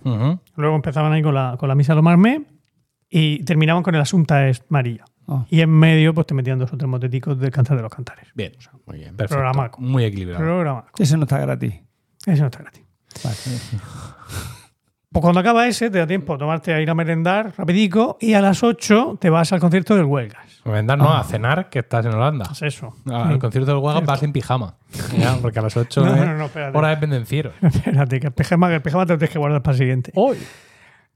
luego 0.55 0.75
empezaban 0.75 1.13
ahí 1.13 1.21
con 1.23 1.33
la, 1.33 1.55
con 1.57 1.69
la 1.69 1.75
misa 1.75 1.93
de 1.93 1.97
Lomar 1.97 2.13
Armé 2.13 2.43
y 3.09 3.43
terminaban 3.43 3.83
con 3.83 3.95
el 3.95 4.01
Asunta 4.01 4.47
es 4.47 4.63
María. 4.69 5.03
Ah. 5.27 5.45
Y 5.49 5.61
en 5.61 5.69
medio, 5.69 6.13
pues 6.13 6.27
te 6.27 6.33
metían 6.33 6.57
dos 6.59 6.73
o 6.73 6.77
tres 6.77 6.89
moteticos 6.89 7.39
del 7.39 7.51
Cantar 7.51 7.77
de 7.77 7.83
los 7.83 7.91
Cantares. 7.93 8.27
Bien. 8.33 8.51
Muy 8.87 8.97
bien. 8.97 9.15
Perfecto. 9.15 9.35
Programaco. 9.35 9.81
Muy 9.81 10.03
equilibrado. 10.03 10.43
Programa. 10.43 10.85
Ese 10.97 11.17
no 11.17 11.23
está 11.23 11.37
gratis. 11.39 11.73
Eso 12.25 12.41
no 12.41 12.47
está 12.47 12.59
gratis. 12.59 12.83
Vale. 13.23 13.35
Pues 15.11 15.23
cuando 15.23 15.39
acaba 15.39 15.67
ese, 15.67 15.89
te 15.89 15.97
da 15.97 16.05
tiempo 16.05 16.35
a 16.35 16.37
tomarte 16.37 16.71
a 16.71 16.79
ir 16.81 16.89
a 16.89 16.93
merendar 16.93 17.53
rapidico 17.57 18.17
y 18.21 18.33
a 18.33 18.41
las 18.41 18.61
8 18.61 19.17
te 19.19 19.31
vas 19.31 19.51
al 19.51 19.59
concierto 19.59 19.95
del 19.95 20.05
Huelgas. 20.05 20.61
Vendar 20.63 20.99
no, 20.99 21.11
a 21.11 21.23
cenar, 21.23 21.69
que 21.71 21.79
estás 21.79 22.05
en 22.05 22.13
Holanda. 22.13 22.45
Es 22.51 22.61
eso. 22.61 22.95
Al 23.11 23.33
Sí. 23.33 23.39
concierto 23.39 23.71
del 23.73 23.83
Huelgas 23.83 24.05
vas 24.05 24.21
en 24.21 24.31
pijama. 24.33 24.75
Ya, 25.17 25.35
porque 25.41 25.57
a 25.57 25.61
las 25.63 25.75
8 25.75 26.05
No, 26.05 26.13
es 26.15 26.25
no, 26.27 26.35
no, 26.35 26.49
hora 26.77 26.89
de 26.89 26.97
pendenciero. 26.97 27.51
Espérate, 27.61 28.19
que 28.19 28.27
el 28.27 28.33
pijama, 28.33 28.67
que 28.69 28.75
el 28.75 28.81
pijama 28.83 29.05
te 29.07 29.13
lo 29.13 29.17
tienes 29.17 29.33
que 29.33 29.39
guardar 29.39 29.63
para 29.63 29.73
el 29.73 29.79
siguiente. 29.79 30.11
Hoy. 30.13 30.37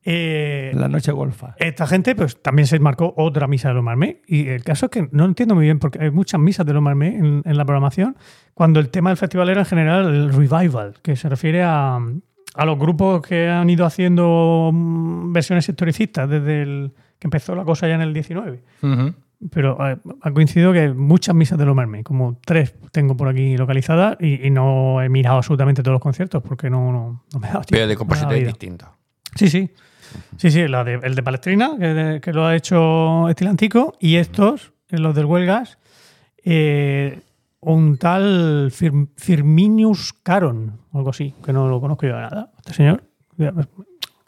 Eh, 0.06 0.72
La 0.76 0.88
noche 0.90 1.12
golfa. 1.12 1.56
esta 1.60 1.88
gente 1.88 2.16
pues 2.16 2.42
también 2.42 2.68
se 2.68 2.78
marcó 2.80 3.14
otra 3.18 3.48
misa 3.48 3.70
de 3.70 3.76
los 3.76 3.84
Marmé. 3.84 4.22
Y 4.28 4.48
el 4.50 4.64
caso 4.64 4.88
es 4.88 4.92
que 4.92 5.08
no 5.12 5.26
entiendo 5.26 5.56
muy 5.56 5.66
bien 5.66 5.80
porque 5.80 6.00
hay 6.04 6.12
muchas 6.12 6.40
misas 6.42 6.66
de 6.66 6.74
los 6.74 6.82
Marmé 6.82 7.16
en, 7.16 7.42
en 7.46 7.58
la 7.58 7.64
programación, 7.66 8.16
cuando 8.54 8.80
el 8.80 8.90
tema 8.90 9.10
del 9.10 9.18
festival 9.18 9.50
era 9.50 9.62
en 9.62 9.66
general 9.66 10.06
el 10.14 10.34
revival, 10.34 10.96
que 11.02 11.16
se 11.16 11.30
refiere 11.30 11.64
a, 11.64 12.00
a 12.56 12.66
los 12.66 12.78
grupos 12.78 13.22
que 13.22 13.48
han 13.50 13.70
ido 13.70 13.86
haciendo 13.86 14.70
mm, 14.74 15.32
versiones 15.32 15.68
historicistas 15.70 16.30
desde 16.30 16.62
el, 16.64 16.92
que 17.20 17.28
empezó 17.28 17.56
la 17.56 17.64
cosa 17.64 17.88
ya 17.88 17.96
en 17.96 18.02
el 18.02 18.14
19. 18.14 18.62
Ujú. 18.82 19.14
Pero 19.52 19.78
eh, 19.90 19.98
ha 20.22 20.32
coincidido 20.32 20.72
que 20.72 20.90
muchas 20.94 21.36
misas 21.36 21.58
de 21.58 21.66
los 21.66 21.76
Marmé, 21.76 22.04
como 22.04 22.40
tres 22.46 22.76
tengo 22.92 23.18
por 23.18 23.28
aquí 23.28 23.58
localizadas 23.58 24.16
y, 24.22 24.46
y 24.46 24.50
no 24.50 25.02
he 25.02 25.10
mirado 25.10 25.38
absolutamente 25.38 25.82
todos 25.84 25.94
los 25.96 26.02
conciertos 26.02 26.42
porque 26.44 26.70
no, 26.70 26.92
no, 26.94 27.24
no 27.34 27.40
me 27.40 27.48
ha 27.48 27.52
dado 27.54 27.64
tiempo. 27.64 27.72
Pero 27.72 27.88
de 27.88 27.96
compositores 27.98 28.46
distintos. 28.48 28.90
Sí, 29.36 29.50
sí. 29.50 29.70
Sí, 30.38 30.52
sí, 30.52 30.68
la 30.68 30.84
de- 30.84 31.00
el 31.04 31.16
de 31.16 31.24
Palestrina, 31.24 31.72
que, 31.80 32.20
que 32.22 32.34
lo 32.34 32.46
ha 32.46 32.56
hecho 32.56 33.30
Estilantico, 33.30 33.94
y 34.00 34.16
estos, 34.18 34.74
eh, 34.90 34.98
los 34.98 35.16
del 35.16 35.26
Huelgas, 35.26 35.78
eh, 36.44 37.22
un 37.62 37.98
tal 37.98 38.70
Fir- 38.72 39.10
Firminius 39.18 40.14
Caron, 40.14 40.80
o 40.92 40.98
algo 40.98 41.12
así, 41.12 41.34
que 41.46 41.54
no 41.54 41.68
lo 41.70 41.80
conozco 41.80 42.06
yo 42.06 42.16
de 42.16 42.22
nada. 42.22 42.52
Este 42.58 42.74
señor. 42.74 43.04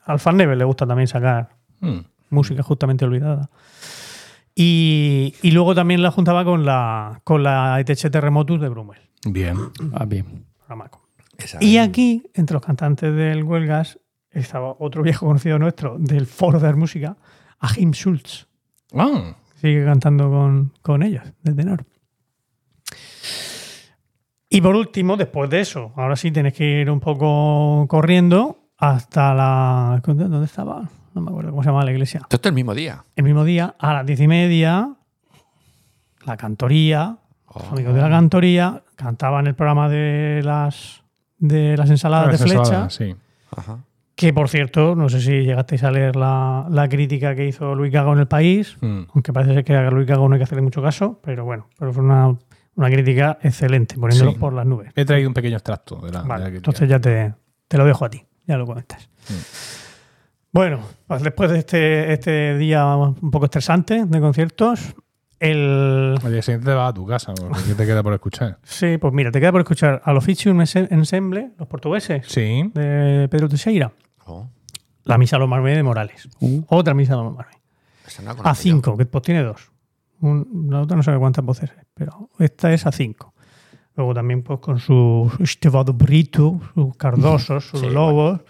Al 0.06 0.20
fan 0.20 0.38
Never 0.38 0.58
le 0.58 0.64
gusta 0.64 0.86
también 0.88 1.08
sacar 1.08 1.50
Mm. 1.82 2.00
música 2.30 2.64
justamente 2.64 3.06
olvidada. 3.06 3.50
Y, 4.56 5.34
y 5.42 5.52
luego 5.52 5.76
también 5.76 6.02
la 6.02 6.12
juntaba 6.12 6.46
con 6.46 6.66
la, 6.66 7.20
con 7.26 7.44
la 7.44 7.78
ETH 7.80 8.10
Terremotus 8.10 8.62
de 8.62 8.70
Brummel. 8.70 9.00
Bien. 9.28 9.58
Ah, 9.94 10.06
bien. 10.06 10.46
Y 11.60 11.78
aquí, 11.78 12.24
entre 12.34 12.54
los 12.54 12.64
cantantes 12.66 13.14
del 13.14 13.44
Huelgas, 13.44 14.00
estaba 14.40 14.76
otro 14.80 15.02
viejo 15.04 15.26
conocido 15.26 15.58
nuestro 15.60 15.98
del 15.98 16.26
Foro 16.28 16.60
de 16.60 16.74
Música, 16.74 17.16
Achim 17.60 17.92
Schultz. 17.92 18.48
Ah, 18.94 19.34
Sigue 19.56 19.84
cantando 19.86 20.30
con, 20.30 20.72
con 20.82 21.02
ellos, 21.04 21.24
de 21.42 21.54
tenor. 21.54 21.86
Y 24.50 24.62
por 24.62 24.76
último, 24.76 25.18
después 25.18 25.50
de 25.50 25.62
eso, 25.62 25.92
ahora 25.96 26.16
sí 26.16 26.32
tienes 26.32 26.54
que 26.54 26.82
ir 26.82 26.90
un 26.92 27.00
poco 27.00 27.86
corriendo 27.88 28.70
hasta 28.78 29.34
la. 29.34 30.02
¿Dónde 30.06 30.46
estaba? 30.46 30.88
No 31.14 31.22
me 31.22 31.30
acuerdo 31.32 31.50
cómo 31.52 31.64
se 31.64 31.70
llama 31.70 31.84
la 31.84 31.92
iglesia. 31.92 32.20
Esto 32.22 32.36
es 32.38 32.46
el 32.46 32.54
mismo 32.54 32.74
día. 32.74 33.04
El 33.16 33.24
mismo 33.24 33.44
día, 33.44 33.76
a 33.80 33.94
las 33.94 34.06
diez 34.06 34.20
y 34.20 34.28
media, 34.28 34.94
la 36.26 36.38
cantoría, 36.38 37.18
los 37.54 37.64
Oh. 37.64 37.72
amigos 37.72 37.96
de 37.96 38.02
la 38.02 38.10
cantoría, 38.10 38.84
cantaban 38.96 39.48
el 39.48 39.56
programa 39.56 39.88
de 39.88 40.42
las, 40.44 41.04
de 41.38 41.78
las 41.78 41.90
ensaladas 41.90 42.32
de 42.38 42.38
flecha. 42.50 42.90
Sí. 42.90 43.16
Ajá. 43.56 43.80
Que 44.16 44.32
por 44.32 44.48
cierto, 44.48 44.96
no 44.96 45.10
sé 45.10 45.20
si 45.20 45.32
llegasteis 45.44 45.84
a 45.84 45.92
leer 45.92 46.16
la, 46.16 46.68
la 46.70 46.88
crítica 46.88 47.36
que 47.36 47.46
hizo 47.48 47.76
Luis 47.76 47.92
Gago 47.92 48.14
en 48.14 48.20
el 48.20 48.28
país, 48.28 48.78
Mm. 48.82 49.02
aunque 49.14 49.34
parece 49.34 49.54
ser 49.56 49.64
que 49.66 49.76
a 49.76 49.90
Luis 49.92 50.08
Gago 50.08 50.28
no 50.30 50.36
hay 50.36 50.40
que 50.40 50.44
hacerle 50.46 50.62
mucho 50.62 50.82
caso, 50.82 51.20
pero 51.24 51.44
bueno, 51.44 51.68
pero 51.78 51.92
fue 51.92 52.02
una, 52.04 52.36
una 52.76 52.90
crítica 52.90 53.38
excelente, 53.42 53.96
poniéndolo 53.98 54.32
Sí. 54.32 54.38
por 54.38 54.54
las 54.54 54.66
nubes. 54.66 54.92
He 54.96 55.04
traído 55.04 55.28
un 55.28 55.34
pequeño 55.34 55.56
extracto 55.58 55.98
de 55.98 56.12
la, 56.14 56.22
de 56.22 56.28
Vale, 56.30 56.44
la 56.46 56.50
crítica. 56.50 56.70
entonces 56.72 56.90
ya 56.90 57.00
te, 57.00 57.34
te 57.68 57.78
lo 57.78 57.84
dejo 57.86 58.06
a 58.06 58.10
ti, 58.10 58.24
ya 58.48 58.58
lo 58.58 58.66
comentas. 58.66 59.10
Mm. 59.30 59.34
Bueno, 60.54 60.80
pues 61.08 61.22
después 61.22 61.52
de 61.52 61.60
este, 61.60 62.14
este 62.14 62.58
día 62.58 62.86
un 62.96 63.32
poco 63.32 63.46
estresante 63.46 64.06
de 64.06 64.20
conciertos, 64.22 64.96
el, 65.40 66.18
Al 66.24 66.32
día 66.32 66.42
siguiente 66.42 66.68
te 66.68 66.74
vas 66.74 66.92
a 66.92 66.94
tu 66.94 67.06
casa, 67.06 67.34
porque 67.34 67.60
¿qué 67.68 67.76
te 67.76 67.86
queda 67.86 68.02
por 68.02 68.14
escuchar? 68.14 68.60
sí, 68.64 68.98
pues 68.98 69.14
mira, 69.14 69.32
te 69.32 69.42
queda 69.42 69.52
por 69.52 69.60
escuchar 69.60 70.02
al 70.06 70.16
Officium 70.16 70.62
Ensemble, 70.62 71.52
los 71.60 71.68
portugueses, 71.68 72.26
Sí. 72.28 72.72
de 72.74 73.28
Pedro 73.30 73.50
Teixeira, 73.50 73.92
Oh, 74.26 74.48
la 75.04 75.18
misa 75.18 75.36
a 75.36 75.40
los 75.40 75.48
Marmé 75.50 75.76
de 75.76 75.84
Morales, 75.84 76.28
Uh. 76.40 76.62
otra 76.70 76.94
misa 76.94 77.14
a 77.14 77.18
los 77.18 77.34
Marmé. 77.36 77.54
no 78.24 78.32
A 78.44 78.56
5, 78.56 78.98
que 78.98 79.06
pues 79.06 79.24
tiene 79.24 79.44
dos. 79.44 79.72
Un- 80.22 80.68
la 80.70 80.82
otra 80.82 80.96
no 80.98 81.04
sabe 81.04 81.20
cuántas 81.20 81.44
voces 81.46 81.70
es, 81.78 81.86
pero 81.94 82.30
esta 82.40 82.74
es 82.74 82.86
a 82.86 82.92
5. 82.92 83.34
Luego 83.96 84.14
también 84.14 84.42
pues 84.44 84.60
con 84.60 84.80
sus 84.80 85.40
Estevado 85.40 85.94
Brito, 85.94 86.60
sus 86.74 86.96
Cardosos, 86.98 87.66
sus 87.70 87.80
Sí, 87.82 87.90
Lobos, 87.90 88.42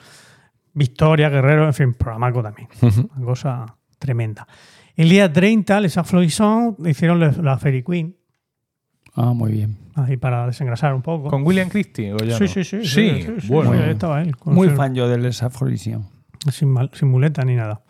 Victoria, 0.74 1.30
Guerrero, 1.30 1.66
en 1.66 1.74
fin, 1.74 1.94
programaco 1.94 2.42
también. 2.44 2.68
Una 3.16 3.26
cosa 3.26 3.78
tremenda. 4.00 4.48
El 4.96 5.10
día 5.10 5.32
30, 5.32 5.80
Les 5.82 5.98
Afloisons 5.98 6.76
hicieron 6.88 7.20
la- 7.20 7.32
la 7.32 7.58
Fairy 7.58 7.84
Queen, 7.84 8.16
Ah, 9.16 9.34
muy 9.34 9.52
bien. 9.52 9.78
ahí 9.96 10.18
para 10.18 10.46
desengrasar 10.46 10.94
un 10.94 11.02
poco. 11.02 11.30
¿Con 11.30 11.46
William 11.46 11.70
Christie? 11.70 12.14
o 12.14 12.18
ya 12.18 12.38
sí, 12.38 12.44
no? 12.44 12.48
sí, 12.50 12.64
sí, 12.64 12.86
Sí, 12.86 13.28
bueno. 13.48 13.72
Ahí 13.72 13.92
estaba 13.92 14.22
él. 14.22 14.36
con 14.36 14.54
Muy 14.54 14.70
fan 14.70 14.94
yo 14.94 15.08
del 15.08 15.26
Afrodisión. 15.42 16.06
sin, 16.52 16.70
mal- 16.70 16.92
sin 16.94 17.08
muleta 17.10 17.44
ni 17.46 17.56
nada. 17.56 17.82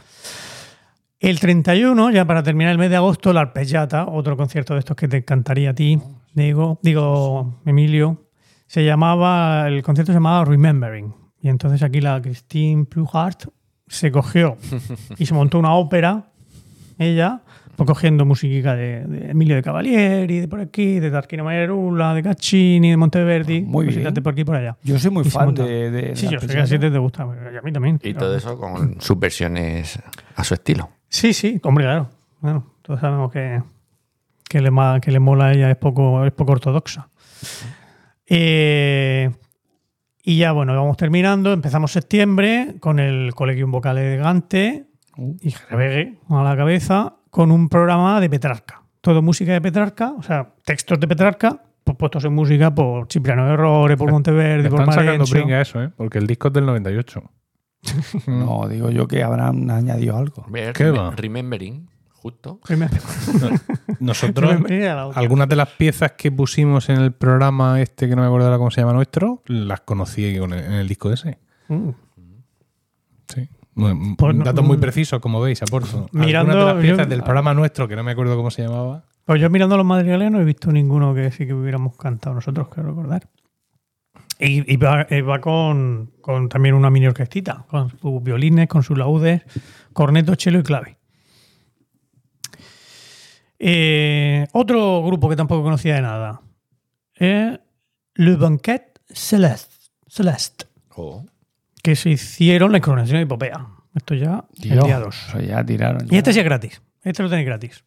El 1.19 1.39
31, 1.39 2.11
ya 2.11 2.25
para 2.25 2.43
terminar 2.43 2.71
el 2.73 2.77
mes 2.77 2.89
de 2.89 2.97
agosto, 2.97 3.33
la 3.33 3.41
Arpeggiata, 3.41 4.05
otro 4.07 4.37
concierto 4.37 4.73
de 4.73 4.79
estos 4.79 4.95
que 4.95 5.07
te 5.07 5.17
encantaría 5.17 5.71
a 5.71 5.73
ti, 5.73 5.99
digo, 6.33 6.79
digo 6.83 7.59
Emilio, 7.65 8.29
se 8.67 8.85
llamaba, 8.85 9.67
el 9.67 9.81
concierto 9.81 10.11
se 10.11 10.17
llamaba 10.17 10.45
Remembering. 10.45 11.13
Y 11.41 11.49
entonces 11.49 11.81
aquí 11.81 12.01
la 12.01 12.21
Christine 12.21 12.85
Pluhart 12.85 13.45
se 13.87 14.11
cogió 14.11 14.57
y 15.17 15.25
se 15.25 15.33
montó 15.33 15.57
una 15.57 15.73
ópera, 15.73 16.31
ella, 16.99 17.41
pues 17.75 17.87
cogiendo 17.87 18.25
musiquita 18.25 18.75
de, 18.75 19.05
de 19.05 19.31
Emilio 19.31 19.55
de 19.55 19.61
Cavalieri, 19.63 20.39
de 20.39 20.47
por 20.47 20.59
aquí, 20.59 20.99
de 20.99 21.11
Tarquino 21.11 21.43
Maierula, 21.43 22.13
de 22.13 22.23
Caccini, 22.23 22.89
de 22.91 22.97
Monteverdi, 22.97 23.61
Muy 23.61 23.85
cositas 23.85 24.03
bien. 24.05 24.13
de 24.13 24.21
por 24.21 24.31
aquí 24.33 24.41
y 24.41 24.45
por 24.45 24.55
allá. 24.55 24.77
Yo 24.83 24.97
soy 24.99 25.11
muy 25.11 25.25
Y 25.25 25.29
fan 25.29 25.53
de, 25.53 25.91
de 25.91 26.15
Sí, 26.15 26.27
yo 26.29 26.39
sé 26.39 26.47
que 26.47 26.59
así 26.59 26.79
te, 26.79 26.89
te 26.89 26.97
gusta, 26.97 27.27
y 27.53 27.57
a 27.57 27.61
mí 27.61 27.71
también. 27.71 27.99
Y 28.03 28.13
todo 28.13 28.35
eso 28.35 28.57
con 28.57 28.99
sus 29.01 29.19
versiones 29.19 29.99
a 30.35 30.43
su 30.43 30.53
estilo. 30.53 30.89
Sí, 31.09 31.33
sí, 31.33 31.59
hombre, 31.63 31.85
claro. 31.85 32.09
Bueno, 32.39 32.65
todos 32.81 32.99
sabemos 32.99 33.31
que, 33.31 33.61
que, 34.47 34.61
le, 34.61 34.71
que 35.01 35.11
le 35.11 35.19
mola 35.19 35.47
a 35.47 35.53
ella, 35.53 35.71
es 35.71 35.77
poco, 35.77 36.25
es 36.25 36.31
poco 36.31 36.53
ortodoxa. 36.53 37.09
Eh, 38.27 39.29
y 40.23 40.37
ya, 40.37 40.51
bueno, 40.51 40.73
vamos 40.75 40.97
terminando. 40.97 41.53
Empezamos 41.53 41.91
septiembre 41.91 42.75
con 42.79 42.99
el 42.99 43.33
Colegium 43.35 43.71
Vocal 43.71 43.97
Elegante 43.97 44.85
Uh. 45.17 45.33
y 45.41 45.55
Rebegue 45.69 46.17
a 46.29 46.43
la 46.43 46.57
cabeza 46.57 47.15
con 47.35 47.51
un 47.51 47.67
programa 47.67 48.21
de 48.21 48.29
Petrarca. 48.29 48.81
Todo 49.01 49.21
música 49.21 49.51
de 49.51 49.59
Petrarca, 49.59 50.13
o 50.17 50.23
sea, 50.23 50.53
textos 50.63 50.97
de 51.01 51.05
Petrarca, 51.05 51.61
pues 51.83 51.97
puestos 51.97 52.23
en 52.23 52.31
música 52.33 52.73
por 52.73 53.11
Cipriano 53.11 53.45
de 53.45 53.55
Errores, 53.55 53.97
por 53.97 54.09
Monteverdi, 54.09 54.63
Le 54.63 54.69
por 54.69 54.79
están 54.79 54.95
sacando 54.95 55.25
brinca 55.25 55.59
eso, 55.59 55.83
¿eh? 55.83 55.91
Porque 55.97 56.17
el 56.17 56.27
disco 56.27 56.47
es 56.47 56.53
del 56.53 56.65
98. 56.65 57.23
No, 58.27 58.69
digo 58.69 58.89
yo 58.89 59.05
que 59.05 59.21
habrán 59.21 59.69
añadido 59.69 60.15
algo. 60.15 60.45
¿Qué 60.73 60.91
va? 60.91 61.11
Remembering, 61.11 61.89
justo. 62.13 62.61
Nosotros, 63.99 64.55
algunas 65.15 65.49
de 65.49 65.55
las 65.57 65.69
piezas 65.71 66.13
que 66.13 66.31
pusimos 66.31 66.87
en 66.87 67.01
el 67.01 67.11
programa 67.11 67.81
este, 67.81 68.07
que 68.07 68.15
no 68.15 68.21
me 68.21 68.27
acuerdo 68.27 68.47
ahora 68.47 68.59
cómo 68.59 68.71
se 68.71 68.79
llama 68.79 68.93
nuestro, 68.93 69.43
las 69.47 69.81
conocí 69.81 70.37
en 70.37 70.53
el 70.53 70.87
disco 70.87 71.11
ese. 71.11 71.39
Mm. 71.67 71.89
Muy- 73.75 74.15
Pues 74.15 74.37
datos 74.39 74.65
muy 74.65 74.77
precisos, 74.77 75.19
como 75.19 75.39
veis, 75.41 75.61
aporto. 75.61 76.07
Mirando- 76.13 76.51
Algunas 76.53 76.55
de 76.67 76.73
las 76.75 76.81
piezas 76.81 77.05
yo- 77.05 77.09
del 77.09 77.23
programa 77.23 77.53
nuestro, 77.53 77.87
que 77.87 77.95
no 77.95 78.03
me 78.03 78.11
acuerdo 78.11 78.35
cómo 78.37 78.49
se 78.49 78.63
llamaba. 78.63 79.03
Pues 79.25 79.41
yo 79.41 79.49
mirando 79.49 79.75
los 79.77 79.85
madrigales 79.85 80.31
no 80.31 80.39
he 80.39 80.45
visto 80.45 80.71
ninguno 80.71 81.13
que 81.13 81.31
sí 81.31 81.45
que 81.45 81.53
hubiéramos 81.53 81.95
cantado 81.97 82.35
nosotros, 82.35 82.67
quiero 82.69 82.89
recordar. 82.89 83.27
Y, 84.39 84.71
y 84.71 84.77
va, 84.77 85.07
eh, 85.09 85.21
va 85.21 85.39
con, 85.39 86.11
con 86.21 86.49
también 86.49 86.75
una 86.75 86.89
mini 86.89 87.07
orquestita, 87.07 87.65
con 87.69 87.89
sus 87.99 88.21
violines, 88.23 88.67
con 88.67 88.83
sus 88.83 88.97
laudes, 88.97 89.41
corneto, 89.93 90.35
chelo 90.35 90.59
y 90.59 90.63
clave. 90.63 90.97
Eh, 93.59 94.45
otro 94.51 95.01
grupo 95.03 95.29
que 95.29 95.35
tampoco 95.35 95.63
conocía 95.63 95.95
de 95.95 96.01
nada 96.01 96.41
es 97.13 97.57
Le 98.15 98.35
Banquet 98.35 98.99
Celeste, 99.07 99.73
Celeste 100.07 100.65
Oh, 100.97 101.25
que 101.85 101.95
se 101.95 102.09
hicieron 102.09 102.71
la 102.71 102.79
coronación 102.81 103.21
hipopea. 103.21 103.67
Esto 103.93 104.15
ya 104.15 104.43
el 104.57 104.61
Dios, 104.71 104.85
día 104.85 104.99
2. 104.99 105.15
eso 105.29 105.39
ya 105.39 105.63
tiraron. 105.63 106.05
Y 106.07 106.09
ya. 106.11 106.17
este 106.17 106.33
sí 106.33 106.39
es 106.39 106.45
gratis. 106.45 106.81
Este 107.03 107.21
lo 107.21 107.29
tenéis 107.29 107.45
gratis. 107.45 107.83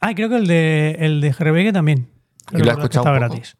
Ah, 0.00 0.12
y 0.12 0.14
creo 0.14 0.28
que 0.28 0.36
el 0.36 0.46
de, 0.46 0.96
el 1.00 1.20
de 1.20 1.32
Rebegue 1.32 1.72
también. 1.72 2.08
¿Y 2.52 2.58
lo 2.58 2.70
has 2.70 2.78
escuchado 2.78 2.86
está 2.86 3.00
un 3.00 3.04
poco? 3.04 3.18
gratis. 3.34 3.56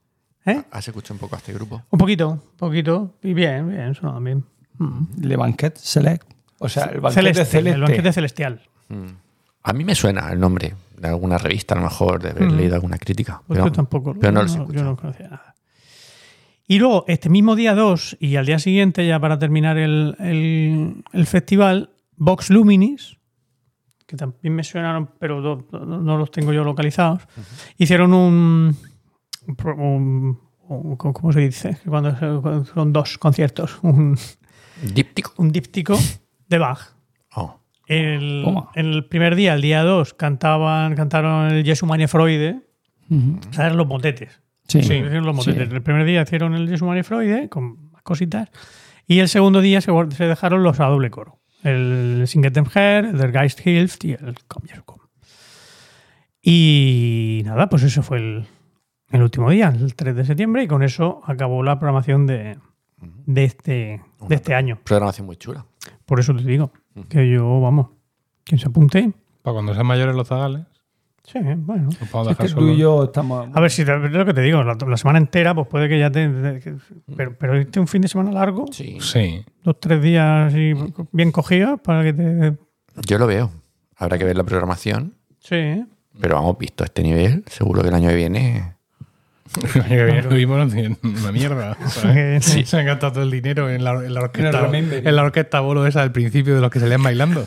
¿Eh? 0.46 0.62
¿Has 0.70 0.86
escuchado 0.86 1.14
un 1.14 1.18
poco 1.18 1.34
a 1.34 1.38
este 1.38 1.52
grupo? 1.52 1.82
Un 1.90 1.98
poquito, 1.98 2.28
un 2.30 2.40
poquito. 2.56 3.16
Y 3.22 3.34
bien, 3.34 3.68
bien, 3.68 3.94
sonaba 3.94 4.20
bien. 4.20 4.44
Mm. 4.78 5.02
Le 5.20 5.36
Banquet 5.36 5.76
Select. 5.76 6.26
O 6.58 6.68
sea, 6.68 6.84
el 6.84 7.00
banquete 7.00 7.20
Celeste, 7.34 7.44
celeste. 7.44 7.74
el 7.76 7.80
banquete 7.82 8.12
celestial. 8.12 8.60
Mm. 8.88 9.06
A 9.64 9.72
mí 9.72 9.84
me 9.84 9.94
suena 9.96 10.30
el 10.32 10.38
nombre 10.40 10.74
de 10.96 11.08
alguna 11.08 11.38
revista, 11.38 11.74
a 11.74 11.78
lo 11.78 11.84
mejor, 11.84 12.22
de 12.22 12.30
haber 12.30 12.44
Mm. 12.44 12.56
leído 12.56 12.74
alguna 12.76 12.98
crítica. 12.98 13.42
Pues 13.46 13.58
pero 13.58 13.66
yo 13.66 13.72
tampoco. 13.72 14.14
pero 14.14 14.32
no 14.32 14.46
yo 14.46 14.58
los 14.58 14.72
yo 14.72 14.84
no 14.84 14.96
conocía 14.96 15.28
nada. 15.28 15.51
Y 16.72 16.78
luego, 16.78 17.04
este 17.06 17.28
mismo 17.28 17.54
día 17.54 17.74
2 17.74 18.16
y 18.20 18.36
al 18.36 18.46
día 18.46 18.58
siguiente, 18.58 19.06
ya 19.06 19.20
para 19.20 19.38
terminar 19.38 19.76
el, 19.76 20.16
el- 20.20 21.04
el 21.12 21.26
festival, 21.26 21.90
Vox 22.16 22.48
Luminis, 22.48 23.18
que 24.06 24.16
también 24.16 24.54
me 24.54 24.64
suenaron, 24.64 25.10
pero 25.18 25.40
no, 25.70 26.16
los 26.18 26.30
tengo 26.30 26.52
yo 26.52 26.64
localizados, 26.64 27.22
hicieron 27.76 28.14
un, 28.14 28.76
un 29.46 29.56
pro- 29.56 29.76
un- 29.76 30.38
un- 30.68 30.96
¿Cómo 30.96 31.32
se 31.32 31.40
dice? 31.40 31.76
Cuando 31.86 32.64
son 32.64 32.92
dos 32.92 33.18
conciertos. 33.18 33.78
Un, 33.82 34.16
Díptico. 34.94 35.34
un 35.36 35.52
díptico 35.52 35.98
de 36.48 36.56
Bach. 36.58 36.80
Oh. 37.34 37.60
El, 37.86 38.46
en 38.74 38.86
el 38.86 39.04
primer 39.06 39.34
día, 39.36 39.52
el 39.54 39.60
día 39.60 39.82
2, 39.82 40.14
cantaban, 40.14 40.94
cantaron 40.94 41.52
el 41.52 41.64
Jesu 41.64 41.84
Manie 41.84 42.08
Freude, 42.08 42.62
Ujú. 43.10 43.38
¿sabes? 43.50 43.74
Los 43.74 43.86
motetes. 43.86 44.40
Sí, 44.72 44.94
Hicieron 44.94 45.24
los 45.24 45.34
motetes. 45.36 45.68
Sí. 45.68 45.74
El 45.74 45.82
primer 45.82 46.04
día 46.06 46.22
hicieron 46.22 46.54
el 46.54 46.68
Jesu 46.68 46.86
Manie 46.86 47.02
Freude 47.02 47.48
con 47.48 47.90
más 47.90 48.02
cositas. 48.02 48.50
Y 49.06 49.18
el 49.18 49.28
segundo 49.28 49.60
día 49.60 49.80
se, 49.80 49.92
se 50.10 50.24
dejaron 50.24 50.62
los 50.62 50.80
a 50.80 50.86
doble 50.86 51.10
coro. 51.10 51.40
El 51.62 52.24
Singet 52.26 52.54
dem 52.54 52.66
Herr, 52.74 53.04
el 53.04 53.18
Der 53.18 53.32
Geist 53.32 53.64
Hilft 53.66 54.04
y 54.04 54.12
el 54.12 54.34
komm. 54.46 54.98
Y 56.42 57.42
nada, 57.44 57.68
pues 57.68 57.84
eso 57.84 58.02
fue 58.02 58.18
el, 58.18 58.46
el 59.10 59.22
último 59.22 59.48
día, 59.50 59.68
el 59.68 59.94
3 59.94 60.16
de 60.16 60.24
septiembre, 60.24 60.64
y 60.64 60.66
con 60.66 60.82
eso 60.82 61.20
acabó 61.24 61.62
la 61.62 61.78
programación 61.78 62.26
de, 62.26 62.58
de, 62.98 63.44
este, 63.44 64.02
de 64.28 64.34
este 64.34 64.54
año. 64.54 64.80
Programación 64.82 65.26
muy 65.26 65.36
chula. 65.36 65.66
Por 66.04 66.18
eso 66.18 66.34
te 66.34 66.42
digo 66.42 66.72
que 67.08 67.30
yo, 67.30 67.60
vamos, 67.60 67.90
quien 68.44 68.58
se 68.58 68.66
apunte. 68.66 69.12
Para 69.42 69.54
cuando 69.54 69.74
sean 69.74 69.86
mayores 69.86 70.16
los 70.16 70.26
zagales, 70.26 70.66
Sí, 71.24 71.38
bueno. 71.56 71.84
los 71.84 72.08
podemos 72.08 72.32
Es 72.32 72.36
que 72.36 72.42
dejar 72.44 72.58
tú 72.58 72.64
y 72.64 72.66
solos. 72.66 72.78
yo 72.78 73.04
estamos. 73.04 73.48
A 73.54 73.60
ver 73.60 73.70
si 73.70 73.84
te- 73.84 73.94
es 73.94 74.10
lo 74.12 74.24
que 74.24 74.34
te 74.34 74.40
digo, 74.40 74.62
la, 74.64 74.76
la 74.86 74.96
semana 74.96 75.18
entera, 75.18 75.54
pues 75.54 75.68
puede 75.68 75.88
que 75.88 75.98
ya 75.98 76.10
te. 76.10 76.28
te- 76.28 76.60
que- 76.60 76.74
pero, 77.16 77.36
pero 77.38 77.56
este 77.56 77.78
un 77.80 77.86
fin 77.86 78.02
de 78.02 78.08
semana 78.08 78.32
largo, 78.32 78.66
Sí. 78.72 78.98
Sí. 79.00 79.44
dos, 79.62 79.78
tres 79.78 80.02
días 80.02 80.48
así 80.52 80.72
bien 81.12 81.30
cogidos 81.30 81.80
para 81.80 82.02
que 82.02 82.12
te. 82.12 82.56
Yo 83.06 83.18
lo 83.18 83.26
veo. 83.26 83.50
Habrá 83.96 84.18
que 84.18 84.24
ver 84.24 84.36
la 84.36 84.44
programación. 84.44 85.14
Sí. 85.38 85.84
Pero 86.20 86.34
vamos, 86.34 86.58
visto 86.58 86.82
a 86.84 86.86
este 86.86 87.02
nivel, 87.02 87.44
seguro 87.46 87.82
que 87.82 87.88
el 87.88 87.94
año 87.94 88.08
que 88.08 88.16
viene. 88.16 88.74
bien 89.88 90.28
vimos 90.30 90.72
una 91.02 91.32
mierda. 91.32 91.76
Se 92.40 92.76
han 92.78 92.86
gastado 92.86 93.12
todo 93.14 93.22
el 93.24 93.30
dinero 93.30 93.68
en 93.70 93.84
la, 93.84 93.92
en 93.92 94.14
la 94.14 94.20
En 94.20 94.24
orquesta. 94.24 94.70
En 94.76 95.16
la 95.16 95.22
orquesta 95.22 95.60
bolo 95.60 95.86
esa 95.86 96.00
del 96.00 96.12
principio 96.12 96.54
de 96.54 96.60
los 96.60 96.70
que 96.70 96.80
se 96.80 96.88
leen 96.88 97.02
bailando. 97.02 97.46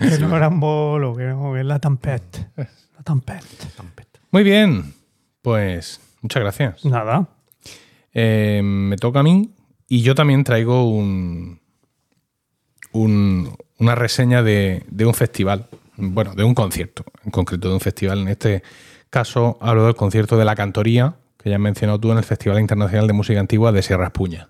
que 0.00 0.18
no 0.18 0.36
era 0.36 0.48
un 0.48 0.60
bolo, 0.60 1.14
que, 1.16 1.24
no, 1.24 1.56
es 1.56 1.64
la 1.64 1.78
tampette. 1.78 2.48
La 2.56 3.02
tampette. 3.04 3.44
Muy 4.30 4.42
bien. 4.42 4.94
Pues 5.42 6.00
muchas 6.20 6.42
gracias. 6.42 6.84
Nada. 6.84 7.28
Eh, 8.14 8.60
me 8.62 8.96
toca 8.96 9.20
a 9.20 9.22
mí 9.22 9.50
y 9.88 10.02
yo 10.02 10.14
también 10.14 10.44
traigo 10.44 10.88
un, 10.88 11.60
un- 12.92 13.56
una 13.78 13.94
reseña 13.94 14.42
de, 14.42 14.84
de 14.88 15.04
un 15.06 15.14
festival, 15.14 15.66
bueno, 15.96 16.34
de 16.34 16.44
un 16.44 16.54
concierto, 16.54 17.04
en 17.24 17.30
concreto 17.32 17.68
de 17.68 17.74
un 17.74 17.80
festival. 17.80 18.20
En 18.20 18.28
este 18.28 18.62
caso 19.12 19.58
hablo 19.60 19.84
del 19.84 19.94
concierto 19.94 20.38
de 20.38 20.44
la 20.46 20.56
Cantoría, 20.56 21.16
que 21.36 21.50
ya 21.50 21.56
has 21.56 21.60
mencionado 21.62 22.00
tú 22.00 22.10
en 22.10 22.18
el 22.18 22.24
Festival 22.24 22.58
Internacional 22.60 23.06
de 23.06 23.12
Música 23.12 23.38
Antigua 23.38 23.70
de 23.70 23.82
Sierra 23.82 24.06
Espuña. 24.06 24.48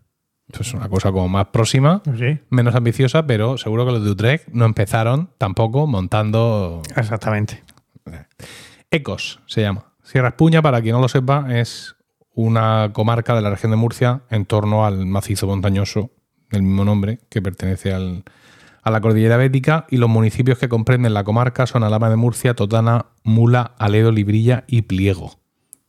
Es 0.59 0.73
una 0.75 0.89
cosa 0.89 1.11
como 1.11 1.29
más 1.29 1.47
próxima, 1.47 2.01
Sí, 2.19 2.39
menos 2.51 2.75
ambiciosa, 2.75 3.27
pero 3.27 3.59
seguro 3.59 3.85
que 3.87 3.93
los 3.93 4.05
de 4.05 4.11
Utrecht 4.11 4.49
no 4.53 4.65
empezaron 4.67 5.31
tampoco 5.39 5.87
montando 5.87 6.83
exactamente. 6.97 7.63
Ecos 8.91 9.41
se 9.47 9.63
llama. 9.63 9.93
Sierra 10.03 10.29
Espuña, 10.29 10.63
para 10.63 10.81
quien 10.83 10.95
no 10.95 11.01
lo 11.01 11.09
sepa, 11.09 11.47
es 11.51 11.97
una 12.35 12.91
comarca 12.93 13.35
de 13.35 13.43
la 13.43 13.51
región 13.51 13.71
de 13.71 13.77
Murcia 13.77 14.23
en 14.31 14.45
torno 14.47 14.85
al 14.87 15.07
macizo 15.07 15.47
montañoso 15.47 16.11
del 16.51 16.63
mismo 16.63 16.85
nombre, 16.85 17.19
que 17.31 17.41
pertenece 17.43 17.93
al- 17.95 18.25
a 18.83 18.91
la 18.91 19.01
cordillera 19.01 19.37
bética, 19.37 19.87
y 19.91 19.97
los 19.97 20.11
municipios 20.11 20.59
que 20.59 20.68
comprenden 20.68 21.14
la 21.14 21.24
comarca 21.24 21.66
son 21.66 21.85
Alama 21.85 22.11
de 22.11 22.16
Murcia, 22.16 22.55
Totana, 22.55 23.07
Mula, 23.22 23.72
Aledo, 23.78 24.11
Librilla 24.11 24.64
y 24.66 24.83
Pliego. 24.83 25.39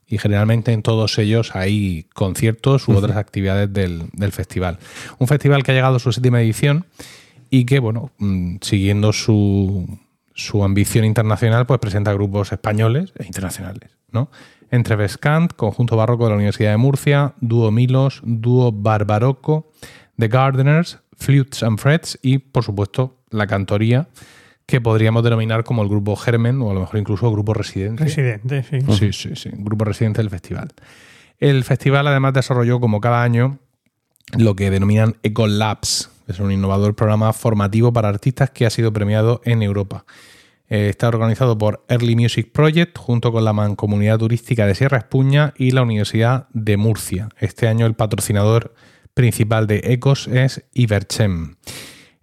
Y 0.06 0.18
generalmente 0.18 0.72
en 0.72 0.82
todos 0.82 1.18
ellos 1.18 1.56
hay 1.56 2.06
conciertos 2.14 2.86
u 2.88 2.92
otras 2.92 3.16
actividades 3.16 3.72
del, 3.72 4.04
del 4.12 4.32
festival. 4.32 4.78
Un 5.18 5.26
festival 5.26 5.62
que 5.62 5.72
ha 5.72 5.74
llegado 5.74 5.96
a 5.96 5.98
su 5.98 6.12
séptima 6.12 6.40
edición 6.40 6.86
y 7.50 7.64
que, 7.64 7.80
bueno, 7.80 8.10
mm, 8.18 8.56
siguiendo 8.60 9.12
su, 9.12 9.98
su 10.34 10.64
ambición 10.64 11.04
internacional, 11.04 11.66
pues 11.66 11.80
presenta 11.80 12.12
grupos 12.12 12.52
españoles 12.52 13.12
e 13.18 13.24
internacionales, 13.24 13.90
¿no? 14.10 14.30
Entre 14.70 14.96
Vescant, 14.96 15.52
Conjunto 15.52 15.96
Barroco 15.96 16.24
de 16.24 16.30
la 16.30 16.36
Universidad 16.36 16.72
de 16.72 16.76
Murcia, 16.76 17.34
Dúo 17.40 17.70
Milos, 17.70 18.20
Dúo 18.24 18.72
Barbaroco, 18.72 19.70
The 20.18 20.28
Gardeners, 20.28 20.98
Flutes 21.24 21.62
and 21.62 21.78
Frets 21.78 22.18
y, 22.22 22.38
por 22.38 22.64
supuesto, 22.64 23.16
la 23.30 23.46
cantoría, 23.46 24.08
que 24.66 24.80
podríamos 24.80 25.24
denominar 25.24 25.64
como 25.64 25.82
el 25.82 25.88
grupo 25.88 26.16
Germen 26.16 26.60
o 26.62 26.70
a 26.70 26.74
lo 26.74 26.80
mejor 26.80 27.00
incluso 27.00 27.30
grupo 27.30 27.54
residente. 27.54 28.04
Residente, 28.04 28.62
sí. 28.62 28.80
Sí, 28.92 29.12
sí, 29.12 29.36
sí. 29.36 29.50
Grupo 29.52 29.84
residente 29.84 30.20
del 30.20 30.30
festival. 30.30 30.72
El 31.38 31.64
festival 31.64 32.06
además 32.06 32.34
desarrolló 32.34 32.80
como 32.80 33.00
cada 33.00 33.22
año 33.22 33.58
lo 34.36 34.54
que 34.54 34.70
denominan 34.70 35.16
Ecolabs. 35.22 36.10
Es 36.28 36.38
un 36.38 36.52
innovador 36.52 36.94
programa 36.94 37.32
formativo 37.32 37.92
para 37.92 38.08
artistas 38.08 38.50
que 38.50 38.64
ha 38.66 38.70
sido 38.70 38.92
premiado 38.92 39.42
en 39.44 39.62
Europa. 39.62 40.04
Eh, 40.68 40.88
está 40.88 41.08
organizado 41.08 41.58
por 41.58 41.84
Early 41.88 42.16
Music 42.16 42.50
Project 42.50 42.96
junto 42.96 43.32
con 43.32 43.44
la 43.44 43.52
Mancomunidad 43.52 44.18
Turística 44.18 44.66
de 44.66 44.74
Sierra 44.74 44.98
Espuña 44.98 45.52
y 45.58 45.72
la 45.72 45.82
Universidad 45.82 46.48
de 46.52 46.78
Murcia. 46.78 47.28
Este 47.38 47.68
año 47.68 47.84
el 47.84 47.94
patrocinador 47.94 48.74
principal 49.14 49.66
de 49.66 49.80
Ecos 49.84 50.28
es 50.28 50.64
Iberchem. 50.72 51.56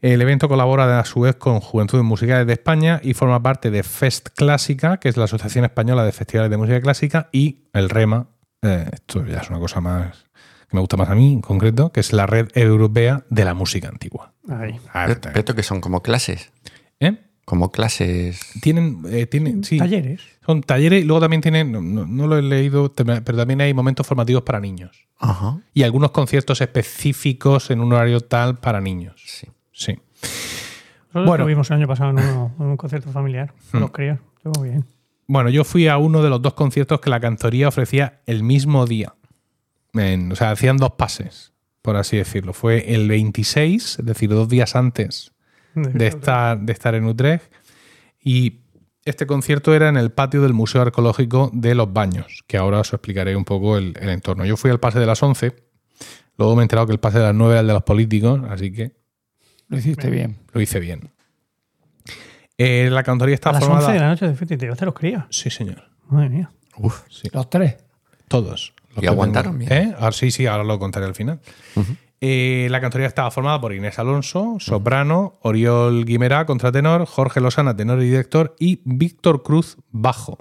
El 0.02 0.22
evento 0.22 0.48
colabora 0.48 1.00
a 1.00 1.06
su 1.06 1.22
vez 1.22 1.36
con 1.36 1.60
Juventudes 1.60 2.04
Musicales 2.04 2.48
de 2.48 2.54
España 2.54 3.00
y 3.04 3.14
forma 3.14 3.42
parte 3.42 3.70
de 3.72 3.84
Fest 3.84 4.30
Clásica, 4.36 4.98
que 4.98 5.10
es 5.10 5.18
la 5.18 5.26
Asociación 5.26 5.64
Española 5.64 6.04
de 6.04 6.12
Festivales 6.12 6.50
de 6.50 6.58
Música 6.58 6.82
Clásica, 6.82 7.30
y 7.32 7.60
el 7.74 7.90
REMA, 7.90 8.28
eh, 8.64 8.90
esto 8.92 9.26
ya 9.26 9.40
es 9.40 9.50
una 9.50 9.60
cosa 9.60 9.80
más 9.80 10.26
que 10.72 10.78
me 10.78 10.80
gusta 10.80 10.96
más 10.96 11.10
a 11.10 11.16
mí 11.16 11.34
en 11.34 11.42
concreto, 11.42 11.92
que 11.92 12.00
es 12.00 12.14
la 12.14 12.26
Red 12.26 12.48
Europea 12.56 13.26
de 13.30 13.44
la 13.44 13.54
Música 13.54 13.90
Antigua. 13.90 14.34
Ahí. 14.48 14.80
Ah, 14.94 15.14
Pero, 15.34 15.54
que 15.54 15.64
son 15.64 15.82
como 15.82 16.02
clases. 16.02 16.50
¿Eh? 17.02 17.18
Como 17.44 17.72
clases. 17.72 18.40
Tienen, 18.62 19.02
eh, 19.10 19.26
tienen 19.26 19.66
sí, 19.66 19.78
Talleres. 19.78 20.22
Son 20.46 20.62
talleres 20.64 21.04
y 21.04 21.06
luego 21.06 21.22
también 21.22 21.42
tienen, 21.42 21.72
no, 21.72 21.82
no- 21.82 22.06
no 22.08 22.28
lo 22.28 22.38
he 22.38 22.42
leído, 22.42 22.92
pero 22.94 23.38
también 23.38 23.62
hay 23.62 23.74
momentos 23.74 24.06
formativos 24.08 24.44
para 24.44 24.60
niños. 24.60 25.08
Ajá. 25.20 25.60
Y 25.74 25.84
algunos 25.84 26.12
conciertos 26.12 26.62
específicos 26.62 27.70
en 27.72 27.80
un 27.82 27.94
horario 27.94 28.22
tal 28.22 28.58
para 28.60 28.82
niños. 28.82 29.22
Sí. 29.26 29.48
Sí. 29.72 29.98
Nosotros 31.14 31.26
Bueno. 31.28 31.44
lo 31.44 31.48
vimos 31.48 31.70
el 31.72 31.78
año 31.78 31.88
pasado 31.88 32.10
en, 32.12 32.18
uno- 32.20 32.56
en 32.60 32.66
un 32.66 32.78
concierto 32.78 33.12
familiar 33.12 33.54
con 33.72 33.80
Hmm. 33.80 33.84
los 33.84 33.92
críos. 33.92 34.20
Estuvo 34.38 34.64
bien. 34.64 34.86
Bueno, 35.28 35.50
yo 35.50 35.64
fui 35.64 35.88
a 35.88 35.98
uno 35.98 36.22
de 36.24 36.30
los 36.30 36.42
dos 36.42 36.54
conciertos 36.54 37.00
que 37.02 37.10
la 37.10 37.20
cantoría 37.20 37.68
ofrecía 37.68 38.22
el 38.26 38.44
mismo 38.44 38.86
día. 38.86 39.14
En- 39.94 40.32
o 40.32 40.36
sea, 40.36 40.52
hacían 40.52 40.78
dos 40.78 40.92
pases, 40.94 41.54
por 41.82 41.96
así 41.98 42.18
decirlo. 42.18 42.54
Fue 42.54 42.94
el 42.96 43.08
26, 43.08 44.00
es 44.00 44.06
decir, 44.06 44.30
dos 44.30 44.48
días 44.50 44.76
antes 44.76 45.34
de 45.76 46.08
estar, 46.08 46.60
de 46.60 46.74
estar 46.74 46.96
en 46.96 47.06
Utrecht. 47.06 47.52
Y 48.24 48.61
este 49.06 49.26
concierto 49.26 49.74
era 49.74 49.90
en 49.90 49.98
el 49.98 50.12
patio 50.12 50.42
del 50.42 50.54
Museo 50.54 50.82
Arqueológico 50.82 51.50
de 51.54 51.76
Los 51.76 51.92
Baños, 51.92 52.44
que 52.48 52.58
ahora 52.58 52.80
os 52.80 52.94
explicaré 52.94 53.36
un 53.36 53.46
poco 53.46 53.78
el, 53.78 53.94
el 54.00 54.10
entorno. 54.10 54.46
Yo 54.46 54.58
fui 54.58 54.70
al 54.72 54.80
pase 54.80 55.00
de 55.00 55.06
las 55.06 55.22
11, 55.24 55.56
luego 56.38 56.56
me 56.56 56.62
he 56.62 56.64
enterado 56.64 56.86
que 56.88 56.94
el 56.94 57.00
pase 57.00 57.18
de 57.20 57.26
las 57.26 57.36
9 57.36 57.52
era 57.54 57.62
el 57.62 57.68
de 57.68 57.74
los 57.74 57.84
políticos, 57.84 58.42
así 58.50 58.72
que 58.72 58.92
Lo 59.68 59.78
hiciste 59.78 60.10
bien. 60.10 60.38
lo 60.54 60.62
hice 60.62 60.80
bien. 60.80 61.10
Eh, 62.58 62.90
la 62.92 63.04
cantoría 63.04 63.34
está 63.36 63.50
A 63.50 63.54
las 63.54 63.64
formada... 63.64 63.88
11 63.88 63.94
de 63.94 64.00
la 64.00 64.08
noche 64.10 64.28
de 64.28 64.36
fiesta 64.36 64.54
y 64.54 64.58
te 64.58 64.66
llevaste 64.66 64.86
los 64.86 64.94
críos. 64.94 65.24
Sí, 65.30 65.50
señor. 65.50 65.84
Madre 66.10 66.30
mía. 66.30 66.52
Uf. 66.78 67.02
Sí. 67.10 67.28
Los 67.34 67.50
tres. 67.50 67.78
Todos. 68.28 68.74
Los 68.96 69.04
¿Y 69.04 69.08
aguantaron 69.08 69.58
tengo. 69.58 69.70
bien? 69.74 69.90
¿Eh? 69.90 69.96
Ahora, 69.98 70.12
sí, 70.12 70.30
sí, 70.32 70.46
ahora 70.46 70.64
lo 70.64 70.78
contaré 70.78 71.06
al 71.08 71.16
final. 71.16 71.40
Eh, 72.24 72.68
la 72.70 72.80
cantoría 72.82 73.08
estaba 73.08 73.32
formada 73.32 73.60
por 73.60 73.74
Inés 73.74 73.98
Alonso, 73.98 74.58
soprano, 74.60 75.40
Oriol 75.42 76.06
Guimerá, 76.06 76.46
contratenor, 76.46 77.06
Jorge 77.08 77.42
Losana, 77.42 77.76
tenor 77.76 78.00
y 78.02 78.06
director, 78.06 78.56
y 78.60 78.80
Víctor 78.86 79.42
Cruz, 79.42 79.78
bajo. 79.90 80.38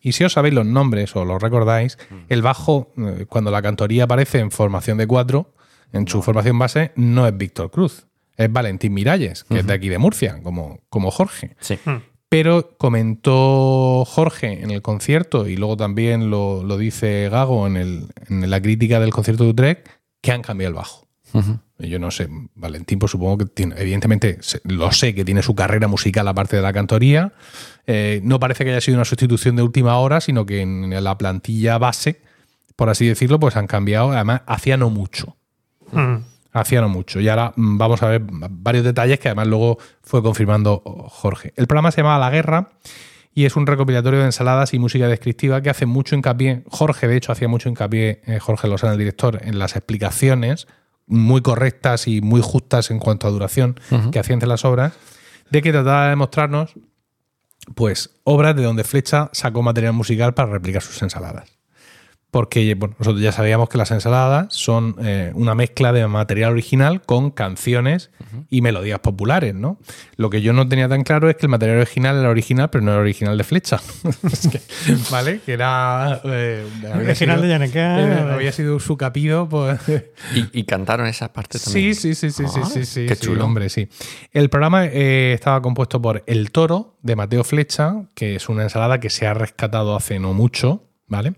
Y 0.00 0.12
si 0.12 0.22
os 0.22 0.32
sabéis 0.34 0.54
los 0.54 0.64
nombres 0.66 1.16
o 1.16 1.24
los 1.24 1.42
recordáis, 1.42 1.98
el 2.28 2.40
bajo, 2.42 2.92
eh, 2.96 3.26
cuando 3.28 3.50
la 3.50 3.62
cantoría 3.62 4.04
aparece 4.04 4.38
en 4.38 4.50
formación 4.52 4.96
de 4.98 5.06
cuatro, 5.08 5.54
en 5.92 6.06
su 6.06 6.22
formación 6.22 6.58
base, 6.58 6.92
no 6.94 7.26
es 7.26 7.36
Víctor 7.36 7.70
Cruz, 7.70 8.06
es 8.36 8.52
Valentín 8.52 8.94
Miralles, 8.94 9.42
que 9.44 9.58
es 9.60 9.66
de 9.66 9.72
aquí 9.74 9.88
de 9.88 9.98
Murcia, 9.98 10.40
como, 10.42 10.80
como 10.88 11.10
Jorge. 11.10 11.56
Sí. 11.60 11.78
Pero 12.28 12.76
comentó 12.78 14.04
Jorge 14.04 14.62
en 14.62 14.70
el 14.70 14.82
concierto 14.82 15.46
y 15.48 15.56
luego 15.56 15.76
también 15.76 16.30
lo, 16.30 16.62
lo 16.64 16.76
dice 16.78 17.28
Gago 17.28 17.66
en, 17.66 17.76
el- 17.76 18.06
en 18.28 18.48
la 18.50 18.60
crítica 18.60 19.00
del 19.00 19.10
concierto 19.10 19.44
de 19.44 19.50
Utrecht 19.50 19.88
que 20.20 20.32
han 20.32 20.42
cambiado 20.42 20.70
el 20.70 20.74
bajo. 20.76 21.03
Y 21.78 21.88
Yo 21.88 21.98
no 21.98 22.10
sé, 22.10 22.28
Valentín, 22.54 22.98
pues 22.98 23.12
supongo 23.12 23.38
que 23.38 23.46
tiene, 23.46 23.74
evidentemente 23.78 24.38
lo 24.64 24.92
sé 24.92 25.14
que 25.14 25.24
tiene 25.24 25.42
su 25.42 25.54
carrera 25.54 25.88
musical 25.88 26.28
aparte 26.28 26.56
de 26.56 26.62
la 26.62 26.72
cantoría. 26.72 27.32
Eh, 27.86 28.20
no 28.22 28.38
parece 28.38 28.64
que 28.64 28.70
haya 28.70 28.80
sido 28.80 28.96
una 28.96 29.04
sustitución 29.04 29.56
de 29.56 29.62
última 29.62 29.98
hora, 29.98 30.20
sino 30.20 30.46
que 30.46 30.60
en 30.60 31.02
la 31.02 31.18
plantilla 31.18 31.78
base 31.78 32.22
por 32.76 32.90
así 32.90 33.06
decirlo, 33.06 33.38
pues 33.38 33.56
han 33.56 33.66
cambiado. 33.66 34.12
Además, 34.12 34.42
hacía 34.46 34.76
no 34.76 34.90
mucho. 34.90 35.36
Mm. 35.92 36.16
Hacía 36.52 36.80
no 36.80 36.88
mucho. 36.88 37.20
Y 37.20 37.28
ahora 37.28 37.52
mm, 37.56 37.78
vamos 37.78 38.02
a 38.02 38.08
ver 38.08 38.22
varios 38.24 38.84
detalles 38.84 39.18
que 39.18 39.28
además 39.28 39.46
luego 39.48 39.78
fue 40.02 40.22
confirmando 40.22 40.82
oh, 40.84 41.08
Jorge. 41.08 41.52
El 41.56 41.66
programa 41.66 41.90
se 41.90 42.02
llama 42.02 42.18
La 42.18 42.30
Guerra 42.30 42.70
y 43.34 43.46
es 43.46 43.56
un 43.56 43.66
recopilatorio 43.66 44.20
de 44.20 44.26
ensaladas 44.26 44.74
y 44.74 44.78
música 44.78 45.08
descriptiva 45.08 45.60
que 45.60 45.70
hace 45.70 45.86
mucho 45.86 46.14
hincapié, 46.14 46.62
Jorge 46.68 47.08
de 47.08 47.16
hecho 47.16 47.32
hacía 47.32 47.48
mucho 47.48 47.68
hincapié, 47.68 48.22
eh, 48.26 48.38
Jorge 48.38 48.68
Lozano, 48.68 48.92
el 48.92 48.98
director, 48.98 49.40
en 49.42 49.58
las 49.58 49.74
explicaciones 49.74 50.68
muy 51.06 51.42
correctas 51.42 52.08
y 52.08 52.20
muy 52.20 52.40
justas 52.40 52.90
en 52.90 52.98
cuanto 52.98 53.26
a 53.26 53.30
duración 53.30 53.78
que 54.10 54.18
hacían 54.18 54.38
de 54.38 54.46
las 54.46 54.64
obras, 54.64 54.94
de 55.50 55.62
que 55.62 55.72
trataba 55.72 56.08
de 56.08 56.16
mostrarnos 56.16 56.74
pues 57.74 58.10
obras 58.24 58.54
de 58.56 58.62
donde 58.62 58.84
Flecha 58.84 59.30
sacó 59.32 59.62
material 59.62 59.94
musical 59.94 60.34
para 60.34 60.50
replicar 60.50 60.82
sus 60.82 61.00
ensaladas. 61.02 61.50
Porque 62.34 62.74
bueno, 62.74 62.96
nosotros 62.98 63.22
ya 63.22 63.30
sabíamos 63.30 63.68
que 63.68 63.78
las 63.78 63.92
ensaladas 63.92 64.52
son 64.52 64.96
eh, 65.04 65.30
una 65.36 65.54
mezcla 65.54 65.92
de 65.92 66.04
material 66.08 66.50
original 66.50 67.00
con 67.02 67.30
canciones 67.30 68.10
y 68.50 68.60
melodías 68.60 68.98
populares, 68.98 69.54
¿no? 69.54 69.78
Lo 70.16 70.30
que 70.30 70.42
yo 70.42 70.52
no 70.52 70.68
tenía 70.68 70.88
tan 70.88 71.04
claro 71.04 71.30
es 71.30 71.36
que 71.36 71.46
el 71.46 71.50
material 71.50 71.76
original 71.78 72.18
era 72.18 72.28
original, 72.28 72.70
pero 72.70 72.82
no 72.82 72.90
era 72.90 73.00
original 73.00 73.38
de 73.38 73.44
Flecha. 73.44 73.78
Es 74.32 74.48
que, 74.48 74.60
¿Vale? 75.12 75.42
Que 75.46 75.52
era... 75.52 76.20
eh, 76.24 76.66
Original 76.96 77.36
sido- 77.36 77.42
de 77.42 77.48
Yaneka. 77.50 78.00
eh, 78.00 78.32
había 78.34 78.50
sido 78.50 78.80
su 78.80 78.96
capido, 78.96 79.48
pues... 79.48 79.78
Y, 80.34 80.58
y 80.58 80.64
cantaron 80.64 81.06
esa 81.06 81.32
parte 81.32 81.60
también. 81.60 81.94
Sí, 81.94 82.14
sí, 82.14 82.30
sí, 82.32 82.32
sí, 82.32 82.48
sí, 82.52 82.60
Ah, 82.64 82.66
sí, 82.66 82.84
sí, 82.84 83.06
qué 83.06 83.14
sí, 83.14 83.26
chulo. 83.26 83.44
hombre, 83.44 83.68
sí. 83.68 83.88
El 84.32 84.50
programa 84.50 84.86
eh, 84.86 85.34
estaba 85.34 85.62
compuesto 85.62 86.02
por 86.02 86.24
El 86.26 86.50
Toro, 86.50 86.96
de 87.00 87.14
Mateo 87.14 87.44
Flecha, 87.44 87.94
que 88.16 88.34
es 88.34 88.48
una 88.48 88.64
ensalada 88.64 88.98
que 88.98 89.08
se 89.10 89.24
ha 89.28 89.34
rescatado 89.34 89.94
hace 89.94 90.18
no 90.18 90.32
mucho, 90.32 90.82
¿vale? 91.06 91.34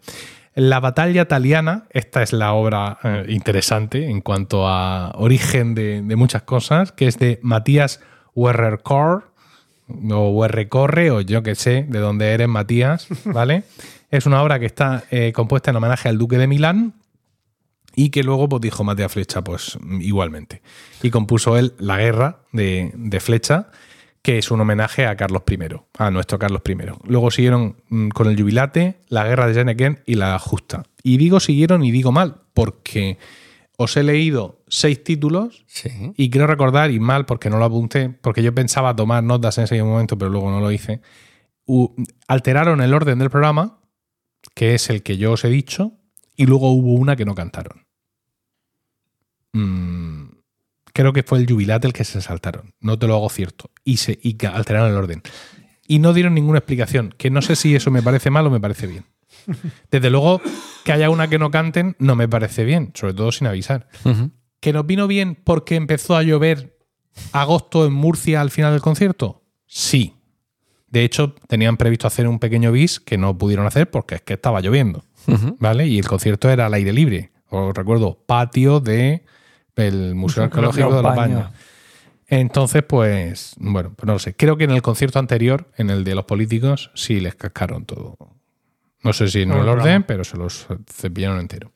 La 0.56 0.80
batalla 0.80 1.22
italiana, 1.22 1.84
esta 1.90 2.22
es 2.22 2.32
la 2.32 2.54
obra 2.54 2.98
eh, 3.04 3.26
interesante 3.28 4.08
en 4.08 4.22
cuanto 4.22 4.66
a 4.66 5.12
origen 5.16 5.74
de, 5.74 6.00
de 6.00 6.16
muchas 6.16 6.42
cosas, 6.44 6.92
que 6.92 7.06
es 7.06 7.18
de 7.18 7.38
Matías 7.42 8.00
Werrerkor, 8.34 9.32
o 10.10 10.30
Werrecorre, 10.30 11.10
o 11.10 11.20
yo 11.20 11.42
que 11.42 11.54
sé 11.54 11.84
de 11.86 11.98
dónde 11.98 12.32
eres, 12.32 12.48
Matías, 12.48 13.06
¿vale? 13.26 13.64
es 14.10 14.24
una 14.24 14.42
obra 14.42 14.58
que 14.58 14.64
está 14.64 15.04
eh, 15.10 15.32
compuesta 15.34 15.70
en 15.70 15.76
homenaje 15.76 16.08
al 16.08 16.16
Duque 16.16 16.38
de 16.38 16.46
Milán, 16.46 16.94
y 17.94 18.08
que 18.08 18.22
luego 18.22 18.48
pues, 18.48 18.62
dijo 18.62 18.82
Matías 18.82 19.12
Flecha, 19.12 19.42
pues 19.42 19.78
igualmente. 20.00 20.62
Y 21.02 21.10
compuso 21.10 21.58
él 21.58 21.74
La 21.78 21.98
Guerra 21.98 22.40
de, 22.52 22.92
de 22.94 23.20
Flecha, 23.20 23.68
que 24.26 24.38
es 24.38 24.50
un 24.50 24.60
homenaje 24.60 25.06
a 25.06 25.14
Carlos 25.14 25.44
I, 25.48 25.56
a 25.98 26.10
nuestro 26.10 26.36
Carlos 26.36 26.60
I. 26.68 26.74
Luego 27.04 27.30
siguieron 27.30 27.76
mm, 27.90 28.08
con 28.08 28.26
el 28.26 28.36
Jubilate, 28.36 28.98
La 29.06 29.22
Guerra 29.22 29.46
de 29.46 29.54
Jenneken 29.54 30.02
y 30.04 30.16
La 30.16 30.36
Justa. 30.40 30.82
Y 31.04 31.16
digo 31.16 31.38
siguieron 31.38 31.84
y 31.84 31.92
digo 31.92 32.10
mal, 32.10 32.40
porque 32.52 33.18
os 33.76 33.96
he 33.96 34.02
leído 34.02 34.64
seis 34.66 35.04
títulos 35.04 35.64
Sí. 35.68 35.90
y 36.16 36.28
quiero 36.28 36.48
recordar, 36.48 36.90
y 36.90 36.98
mal 36.98 37.24
porque 37.24 37.50
no 37.50 37.58
lo 37.58 37.66
apunté, 37.66 38.08
porque 38.08 38.42
yo 38.42 38.52
pensaba 38.52 38.96
tomar 38.96 39.22
notas 39.22 39.58
en 39.58 39.64
ese 39.64 39.80
momento, 39.80 40.18
pero 40.18 40.28
luego 40.28 40.50
no 40.50 40.58
lo 40.58 40.72
hice. 40.72 41.02
Alteraron 42.26 42.80
el 42.80 42.94
orden 42.94 43.20
del 43.20 43.30
programa, 43.30 43.78
que 44.56 44.74
es 44.74 44.90
el 44.90 45.04
que 45.04 45.18
yo 45.18 45.34
os 45.34 45.44
he 45.44 45.50
dicho, 45.50 45.92
y 46.34 46.46
luego 46.46 46.72
hubo 46.72 46.94
una 46.94 47.14
que 47.14 47.26
no 47.26 47.36
cantaron. 47.36 47.86
Mm, 49.52 50.15
creo 50.96 51.12
que 51.12 51.22
fue 51.22 51.38
el 51.38 51.46
jubilate 51.46 51.86
el 51.86 51.92
que 51.92 52.04
se 52.04 52.22
saltaron. 52.22 52.72
No 52.80 52.98
te 52.98 53.06
lo 53.06 53.14
hago 53.14 53.28
cierto. 53.28 53.70
Y, 53.84 53.98
se, 53.98 54.18
y 54.22 54.34
alteraron 54.46 54.90
el 54.90 54.96
orden. 54.96 55.22
Y 55.86 55.98
no 55.98 56.14
dieron 56.14 56.34
ninguna 56.34 56.58
explicación. 56.58 57.14
Que 57.18 57.28
no 57.28 57.42
sé 57.42 57.54
si 57.54 57.76
eso 57.76 57.90
me 57.90 58.02
parece 58.02 58.30
mal 58.30 58.46
o 58.46 58.50
me 58.50 58.60
parece 58.60 58.86
bien. 58.86 59.04
Desde 59.90 60.08
luego, 60.08 60.40
que 60.84 60.92
haya 60.92 61.10
una 61.10 61.28
que 61.28 61.38
no 61.38 61.50
canten 61.50 61.96
no 61.98 62.16
me 62.16 62.28
parece 62.28 62.64
bien, 62.64 62.92
sobre 62.94 63.12
todo 63.12 63.30
sin 63.30 63.46
avisar. 63.46 63.88
¿Que 64.60 64.72
nos 64.72 64.86
vino 64.86 65.06
bien 65.06 65.34
porque 65.34 65.76
empezó 65.76 66.16
a 66.16 66.22
llover 66.22 66.78
agosto 67.32 67.84
en 67.84 67.92
Murcia 67.92 68.40
al 68.40 68.50
final 68.50 68.72
del 68.72 68.80
concierto? 68.80 69.42
Sí. 69.66 70.14
De 70.88 71.04
hecho, 71.04 71.34
tenían 71.46 71.76
previsto 71.76 72.06
hacer 72.06 72.26
un 72.26 72.38
pequeño 72.38 72.72
bis 72.72 73.00
que 73.00 73.18
no 73.18 73.36
pudieron 73.36 73.66
hacer 73.66 73.90
porque 73.90 74.14
es 74.14 74.22
que 74.22 74.32
estaba 74.32 74.62
lloviendo. 74.62 75.04
¿Vale? 75.58 75.86
Y 75.88 75.98
el 75.98 76.08
concierto 76.08 76.48
era 76.48 76.66
al 76.66 76.74
aire 76.74 76.94
libre. 76.94 77.32
Os 77.50 77.74
recuerdo, 77.74 78.24
patio 78.26 78.80
de 78.80 79.24
el 79.76 80.14
Museo 80.14 80.44
Arqueológico 80.44 80.94
de 80.96 81.02
los 81.02 81.14
Baños. 81.16 81.50
Entonces, 82.28 82.82
pues, 82.82 83.54
bueno, 83.58 83.92
pues 83.94 84.06
no 84.06 84.14
lo 84.14 84.18
sé. 84.18 84.34
Creo 84.34 84.56
que 84.56 84.64
en 84.64 84.72
el 84.72 84.82
concierto 84.82 85.18
anterior, 85.20 85.70
en 85.76 85.90
el 85.90 86.02
de 86.02 86.14
los 86.16 86.24
políticos, 86.24 86.90
sí 86.94 87.20
les 87.20 87.34
cascaron 87.36 87.84
todo. 87.84 88.16
No 89.02 89.12
sé 89.12 89.28
si 89.28 89.42
en 89.42 89.52
el 89.52 89.68
orden, 89.68 90.02
pero 90.02 90.24
se 90.24 90.36
los 90.36 90.66
cepillaron 90.90 91.38
entero. 91.38 91.70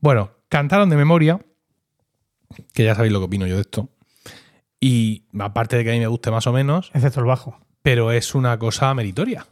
Bueno, 0.00 0.30
cantaron 0.48 0.88
de 0.90 0.96
memoria, 0.96 1.40
que 2.72 2.84
ya 2.84 2.94
sabéis 2.94 3.12
lo 3.12 3.18
que 3.18 3.24
opino 3.24 3.46
yo 3.46 3.56
de 3.56 3.62
esto. 3.62 3.88
Y 4.78 5.24
aparte 5.38 5.76
de 5.76 5.84
que 5.84 5.90
a 5.90 5.94
mí 5.94 6.00
me 6.00 6.06
guste 6.06 6.30
más 6.30 6.46
o 6.46 6.52
menos, 6.52 6.90
Excepto 6.94 7.20
el 7.20 7.26
bajo. 7.26 7.58
pero 7.82 8.12
es 8.12 8.34
una 8.36 8.58
cosa 8.58 8.92
meritoria. 8.94 9.46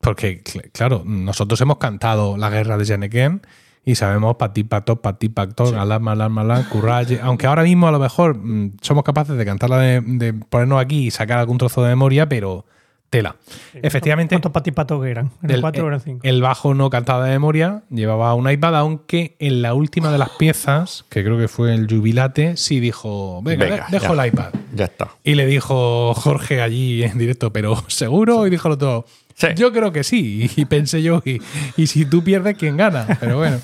Porque, 0.00 0.42
cl- 0.42 0.70
claro, 0.72 1.02
nosotros 1.04 1.60
hemos 1.60 1.76
cantado 1.78 2.38
la 2.38 2.48
guerra 2.48 2.78
de 2.78 2.86
Janeken 2.86 3.42
y 3.84 3.94
sabemos 3.96 4.36
pati 4.36 4.64
pato, 4.64 4.96
pati 5.02 5.28
pacto, 5.28 5.78
alarma, 5.78 6.12
alarma, 6.12 6.40
alarma, 6.40 6.68
curralle. 6.68 7.20
Aunque 7.22 7.46
ahora 7.46 7.62
mismo 7.62 7.86
a 7.88 7.92
lo 7.92 7.98
mejor 7.98 8.36
mm, 8.36 8.76
somos 8.80 9.04
capaces 9.04 9.36
de 9.36 9.44
cantarla, 9.44 9.78
de, 9.78 10.00
de 10.00 10.32
ponernos 10.32 10.80
aquí 10.80 11.06
y 11.06 11.10
sacar 11.10 11.38
algún 11.38 11.58
trozo 11.58 11.82
de 11.82 11.90
memoria, 11.90 12.28
pero 12.28 12.64
tela. 13.10 13.36
Efectivamente, 13.74 14.34
¿Cuántos 14.34 14.50
patipatos 14.50 15.00
que 15.02 15.10
eran? 15.10 15.30
¿Eran 15.42 15.54
el, 15.54 15.60
cuatro 15.60 15.84
o 15.84 15.86
el- 15.86 15.92
eran 15.92 16.00
cinco? 16.00 16.20
el 16.24 16.42
bajo 16.42 16.74
no 16.74 16.90
cantaba 16.90 17.26
de 17.26 17.32
memoria, 17.32 17.82
llevaba 17.90 18.34
un 18.34 18.50
iPad, 18.50 18.74
aunque 18.76 19.36
en 19.38 19.62
la 19.62 19.74
última 19.74 20.10
de 20.10 20.18
las 20.18 20.30
piezas, 20.30 21.04
que 21.10 21.22
creo 21.22 21.38
que 21.38 21.46
fue 21.46 21.72
el 21.74 21.86
jubilate, 21.88 22.56
sí 22.56 22.80
dijo, 22.80 23.40
venga, 23.42 23.66
Venga, 23.66 23.86
de- 23.88 23.98
dejo 24.00 24.14
ya. 24.16 24.22
el 24.24 24.28
iPad. 24.32 24.48
Ya 24.74 24.84
está. 24.86 25.10
Y 25.22 25.34
le 25.36 25.46
dijo 25.46 26.12
Jorge 26.14 26.60
allí 26.60 27.04
en 27.04 27.16
directo, 27.18 27.52
pero 27.52 27.76
¿seguro? 27.86 28.46
Y 28.46 28.50
dijo 28.50 28.66
el 28.66 28.74
otro, 28.74 29.04
Sí. 29.34 29.48
yo 29.56 29.72
creo 29.72 29.92
que 29.92 30.04
sí. 30.04 30.50
Y 30.56 30.64
pensé 30.64 31.02
yo, 31.02 31.22
y, 31.24 31.40
y 31.76 31.86
si 31.86 32.06
tú 32.06 32.22
pierdes, 32.22 32.56
¿quién 32.56 32.76
gana? 32.76 33.06
Pero 33.20 33.38
bueno. 33.38 33.60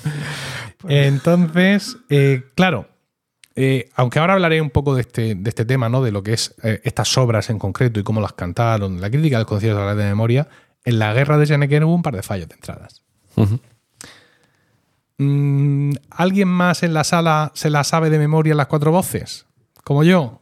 Entonces, 0.87 1.97
eh, 2.09 2.43
claro, 2.55 2.87
eh, 3.55 3.89
aunque 3.95 4.19
ahora 4.19 4.33
hablaré 4.33 4.61
un 4.61 4.69
poco 4.69 4.95
de 4.95 5.01
este, 5.01 5.35
de 5.35 5.49
este 5.49 5.65
tema, 5.65 5.89
¿no? 5.89 6.01
De 6.01 6.11
lo 6.11 6.23
que 6.23 6.33
es 6.33 6.55
eh, 6.63 6.81
estas 6.83 7.17
obras 7.17 7.49
en 7.49 7.59
concreto 7.59 7.99
y 7.99 8.03
cómo 8.03 8.21
las 8.21 8.33
cantaron, 8.33 9.01
la 9.01 9.09
crítica 9.09 9.37
del 9.37 9.45
concierto 9.45 9.79
de 9.79 9.85
la 9.85 9.95
de 9.95 10.05
memoria, 10.05 10.47
en 10.85 10.99
la 10.99 11.13
guerra 11.13 11.37
de 11.37 11.45
Janeken 11.45 11.83
hubo 11.83 11.93
un 11.93 12.01
par 12.01 12.15
de 12.15 12.23
fallos 12.23 12.47
de 12.47 12.55
entradas. 12.55 13.03
Mm, 15.17 15.93
¿Alguien 16.09 16.47
más 16.47 16.83
en 16.83 16.93
la 16.93 17.03
sala 17.03 17.51
se 17.53 17.69
la 17.69 17.83
sabe 17.83 18.09
de 18.09 18.17
memoria 18.17 18.55
las 18.55 18.67
cuatro 18.67 18.91
voces? 18.91 19.45
¿Como 19.83 20.03
yo? 20.03 20.41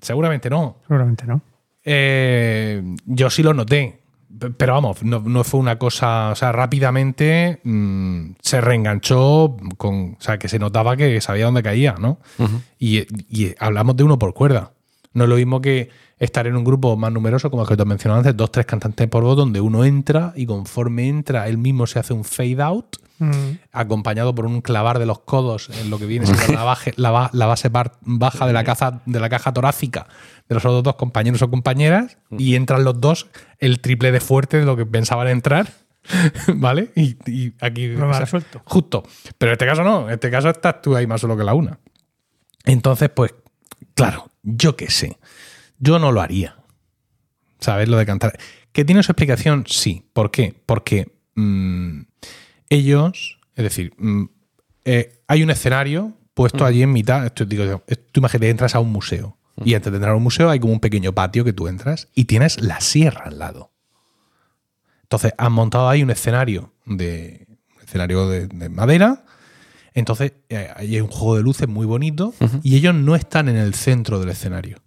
Seguramente 0.00 0.50
no. 0.50 0.78
Seguramente 0.86 1.26
no. 1.26 1.42
Eh, 1.84 2.82
yo 3.06 3.30
sí 3.30 3.42
lo 3.42 3.54
noté. 3.54 4.01
Pero 4.56 4.74
vamos, 4.74 5.02
no, 5.02 5.20
no 5.20 5.44
fue 5.44 5.60
una 5.60 5.78
cosa. 5.78 6.30
O 6.30 6.34
sea, 6.34 6.52
rápidamente 6.52 7.60
mm, 7.64 8.32
se 8.40 8.60
reenganchó 8.60 9.56
con. 9.76 10.16
O 10.18 10.22
sea, 10.22 10.38
que 10.38 10.48
se 10.48 10.58
notaba 10.58 10.96
que 10.96 11.20
sabía 11.20 11.46
dónde 11.46 11.62
caía, 11.62 11.94
¿no? 11.98 12.18
y, 12.78 13.06
y 13.28 13.54
hablamos 13.58 13.96
de 13.96 14.04
uno 14.04 14.18
por 14.18 14.34
cuerda. 14.34 14.72
No 15.14 15.24
es 15.24 15.30
lo 15.30 15.36
mismo 15.36 15.60
que 15.60 15.90
estar 16.24 16.46
en 16.46 16.56
un 16.56 16.64
grupo 16.64 16.96
más 16.96 17.12
numeroso, 17.12 17.50
como 17.50 17.62
el 17.62 17.68
que 17.68 17.76
te 17.76 17.84
mencionaba 17.84 18.18
antes, 18.18 18.36
dos, 18.36 18.50
tres 18.52 18.64
cantantes 18.66 19.08
por 19.08 19.22
voz, 19.24 19.36
donde 19.36 19.60
uno 19.60 19.84
entra 19.84 20.32
y 20.36 20.46
conforme 20.46 21.08
entra, 21.08 21.48
él 21.48 21.58
mismo 21.58 21.86
se 21.86 21.98
hace 21.98 22.12
un 22.14 22.24
fade 22.24 22.62
out 22.62 22.96
Mm. 23.18 23.58
acompañado 23.70 24.34
por 24.34 24.46
un 24.46 24.62
clavar 24.62 24.98
de 24.98 25.06
los 25.06 25.20
codos 25.20 25.68
en 25.80 25.90
lo 25.90 25.98
que 26.00 26.06
viene 26.06 26.26
siendo 26.26 26.54
la, 26.54 26.64
baje- 26.64 26.92
la 26.96 27.10
ba- 27.12 27.30
la 27.32 27.46
base 27.46 27.68
bar- 27.68 27.92
baja 28.00 28.48
de 28.48 28.52
la, 28.52 28.64
caja, 28.64 29.00
de 29.06 29.20
la 29.20 29.28
caja 29.28 29.52
torácica 29.52 30.08
de 30.48 30.54
los 30.56 30.64
otros 30.64 30.82
dos 30.82 30.96
compañeros 30.96 31.40
o 31.42 31.48
compañeras 31.48 32.16
y 32.36 32.56
entran 32.56 32.82
los 32.82 33.00
dos 33.00 33.28
el 33.60 33.78
triple 33.80 34.10
de 34.10 34.18
fuerte 34.18 34.58
de 34.58 34.64
lo 34.64 34.76
que 34.76 34.86
pensaban 34.86 35.28
entrar. 35.28 35.68
¿Vale? 36.56 36.90
Y, 36.96 37.16
y 37.30 37.52
aquí. 37.60 37.88
Problema 37.90 38.18
resuelto. 38.18 38.60
Justo. 38.64 39.04
Pero 39.38 39.50
en 39.50 39.54
este 39.54 39.66
caso 39.66 39.84
no. 39.84 40.08
En 40.08 40.14
este 40.14 40.28
caso 40.30 40.48
estás 40.50 40.82
tú 40.82 40.96
ahí 40.96 41.06
más 41.06 41.20
solo 41.20 41.36
que 41.36 41.44
la 41.44 41.54
una. 41.54 41.78
Entonces, 42.64 43.08
pues, 43.14 43.34
claro, 43.94 44.30
yo 44.42 44.74
qué 44.74 44.90
sé. 44.90 45.16
Yo 45.84 45.98
no 45.98 46.12
lo 46.12 46.20
haría. 46.20 46.56
¿Sabes? 47.58 47.88
Lo 47.88 47.96
de 47.96 48.06
cantar. 48.06 48.38
¿Que 48.70 48.84
tiene 48.84 49.02
su 49.02 49.10
explicación? 49.10 49.64
Sí. 49.66 50.04
¿Por 50.12 50.30
qué? 50.30 50.54
Porque 50.64 51.12
mm, 51.34 52.02
ellos, 52.70 53.38
es 53.56 53.64
decir, 53.64 53.92
mm, 53.98 54.24
eh, 54.84 55.20
hay 55.26 55.42
un 55.42 55.50
escenario 55.50 56.12
puesto 56.34 56.64
allí 56.64 56.82
en 56.82 56.92
mitad. 56.92 57.26
Esto, 57.26 57.44
digo, 57.44 57.82
esto- 57.86 58.04
tú 58.12 58.20
imagínate, 58.20 58.48
entras 58.48 58.74
a 58.76 58.80
un 58.80 58.92
museo. 58.92 59.36
Y 59.64 59.74
antes 59.74 59.90
de 59.92 59.96
entrar 59.96 60.12
a 60.14 60.16
un 60.16 60.22
museo 60.22 60.48
hay 60.50 60.60
como 60.60 60.72
un 60.72 60.80
pequeño 60.80 61.12
patio 61.12 61.44
que 61.44 61.52
tú 61.52 61.66
entras 61.68 62.08
y 62.14 62.24
tienes 62.26 62.60
la 62.62 62.80
sierra 62.80 63.24
al 63.26 63.38
lado. 63.40 63.72
Entonces 65.02 65.32
han 65.36 65.52
montado 65.52 65.88
ahí 65.88 66.02
un 66.02 66.10
escenario 66.10 66.72
de, 66.86 67.46
un 67.76 67.82
escenario 67.82 68.28
de, 68.28 68.46
de 68.46 68.68
madera. 68.68 69.24
Entonces 69.94 70.32
eh, 70.48 70.70
ahí 70.76 70.94
hay 70.94 71.00
un 71.00 71.08
juego 71.08 71.36
de 71.36 71.42
luces 71.42 71.68
muy 71.68 71.86
bonito 71.86 72.32
y 72.62 72.76
ellos 72.76 72.94
no 72.94 73.14
están 73.14 73.48
en 73.48 73.56
el 73.56 73.74
centro 73.74 74.18
del 74.20 74.30
escenario. 74.30 74.78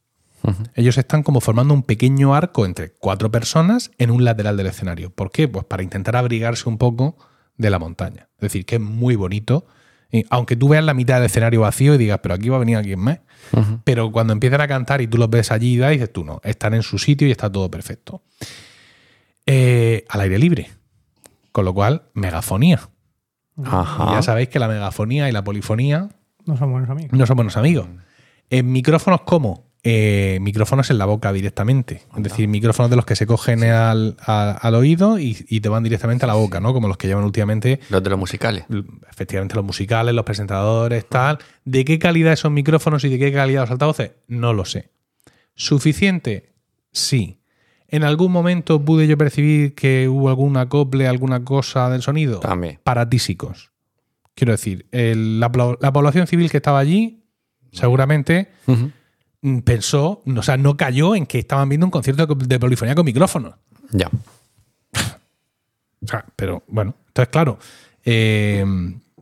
Ellos 0.73 0.97
están 0.97 1.23
como 1.23 1.41
formando 1.41 1.73
un 1.73 1.83
pequeño 1.83 2.35
arco 2.35 2.65
entre 2.65 2.91
cuatro 2.91 3.31
personas 3.31 3.91
en 3.97 4.11
un 4.11 4.23
lateral 4.23 4.57
del 4.57 4.67
escenario. 4.67 5.09
¿Por 5.09 5.31
qué? 5.31 5.47
Pues 5.47 5.65
para 5.65 5.83
intentar 5.83 6.15
abrigarse 6.15 6.69
un 6.69 6.77
poco 6.77 7.17
de 7.57 7.69
la 7.69 7.79
montaña. 7.79 8.29
Es 8.37 8.41
decir, 8.41 8.65
que 8.65 8.75
es 8.75 8.81
muy 8.81 9.15
bonito. 9.15 9.65
Y 10.11 10.25
aunque 10.29 10.55
tú 10.55 10.69
veas 10.69 10.83
la 10.83 10.93
mitad 10.93 11.15
del 11.15 11.25
escenario 11.25 11.61
vacío 11.61 11.95
y 11.95 11.97
digas, 11.97 12.19
pero 12.21 12.35
aquí 12.35 12.49
va 12.49 12.57
a 12.57 12.59
venir 12.59 12.77
alguien 12.77 12.99
más. 12.99 13.19
Pero 13.83 14.11
cuando 14.11 14.33
empiezan 14.33 14.61
a 14.61 14.67
cantar 14.67 15.01
y 15.01 15.07
tú 15.07 15.17
los 15.17 15.29
ves 15.29 15.51
allí, 15.51 15.81
y 15.81 15.87
dices 15.87 16.11
tú 16.11 16.23
no, 16.23 16.41
están 16.43 16.73
en 16.73 16.83
su 16.83 16.97
sitio 16.97 17.27
y 17.27 17.31
está 17.31 17.51
todo 17.51 17.69
perfecto. 17.69 18.23
Eh, 19.45 20.05
al 20.09 20.21
aire 20.21 20.39
libre. 20.39 20.69
Con 21.51 21.65
lo 21.65 21.73
cual, 21.73 22.03
megafonía. 22.13 22.89
Ajá. 23.63 24.11
ya 24.15 24.21
sabéis 24.21 24.49
que 24.49 24.59
la 24.59 24.67
megafonía 24.67 25.29
y 25.29 25.31
la 25.31 25.41
polifonía 25.41 26.09
No 26.45 26.57
son 26.57 26.71
buenos 26.73 26.89
amigos. 26.89 27.17
no 27.17 27.25
son 27.25 27.37
buenos 27.37 27.55
amigos. 27.55 27.87
En 28.49 28.71
micrófonos, 28.71 29.21
¿cómo? 29.21 29.65
Eh, 29.87 30.39
micrófonos 30.41 30.89
en 30.89 30.97
la 30.97 31.05
boca 31.05 31.31
directamente. 31.31 32.01
Es 32.17 32.23
decir, 32.23 32.47
micrófonos 32.47 32.89
de 32.89 32.95
los 32.95 33.05
que 33.05 33.15
se 33.15 33.27
cogen 33.27 33.63
al, 33.65 34.17
a- 34.19 34.51
al 34.59 34.73
oído 34.73 35.19
y, 35.19 35.37
y 35.47 35.59
te 35.61 35.69
van 35.69 35.83
directamente 35.83 36.25
a 36.25 36.27
la 36.27 36.33
boca, 36.33 36.59
¿no? 36.59 36.73
Como 36.73 36.87
los 36.87 36.97
que 36.97 37.05
llevan 37.07 37.23
últimamente, 37.23 37.79
Los 37.91 38.01
de 38.01 38.09
los 38.09 38.17
musicales. 38.17 38.65
efectivamente, 39.11 39.53
los 39.55 39.63
musicales, 39.63 40.15
los 40.15 40.25
presentadores, 40.25 41.07
tal. 41.07 41.37
¿De 41.65 41.85
qué 41.85 41.99
calidad 41.99 42.33
esos 42.33 42.51
micrófonos 42.51 43.03
y 43.03 43.09
de 43.09 43.19
qué 43.19 43.31
calidad 43.31 43.61
los 43.61 43.71
altavoces? 43.71 44.13
No 44.27 44.53
lo 44.53 44.65
sé. 44.65 44.89
¿Suficiente? 45.53 46.49
Sí. 46.91 47.39
¿En 47.87 48.03
algún 48.03 48.31
momento 48.31 48.83
pude 48.83 49.05
yo 49.07 49.17
percibir 49.17 49.75
que 49.75 50.09
hubo 50.09 50.29
algún 50.29 50.57
acople, 50.57 51.07
alguna 51.07 51.43
cosa 51.43 51.89
del 51.91 52.01
sonido? 52.01 52.39
También. 52.39 52.79
Paratísicos. 52.83 53.71
Quiero 54.33 54.51
decir, 54.53 54.87
el- 54.91 55.39
la, 55.39 55.51
población 55.51 56.25
civil 56.27 56.49
que 56.49 56.57
estaba 56.57 56.79
allí, 56.79 57.23
seguramente 57.71 58.49
pensó, 59.63 60.21
o 60.25 60.43
sea, 60.43 60.57
no 60.57 60.77
cayó 60.77 61.15
en 61.15 61.25
que 61.25 61.39
estaban 61.39 61.69
viendo 61.69 61.85
un 61.85 61.91
concierto 61.91 62.25
de 62.25 62.59
polifonía 62.59 62.95
con 62.95 63.05
micrófonos. 63.05 63.55
Ya. 63.91 64.09
O 66.01 66.07
sea, 66.07 66.25
pero 66.35 66.63
bueno, 66.67 66.95
entonces 67.07 67.31
claro, 67.31 67.57
eh, 68.03 68.63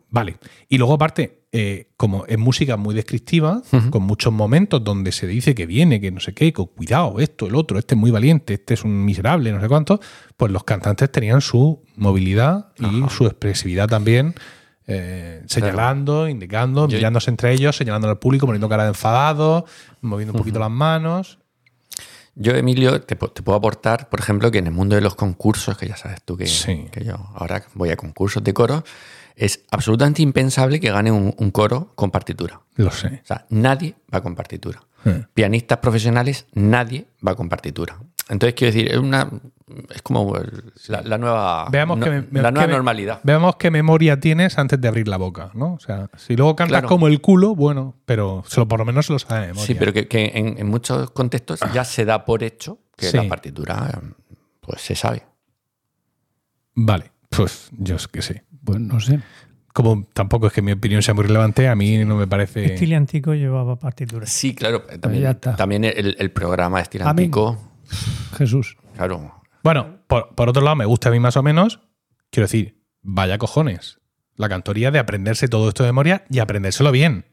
vale. 0.10 0.38
Y 0.70 0.78
luego 0.78 0.94
aparte, 0.94 1.44
eh, 1.52 1.92
como 1.98 2.26
es 2.26 2.38
música 2.38 2.78
muy 2.78 2.96
descriptiva, 2.96 3.62
con 3.92 4.04
muchos 4.04 4.34
momentos 4.34 4.84
donde 4.84 5.12
se 5.12 5.28
dice 5.28 5.54
que 5.54 5.66
viene, 5.66 6.02
que 6.02 6.12
no 6.12 6.20
sé 6.20 6.34
qué, 6.34 6.52
que 6.52 6.66
cuidado, 6.66 7.20
esto, 7.20 7.48
el 7.48 7.56
otro, 7.56 7.78
este 7.78 7.96
es 7.96 8.02
muy 8.02 8.12
valiente, 8.12 8.56
este 8.56 8.74
es 8.74 8.84
un 8.84 9.06
miserable, 9.06 9.52
no 9.52 9.62
sé 9.62 9.68
cuánto, 9.68 10.00
pues 10.36 10.52
los 10.52 10.64
cantantes 10.64 11.12
tenían 11.12 11.42
su 11.42 11.84
movilidad 11.96 12.74
y 12.80 13.08
su 13.10 13.26
expresividad 13.28 13.88
también. 13.88 14.34
Eh, 14.88 15.44
señalando, 15.48 16.28
indicando, 16.28 16.88
Yo- 16.88 16.98
mirándose 16.98 17.30
entre 17.30 17.54
ellos, 17.54 17.76
señalando 17.76 18.10
al 18.10 18.18
público, 18.20 18.46
poniendo 18.46 18.68
cara 18.70 18.84
de 18.84 18.90
enfadado, 18.90 19.66
moviendo 20.02 20.34
un 20.34 20.38
poquito 20.40 20.60
las 20.60 20.72
manos. 20.72 21.40
Yo, 22.36 22.54
Emilio, 22.56 23.02
te, 23.02 23.18
pu- 23.18 23.32
te 23.32 23.44
puedo 23.44 23.58
aportar, 23.58 24.10
por 24.10 24.20
ejemplo, 24.20 24.50
que 24.50 24.58
en 24.58 24.66
el 24.68 24.74
mundo 24.74 24.96
de 24.96 25.02
los 25.02 25.14
concursos, 25.16 25.78
que 25.78 25.88
ya 25.88 25.96
sabes 25.96 26.22
tú 26.24 26.36
que, 26.36 26.48
Sí. 26.48 26.88
que 26.92 27.04
yo 27.06 27.16
ahora 27.36 27.64
voy 27.76 27.92
a 27.92 27.96
concursos 27.96 28.44
de 28.44 28.54
coro, 28.54 28.84
es 29.36 29.62
absolutamente 29.72 30.22
impensable 30.24 30.80
que 30.80 30.90
gane 30.92 31.12
un, 31.12 31.34
un 31.38 31.52
coro 31.52 31.92
con 31.96 32.10
partitura. 32.12 32.62
Lo 32.76 32.90
sé. 32.92 33.22
O 33.24 33.26
sea, 33.28 33.46
nadie 33.50 33.96
va 34.14 34.22
con 34.22 34.34
partitura. 34.36 34.82
Eh. 35.06 35.26
Pianistas 35.34 35.78
profesionales, 35.80 36.48
nadie 36.54 37.06
va 37.26 37.36
con 37.36 37.50
partitura. 37.50 37.98
Entonces, 38.30 38.56
quiero 38.56 38.74
decir, 38.74 38.92
es 38.92 38.98
una 38.98 39.30
es 39.94 40.02
como 40.02 40.36
el- 40.38 40.72
la, 40.88 41.02
la 41.02 41.18
nueva, 41.18 41.68
Veamos 41.70 41.98
no- 41.98 42.06
que 42.06 42.10
me- 42.12 42.42
la 42.42 42.50
que 42.50 42.54
nueva 42.54 42.68
me- 42.68 42.74
normalidad. 42.74 43.20
Veamos 43.24 43.56
qué 43.58 43.72
memoria 43.72 44.20
tienes 44.20 44.58
antes 44.58 44.80
de 44.80 44.88
abrir 44.88 45.08
la 45.08 45.18
boca, 45.18 45.52
¿no? 45.54 45.74
O 45.74 45.80
sea, 45.80 46.10
si 46.18 46.36
luego 46.36 46.56
cantas 46.56 46.74
Claro. 46.82 46.88
como 46.88 47.08
el 47.08 47.22
culo, 47.22 47.56
bueno, 47.56 47.96
pero 48.06 48.44
se 48.48 48.60
lo- 48.60 48.68
por 48.68 48.80
lo 48.80 48.86
menos 48.86 49.06
se 49.08 49.14
lo 49.14 49.20
sabe 49.20 49.42
de 49.42 49.48
memoria. 49.48 49.66
Sí, 49.68 49.76
pero 49.76 49.94
que, 49.94 50.08
que 50.08 50.32
en, 50.36 50.58
en 50.58 50.68
muchos 50.68 51.12
contextos 51.12 51.60
ya 51.74 51.84
se 51.86 52.06
da 52.06 52.26
por 52.26 52.44
hecho 52.44 52.80
que 52.98 53.08
Sí. 53.08 53.18
la 53.18 53.28
partitura 53.28 53.90
eh, 53.94 54.08
pues 54.62 54.82
se 54.82 54.96
sabe. 54.96 55.24
Vale, 56.76 57.12
pues 57.30 57.70
yo 57.72 57.96
es 57.96 58.08
que 58.08 58.22
sé. 58.22 58.44
Pues 58.64 58.80
no 58.80 59.00
sé. 59.00 59.20
Como 59.74 60.06
tampoco 60.14 60.48
es 60.48 60.54
que 60.54 60.62
mi 60.62 60.72
opinión 60.72 61.02
sea 61.02 61.14
muy 61.16 61.24
relevante, 61.26 61.68
a 61.68 61.76
mí 61.76 61.98
no 62.06 62.16
me 62.16 62.28
parece... 62.28 62.74
Estilo 62.76 62.96
antico 62.96 63.34
llevaba 63.34 63.76
partituras. 63.78 64.30
Sí, 64.30 64.54
claro. 64.54 64.84
eh, 64.88 64.94
ya 64.94 65.00
También, 65.00 65.26
está. 65.28 65.56
también 65.56 65.84
el, 65.84 66.16
el 66.20 66.32
programa 66.32 66.78
de 66.78 66.84
Estilantico, 66.84 67.58
Jesús. 68.38 68.78
claro. 68.96 69.34
Bueno, 69.64 70.00
por, 70.08 70.36
por 70.36 70.50
otro 70.50 70.62
lado, 70.62 70.76
me 70.76 70.86
gusta 70.86 71.10
a 71.10 71.12
mí 71.12 71.20
más 71.20 71.38
o 71.38 71.44
menos. 71.44 71.80
Quiero 72.30 72.46
decir, 72.46 72.82
vaya 73.02 73.38
cojones. 73.38 74.00
La 74.36 74.50
cantoría 74.50 74.90
de 74.92 75.00
aprenderse 75.00 75.48
todo 75.48 75.70
esto 75.70 75.84
de 75.84 75.90
memoria 75.90 76.26
y 76.30 76.40
aprendérselo 76.40 76.92
bien. 76.92 77.26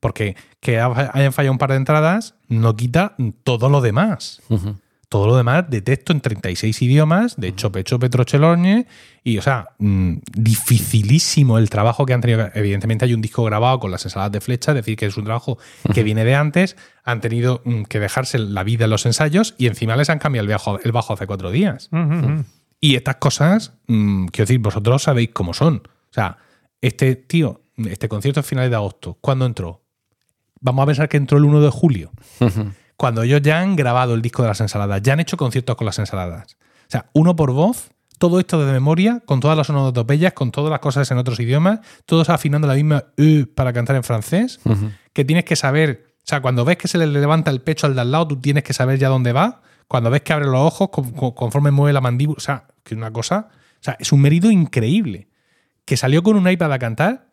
Porque 0.00 0.36
que 0.60 0.78
ha- 0.78 1.10
hayan 1.12 1.32
fallado 1.32 1.52
un 1.52 1.58
par 1.58 1.70
de 1.70 1.76
entradas 1.76 2.34
no 2.48 2.76
quita 2.76 3.16
todo 3.42 3.68
lo 3.68 3.80
demás. 3.80 4.40
Todo 5.08 5.28
lo 5.28 5.36
demás 5.36 5.70
de 5.70 5.82
texto 5.82 6.12
en 6.12 6.20
36 6.20 6.82
idiomas, 6.82 7.36
de 7.36 7.54
chope, 7.54 7.84
chope, 7.84 8.08
trocheloñe. 8.08 8.86
Y, 9.22 9.38
o 9.38 9.42
sea, 9.42 9.68
mm, 9.78 10.14
dificilísimo 10.32 11.58
el 11.58 11.70
trabajo 11.70 12.06
que 12.06 12.12
han 12.12 12.20
tenido. 12.20 12.48
Evidentemente 12.54 13.04
hay 13.04 13.14
un 13.14 13.20
disco 13.20 13.44
grabado 13.44 13.78
con 13.78 13.90
las 13.90 14.04
ensaladas 14.04 14.32
de 14.32 14.40
flecha, 14.40 14.72
es 14.72 14.76
decir, 14.76 14.96
que 14.96 15.06
es 15.06 15.16
un 15.16 15.24
trabajo 15.24 15.58
que 15.94 16.02
viene 16.02 16.24
de 16.24 16.34
antes. 16.34 16.76
Han 17.04 17.20
tenido 17.20 17.62
mm, 17.64 17.82
que 17.84 18.00
dejarse 18.00 18.38
la 18.38 18.64
vida 18.64 18.84
en 18.84 18.90
los 18.90 19.06
ensayos 19.06 19.54
y 19.58 19.66
encima 19.66 19.96
les 19.96 20.10
han 20.10 20.18
cambiado 20.18 20.44
el 20.44 20.52
bajo, 20.52 20.80
el 20.80 20.92
bajo 20.92 21.12
hace 21.12 21.26
cuatro 21.26 21.50
días. 21.52 21.88
Ujú. 21.92 22.44
Y 22.80 22.96
estas 22.96 23.16
cosas, 23.16 23.74
mm, 23.86 24.26
quiero 24.26 24.46
decir, 24.46 24.58
vosotros 24.60 25.02
sabéis 25.02 25.30
cómo 25.32 25.54
son. 25.54 25.82
O 26.10 26.12
sea, 26.12 26.38
este 26.80 27.16
tío, 27.16 27.62
este 27.76 28.08
concierto 28.08 28.40
es 28.40 28.46
finales 28.46 28.70
de 28.70 28.76
agosto, 28.76 29.18
¿cuándo 29.20 29.46
entró? 29.46 29.82
Vamos 30.60 30.82
a 30.82 30.86
pensar 30.86 31.08
que 31.08 31.16
entró 31.16 31.38
el 31.38 31.44
1 31.44 31.60
de 31.60 31.70
julio. 31.70 32.10
Cuando 32.96 33.22
ellos 33.22 33.42
ya 33.42 33.60
han 33.60 33.76
grabado 33.76 34.14
el 34.14 34.22
disco 34.22 34.42
de 34.42 34.48
las 34.48 34.60
ensaladas, 34.60 35.02
ya 35.02 35.12
han 35.12 35.20
hecho 35.20 35.36
conciertos 35.36 35.76
con 35.76 35.84
las 35.84 35.98
ensaladas. 35.98 36.56
O 36.88 36.88
sea, 36.90 37.06
uno 37.12 37.36
por 37.36 37.52
voz, 37.52 37.90
todo 38.18 38.40
esto 38.40 38.64
de 38.64 38.72
memoria, 38.72 39.22
con 39.26 39.40
todas 39.40 39.56
las 39.56 39.68
onomatopeyas, 39.68 40.32
con 40.32 40.50
todas 40.50 40.70
las 40.70 40.80
cosas 40.80 41.10
en 41.10 41.18
otros 41.18 41.38
idiomas, 41.40 41.80
todos 42.06 42.30
afinando 42.30 42.66
la 42.66 42.74
misma 42.74 43.04
E 43.18 43.44
para 43.46 43.72
cantar 43.72 43.96
en 43.96 44.04
francés, 44.04 44.60
que 45.12 45.24
tienes 45.24 45.44
que 45.44 45.56
saber, 45.56 46.06
o 46.18 46.22
sea, 46.24 46.40
cuando 46.40 46.64
ves 46.64 46.76
que 46.78 46.88
se 46.88 46.96
le 46.96 47.06
levanta 47.06 47.50
el 47.50 47.60
pecho 47.60 47.86
al 47.86 47.94
de 47.94 48.00
al 48.00 48.10
lado, 48.10 48.28
tú 48.28 48.40
tienes 48.40 48.64
que 48.64 48.72
saber 48.72 48.98
ya 48.98 49.08
dónde 49.08 49.32
va. 49.32 49.60
Cuando 49.88 50.10
ves 50.10 50.22
que 50.22 50.32
abre 50.32 50.46
los 50.46 50.56
ojos, 50.60 50.88
con- 50.90 51.12
con- 51.12 51.32
conforme 51.32 51.70
mueve 51.70 51.92
la 51.92 52.00
mandíbula, 52.00 52.36
o 52.38 52.40
sea, 52.40 52.64
que 52.82 52.94
una 52.94 53.12
cosa, 53.12 53.48
o 53.50 53.82
sea, 53.82 53.96
es 54.00 54.10
un 54.12 54.20
mérito 54.22 54.50
increíble. 54.50 55.28
Que 55.84 55.96
salió 55.96 56.22
con 56.22 56.36
un 56.36 56.48
iPad 56.50 56.72
a 56.72 56.78
cantar, 56.78 57.25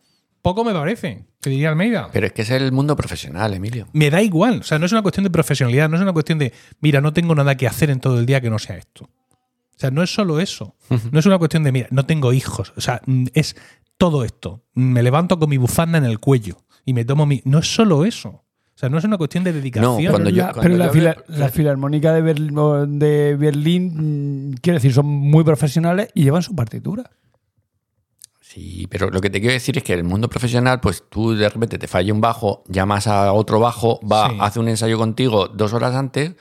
poco 0.44 0.64
me 0.64 0.74
parece, 0.74 1.26
te 1.40 1.50
diría 1.50 1.70
Almeida. 1.70 2.10
Pero 2.14 2.28
es 2.28 2.34
que 2.34 2.44
es 2.44 2.52
el 2.52 2.72
mundo 2.72 2.96
profesional, 2.96 3.54
Emilio. 3.56 3.88
Me 3.94 4.12
da 4.12 4.22
igual. 4.22 4.60
O 4.60 4.64
sea, 4.64 4.78
no 4.78 4.86
es 4.86 4.92
una 4.92 5.02
cuestión 5.02 5.24
de 5.24 5.32
profesionalidad, 5.32 5.90
no 5.90 5.96
es 5.96 6.04
una 6.04 6.14
cuestión 6.14 6.38
de, 6.38 6.54
mira, 6.82 7.02
no 7.02 7.14
tengo 7.14 7.34
nada 7.34 7.56
que 7.58 7.66
hacer 7.66 7.90
en 7.90 8.00
todo 8.00 8.20
el 8.20 8.28
día 8.28 8.40
que 8.42 8.52
no 8.52 8.60
sea 8.60 8.78
esto. 8.78 9.06
O 9.06 9.80
sea, 9.80 9.90
no 9.90 10.04
es 10.04 10.14
solo 10.14 10.40
eso. 10.40 10.76
No 11.12 11.20
es 11.20 11.26
una 11.26 11.40
cuestión 11.40 11.64
de, 11.64 11.72
mira, 11.72 11.88
no 11.90 12.06
tengo 12.06 12.32
hijos. 12.32 12.74
O 12.78 12.82
sea, 12.82 13.02
es 13.34 13.56
todo 13.98 14.24
esto. 14.24 14.64
Me 14.76 15.02
levanto 15.02 15.40
con 15.40 15.50
mi 15.50 15.58
bufanda 15.58 15.98
en 15.98 16.06
el 16.06 16.20
cuello 16.20 16.58
y 16.86 16.94
me 16.94 17.06
tomo 17.06 17.26
mi. 17.26 17.42
No 17.46 17.60
es 17.60 17.74
solo 17.74 18.06
eso. 18.06 18.30
O 18.30 18.78
sea, 18.78 18.90
no 18.90 18.98
es 18.98 19.04
una 19.04 19.18
cuestión 19.18 19.44
de 19.44 19.54
dedicación. 19.54 20.04
No, 20.04 20.10
cuando 20.12 20.30
yo- 20.30 20.44
La- 20.44 20.52
cuando 20.54 20.62
pero 20.64 20.78
la, 20.78 20.86
yo 20.88 20.92
fila- 20.94 21.12
hablo- 21.12 21.38
la 21.40 21.50
Filarmónica 21.50 22.14
de, 22.14 22.24
Berl- 22.24 22.88
de 23.00 23.36
Berlín, 23.36 24.50
mm, 24.52 24.54
quiero 24.62 24.78
decir, 24.78 24.94
son 24.94 25.06
muy 25.06 25.44
profesionales 25.44 26.10
y 26.14 26.24
llevan 26.24 26.44
su 26.44 26.56
partitura. 26.56 27.10
Sí, 28.54 28.88
pero 28.90 29.10
lo 29.10 29.20
que 29.20 29.30
te 29.32 29.40
quiero 29.40 29.54
decir 29.54 29.78
es 29.78 29.84
que 29.84 29.94
en 29.94 30.00
el 30.00 30.06
mundo 30.06 30.30
profesional, 30.30 30.80
pues 30.80 31.04
tú 31.10 31.34
de 31.34 31.50
repente 31.50 31.80
te 31.80 31.88
falla 31.88 32.14
un 32.14 32.22
bajo, 32.22 32.64
llamas 32.68 33.08
a 33.08 33.34
otro 33.34 33.60
bajo, 33.60 34.00
va, 34.08 34.30
Sí. 34.30 34.38
hace 34.40 34.60
un 34.60 34.68
ensayo 34.70 34.98
contigo 34.98 35.48
dos 35.48 35.74
horas 35.74 35.96
antes. 35.96 36.34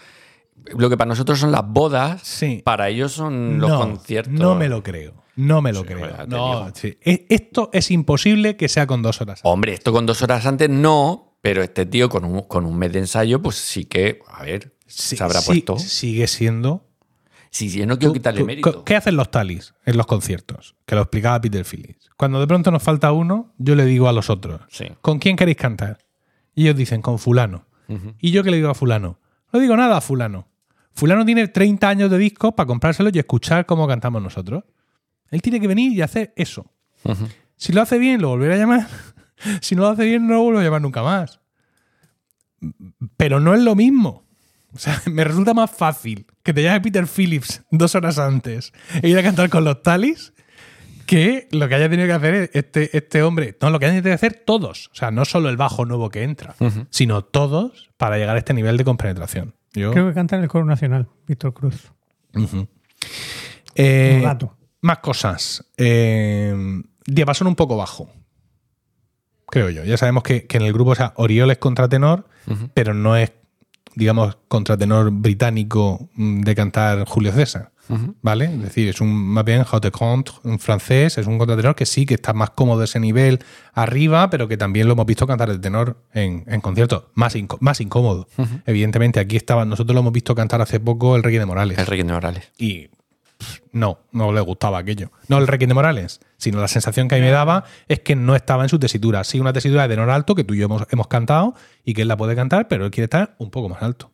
Lo 0.77 0.91
que 0.91 0.97
para 0.97 1.09
nosotros 1.09 1.39
son 1.41 1.51
las 1.53 1.67
bodas, 1.67 2.21
Sí. 2.23 2.61
para 2.65 2.89
ellos 2.89 3.13
son 3.13 3.59
los 3.59 3.71
no, 3.71 3.81
conciertos. 3.81 4.33
No 4.35 4.55
me 4.55 4.69
lo 4.69 4.83
creo. 4.83 5.15
No 5.37 5.63
me 5.63 5.73
lo 5.73 5.81
Sí, 5.81 5.87
creo. 5.87 6.27
No, 6.29 6.71
sí. 6.75 6.99
E- 7.01 7.25
Esto 7.31 7.71
es 7.73 7.91
imposible 7.91 8.57
que 8.57 8.69
sea 8.69 8.87
con 8.87 9.01
dos 9.03 9.21
horas. 9.23 9.41
Hombre, 9.45 9.73
esto 9.73 9.91
con 9.93 10.05
dos 10.05 10.21
horas 10.21 10.45
antes 10.45 10.69
no, 10.69 11.39
pero 11.41 11.63
este 11.63 11.87
tío 11.87 12.09
con 12.11 12.25
un, 12.27 12.43
con 12.43 12.67
un 12.67 12.77
mes 12.79 12.93
de 12.93 12.99
ensayo, 12.99 13.41
pues 13.41 13.57
sí 13.57 13.87
que, 13.87 14.19
a 14.29 14.43
ver, 14.43 14.75
Sí, 14.87 15.17
se 15.17 15.25
habrá 15.25 15.41
sí, 15.41 15.47
puesto. 15.47 15.79
Sigue 15.79 16.27
siendo 16.27 16.85
Sí, 17.53 17.69
sí, 17.69 17.81
yo 17.81 17.87
no 17.87 17.99
quiero 17.99 18.15
quitarle 18.15 18.43
mérito. 18.45 18.83
¿Qué 18.83 18.97
hacen 18.97 19.15
los 19.15 19.31
talis 19.31 19.75
en 19.85 19.99
los 19.99 20.07
conciertos? 20.07 20.75
Que 20.87 20.95
lo 20.95 21.03
explicaba 21.03 21.39
Peter 21.39 21.67
Phillips. 21.67 22.09
Cuando 22.17 22.41
de 22.41 22.47
pronto 22.47 22.71
nos 22.71 22.83
falta 22.83 23.13
uno, 23.13 23.53
yo 23.59 23.75
le 23.77 23.85
digo 23.85 24.09
a 24.09 24.13
los 24.15 24.31
otros, 24.31 24.63
Sí. 24.71 24.87
¿con 25.03 25.19
quién 25.19 25.37
queréis 25.37 25.59
cantar? 25.59 25.99
Y 26.55 26.63
ellos 26.63 26.77
dicen, 26.77 27.03
con 27.03 27.19
fulano. 27.19 27.67
¿Y 28.21 28.31
yo 28.31 28.43
qué 28.43 28.51
le 28.51 28.57
digo 28.57 28.71
a 28.71 28.75
fulano? 28.75 29.19
No 29.53 29.61
digo 29.61 29.77
nada 29.77 29.99
a 29.99 30.01
fulano. 30.01 30.49
Fulano 30.95 31.27
tiene 31.27 31.47
30 31.47 31.87
años 31.91 32.11
de 32.11 32.17
discos 32.17 32.55
para 32.55 32.67
comprárselo 32.67 33.11
y 33.13 33.19
escuchar 33.19 33.67
cómo 33.67 33.87
cantamos 33.87 34.23
nosotros. 34.23 34.65
Él 35.31 35.43
tiene 35.43 35.61
que 35.61 35.67
venir 35.69 35.93
y 35.93 36.01
hacer 36.01 36.33
eso. 36.37 36.73
Si 37.57 37.75
lo 37.75 37.83
hace 37.83 37.99
bien, 37.99 38.23
lo 38.23 38.29
volveré 38.29 38.55
a 38.55 38.59
llamar. 38.59 38.87
si 39.61 39.75
no 39.75 39.83
lo 39.83 39.89
hace 39.89 40.07
bien, 40.07 40.27
no 40.27 40.35
lo 40.35 40.43
vuelvo 40.43 40.61
a 40.61 40.63
llamar 40.65 40.81
nunca 40.81 41.03
más. 41.03 41.41
Pero 43.19 43.41
no 43.41 43.55
es 43.55 43.61
lo 43.61 43.75
mismo. 43.75 44.22
O 44.75 44.79
sea, 44.79 45.01
me 45.11 45.25
resulta 45.25 45.55
más 45.55 45.71
fácil 45.71 46.27
que 46.43 46.53
te 46.53 46.63
llame 46.63 46.81
Peter 46.81 47.07
Phillips 47.07 47.63
dos 47.71 47.95
horas 47.95 48.19
antes 48.19 48.73
e 49.03 49.09
ir 49.09 49.19
a 49.19 49.23
cantar 49.23 49.49
con 49.51 49.65
los 49.65 49.83
talis 49.83 50.33
que 51.07 51.49
lo 51.51 51.69
que 51.69 51.75
haya 51.75 51.91
tenido 51.91 52.07
que 52.07 52.13
hacer 52.15 52.51
este, 52.55 52.97
este 52.97 53.23
hombre. 53.23 53.57
No, 53.61 53.71
lo 53.71 53.79
que 53.79 53.87
haya 53.87 53.93
tenido 53.95 54.11
que 54.11 54.15
hacer 54.15 54.43
todos. 54.47 54.89
O 54.93 54.95
sea, 54.95 55.11
no 55.11 55.25
solo 55.25 55.49
el 55.49 55.57
bajo 55.57 55.85
nuevo 55.85 56.09
que 56.09 56.23
entra, 56.23 56.55
sino 56.91 57.23
todos 57.23 57.91
para 57.97 58.17
llegar 58.17 58.37
a 58.37 58.39
este 58.39 58.55
nivel 58.55 58.77
de 58.77 58.85
compenetración. 58.85 59.55
Yo, 59.75 59.91
Creo 59.93 60.09
que 60.09 60.15
canta 60.15 60.37
en 60.37 60.43
el 60.43 60.49
coro 60.49 60.65
nacional, 60.65 61.09
Víctor 61.27 61.53
Cruz. 61.55 61.93
Ujú. 62.35 62.69
Eh, 63.75 64.17
Un 64.19 64.25
rato. 64.25 64.57
Más 64.81 64.99
cosas. 64.99 65.65
Eh, 65.77 66.55
diapasón 67.07 67.47
un 67.47 67.57
poco 67.57 67.77
bajo. 67.77 68.11
Creo 69.49 69.71
yo. 69.71 69.85
Ya 69.85 69.97
sabemos 69.97 70.23
que, 70.23 70.47
que 70.47 70.57
en 70.57 70.63
el 70.65 70.73
grupo, 70.73 70.93
o 70.93 70.95
sea, 70.95 71.13
Oriol 71.17 71.51
es 71.51 71.59
contratenor, 71.59 72.27
pero 72.75 72.95
no 72.95 73.17
es, 73.17 73.33
digamos, 73.95 74.39
contratenor 74.49 75.11
británico 75.11 76.09
mm, 76.15 76.41
de 76.43 76.55
cantar 76.55 77.05
Julio 77.07 77.33
César. 77.33 77.73
¿Vale? 78.23 78.47
Es 78.47 78.63
decir, 78.63 78.89
es 78.89 79.01
un 79.03 79.13
más 79.13 79.45
bien 79.45 79.65
haute 79.71 79.91
compte, 79.91 80.33
un 80.45 80.59
francés, 80.59 81.19
es 81.19 81.27
un 81.27 81.37
contratenor 81.37 81.75
que 81.75 81.85
sí, 81.85 82.07
que 82.07 82.15
está 82.15 82.33
más 82.33 82.49
cómodo 82.51 82.79
de 82.79 82.85
ese 82.87 82.99
nivel 83.01 83.41
arriba, 83.75 84.31
pero 84.31 84.49
que 84.49 84.57
también 84.57 84.87
lo 84.87 84.95
hemos 84.95 85.05
visto 85.05 85.27
cantar 85.27 85.51
de 85.51 85.59
tenor 85.59 85.99
en, 86.15 86.45
en 86.47 86.61
conciertos, 86.63 87.05
más, 87.15 87.35
más 87.61 87.81
incómodo. 87.83 88.29
Evidentemente, 88.65 89.21
aquí 89.21 89.37
estaba, 89.37 89.67
nosotros 89.67 89.95
lo 89.95 90.01
hemos 90.01 90.13
visto 90.13 90.35
cantar 90.35 90.63
hace 90.63 90.81
poco 90.81 91.17
el 91.17 91.23
Rey 91.23 91.37
de 91.37 91.45
Morales 91.45 91.79
El 91.79 91.87
Rey 91.87 92.03
de 92.03 92.13
Morales. 92.13 92.51
y 92.57 92.89
no, 93.73 93.99
no 94.13 94.33
le 94.33 94.41
gustaba 94.41 94.79
aquello. 94.79 95.11
No 95.29 95.39
el 95.39 95.47
Requiem 95.47 95.69
de 95.69 95.75
Morales, 95.75 96.21
sino 96.37 96.61
la 96.61 96.69
sensación 96.69 97.09
que 97.09 97.15
a 97.15 97.19
mí 97.19 97.25
me 97.25 97.31
daba 97.31 97.65
es 97.89 98.01
que 98.01 98.17
no 98.17 98.35
estaba 98.37 98.63
en 98.63 98.69
su 98.69 98.79
tesitura. 98.79 99.25
Sí, 99.25 99.41
una 99.41 99.53
tesitura 99.53 99.83
de 99.83 99.89
tenor 99.95 100.11
alto 100.11 100.35
que 100.35 100.45
tú 100.45 100.55
y 100.55 100.59
yo 100.59 100.67
hemos, 100.67 100.85
hemos 100.91 101.09
cantado 101.09 101.55
y 101.85 101.95
que 101.95 102.03
él 102.03 102.09
la 102.09 102.17
puede 102.17 102.35
cantar, 102.37 102.69
pero 102.69 102.85
él 102.85 102.91
quiere 102.91 103.05
estar 103.05 103.35
un 103.39 103.51
poco 103.51 103.69
más 103.69 103.83
alto. 103.83 104.11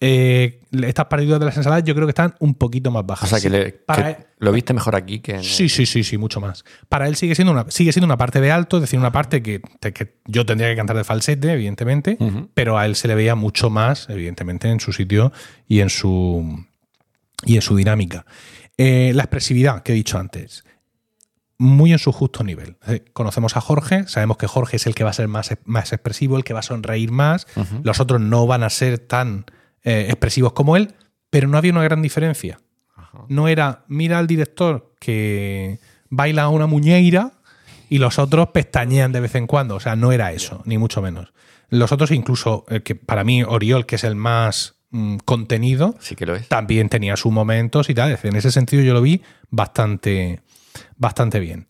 Eh, 0.00 0.60
estas 0.82 1.06
partituras 1.06 1.38
de 1.40 1.46
las 1.46 1.56
ensaladas 1.56 1.84
yo 1.84 1.94
creo 1.94 2.06
que 2.06 2.10
están 2.10 2.34
un 2.40 2.54
poquito 2.54 2.90
más 2.90 3.04
O 3.04 3.06
bajas. 3.06 3.28
sea, 3.30 3.40
que, 3.40 3.48
le- 3.48 3.72
Para 3.72 4.16
que 4.16 4.26
lo 4.38 4.52
viste 4.52 4.74
mejor 4.74 4.96
aquí 4.96 5.20
que 5.20 5.36
en. 5.36 5.44
Sí, 5.44 5.68
sí, 5.68 5.86
sí, 5.86 6.02
sí, 6.04 6.18
mucho 6.18 6.40
más. 6.40 6.64
Para 6.88 7.06
él 7.08 7.14
sigue 7.16 7.34
siendo 7.34 7.52
una, 7.52 7.64
sigue 7.70 7.92
siendo 7.92 8.04
una 8.06 8.16
parte 8.18 8.40
de 8.40 8.50
alto, 8.50 8.76
es 8.78 8.82
decir, 8.82 8.98
una 8.98 9.12
parte 9.12 9.42
que, 9.42 9.62
que 9.80 10.16
yo 10.26 10.44
tendría 10.44 10.68
que 10.68 10.76
cantar 10.76 10.96
de 10.96 11.04
falsete, 11.04 11.50
evidentemente, 11.52 12.18
pero 12.54 12.76
a 12.76 12.86
él 12.86 12.96
se 12.96 13.08
le 13.08 13.14
veía 13.14 13.34
mucho 13.34 13.70
más, 13.70 14.08
evidentemente, 14.10 14.68
en 14.68 14.80
su 14.80 14.92
sitio 14.92 15.32
y 15.68 15.80
en 15.80 15.88
su, 15.90 16.66
y 17.44 17.56
en 17.56 17.62
su 17.62 17.76
dinámica. 17.76 18.26
Eh, 18.76 19.12
la 19.14 19.22
expresividad 19.22 19.82
que 19.82 19.92
he 19.92 19.94
dicho 19.94 20.18
antes, 20.18 20.64
muy 21.58 21.92
en 21.92 21.98
su 21.98 22.12
justo 22.12 22.42
nivel. 22.42 22.76
Conocemos 23.12 23.56
a 23.56 23.60
Jorge, 23.60 24.06
sabemos 24.08 24.36
que 24.36 24.46
Jorge 24.46 24.76
es 24.76 24.86
el 24.86 24.94
que 24.94 25.04
va 25.04 25.10
a 25.10 25.14
ser 25.14 25.28
más, 25.28 25.56
más 25.64 25.92
expresivo, 25.92 26.36
el 26.36 26.44
que 26.44 26.52
va 26.52 26.60
a 26.60 26.64
sonreír 26.64 27.12
más, 27.12 27.46
los 27.82 28.00
otros 28.00 28.20
no 28.20 28.46
van 28.46 28.64
a 28.64 28.70
ser 28.70 28.98
tan 28.98 29.46
eh, 29.82 30.06
expresivos 30.08 30.52
como 30.52 30.76
él, 30.76 30.94
pero 31.30 31.48
no 31.48 31.56
había 31.56 31.72
una 31.72 31.84
gran 31.84 32.02
diferencia. 32.02 32.58
No 33.28 33.46
era, 33.46 33.84
mira 33.86 34.18
al 34.18 34.26
director 34.26 34.92
que 34.98 35.78
baila 36.10 36.48
una 36.48 36.66
muñeira 36.66 37.32
y 37.88 37.98
los 37.98 38.18
otros 38.18 38.48
pestañean 38.48 39.12
de 39.12 39.20
vez 39.20 39.34
en 39.36 39.46
cuando. 39.46 39.76
O 39.76 39.80
sea, 39.80 39.94
no 39.94 40.10
era 40.10 40.32
eso, 40.32 40.62
ni 40.64 40.78
mucho 40.78 41.00
menos. 41.00 41.32
Los 41.68 41.92
otros, 41.92 42.10
incluso, 42.10 42.64
el 42.68 42.82
que 42.82 42.94
para 42.94 43.24
mí, 43.24 43.42
Oriol, 43.42 43.86
que 43.86 43.96
es 43.96 44.04
el 44.04 44.16
más 44.16 44.73
mm, 44.94 45.16
contenido, 45.24 45.94
Sí 46.00 46.16
que 46.16 46.24
lo 46.26 46.34
es. 46.34 46.48
también 46.48 46.88
tenía 46.88 47.16
sus 47.16 47.32
momentos 47.32 47.90
y 47.90 47.94
tal. 47.94 48.18
En 48.22 48.36
ese 48.36 48.50
sentido, 48.50 48.82
yo 48.82 48.94
lo 48.94 49.02
vi 49.02 49.20
bastante, 49.50 50.40
bastante 50.96 51.40
bien. 51.40 51.66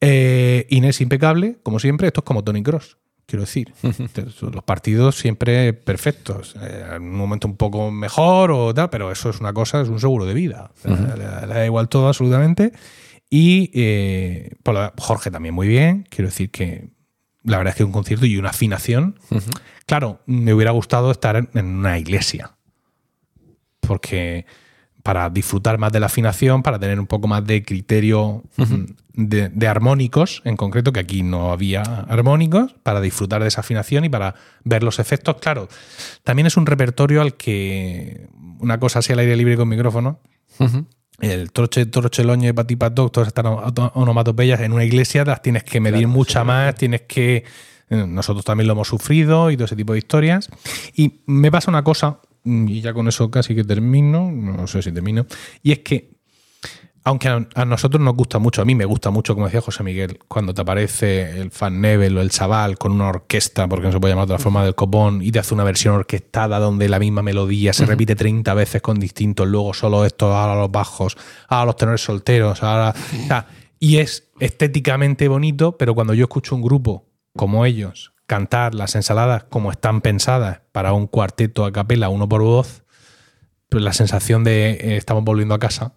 Eh, 0.00 0.66
Inés 0.70 1.00
impecable, 1.00 1.58
como 1.62 1.78
siempre, 1.78 2.08
esto 2.08 2.20
es 2.20 2.24
como 2.24 2.44
Tony 2.44 2.62
Cross. 2.62 2.98
Quiero 3.26 3.44
decir, 3.44 3.72
los 4.52 4.64
partidos 4.64 5.16
siempre 5.16 5.72
perfectos. 5.72 6.54
Eh, 6.60 6.84
en 6.96 7.02
un 7.02 7.16
momento 7.16 7.48
un 7.48 7.56
poco 7.56 7.90
mejor 7.90 8.50
o 8.50 8.74
tal, 8.74 8.90
pero 8.90 9.10
eso 9.10 9.30
es 9.30 9.40
una 9.40 9.52
cosa, 9.52 9.80
es 9.80 9.88
un 9.88 10.00
seguro 10.00 10.26
de 10.26 10.34
vida. 10.34 10.70
Le, 10.84 11.46
le 11.46 11.54
da 11.54 11.64
igual 11.64 11.88
todo 11.88 12.08
absolutamente. 12.08 12.72
Y 13.30 13.70
eh, 13.72 14.50
Jorge 14.98 15.30
también 15.30 15.54
muy 15.54 15.66
bien. 15.66 16.06
Quiero 16.10 16.28
decir 16.28 16.50
que 16.50 16.90
la 17.44 17.58
verdad 17.58 17.72
es 17.72 17.76
que 17.78 17.84
un 17.84 17.92
concierto 17.92 18.26
y 18.26 18.36
una 18.36 18.50
afinación. 18.50 19.18
Claro, 19.86 20.20
me 20.26 20.54
hubiera 20.54 20.70
gustado 20.70 21.10
estar 21.10 21.36
en- 21.36 21.48
una 21.78 21.98
iglesia 21.98 22.52
porque 23.80 24.46
para 25.02 25.28
disfrutar 25.30 25.78
más 25.78 25.90
de 25.92 25.98
la 25.98 26.06
afinación, 26.06 26.62
para 26.62 26.78
tener 26.78 27.00
un 27.00 27.08
poco 27.08 27.26
más 27.26 27.44
de 27.44 27.64
criterio 27.64 28.44
mm, 28.56 28.84
de, 29.14 29.48
de 29.48 29.66
armónicos, 29.68 30.40
en 30.44 30.56
concreto, 30.56 30.92
que 30.92 31.00
aquí 31.00 31.24
no 31.24 31.50
había 31.50 31.82
armónicos, 31.82 32.74
para 32.84 33.00
disfrutar 33.00 33.42
de 33.42 33.48
esa 33.48 33.62
afinación 33.62 34.04
y 34.04 34.08
para 34.08 34.36
ver 34.62 34.84
los 34.84 35.00
efectos. 35.00 35.36
Claro, 35.40 35.68
también 36.22 36.46
es 36.46 36.56
un 36.56 36.66
repertorio 36.66 37.20
al 37.20 37.34
que 37.34 38.28
una 38.60 38.78
cosa 38.78 39.00
así 39.00 39.12
al 39.12 39.18
aire 39.18 39.36
libre 39.36 39.56
con 39.56 39.68
micrófono, 39.68 40.20
el 41.20 41.52
troche, 41.52 41.86
troche, 41.86 42.24
loñe, 42.24 42.52
patipato, 42.54 43.08
todas 43.10 43.28
estas 43.28 43.44
ono- 43.44 43.92
onomatopeyas 43.94 44.60
en 44.60 44.72
una 44.72 44.84
iglesia 44.84 45.24
las 45.24 45.42
tienes 45.42 45.62
que 45.64 45.80
medir 45.80 46.08
mucha 46.08 46.42
más, 46.44 46.74
tienes 46.74 47.02
que... 47.02 47.44
eh, 47.90 48.06
Nosotros 48.08 48.44
también 48.44 48.66
lo 48.66 48.72
hemos 48.72 48.88
sufrido 48.88 49.50
y 49.50 49.56
todo 49.56 49.66
ese 49.66 49.76
tipo 49.76 49.92
de 49.92 49.98
historias. 50.00 50.48
Y 50.96 51.20
me 51.26 51.50
pasa 51.50 51.70
una 51.70 51.84
cosa, 51.84 52.18
mm, 52.44 52.68
y 52.68 52.80
ya 52.80 52.92
con 52.92 53.06
eso 53.08 53.30
casi 53.30 53.54
que 53.54 53.62
termino, 53.64 54.30
no 54.32 54.66
sé 54.66 54.82
si 54.82 54.90
termino, 54.92 55.26
y 55.62 55.72
es 55.72 55.78
que, 55.80 56.10
aunque 57.04 57.28
a, 57.28 57.46
a 57.54 57.64
nosotros 57.64 58.00
nos 58.00 58.14
gusta 58.14 58.38
mucho, 58.38 58.62
a 58.62 58.64
mí 58.64 58.74
me 58.74 58.84
gusta 58.84 59.10
mucho, 59.10 59.34
como 59.34 59.46
decía 59.46 59.60
José 59.60 59.82
Miguel, 59.82 60.18
cuando 60.28 60.54
te 60.54 60.62
aparece 60.62 61.40
el 61.40 61.50
fan 61.50 61.80
Nebel 61.80 62.16
o 62.16 62.20
el 62.20 62.30
chaval 62.30 62.78
con 62.78 62.92
una 62.92 63.08
orquesta, 63.08 63.68
porque 63.68 63.86
no 63.86 63.92
se 63.92 64.00
puede 64.00 64.12
llamar 64.12 64.26
de 64.26 64.34
otra 64.34 64.42
forma, 64.42 64.64
del 64.64 64.74
copón, 64.74 65.22
y 65.22 65.32
te 65.32 65.38
hace 65.38 65.54
una 65.54 65.64
versión 65.64 65.94
orquestada 65.94 66.58
donde 66.58 66.88
la 66.88 66.98
misma 66.98 67.22
melodía 67.22 67.72
se 67.72 67.86
repite 67.86 68.14
30 68.14 68.54
veces 68.54 68.82
con 68.82 68.98
distintos, 69.00 69.48
luego 69.48 69.74
solo 69.74 70.04
esto, 70.04 70.34
ahora 70.34 70.54
los 70.54 70.70
bajos, 70.70 71.16
ahora 71.48 71.66
los 71.66 71.76
tenores 71.76 72.02
solteros, 72.02 72.62
ahora... 72.62 72.90
o 72.90 73.26
sea, 73.26 73.46
y 73.78 73.96
es 73.96 74.30
estéticamente 74.38 75.26
bonito, 75.26 75.76
pero 75.76 75.96
cuando 75.96 76.14
yo 76.14 76.24
escucho 76.24 76.54
un 76.54 76.62
grupo 76.62 77.08
como 77.36 77.66
ellos 77.66 78.12
cantar 78.26 78.74
las 78.74 78.94
ensaladas 78.94 79.44
como 79.44 79.72
están 79.72 80.00
pensadas 80.00 80.60
para 80.70 80.92
un 80.92 81.08
cuarteto 81.08 81.64
a 81.64 81.72
capela, 81.72 82.08
uno 82.08 82.28
por 82.28 82.42
voz, 82.42 82.84
pues 83.68 83.82
la 83.82 83.92
sensación 83.92 84.44
de 84.44 84.70
eh, 84.70 84.96
estamos 84.96 85.24
volviendo 85.24 85.54
a 85.54 85.58
casa, 85.58 85.94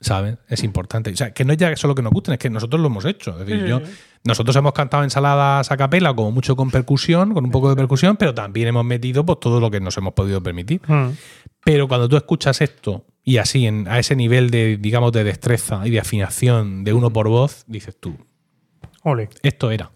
¿sabes? 0.00 0.38
Es 0.48 0.62
importante. 0.64 1.10
O 1.10 1.16
sea, 1.16 1.32
que 1.32 1.44
no 1.44 1.52
es 1.52 1.58
ya 1.58 1.74
solo 1.76 1.94
que 1.94 2.02
nos 2.02 2.12
gusten, 2.12 2.34
es 2.34 2.38
que 2.38 2.50
nosotros 2.50 2.80
lo 2.80 2.88
hemos 2.88 3.04
hecho. 3.04 3.32
Es 3.40 3.46
decir, 3.46 3.66
yo, 3.66 3.80
nosotros 4.24 4.54
hemos 4.56 4.72
cantado 4.72 5.04
ensaladas 5.04 5.70
a 5.70 5.76
capela, 5.76 6.14
como 6.14 6.30
mucho 6.32 6.56
con 6.56 6.70
percusión, 6.70 7.34
con 7.34 7.44
un 7.44 7.50
poco 7.50 7.68
de 7.70 7.76
percusión, 7.76 8.16
pero 8.16 8.34
también 8.34 8.68
hemos 8.68 8.84
metido 8.84 9.24
pues, 9.24 9.40
todo 9.40 9.60
lo 9.60 9.70
que 9.70 9.80
nos 9.80 9.96
hemos 9.96 10.14
podido 10.14 10.42
permitir. 10.42 10.80
Mm. 10.86 11.10
Pero 11.64 11.88
cuando 11.88 12.08
tú 12.08 12.16
escuchas 12.16 12.60
esto 12.60 13.04
y 13.24 13.36
así, 13.38 13.66
en, 13.66 13.86
a 13.88 13.98
ese 13.98 14.16
nivel 14.16 14.50
de, 14.50 14.76
digamos, 14.78 15.12
de 15.12 15.24
destreza 15.24 15.86
y 15.86 15.90
de 15.90 16.00
afinación 16.00 16.84
de 16.84 16.92
uno 16.94 17.12
por 17.12 17.28
voz, 17.28 17.64
dices 17.66 17.96
tú, 17.98 18.16
Ole. 19.02 19.28
esto 19.42 19.70
era. 19.70 19.90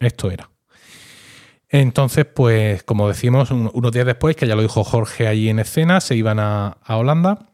Esto 0.00 0.30
era. 0.30 0.50
Entonces, 1.68 2.24
pues, 2.26 2.82
como 2.82 3.06
decimos, 3.08 3.50
un- 3.52 3.70
unos 3.72 3.92
días 3.92 4.06
después, 4.06 4.34
que 4.34 4.46
ya 4.46 4.56
lo 4.56 4.62
dijo 4.62 4.82
Jorge 4.82 5.28
allí 5.28 5.48
en 5.48 5.60
escena, 5.60 6.00
se 6.00 6.16
iban 6.16 6.38
a, 6.40 6.78
a 6.82 6.96
Holanda. 6.96 7.49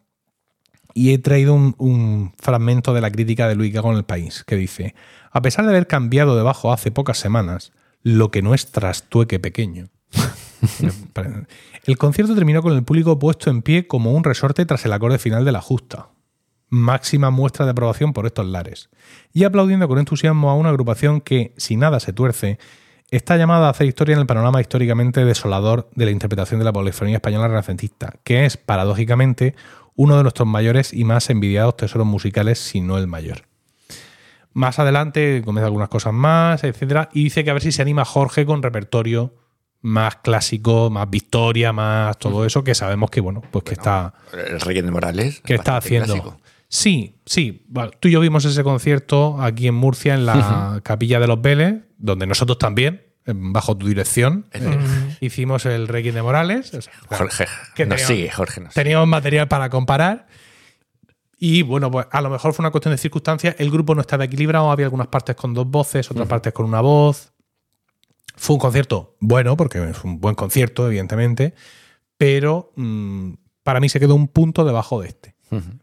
Y 0.98 1.12
he 1.12 1.18
traído 1.18 1.52
un, 1.52 2.32
fragmento 2.38 2.94
de 2.94 3.02
la 3.02 3.10
crítica 3.10 3.46
de 3.48 3.54
Luis 3.54 3.70
Gago 3.70 3.92
en 3.92 3.98
el 3.98 4.04
país, 4.06 4.44
que 4.44 4.56
dice: 4.56 4.94
A 5.30 5.42
pesar 5.42 5.66
de 5.66 5.72
haber 5.72 5.86
cambiado 5.86 6.38
de 6.38 6.42
bajo 6.42 6.72
hace 6.72 6.90
pocas 6.90 7.18
semanas, 7.18 7.72
lo 8.02 8.30
que 8.30 8.40
no 8.40 8.54
es 8.54 8.72
trastueque 8.72 9.38
pequeño. 9.38 9.90
el 11.84 11.98
concierto 11.98 12.34
terminó 12.34 12.62
con 12.62 12.72
el 12.72 12.82
público 12.82 13.18
puesto 13.18 13.50
en 13.50 13.60
pie 13.60 13.86
como 13.86 14.14
un 14.14 14.24
resorte 14.24 14.64
tras 14.64 14.86
el 14.86 14.94
acorde 14.94 15.18
final 15.18 15.44
de 15.44 15.52
la 15.52 15.60
justa 15.60 16.08
máxima 16.68 17.30
muestra 17.30 17.64
de 17.64 17.72
aprobación 17.72 18.12
por 18.12 18.26
estos 18.26 18.46
lares, 18.46 18.88
y 19.32 19.44
aplaudiendo 19.44 19.86
con 19.88 19.98
entusiasmo 19.98 20.50
a 20.50 20.54
una 20.54 20.70
agrupación 20.70 21.20
que, 21.20 21.52
si 21.56 21.76
nada 21.76 22.00
se 22.00 22.12
tuerce, 22.12 22.58
está 23.10 23.36
llamada 23.36 23.66
a 23.66 23.70
hacer 23.70 23.86
historia 23.86 24.14
en 24.14 24.20
el 24.20 24.26
panorama 24.26 24.60
históricamente 24.60 25.24
desolador 25.24 25.88
de 25.94 26.06
la 26.06 26.10
interpretación 26.10 26.58
de 26.58 26.64
la 26.64 26.72
polifonía 26.72 27.16
española 27.16 27.48
renacentista, 27.48 28.14
que 28.24 28.46
es, 28.46 28.56
paradójicamente, 28.56 29.54
uno 29.96 30.16
de 30.16 30.22
nuestros 30.22 30.46
mayores 30.46 30.92
y 30.92 31.04
más 31.04 31.28
envidiados 31.30 31.76
tesoros 31.76 32.06
musicales, 32.06 32.58
si 32.58 32.80
no 32.80 32.98
el 32.98 33.06
mayor. 33.06 33.42
Más 34.52 34.78
adelante 34.78 35.42
comienza 35.44 35.66
algunas 35.66 35.88
cosas 35.88 36.12
más, 36.12 36.64
etcétera, 36.64 37.10
y 37.12 37.24
dice 37.24 37.44
que 37.44 37.50
a 37.50 37.54
ver 37.54 37.62
si 37.62 37.72
se 37.72 37.82
anima 37.82 38.04
Jorge 38.04 38.46
con 38.46 38.62
repertorio 38.62 39.34
más 39.82 40.16
clásico, 40.16 40.90
más 40.90 41.08
victoria, 41.08 41.72
más 41.72 42.18
todo 42.18 42.44
eso, 42.44 42.64
que 42.64 42.74
sabemos 42.74 43.10
que, 43.10 43.20
bueno, 43.20 43.42
pues 43.50 43.64
que 43.64 43.74
está 43.74 44.14
El 44.32 44.60
Rey 44.60 44.80
de 44.80 44.90
Morales. 44.90 45.40
que 45.40 45.54
es 45.54 45.60
está 45.60 45.76
haciendo. 45.76 46.14
clásico. 46.14 46.40
Sí, 46.68 47.20
sí. 47.24 47.64
Bueno, 47.68 47.90
tú 48.00 48.08
y 48.08 48.12
yo 48.12 48.20
vimos 48.20 48.44
ese 48.44 48.64
concierto 48.64 49.40
aquí 49.40 49.68
en 49.68 49.74
Murcia, 49.74 50.14
en 50.14 50.26
la 50.26 50.80
Capilla 50.82 51.20
de 51.20 51.28
los 51.28 51.40
Vélez, 51.40 51.84
donde 51.98 52.26
nosotros 52.26 52.58
también, 52.58 53.05
bajo 53.34 53.76
tu 53.76 53.86
dirección, 53.88 54.46
eh, 54.52 54.78
hicimos 55.20 55.66
el 55.66 55.88
Requiem 55.88 56.14
de 56.14 56.22
Morales. 56.22 56.72
O 56.74 56.80
sea, 56.82 56.92
Jorge. 57.08 57.46
que 57.74 57.86
Nos 57.86 57.96
tenía- 57.96 58.06
sigue, 58.06 58.30
Jorge. 58.30 58.60
Nos. 58.60 58.74
Teníamos 58.74 59.08
material 59.08 59.48
para 59.48 59.68
comparar. 59.70 60.26
Y 61.38 61.62
bueno, 61.62 61.90
pues 61.90 62.06
a 62.10 62.20
lo 62.22 62.30
mejor 62.30 62.54
fue 62.54 62.62
una 62.62 62.70
cuestión 62.70 62.92
de 62.92 62.98
circunstancias. 62.98 63.56
El 63.58 63.70
grupo 63.70 63.94
no 63.94 64.00
estaba 64.00 64.24
equilibrado, 64.24 64.70
había 64.70 64.86
algunas 64.86 65.08
partes 65.08 65.36
con 65.36 65.52
dos 65.52 65.66
voces, 65.68 66.10
otras 66.10 66.26
partes 66.26 66.52
con 66.54 66.64
una 66.66 66.80
voz. 66.80 67.32
Fue 68.36 68.54
un 68.54 68.60
concierto 68.60 69.16
bueno, 69.20 69.56
porque 69.56 69.80
fue 69.94 70.10
un 70.10 70.20
buen 70.20 70.34
concierto, 70.34 70.86
evidentemente, 70.86 71.54
pero 72.16 72.72
mm, 72.76 73.32
para 73.62 73.80
mí 73.80 73.88
se 73.88 74.00
quedó 74.00 74.14
un 74.14 74.28
punto 74.28 74.64
debajo 74.64 75.00
de 75.02 75.08
este. 75.08 75.35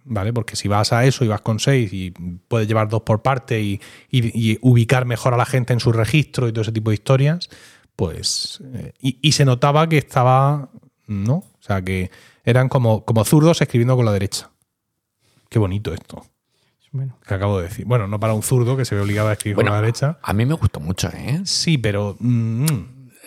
¿Vale? 0.06 0.34
Porque 0.34 0.56
si 0.56 0.68
vas 0.68 0.92
a 0.94 1.06
eso 1.06 1.24
y 1.24 1.28
vas 1.30 1.42
con 1.42 1.60
seis 1.60 1.92
y 1.94 2.12
puedes 2.12 2.68
llevar 2.68 2.90
dos 2.90 3.02
por 3.04 3.22
parte 3.22 3.62
y, 3.62 3.80
y- 4.12 4.52
y 4.52 4.58
ubicar 4.62 5.06
mejor 5.06 5.34
a 5.34 5.38
la 5.38 5.46
gente 5.46 5.72
en 5.74 5.80
su 5.80 5.92
registro 5.92 6.48
y 6.48 6.52
todo 6.52 6.64
ese 6.64 6.72
tipo 6.74 6.90
de 6.92 6.96
historias, 6.96 7.50
pues. 7.96 8.62
eh, 8.74 8.94
y, 9.00 9.18
y 9.22 9.32
se 9.32 9.46
notaba 9.46 9.88
que 9.88 9.98
estaba. 9.98 10.70
¿No? 11.08 11.34
O 11.36 11.58
sea, 11.60 11.82
que 11.82 12.12
eran 12.46 12.68
como, 12.70 13.04
como 13.06 13.24
zurdos 13.26 13.62
escribiendo 13.62 13.96
con 13.96 14.06
la 14.06 14.12
derecha. 14.14 14.50
Qué 15.50 15.60
bonito 15.60 15.94
esto 15.94 16.26
Bueno, 16.92 17.18
que 17.28 17.34
acabo 17.34 17.58
de 17.60 17.68
decir. 17.68 17.86
Bueno, 17.86 18.08
no 18.08 18.20
para 18.20 18.34
un 18.34 18.42
zurdo 18.44 18.76
que 18.78 18.86
se 18.86 18.96
ve 18.96 19.02
obligado 19.02 19.30
a 19.30 19.34
escribir 19.34 19.56
Bueno, 19.56 19.70
con 19.72 19.76
la 19.78 19.82
derecha. 19.82 20.18
A 20.22 20.34
mí 20.34 20.46
me 20.46 20.54
gustó 20.56 20.80
mucho, 20.80 21.10
¿eh? 21.14 21.42
Sí, 21.46 21.78
pero 21.78 22.16
mm, 22.20 22.66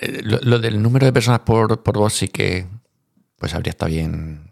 Eh, 0.01 0.21
Lo, 0.25 0.39
lo 0.43 0.59
del 0.59 0.83
número 0.83 1.07
de 1.07 1.13
personas 1.13 1.41
por, 1.41 1.83
por 1.83 1.97
voz 1.99 2.13
sí 2.15 2.29
que 2.29 2.67
pues 3.39 3.55
habría 3.55 3.71
estado 3.71 3.91
bien 3.93 4.51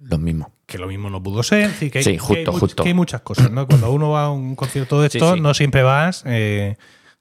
lo 0.00 0.18
mismo. 0.18 0.52
Que 0.72 0.78
lo 0.78 0.88
mismo 0.88 1.08
no 1.10 1.22
pudo 1.22 1.42
ser. 1.42 1.60
Es 1.64 1.68
decir, 1.72 1.90
que 1.92 1.98
hay, 1.98 2.04
Sí, 2.04 2.10
que 2.12 2.16
hay 2.40 2.44
justo, 2.46 2.82
que 2.82 2.88
hay 2.88 2.94
muchas 2.94 3.20
cosas, 3.20 3.50
¿no? 3.50 3.66
Cuando 3.66 3.92
uno 3.92 4.10
va 4.10 4.24
a 4.24 4.30
un 4.30 4.56
concierto 4.56 5.00
de 5.00 5.10
Sí, 5.10 5.18
estos, 5.18 5.34
sí. 5.34 5.40
no 5.40 5.54
siempre 5.54 5.82
vas 5.82 6.24
eh, 6.26 6.76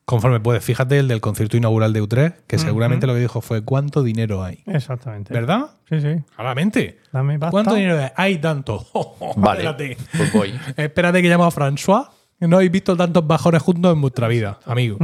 conforme 0.05 0.39
puedes. 0.39 0.63
Fíjate 0.63 0.97
el 0.99 1.07
del 1.07 1.21
concierto 1.21 1.57
inaugural 1.57 1.93
de 1.93 2.01
U3, 2.01 2.33
que 2.47 2.57
seguramente 2.57 3.05
lo 3.07 3.13
que 3.13 3.19
dijo 3.19 3.41
fue 3.41 3.63
¿cuánto 3.63 4.01
dinero 4.03 4.43
hay? 4.43 4.63
exactamente. 4.65 5.33
¿Verdad? 5.33 5.67
Sí, 5.89 6.01
sí. 6.01 6.23
Claramente. 6.35 6.99
Dame. 7.11 7.37
¿Cuánto 7.39 7.75
dinero 7.75 7.99
hay? 7.99 8.09
Hay 8.15 8.37
tanto. 8.39 8.87
Vale, 9.37 9.59
Espérate. 9.67 9.97
pues 10.17 10.33
voy. 10.33 10.53
Espérate 10.77 11.21
que 11.21 11.29
llamo 11.29 11.45
a 11.45 11.51
François. 11.51 12.07
No 12.39 12.55
habéis 12.55 12.71
visto 12.71 12.97
tantos 12.97 13.27
bajones 13.27 13.61
juntos 13.61 13.93
en 13.93 14.01
vuestra 14.01 14.27
vida, 14.27 14.59
amigo. 14.65 14.97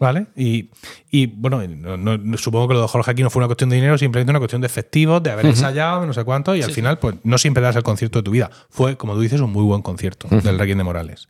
¿Vale? 0.00 0.26
Y, 0.34 0.70
y, 1.10 1.26
bueno, 1.26 1.60
no- 1.68 2.16
no- 2.18 2.36
supongo 2.38 2.66
que 2.68 2.74
lo 2.74 2.80
de 2.82 2.88
Jorge 2.88 3.10
aquí 3.10 3.22
no 3.22 3.28
fue 3.30 3.40
una 3.40 3.46
cuestión 3.48 3.68
de 3.70 3.76
dinero, 3.76 3.96
simplemente 3.98 4.30
una 4.30 4.38
cuestión 4.40 4.62
de 4.62 4.66
efectivos, 4.66 5.22
de 5.22 5.30
haber 5.30 5.44
ensayado, 5.46 6.06
no 6.06 6.12
sé 6.14 6.24
cuánto, 6.24 6.56
y 6.56 6.62
al 6.62 6.72
final, 6.72 6.98
pues 6.98 7.16
no 7.22 7.36
siempre 7.36 7.62
das 7.62 7.76
el 7.76 7.82
concierto 7.82 8.18
de 8.18 8.22
tu 8.22 8.30
vida. 8.30 8.50
Fue, 8.70 8.96
como 8.96 9.12
tú 9.14 9.20
dices, 9.20 9.40
un 9.42 9.52
muy 9.52 9.62
buen 9.62 9.82
concierto 9.82 10.26
del 10.28 10.58
Requiem 10.58 10.78
de 10.78 10.84
Morales. 10.84 11.28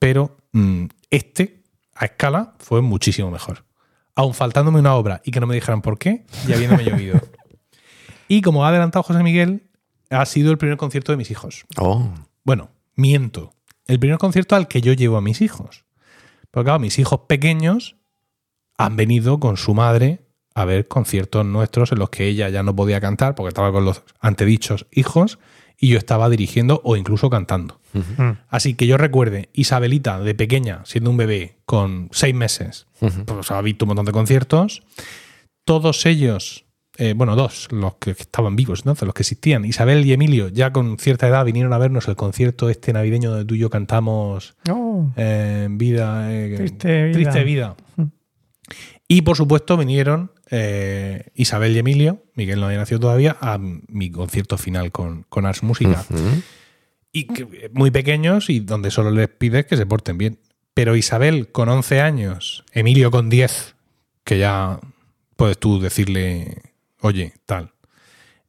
Pero 0.00 0.36
mm, 0.52 0.86
este, 1.10 1.62
a 1.94 2.06
escala, 2.06 2.54
fue 2.58 2.82
muchísimo 2.82 3.30
mejor. 3.30 3.64
Aun 4.16 4.34
faltándome 4.34 4.80
una 4.80 4.94
obra 4.96 5.20
y 5.24 5.30
que 5.30 5.38
no 5.38 5.46
me 5.46 5.54
dijeran 5.54 5.80
por 5.80 5.96
qué, 5.96 6.26
y 6.48 6.52
habiéndome 6.52 6.84
llovido. 6.90 7.20
Y 8.26 8.42
como 8.42 8.64
ha 8.64 8.70
adelantado 8.70 9.04
José 9.04 9.22
Miguel, 9.22 9.62
ha 10.10 10.26
sido 10.26 10.50
el 10.50 10.58
primer 10.58 10.76
concierto 10.76 11.12
de 11.12 11.18
mis 11.18 11.30
hijos. 11.30 11.66
Oh, 11.76 12.12
Bueno, 12.42 12.70
miento. 12.96 13.54
El 13.86 14.00
primer 14.00 14.18
concierto 14.18 14.56
al 14.56 14.66
que 14.66 14.80
yo 14.80 14.92
llevo 14.92 15.16
a 15.16 15.20
mis 15.20 15.40
hijos. 15.40 15.84
Porque 16.50 16.64
claro, 16.66 16.80
mis 16.80 16.98
hijos 16.98 17.20
pequeños 17.28 17.94
han 18.78 18.96
venido 18.96 19.38
con 19.40 19.56
su 19.56 19.74
madre 19.74 20.20
a 20.54 20.64
ver 20.64 20.88
conciertos 20.88 21.44
nuestros 21.44 21.92
en 21.92 21.98
los 21.98 22.10
que 22.10 22.26
ella 22.26 22.48
ya 22.48 22.62
no 22.62 22.74
podía 22.74 23.00
cantar 23.00 23.34
porque 23.34 23.48
estaba 23.48 23.70
con 23.70 23.84
los 23.84 24.02
antedichos 24.20 24.86
hijos 24.90 25.38
y 25.78 25.88
yo 25.88 25.98
estaba 25.98 26.28
dirigiendo 26.28 26.80
o 26.84 26.96
incluso 26.96 27.30
cantando. 27.30 27.80
Mm. 27.92 28.30
Así 28.48 28.74
que 28.74 28.86
yo 28.86 28.96
recuerde, 28.96 29.48
Isabelita 29.52 30.18
de 30.18 30.34
pequeña, 30.34 30.82
siendo 30.84 31.10
un 31.10 31.16
bebé 31.16 31.58
con 31.64 32.08
seis 32.10 32.34
meses, 32.34 32.86
pues 33.26 33.50
ha 33.50 33.62
visto 33.62 33.84
un 33.84 33.88
montón 33.88 34.06
de 34.06 34.12
conciertos. 34.12 34.82
Todos 35.64 36.04
ellos, 36.06 36.64
eh, 36.96 37.14
bueno, 37.16 37.36
dos, 37.36 37.68
los 37.70 37.94
que 37.96 38.10
estaban 38.10 38.56
vivos, 38.56 38.80
entonces, 38.80 39.06
los 39.06 39.14
que 39.14 39.22
existían, 39.22 39.64
Isabel 39.64 40.04
y 40.04 40.12
Emilio, 40.12 40.48
ya 40.48 40.72
con 40.72 40.98
cierta 40.98 41.28
edad 41.28 41.44
vinieron 41.44 41.72
a 41.72 41.78
vernos 41.78 42.08
el 42.08 42.16
concierto 42.16 42.70
este 42.70 42.92
navideño 42.92 43.30
donde 43.30 43.44
tú 43.44 43.54
y 43.54 43.58
yo 43.58 43.70
cantamos 43.70 44.56
Oh, 44.68 45.12
eh, 45.16 45.68
Vida, 45.70 46.32
eh, 46.32 46.54
Triste 46.56 47.04
vida. 47.04 47.12
Triste 47.12 47.44
Vida. 47.44 47.76
Mm. 47.94 48.17
Y 49.10 49.22
por 49.22 49.36
supuesto 49.36 49.76
vinieron 49.78 50.32
eh, 50.50 51.28
Isabel 51.34 51.74
y 51.74 51.78
Emilio, 51.78 52.22
Miguel 52.34 52.60
no 52.60 52.66
había 52.66 52.78
nacido 52.78 53.00
todavía, 53.00 53.36
a 53.40 53.58
mi 53.58 54.10
concierto 54.10 54.58
final 54.58 54.92
con, 54.92 55.24
con 55.30 55.46
Ars 55.46 55.62
Música. 55.62 56.04
Y 57.12 57.24
que- 57.24 57.70
muy 57.72 57.90
pequeños 57.90 58.50
y 58.50 58.60
donde 58.60 58.90
solo 58.90 59.10
les 59.10 59.28
pides 59.28 59.64
que 59.66 59.76
se 59.78 59.86
porten 59.86 60.18
bien. 60.18 60.38
Pero 60.74 60.94
Isabel 60.94 61.50
con 61.50 61.68
11 61.70 62.00
años, 62.02 62.64
Emilio 62.72 63.10
con 63.10 63.30
10, 63.30 63.74
que 64.24 64.38
ya 64.38 64.78
puedes 65.36 65.58
tú 65.58 65.80
decirle, 65.80 66.60
oye, 67.00 67.32
tal. 67.46 67.72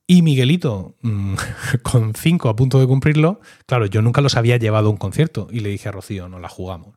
Y 0.06 0.22
Miguelito, 0.24 0.96
mm, 1.02 1.36
con 1.84 2.14
5 2.16 2.50
a 2.50 2.56
punto 2.56 2.80
de 2.80 2.88
cumplirlo, 2.88 3.40
claro, 3.66 3.86
yo 3.86 4.02
nunca 4.02 4.20
los 4.22 4.36
había 4.36 4.58
llevado 4.58 4.88
a 4.88 4.92
un 4.92 4.98
concierto. 4.98 5.48
Y 5.52 5.62
le 5.62 5.70
dije 5.70 5.88
a 5.88 5.92
Rocío, 5.94 6.28
no 6.28 6.40
la 6.40 6.50
jugamos. 6.50 6.96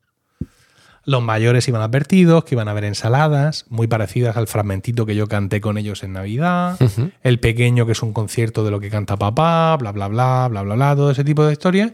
Los 1.05 1.23
mayores 1.23 1.67
iban 1.67 1.83
advertidos, 1.83 2.45
que 2.45 2.55
iban 2.55 2.69
a 2.69 2.71
haber 2.71 2.85
ensaladas, 2.85 3.67
muy 3.69 3.89
parecidas 3.89 4.37
al 4.37 4.47
fragmentito 4.47 5.05
que 5.05 5.17
yo 5.17 5.27
canté 5.27 5.61
con 5.61 5.77
ellos 5.79 6.03
en 6.05 6.13
Navidad. 6.13 6.79
El 7.23 7.41
pequeño, 7.41 7.87
que 7.87 7.93
es 7.93 8.03
un 8.03 8.13
concierto 8.13 8.65
de 8.65 8.71
lo 8.71 8.79
que 8.79 8.91
canta 8.91 9.17
papá, 9.17 9.77
bla, 9.77 9.91
bla, 9.93 10.09
bla, 10.09 10.49
bla, 10.49 10.63
bla, 10.63 10.75
bla, 10.75 10.97
todo 10.97 11.11
ese 11.11 11.25
tipo 11.25 11.45
de 11.45 11.53
historias. 11.53 11.93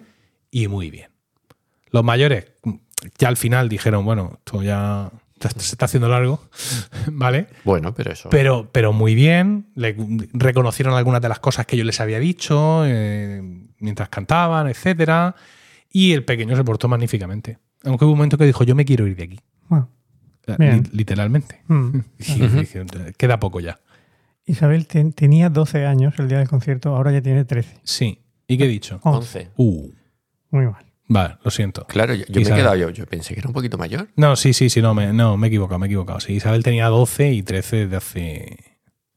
Y 0.51 0.69
muy 0.69 0.91
bien. 0.91 1.09
Los 1.91 2.05
mayores, 2.05 2.47
ya 3.19 3.29
al 3.29 3.37
final 3.37 3.69
dijeron, 3.69 4.05
bueno, 4.05 4.33
esto 4.39 4.63
ya 4.63 5.11
se 5.41 5.73
está 5.73 5.87
haciendo 5.87 6.09
largo, 6.09 6.41
¿vale? 7.07 7.47
Bueno, 7.65 7.95
pero 7.95 8.13
eso. 8.13 8.29
Pero, 8.29 8.69
pero 8.73 8.93
muy 8.93 9.15
bien, 9.15 9.69
le 9.75 9.97
reconocieron 10.33 10.95
algunas 10.95 11.23
de 11.23 11.29
las 11.29 11.39
cosas 11.39 11.67
que 11.67 11.77
yo 11.77 11.85
les 11.85 12.01
había 12.01 12.19
dicho 12.19 12.83
eh, 12.85 13.43
mientras 13.79 14.09
cantaban, 14.09 14.69
etcétera. 14.69 15.35
Y 15.91 16.13
el 16.13 16.25
pequeño 16.25 16.57
se 16.57 16.65
portó 16.65 16.89
magníficamente. 16.89 17.59
Aunque 17.89 18.05
hubo 18.05 18.13
un 18.13 18.19
momento 18.19 18.39
que 18.39 18.45
dijo, 18.45 18.65
yo 18.65 18.75
me 18.75 18.85
quiero 18.85 19.07
ir 19.07 19.17
de 19.17 19.25
aquí. 19.25 19.41
bueno. 19.69 19.89
Li- 20.59 20.83
literalmente. 20.93 21.61
Mm. 21.69 21.99
Y 22.19 23.13
queda 23.19 23.39
poco 23.39 23.61
ya. 23.61 23.81
Isabel 24.47 24.87
ten- 24.87 25.13
tenía 25.13 25.51
12 25.51 25.85
años 25.85 26.15
el 26.19 26.29
día 26.29 26.39
del 26.39 26.49
concierto, 26.49 26.97
ahora 26.97 27.13
ya 27.13 27.21
tiene 27.21 27.45
13. 27.45 27.81
Sí. 27.83 28.23
¿Y 28.47 28.57
qué 28.57 28.65
he 28.65 28.69
dicho? 28.69 28.99
11. 29.03 29.39
11. 29.39 29.51
Uh, 29.57 29.91
Muy 30.51 30.65
mal. 30.67 30.87
vale, 31.07 31.37
lo 31.45 31.51
siento. 31.51 31.85
Claro, 31.87 32.15
yo, 32.15 32.25
yo 32.29 32.41
me 32.41 32.47
he 32.49 32.55
quedado, 32.55 32.77
yo, 32.77 32.89
yo 32.89 33.05
pensé 33.07 33.35
que 33.35 33.41
era 33.41 33.49
un 33.49 33.53
poquito 33.53 33.77
mayor. 33.77 34.09
No, 34.17 34.37
sí, 34.37 34.55
sí, 34.55 34.71
sí, 34.71 34.81
no, 34.81 34.95
me, 34.95 35.13
no, 35.13 35.37
me 35.37 35.47
he 35.47 35.49
equivocado, 35.49 35.79
me 35.79 35.85
he 35.87 35.89
equivocado. 35.89 36.19
Sí, 36.21 36.33
Isabel 36.33 36.63
tenía 36.63 36.87
12 36.87 37.33
y 37.33 37.43
13 37.43 37.77
desde 37.89 37.97
hace... 37.97 38.57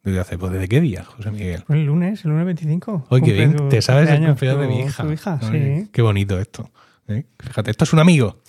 ¿Desde 0.04 0.20
hace? 0.20 0.38
Pues, 0.38 0.52
¿Desde 0.52 0.68
qué 0.68 0.82
día, 0.82 1.04
José 1.06 1.30
Miguel? 1.32 1.64
El 1.70 1.86
lunes, 1.86 2.26
el 2.26 2.32
lunes 2.32 2.46
25. 2.48 3.06
Oye, 3.10 3.24
qué 3.24 3.34
bien, 3.34 3.70
te 3.70 3.82
sabes 3.84 4.10
el 4.10 4.26
cumpleaños 4.26 4.62
de 4.62 4.68
mi 4.68 4.80
hija. 4.82 5.04
Tu 5.04 5.12
hija, 5.14 5.40
sí. 5.50 5.88
Qué 5.94 6.02
bonito 6.02 6.40
esto. 6.40 6.72
¿Eh? 7.12 7.26
Fíjate, 7.40 7.72
esto 7.72 7.84
es 7.84 7.94
un 7.94 8.00
amigo. 8.00 8.42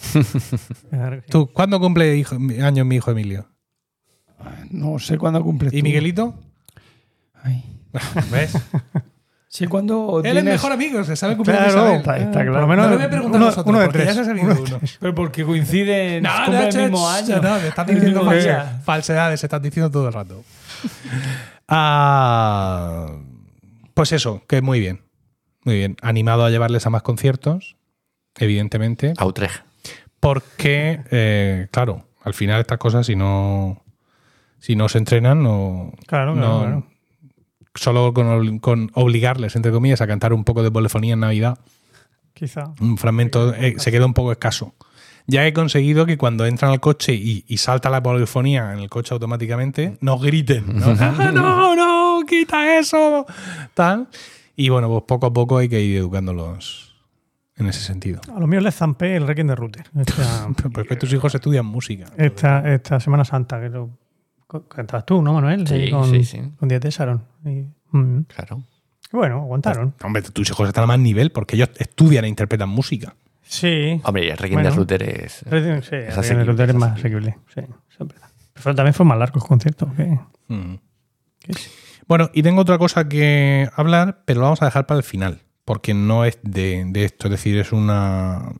¿Tú, 1.30 1.50
¿Cuándo 1.52 1.78
cumple 1.80 2.16
hijo- 2.16 2.36
años 2.62 2.86
mi 2.86 2.96
hijo 2.96 3.10
Emilio? 3.10 3.48
No 4.70 4.98
sé 4.98 5.18
cuándo 5.18 5.42
cumples 5.42 5.72
¿Y 5.72 5.78
tú. 5.78 5.84
Miguelito? 5.84 6.34
Ay. 7.42 7.64
¿Ves? 8.32 8.52
Sí, 9.48 9.66
cuando 9.66 10.20
Él 10.20 10.26
es 10.26 10.32
tienes- 10.32 10.44
mejor 10.54 10.72
amigo, 10.72 11.04
se 11.04 11.14
sabe 11.14 11.32
el 11.32 11.36
cumpleaños 11.36 11.72
Claro, 11.74 11.92
está, 11.96 12.16
está 12.16 12.32
Por 12.32 12.42
claro. 12.44 12.60
lo 12.62 12.66
menos 12.66 12.84
No 12.86 12.90
le 12.92 12.96
voy 12.96 13.04
a 13.04 13.10
preguntar 13.10 13.40
uno, 13.42 13.52
uno 13.66 13.78
de 13.80 13.84
porque 13.86 13.98
tres. 14.02 14.16
ya 14.16 14.24
se 14.24 14.30
ha 14.30 14.34
uno 14.34 14.56
uno. 14.60 14.80
Pero 14.98 15.14
porque 15.14 15.44
coinciden, 15.44 16.22
No, 16.22 16.30
cumple 16.46 16.58
no, 16.62 16.68
el 16.68 16.76
mismo 16.90 17.08
año. 17.08 17.42
no, 17.42 17.54
me 17.60 17.68
estás 17.68 17.86
diciendo 17.86 18.20
mismo 18.20 18.32
false- 18.32 18.42
día. 18.44 18.80
falsedades, 18.84 19.44
estás 19.44 19.60
diciendo 19.62 19.90
todo 19.90 20.06
el 20.08 20.12
rato. 20.14 20.42
Ah, 21.74 23.06
pues 23.94 24.12
eso, 24.12 24.42
que 24.46 24.60
muy 24.62 24.80
bien. 24.80 25.00
Muy 25.64 25.76
bien. 25.76 25.96
Animado 26.02 26.44
a 26.44 26.50
llevarles 26.50 26.86
a 26.86 26.90
más 26.90 27.02
conciertos, 27.02 27.76
evidentemente. 28.38 29.12
A 29.16 29.26
Utrecht. 29.26 29.62
Porque, 30.20 31.00
eh, 31.10 31.68
claro, 31.70 32.06
al 32.22 32.34
final 32.34 32.60
estas 32.60 32.78
cosas, 32.78 33.06
si 33.06 33.16
no, 33.16 33.82
si 34.60 34.76
no 34.76 34.88
se 34.88 34.98
entrenan, 34.98 35.42
no. 35.42 35.92
Claro, 36.06 36.34
claro, 36.34 36.48
no- 36.48 36.60
claro. 36.60 36.86
Solo 37.74 38.12
con, 38.12 38.26
obli- 38.28 38.60
con 38.60 38.90
obligarles, 38.94 39.56
entre 39.56 39.72
comillas, 39.72 40.00
a 40.02 40.06
cantar 40.06 40.32
un 40.34 40.44
poco 40.44 40.62
de 40.62 40.70
polifonía 40.70 41.14
en 41.14 41.20
Navidad, 41.20 41.58
Quizá. 42.34 42.74
un 42.80 42.98
fragmento 42.98 43.54
eh, 43.54 43.74
se 43.78 43.90
queda 43.90 44.04
un 44.06 44.12
poco 44.14 44.30
escaso. 44.30 44.74
Ya 45.26 45.46
he 45.46 45.52
conseguido 45.54 46.04
que 46.04 46.18
cuando 46.18 46.44
entran 46.44 46.70
al 46.72 46.80
coche 46.80 47.14
y, 47.14 47.44
y 47.48 47.56
salta 47.56 47.88
la 47.88 48.02
polifonía 48.02 48.72
en 48.74 48.80
el 48.80 48.90
coche 48.90 49.14
automáticamente, 49.14 49.96
nos 50.00 50.20
griten. 50.20 50.64
¿no? 50.80 50.86
¡Ah, 51.00 51.30
no, 51.32 51.74
no, 51.74 52.26
quita 52.26 52.78
eso. 52.78 53.24
Tal. 53.74 54.08
Y 54.54 54.68
bueno, 54.68 54.88
pues 54.90 55.04
poco 55.06 55.26
a 55.26 55.32
poco 55.32 55.56
hay 55.58 55.68
que 55.70 55.80
ir 55.80 55.96
educándolos 55.96 56.91
en 57.56 57.66
ese 57.66 57.80
sentido. 57.80 58.20
A 58.34 58.38
los 58.40 58.48
míos 58.48 58.62
les 58.62 58.74
zampé 58.74 59.16
el 59.16 59.26
Requiem 59.26 59.48
de 59.48 59.54
Router. 59.54 59.84
Esta, 59.98 60.48
Porque 60.72 60.96
tus 60.96 61.12
hijos 61.12 61.34
estudian 61.34 61.66
música. 61.66 62.06
esta, 62.16 62.72
esta 62.72 62.98
Semana 63.00 63.24
Santa, 63.24 63.60
que 63.60 63.68
lo 63.68 63.90
cantabas 64.68 65.06
tú, 65.06 65.22
¿no, 65.22 65.32
Manuel? 65.34 65.66
Sí, 65.66 65.90
con, 65.90 66.10
sí, 66.10 66.24
sí. 66.24 66.40
Con 66.58 66.68
Sharon. 66.68 67.24
Y, 67.44 67.64
mm, 67.96 68.22
Claro. 68.24 68.62
bueno, 69.12 69.36
aguantaron. 69.42 69.94
Hombre, 70.02 70.22
tus 70.22 70.48
hijos 70.50 70.68
están 70.68 70.84
a 70.84 70.86
más 70.86 70.98
nivel 70.98 71.30
porque 71.32 71.56
ellos 71.56 71.70
estudian 71.78 72.24
e 72.24 72.28
interpretan 72.28 72.68
música. 72.68 73.14
Sí. 73.42 74.00
Hombre, 74.04 74.26
y 74.26 74.28
el 74.30 74.36
Requiem 74.38 74.62
de. 74.62 74.70
Router 74.70 75.02
es. 75.02 75.44
Requiem- 75.46 75.82
Sí, 75.82 75.96
es 75.96 76.08
el 76.08 76.16
Requiem 76.16 76.38
de 76.38 76.44
Router 76.44 76.68
es 76.70 76.74
más 76.76 76.92
asequible. 76.92 77.30
asequible. 77.30 77.44
Sí, 77.54 77.60
eso 77.94 78.02
es 78.04 78.08
verdad. 78.08 78.28
Pero 78.54 78.74
también 78.74 78.94
fue 78.94 79.04
más 79.06 79.18
largo 79.18 79.40
el 79.40 79.46
concierto. 79.46 79.90
¿qué? 79.96 80.18
Mm. 80.48 80.74
Bueno, 82.06 82.30
y 82.34 82.42
tengo 82.42 82.60
otra 82.60 82.78
cosa 82.78 83.08
que 83.08 83.68
hablar, 83.74 84.22
pero 84.24 84.40
lo 84.40 84.46
vamos 84.46 84.62
a 84.62 84.66
dejar 84.66 84.86
para 84.86 84.98
el 84.98 85.04
final, 85.04 85.40
porque 85.64 85.94
no 85.94 86.24
es 86.24 86.38
de, 86.42 86.84
de 86.86 87.04
esto, 87.04 87.28
es 87.28 87.32
decir, 87.32 87.58
es 87.58 87.72
una 87.72 88.52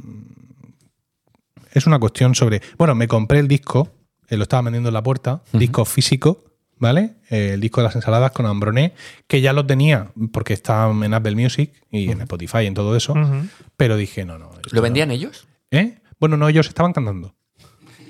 es 1.73 1.87
una 1.87 1.99
cuestión 1.99 2.35
sobre, 2.35 2.61
bueno, 2.77 2.95
me 2.95 3.09
compré 3.09 3.39
el 3.39 3.49
disco, 3.49 3.89
eh, 4.29 4.37
lo 4.37 4.43
estaba 4.43 4.63
vendiendo 4.63 4.91
en 4.91 4.95
la 4.95 5.03
puerta, 5.03 5.43
disco 5.53 5.85
físico, 5.85 6.45
¿vale? 6.79 7.15
Eh, 7.31 7.53
el 7.55 7.61
disco 7.61 7.81
de 7.81 7.87
las 7.87 7.97
ensaladas 7.97 8.33
con 8.33 8.47
Ambroné, 8.47 8.95
que 9.27 9.41
ya 9.41 9.53
lo 9.53 9.67
tenía 9.67 10.13
porque 10.33 10.53
está 10.53 10.91
en 10.91 11.15
Apple 11.15 11.35
Music 11.35 11.73
y 11.91 12.11
en 12.11 12.21
Spotify 12.21 12.59
y 12.63 12.67
en 12.67 12.75
todo 12.75 12.97
eso, 12.97 13.15
pero 13.77 13.97
dije, 13.97 14.25
no, 14.25 14.39
no. 14.39 14.51
¿Lo 14.51 14.77
no. 14.77 14.83
vendían 14.83 15.11
ellos? 15.11 15.49
¿Eh? 15.71 15.99
Bueno, 16.21 16.37
no, 16.37 16.49
ellos 16.49 16.69
estaban 16.69 16.93
cantando. 16.93 17.35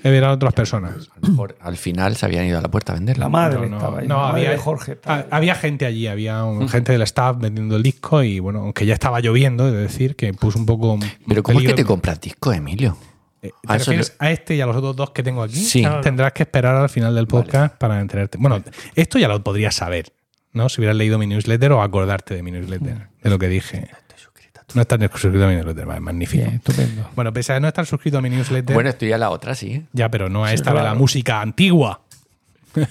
Eran 0.03 0.31
otras 0.31 0.53
personas. 0.55 1.11
A 1.17 1.21
lo 1.21 1.29
mejor 1.31 1.57
al 1.61 1.77
final 1.77 2.17
se 2.17 2.27
habían 2.27 2.45
ido 2.47 2.59
a 2.59 2.63
la 2.63 2.71
puerta 2.71 2.93
a 2.93 2.97
venderla. 2.97 3.25
La 3.27 3.29
madre 3.29 3.61
No, 3.61 3.67
no, 3.69 3.77
estaba 3.77 3.99
ahí. 4.01 4.09
no, 4.09 4.15
la 4.17 4.23
madre 4.23 4.41
había, 4.41 4.51
de 4.51 4.59
Jorge. 4.59 4.93
estaba 4.93 5.17
ahí. 5.17 5.25
había 5.31 5.55
gente 5.55 5.87
allí, 5.87 6.07
había 6.07 6.45
un- 6.45 6.69
gente 6.69 6.93
del 6.93 7.03
staff 7.03 7.37
vendiendo 7.39 7.77
el 7.77 7.83
disco 7.83 8.23
y 8.23 8.39
bueno, 8.41 8.61
aunque 8.61 8.87
ya 8.87 8.95
estaba 8.95 9.21
lloviendo, 9.21 9.67
es 9.69 9.75
decir, 9.75 10.17
que 10.17 10.33
puso 10.35 10.59
un 10.59 10.67
poco. 10.67 10.99
Pero 11.27 11.43
¿cómo 11.43 11.61
es 11.61 11.67
que 11.67 11.75
te 11.75 11.85
compras 11.85 12.21
disco, 12.21 12.53
Emilio? 12.53 12.97
Eh, 13.43 13.51
¿Te 13.67 13.73
a 13.73 13.77
eso 13.77 13.91
refieres 13.91 14.15
a 14.21 14.31
este 14.31 14.55
y 14.55 14.61
a 14.61 14.67
los 14.67 14.77
otros 14.77 14.95
dos 14.95 15.11
que 15.11 15.23
tengo 15.23 15.43
aquí? 15.43 15.57
Sí. 15.57 15.85
Tendrás 16.03 16.33
que 16.33 16.45
esperar 16.45 16.77
al 16.77 16.89
final 16.89 17.15
del 17.15 17.27
podcast 17.27 17.75
para 17.77 18.01
enterarte. 18.01 18.39
Bueno, 18.39 18.63
esto 18.95 19.19
ya 19.19 19.27
lo 19.29 19.43
podrías 19.43 19.75
saber, 19.75 20.13
¿no? 20.53 20.69
Si 20.69 20.81
hubieras 20.81 20.97
leído 20.97 21.19
mi 21.19 21.27
newsletter 21.27 21.73
o 21.73 21.83
acordarte 21.83 22.35
de 22.37 22.43
mi 22.45 22.53
newsletter, 22.53 23.09
de 23.23 23.31
lo 23.31 23.39
que 23.41 23.49
dije. 23.49 23.89
No 24.75 24.83
estás 24.83 24.99
ni 24.99 25.07
suscrito 25.09 25.45
a 25.45 25.49
mi 25.49 25.55
newsletter, 25.55 25.87
vale, 25.87 26.01
magnífico. 26.01 26.45
Bien, 26.45 26.57
estupendo. 26.57 27.09
Bueno, 27.15 27.33
pese 27.33 27.53
a 27.53 27.61
no 27.61 27.69
estar 27.69 27.85
suscrito 27.87 28.19
a 28.19 28.23
mi 28.23 28.31
newsletter, 28.31 28.75
Bueno, 28.75 28.91
estoy 28.91 29.13
a 29.13 29.19
la 29.19 29.31
otra, 29.31 29.55
sí. 29.55 29.85
ya, 29.93 30.09
pero 30.11 30.29
no 30.29 30.45
a 30.45 30.49
Sí, 30.49 30.55
esta 30.55 30.73
de 30.73 30.83
la 30.83 30.95
música 30.95 31.41
antigua. 31.41 32.01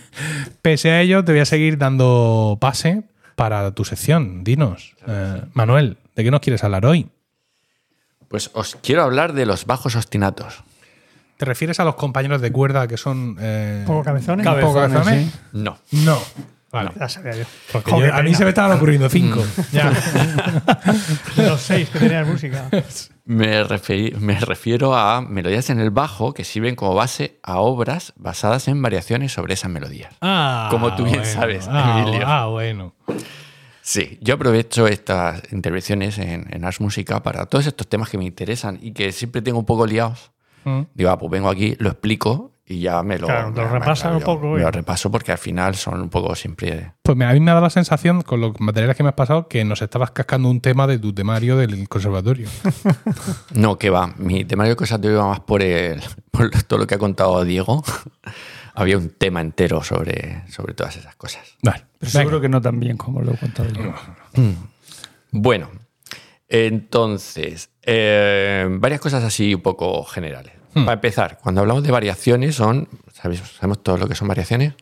Pese 0.61 0.91
a 0.91 1.01
ello, 1.01 1.23
te 1.25 1.31
voy 1.31 1.41
a 1.41 1.45
seguir 1.45 1.77
dando 1.77 2.57
pase 2.61 3.03
para 3.35 3.71
tu 3.71 3.83
sección. 3.83 4.43
Dinos, 4.43 4.95
eh, 5.07 5.41
Manuel, 5.53 5.97
¿de 6.15 6.23
qué 6.23 6.29
nos 6.31 6.41
quieres 6.41 6.63
hablar 6.63 6.85
hoy? 6.85 7.09
Pues 8.27 8.51
os 8.53 8.75
quiero 8.83 9.01
hablar 9.03 9.33
de 9.33 9.45
los 9.45 9.65
bajos 9.65 9.95
ostinatos. 9.95 10.63
¿Te 11.37 11.45
refieres 11.45 11.79
a 11.79 11.83
los 11.85 11.95
compañeros 11.95 12.41
de 12.41 12.51
cuerda 12.51 12.87
que 12.87 12.97
son. 12.97 13.37
eh, 13.39 13.83
¿Poco 13.87 14.03
cabezones? 14.03 14.45
poco 14.45 14.73
Cabezones, 14.75 14.93
cabezones? 14.99 15.31
sí. 15.33 15.39
No. 15.53 15.77
No. 15.91 16.19
Vale. 16.71 16.91
Ya 16.99 17.09
sabía 17.09 17.33
yo. 17.35 17.43
Porque 17.71 17.91
Joder, 17.91 18.09
yo- 18.11 18.15
a 18.15 18.23
mí 18.23 18.33
se 18.33 18.43
me 18.43 18.49
estaban 18.49 18.75
ocurriendo 18.77 19.09
cinco. 19.09 19.43
Ya. 19.71 19.91
De 21.35 21.43
los 21.49 21.61
seis 21.61 21.89
que 21.89 21.99
tenías 21.99 22.27
música. 22.27 22.69
Me, 23.25 23.63
refi- 23.65 24.15
me 24.17 24.39
refiero 24.39 24.95
a 24.95 25.21
melodías 25.21 25.69
en 25.69 25.79
el 25.79 25.89
bajo 25.91 26.33
que 26.33 26.43
sirven 26.43 26.75
como 26.75 26.95
base 26.95 27.39
a 27.43 27.59
obras 27.59 28.13
basadas 28.15 28.67
en 28.67 28.81
variaciones 28.81 29.31
sobre 29.33 29.53
esas 29.53 29.69
melodías. 29.71 30.13
Ah, 30.21 30.67
Como 30.71 30.95
tú 30.95 31.03
bien 31.03 31.17
bueno. 31.19 31.31
sabes, 31.33 31.67
Ah, 31.69 32.03
Emilio. 32.05 32.25
ah, 32.27 32.47
bueno. 32.47 32.93
Sí, 33.81 34.17
yo 34.21 34.35
aprovecho 34.35 34.87
estas 34.87 35.41
intervenciones 35.51 36.17
en, 36.19 36.47
en 36.53 36.65
Ars 36.65 36.79
Música 36.79 37.21
para 37.23 37.45
todos 37.47 37.65
estos 37.65 37.87
temas 37.87 38.09
que 38.09 38.17
me 38.17 38.25
interesan 38.25 38.77
y 38.81 38.91
que 38.93 39.11
siempre 39.11 39.41
tengo 39.41 39.59
un 39.59 39.65
poco 39.65 39.85
liados. 39.87 40.31
Mm. 40.63 40.81
Digo, 40.93 41.09
ah, 41.09 41.17
pues 41.17 41.31
vengo 41.31 41.49
aquí, 41.49 41.75
lo 41.79 41.89
explico 41.89 42.50
y 42.65 42.79
ya 42.79 43.03
me 43.03 43.17
lo, 43.17 43.27
Claro, 43.27 43.51
te 43.53 43.59
lo 43.61 43.67
me- 43.67 43.73
me- 43.73 43.79
repasas 43.79 44.13
un 44.15 44.21
poco, 44.21 44.51
Me 44.51 44.61
lo 44.61 44.71
repaso 44.71 45.11
porque 45.11 45.31
al 45.31 45.37
final 45.37 45.75
son 45.75 45.99
un 46.01 46.09
poco 46.09 46.35
siempre. 46.35 46.93
Pues 47.03 47.17
me- 47.17 47.25
a 47.25 47.33
mí 47.33 47.39
me 47.39 47.51
ha 47.51 47.55
dado 47.55 47.65
la 47.65 47.69
sensación, 47.69 48.21
con 48.21 48.39
los 48.39 48.59
materiales 48.59 48.95
que 48.95 49.03
me 49.03 49.09
has 49.09 49.15
pasado, 49.15 49.47
que 49.47 49.65
nos 49.65 49.81
estabas 49.81 50.11
cascando 50.11 50.49
un 50.49 50.61
tema 50.61 50.87
de 50.87 50.99
tu 50.99 51.13
temario 51.13 51.57
del 51.57 51.87
conservatorio. 51.89 52.47
No, 53.53 53.77
que 53.77 53.89
va. 53.89 54.13
Mi 54.17 54.45
temario 54.45 54.71
de 54.71 54.75
cosas 54.77 54.99
iba 55.03 55.27
más 55.27 55.41
por, 55.41 55.61
el, 55.61 56.01
por 56.31 56.49
todo 56.63 56.79
lo 56.79 56.87
que 56.87 56.95
ha 56.95 56.99
contado 56.99 57.43
Diego. 57.43 57.83
Había 58.73 58.97
un 58.97 59.09
tema 59.09 59.41
entero 59.41 59.83
sobre, 59.83 60.43
sobre 60.49 60.73
todas 60.73 60.95
esas 60.95 61.15
cosas. 61.17 61.57
Vale. 61.61 61.79
Pero 61.99 62.09
venga. 62.11 62.11
seguro 62.11 62.39
que 62.41 62.47
no 62.47 62.61
tan 62.61 62.79
bien 62.79 62.95
como 62.95 63.21
lo 63.21 63.33
he 63.33 63.37
contado 63.37 63.67
yo. 63.69 63.93
Bueno, 65.31 65.69
entonces, 66.47 67.69
eh, 67.83 68.67
varias 68.79 69.01
cosas 69.01 69.23
así 69.23 69.53
un 69.55 69.61
poco 69.61 70.03
generales. 70.05 70.53
Hmm. 70.73 70.85
Para 70.85 70.93
empezar, 70.93 71.39
cuando 71.41 71.61
hablamos 71.61 71.83
de 71.83 71.91
variaciones, 71.91 72.55
son. 72.55 72.87
¿sabéis- 73.13 73.41
¿Sabemos 73.57 73.83
todo 73.83 73.97
lo 73.97 74.07
que 74.07 74.15
son 74.15 74.27
variaciones? 74.27 74.73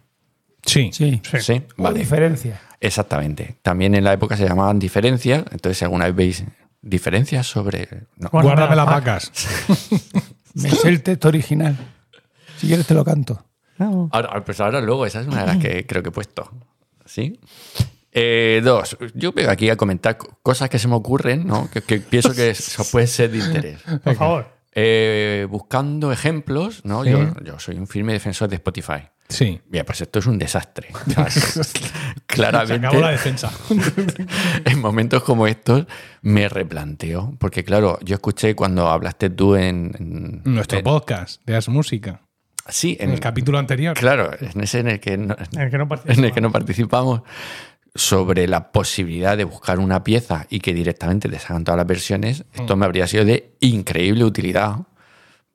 Sí. 0.66 0.90
Sí. 0.94 1.22
Sí. 1.40 1.64
O 1.78 1.84
Vale. 1.84 2.00
diferencia. 2.00 2.62
Exactamente. 2.80 3.58
También 3.62 3.96
en 3.96 4.04
la 4.04 4.14
época 4.14 4.38
se 4.38 4.48
llamaban 4.48 4.78
diferencias. 4.80 5.44
Entonces, 5.52 5.78
si 5.78 5.86
alguna 5.86 6.06
vez 6.06 6.16
veis 6.16 6.44
diferencias 6.82 7.48
sobre. 7.48 7.88
No. 8.18 8.30
Guárdame 8.32 8.76
las 8.76 8.86
vacas. 8.86 9.32
Me 10.54 10.70
sé 10.72 10.90
el 10.90 11.02
texto 11.04 11.28
original. 11.28 11.76
Si 12.58 12.68
quieres 12.68 12.86
te 12.88 12.94
lo 12.94 13.04
canto. 13.06 13.46
Ahora, 13.78 14.44
pues 14.44 14.60
ahora 14.60 14.82
luego, 14.82 15.06
esa 15.06 15.22
es 15.22 15.28
una 15.28 15.42
de 15.42 15.48
las 15.48 15.58
que 15.58 15.86
creo 15.86 16.04
que 16.04 16.10
he 16.10 16.12
puesto. 16.12 16.52
¿Sí? 17.06 17.40
Eh, 18.12 18.60
dos, 18.64 18.98
yo 19.14 19.32
vengo 19.32 19.52
aquí 19.52 19.70
a 19.70 19.78
comentar 19.78 20.18
co- 20.18 20.38
cosas 20.42 20.70
que 20.70 20.80
se 20.80 20.88
me 20.88 20.96
ocurren, 20.96 21.46
¿no? 21.48 21.70
que, 21.72 21.82
que 21.82 22.00
pienso 22.00 22.34
que 22.34 22.50
eso 22.50 22.84
puede 22.92 23.08
ser 23.08 23.32
de 23.32 23.38
interés. 23.38 23.80
Por 24.04 24.16
favor. 24.16 24.59
Eh, 24.74 25.48
buscando 25.50 26.12
ejemplos, 26.12 26.82
¿no? 26.86 27.04
Sí. 27.04 27.10
Yo, 27.12 27.34
yo 27.44 27.60
soy 27.60 27.78
un 27.78 27.88
firme 27.88 28.14
defensor 28.14 28.48
de 28.50 28.56
Spotify. 28.58 29.10
Sí. 29.28 29.60
Bien, 29.68 29.86
pues 29.86 30.02
esto 30.02 30.20
es 30.20 30.26
un 30.26 30.38
desastre. 30.40 30.90
Se 31.30 31.82
Claramente, 32.26 32.88
acabó 32.88 33.02
la 33.02 33.12
defensa. 33.12 33.52
en 34.66 34.80
momentos 34.82 35.24
como 35.24 35.48
estos 35.48 35.86
me 36.22 36.50
replanteo. 36.50 37.36
Porque, 37.40 37.64
claro, 37.64 38.00
yo 38.02 38.16
escuché 38.16 38.56
cuando 38.56 38.88
hablaste 38.90 39.30
tú 39.30 39.56
en. 39.56 39.92
en- 40.00 40.42
Nuestro 40.54 40.80
en- 40.80 40.84
podcast 40.84 41.42
de 41.46 41.56
As 41.56 41.70
Música. 41.70 42.22
Sí, 42.68 42.96
En 43.00 43.10
en 43.10 43.16
el 43.16 43.20
capítulo 43.20 43.58
anterior. 43.58 43.98
Claro, 43.98 44.30
en 44.40 44.62
ese 44.62 44.80
en 44.80 44.90
el 44.90 45.00
que 45.00 45.18
no, 45.18 45.36
El 45.58 45.72
que 45.72 45.78
no 45.78 45.84
en 45.84 45.90
participa. 45.90 46.28
el 46.28 46.34
que 46.34 46.42
no 46.42 46.52
participamos, 46.52 47.22
sobre 47.96 48.48
la 48.48 48.72
posibilidad 48.72 49.36
de 49.38 49.44
buscar 49.44 49.80
una 49.80 50.04
pieza 50.04 50.46
y 50.50 50.60
que 50.60 50.74
directamente 50.74 51.28
te 51.30 51.40
salgan 51.40 51.64
todas 51.64 51.78
las 51.78 51.88
versiones, 51.88 52.46
esto 52.54 52.76
me 52.76 52.86
habría 52.86 53.08
sido 53.08 53.26
de 53.26 53.56
increíble 53.60 54.24
utilidad 54.24 54.78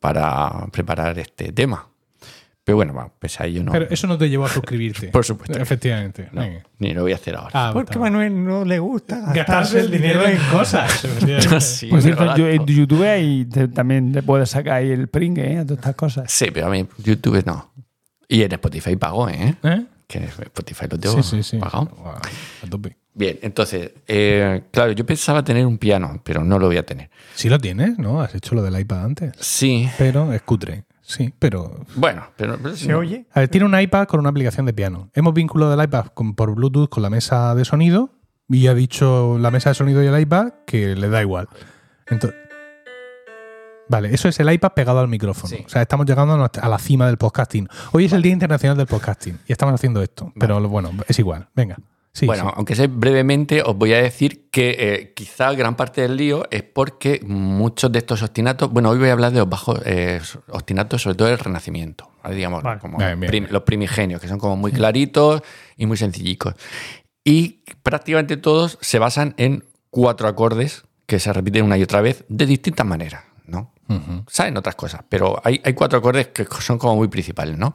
para 0.00 0.66
preparar 0.72 1.18
este 1.18 1.52
tema. 1.52 1.88
Pero 2.64 2.76
bueno, 2.76 2.94
va, 2.94 3.12
pues 3.18 3.38
ahí 3.42 3.52
yo 3.52 3.62
no, 3.62 3.72
Pero 3.72 3.86
eso 3.90 4.06
no 4.06 4.16
te 4.16 4.28
llevó 4.30 4.46
a 4.46 4.48
suscribirte. 4.48 5.08
Por 5.12 5.22
supuesto. 5.24 5.58
Efectivamente. 5.58 6.30
no, 6.32 6.42
ni 6.78 6.94
lo 6.94 7.02
voy 7.02 7.12
a 7.12 7.16
hacer 7.16 7.36
ahora. 7.36 7.50
Ah, 7.52 7.70
Porque 7.74 7.98
a. 7.98 8.00
Manuel 8.00 8.42
no 8.42 8.64
le 8.64 8.78
gusta 8.78 9.32
Gastarse 9.34 9.80
el 9.80 9.90
dinero 9.90 10.26
en 10.26 10.38
cosas. 10.50 11.06
Sí, 11.60 11.88
Por 11.88 12.00
cierto, 12.00 12.36
yo 12.36 12.48
en. 12.48 12.64
YouTube 12.64 13.02
ahí 13.06 13.44
te- 13.44 13.68
también 13.68 14.12
te 14.12 14.22
puedes 14.22 14.48
sacar 14.48 14.74
ahí 14.74 14.90
el 14.90 15.08
pringue 15.08 15.52
¿eh? 15.52 15.58
a 15.58 15.62
todas 15.64 15.78
estas 15.78 15.94
cosas. 15.94 16.32
Sí, 16.32 16.46
pero 16.54 16.68
a 16.68 16.70
mí 16.70 16.86
YouTube 16.98 17.44
no. 17.44 17.70
Y 18.28 18.42
en 18.42 18.52
Spotify 18.52 18.96
pago, 18.96 19.28
¿eh? 19.28 19.54
¿Eh? 19.62 19.84
Que 20.20 20.24
Spotify 20.44 20.86
lo 20.90 20.98
tengo 20.98 21.22
Sí, 21.22 21.36
sí, 21.36 21.42
sí. 21.42 21.56
pagado. 21.58 21.90
A 22.06 22.66
tope. 22.68 22.96
Bien, 23.14 23.38
entonces, 23.42 23.92
eh, 24.08 24.62
claro, 24.70 24.92
yo 24.92 25.06
pensaba 25.06 25.42
tener 25.44 25.66
un 25.66 25.78
piano, 25.78 26.20
pero 26.24 26.42
no 26.44 26.58
lo 26.58 26.66
voy 26.66 26.76
a 26.76 26.84
tener. 26.86 27.10
Sí 27.34 27.48
lo 27.48 27.58
tienes, 27.58 27.98
¿no? 27.98 28.20
Has 28.20 28.34
hecho 28.34 28.54
lo 28.54 28.62
del 28.62 28.78
iPad 28.78 29.04
antes. 29.04 29.32
Sí, 29.38 29.88
Pero 29.98 30.32
es 30.32 30.42
cutre. 30.42 30.84
Sí, 31.00 31.32
pero... 31.38 31.84
bueno, 31.96 32.26
pero... 32.36 32.58
pero 32.62 32.74
¿Se 32.76 32.88
no. 32.88 32.98
oye? 32.98 33.26
A 33.32 33.40
ver, 33.40 33.48
tiene 33.50 33.66
un 33.66 33.78
iPad 33.78 34.06
con 34.06 34.20
una 34.20 34.30
aplicación 34.30 34.66
de 34.66 34.72
piano. 34.72 35.10
Hemos 35.14 35.34
vinculado 35.34 35.74
el 35.74 35.84
iPad 35.84 36.06
con- 36.14 36.34
por 36.34 36.54
Bluetooth 36.54 36.88
con 36.88 37.02
la 37.02 37.10
mesa 37.10 37.54
de 37.54 37.64
sonido 37.64 38.10
y 38.48 38.66
ha 38.68 38.74
dicho 38.74 39.36
la 39.38 39.50
mesa 39.50 39.70
de 39.70 39.74
sonido 39.74 40.02
y 40.02 40.06
el 40.06 40.18
iPad 40.18 40.52
que 40.66 40.96
le 40.96 41.08
da 41.08 41.20
igual. 41.20 41.48
Entonces... 42.08 42.38
Vale, 43.88 44.14
eso 44.14 44.28
es 44.28 44.40
el 44.40 44.50
iPad 44.52 44.72
pegado 44.72 45.00
al 45.00 45.08
micrófono. 45.08 45.48
Sí. 45.54 45.62
O 45.66 45.68
sea, 45.68 45.82
estamos 45.82 46.06
llegando 46.06 46.32
a, 46.34 46.68
la 46.68 46.78
cima 46.78 47.06
del 47.06 47.18
podcasting. 47.18 47.68
Hoy 47.92 48.06
es 48.06 48.12
el 48.12 48.22
Día 48.22 48.32
Internacional 48.32 48.76
del 48.78 48.86
Podcasting 48.86 49.38
y 49.46 49.52
estamos 49.52 49.74
haciendo 49.74 50.02
esto. 50.02 50.32
Pero 50.38 50.60
bueno, 50.68 50.90
es 51.06 51.18
igual. 51.18 51.48
Venga. 51.54 51.76
Sí, 52.12 52.26
bueno, 52.26 52.44
sí. 52.44 52.50
aunque 52.56 52.76
sea 52.76 52.86
brevemente, 52.86 53.60
os 53.62 53.76
voy 53.76 53.92
a 53.92 54.00
decir 54.00 54.48
que 54.50 54.76
eh, 54.78 55.12
quizá 55.14 55.52
gran 55.52 55.74
parte 55.74 56.00
del 56.02 56.16
lío 56.16 56.44
es 56.50 56.62
porque 56.62 57.20
muchos 57.26 57.90
de 57.90 57.98
estos 57.98 58.22
ostinatos, 58.22 58.70
bueno, 58.70 58.90
hoy 58.90 58.98
voy 58.98 59.08
a 59.08 59.12
hablar 59.12 59.32
de 59.32 59.40
los 59.40 59.48
bajos 59.48 59.80
eh, 59.84 60.20
ostinatos, 60.48 61.02
sobre 61.02 61.16
todo 61.16 61.26
del 61.28 61.40
Renacimiento, 61.40 62.08
¿vale? 62.22 62.36
digamos, 62.36 62.62
Vale. 62.62 62.78
como 62.80 62.98
Bien, 62.98 63.18
bien, 63.18 63.28
prim- 63.30 63.44
bien. 63.44 63.52
los 63.52 63.64
primigenios, 63.64 64.20
que 64.20 64.28
son 64.28 64.38
como 64.38 64.54
muy 64.56 64.70
claritos 64.70 65.42
y 65.76 65.86
muy 65.86 65.96
sencillicos. 65.96 66.54
Y 67.24 67.64
prácticamente 67.82 68.36
todos 68.36 68.78
se 68.80 69.00
basan 69.00 69.34
en 69.36 69.64
cuatro 69.90 70.28
acordes 70.28 70.84
que 71.06 71.18
se 71.18 71.32
repiten 71.32 71.64
una 71.64 71.76
y 71.78 71.82
otra 71.82 72.00
vez 72.00 72.24
de 72.28 72.46
distintas 72.46 72.86
maneras, 72.86 73.24
Saben 74.28 74.56
otras 74.56 74.74
cosas, 74.74 75.02
pero 75.08 75.40
hay, 75.44 75.60
hay 75.64 75.74
cuatro 75.74 75.98
acordes 75.98 76.28
que 76.28 76.46
son 76.60 76.78
como 76.78 76.96
muy 76.96 77.08
principales, 77.08 77.58
¿no? 77.58 77.74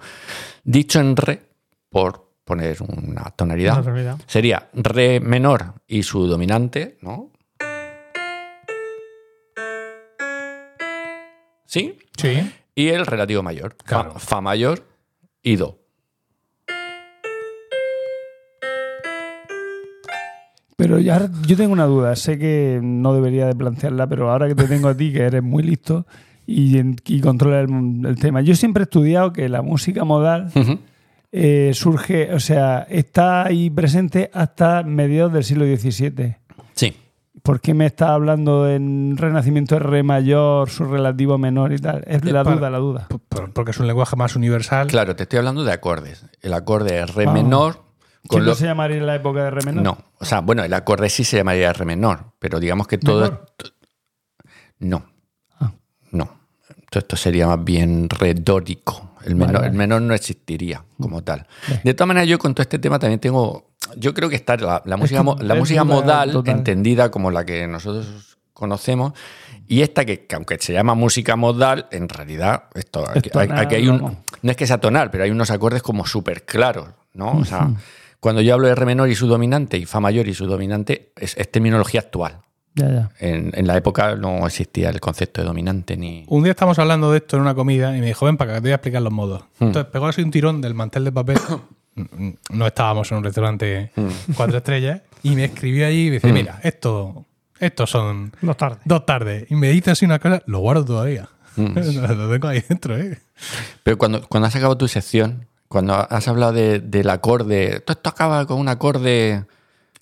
Dicho 0.64 1.00
en 1.00 1.16
re, 1.16 1.42
por 1.90 2.30
poner 2.44 2.78
una 2.82 3.26
tonalidad, 3.32 3.84
sería 4.26 4.70
re 4.74 5.20
menor 5.20 5.76
y 5.88 6.04
su 6.04 6.26
dominante, 6.26 6.98
¿no? 7.02 7.32
¿Sí? 11.66 12.00
Sí. 12.18 12.52
Y 12.74 12.88
el 12.88 13.06
relativo 13.06 13.44
mayor, 13.44 13.76
fa, 14.18 14.42
mayor 14.42 14.84
y 15.44 15.58
do. 15.58 15.78
Pero 20.80 20.98
ya, 21.00 21.30
yo 21.46 21.56
tengo 21.58 21.74
una 21.74 21.86
duda. 21.86 22.16
Sé 22.16 22.40
que 22.40 22.80
no 22.82 23.14
debería 23.14 23.46
de 23.48 23.54
plantearla, 23.56 24.08
pero 24.08 24.32
ahora 24.32 24.48
que 24.48 24.56
te 24.56 24.64
tengo 24.64 24.88
a 24.88 24.96
ti, 24.96 25.12
que 25.14 25.20
eres 25.24 25.44
muy 25.44 25.62
listo 25.62 26.08
y, 26.48 26.80
y 27.06 27.22
controlas 27.22 27.70
el, 27.70 28.06
el 28.06 28.16
tema. 28.18 28.42
Yo 28.42 28.56
siempre 28.56 28.82
he 28.82 28.86
estudiado 28.86 29.34
que 29.34 29.50
la 29.50 29.62
música 29.62 30.04
modal 30.06 30.50
eh, 31.32 31.72
surge, 31.74 32.34
o 32.34 32.40
sea, 32.40 32.88
está 32.90 33.46
ahí 33.46 33.70
presente 33.70 34.32
hasta 34.34 34.84
mediados 34.84 35.34
del 35.34 35.44
siglo 35.44 35.66
XVII. 35.66 36.38
Sí. 36.74 36.94
¿Por 37.44 37.62
qué 37.62 37.74
me 37.74 37.86
está 37.86 38.14
hablando 38.14 38.70
en 38.70 39.16
Renacimiento 39.18 39.76
de 39.76 39.80
Re 39.80 40.04
mayor, 40.04 40.70
su 40.70 40.86
relativo 40.86 41.38
menor 41.38 41.72
y 41.74 41.78
tal? 41.80 42.04
Es 42.08 42.24
la 42.26 42.44
para- 42.44 42.56
duda, 42.56 42.70
la 42.70 42.78
duda. 42.80 43.08
Por- 43.30 43.52
Porque 43.54 43.72
es 43.72 43.80
un 43.80 43.88
lenguaje 43.88 44.16
más 44.16 44.36
universal. 44.36 44.88
Claro, 44.88 45.16
te 45.16 45.24
estoy 45.24 45.40
hablando 45.40 45.64
de 45.64 45.72
acordes. 45.72 46.26
El 46.42 46.54
acorde 46.54 47.00
es 47.02 47.14
re 47.16 47.26
Ah. 47.28 47.32
menor 47.34 47.84
con 48.28 48.40
¿Quién 48.40 48.46
lo- 48.46 48.52
no 48.52 48.56
se 48.56 48.66
llamaría 48.66 48.98
en 48.98 49.06
la 49.06 49.16
época 49.16 49.44
de 49.46 49.52
Re 49.52 49.62
menor? 49.64 49.84
No, 49.84 49.98
o 50.20 50.26
sea, 50.26 50.42
bueno, 50.42 50.64
el 50.64 50.74
acorde 50.74 51.10
sí 51.10 51.24
se 51.24 51.38
llamaría 51.38 51.72
re 51.74 51.86
menor, 51.86 52.34
pero 52.40 52.60
digamos 52.60 52.88
que 52.88 52.98
todo 52.98 53.46
No. 54.80 55.06
Ah. 55.60 55.72
No. 56.12 56.40
Todo 56.90 57.00
esto 57.00 57.16
sería 57.16 57.48
más 57.48 57.64
bien 57.64 58.10
retórico. 58.10 59.12
El 59.24 59.36
menor, 59.36 59.56
vale. 59.56 59.68
el 59.68 59.74
menor 59.74 60.02
no 60.02 60.14
existiría 60.14 60.84
como 61.00 61.22
tal. 61.24 61.46
De 61.84 61.94
todas 61.94 62.08
maneras, 62.08 62.28
yo 62.30 62.40
con 62.40 62.54
todo 62.56 62.62
este 62.64 62.80
tema 62.80 62.98
también 63.00 63.20
tengo. 63.20 63.72
Yo 63.98 64.14
creo 64.14 64.30
que 64.30 64.36
está 64.38 64.56
la, 64.56 64.82
la 64.86 64.98
música, 64.98 65.24
la 65.42 65.56
música 65.56 65.84
modal, 65.84 66.32
total. 66.32 66.58
entendida 66.58 67.12
como 67.12 67.30
la 67.32 67.46
que 67.46 67.68
nosotros 67.68 68.38
conocemos, 68.54 69.14
y 69.68 69.82
esta 69.82 70.06
que, 70.06 70.26
que 70.26 70.36
aunque 70.36 70.58
se 70.60 70.74
llama 70.74 70.94
música 70.96 71.36
modal, 71.36 71.88
en 71.92 72.08
realidad, 72.10 72.64
esto, 72.76 73.06
aquí, 73.10 73.30
tonal, 73.30 73.58
aquí 73.58 73.76
hay 73.76 73.88
un. 73.88 74.18
No 74.42 74.52
es 74.52 74.58
que 74.58 74.66
sea 74.66 74.80
tonal, 74.80 75.12
pero 75.12 75.26
hay 75.26 75.32
unos 75.32 75.52
acordes 75.52 75.82
como 75.84 76.06
súper 76.06 76.46
claros, 76.46 76.88
¿no? 77.14 77.32
O 77.34 77.46
sea, 77.46 77.70
cuando 78.20 78.42
yo 78.42 78.54
hablo 78.54 78.68
de 78.68 78.76
re 78.76 78.86
menor 78.86 79.10
y 79.10 79.16
su 79.16 79.28
dominante 79.28 79.78
y 79.78 79.86
fa 79.86 80.00
mayor 80.00 80.28
y 80.28 80.34
su 80.34 80.46
dominante, 80.46 81.12
es, 81.16 81.36
es 81.38 81.52
terminología 81.52 82.02
actual. 82.02 82.40
Ya, 82.76 82.88
ya. 82.90 83.10
En, 83.20 83.52
en 83.56 83.68
la 83.68 83.76
época 83.78 84.16
no 84.16 84.46
existía 84.46 84.90
el 84.90 85.00
concepto 85.00 85.42
de 85.42 85.48
dominante 85.48 85.98
ni. 85.98 86.24
Un 86.28 86.44
día 86.44 86.52
estamos 86.52 86.78
hablando 86.80 87.12
de 87.12 87.18
esto 87.18 87.36
en 87.36 87.42
una 87.42 87.56
comida 87.56 87.96
y 87.98 88.00
me 88.00 88.08
dijo, 88.08 88.26
ven 88.26 88.38
para 88.38 88.52
acá, 88.52 88.58
te 88.60 88.68
voy 88.68 88.72
a 88.72 88.76
explicar 88.76 89.02
los 89.02 89.12
modos. 89.12 89.44
Entonces 89.60 89.92
pegó 89.92 90.08
así 90.08 90.22
un 90.22 90.32
tirón 90.32 90.62
del 90.62 90.74
mantel 90.76 91.04
de 91.06 91.12
papel. 91.12 91.38
no 92.52 92.68
estábamos 92.68 93.12
en 93.12 93.18
un 93.18 93.24
restaurante 93.24 93.92
cuatro 94.36 94.58
estrellas. 94.58 95.02
Y 95.24 95.32
me 95.36 95.46
escribió 95.46 95.86
allí 95.88 96.08
y 96.08 96.10
me 96.10 96.16
dice, 96.16 96.32
mira, 96.32 96.60
esto, 96.64 97.26
estos 97.60 97.90
son 97.90 98.32
Dos 98.42 98.56
tardes. 98.56 98.80
dos 98.86 99.06
tardes. 99.06 99.52
Y 99.52 99.56
me 99.56 99.70
dice 99.70 99.92
así 99.92 100.06
una 100.06 100.20
cosa, 100.20 100.42
lo 100.46 100.60
guardo 100.60 100.86
todavía. 100.86 101.28
lo 101.58 102.30
tengo 102.32 102.48
ahí 102.48 102.64
dentro, 102.68 102.98
¿eh? 102.98 103.20
Pero 103.84 103.98
cuando, 103.98 104.26
cuando 104.28 104.48
has 104.48 104.56
acabado 104.56 104.78
tu 104.78 104.88
sección, 104.88 105.48
cuando 105.70 105.94
has 105.94 106.28
hablado 106.28 106.52
de- 106.52 106.80
del 106.82 107.10
acorde, 107.10 107.80
todo 107.80 107.94
esto 107.96 108.10
acaba 108.10 108.46
con 108.46 108.60
un 108.60 108.68
acorde 108.68 109.46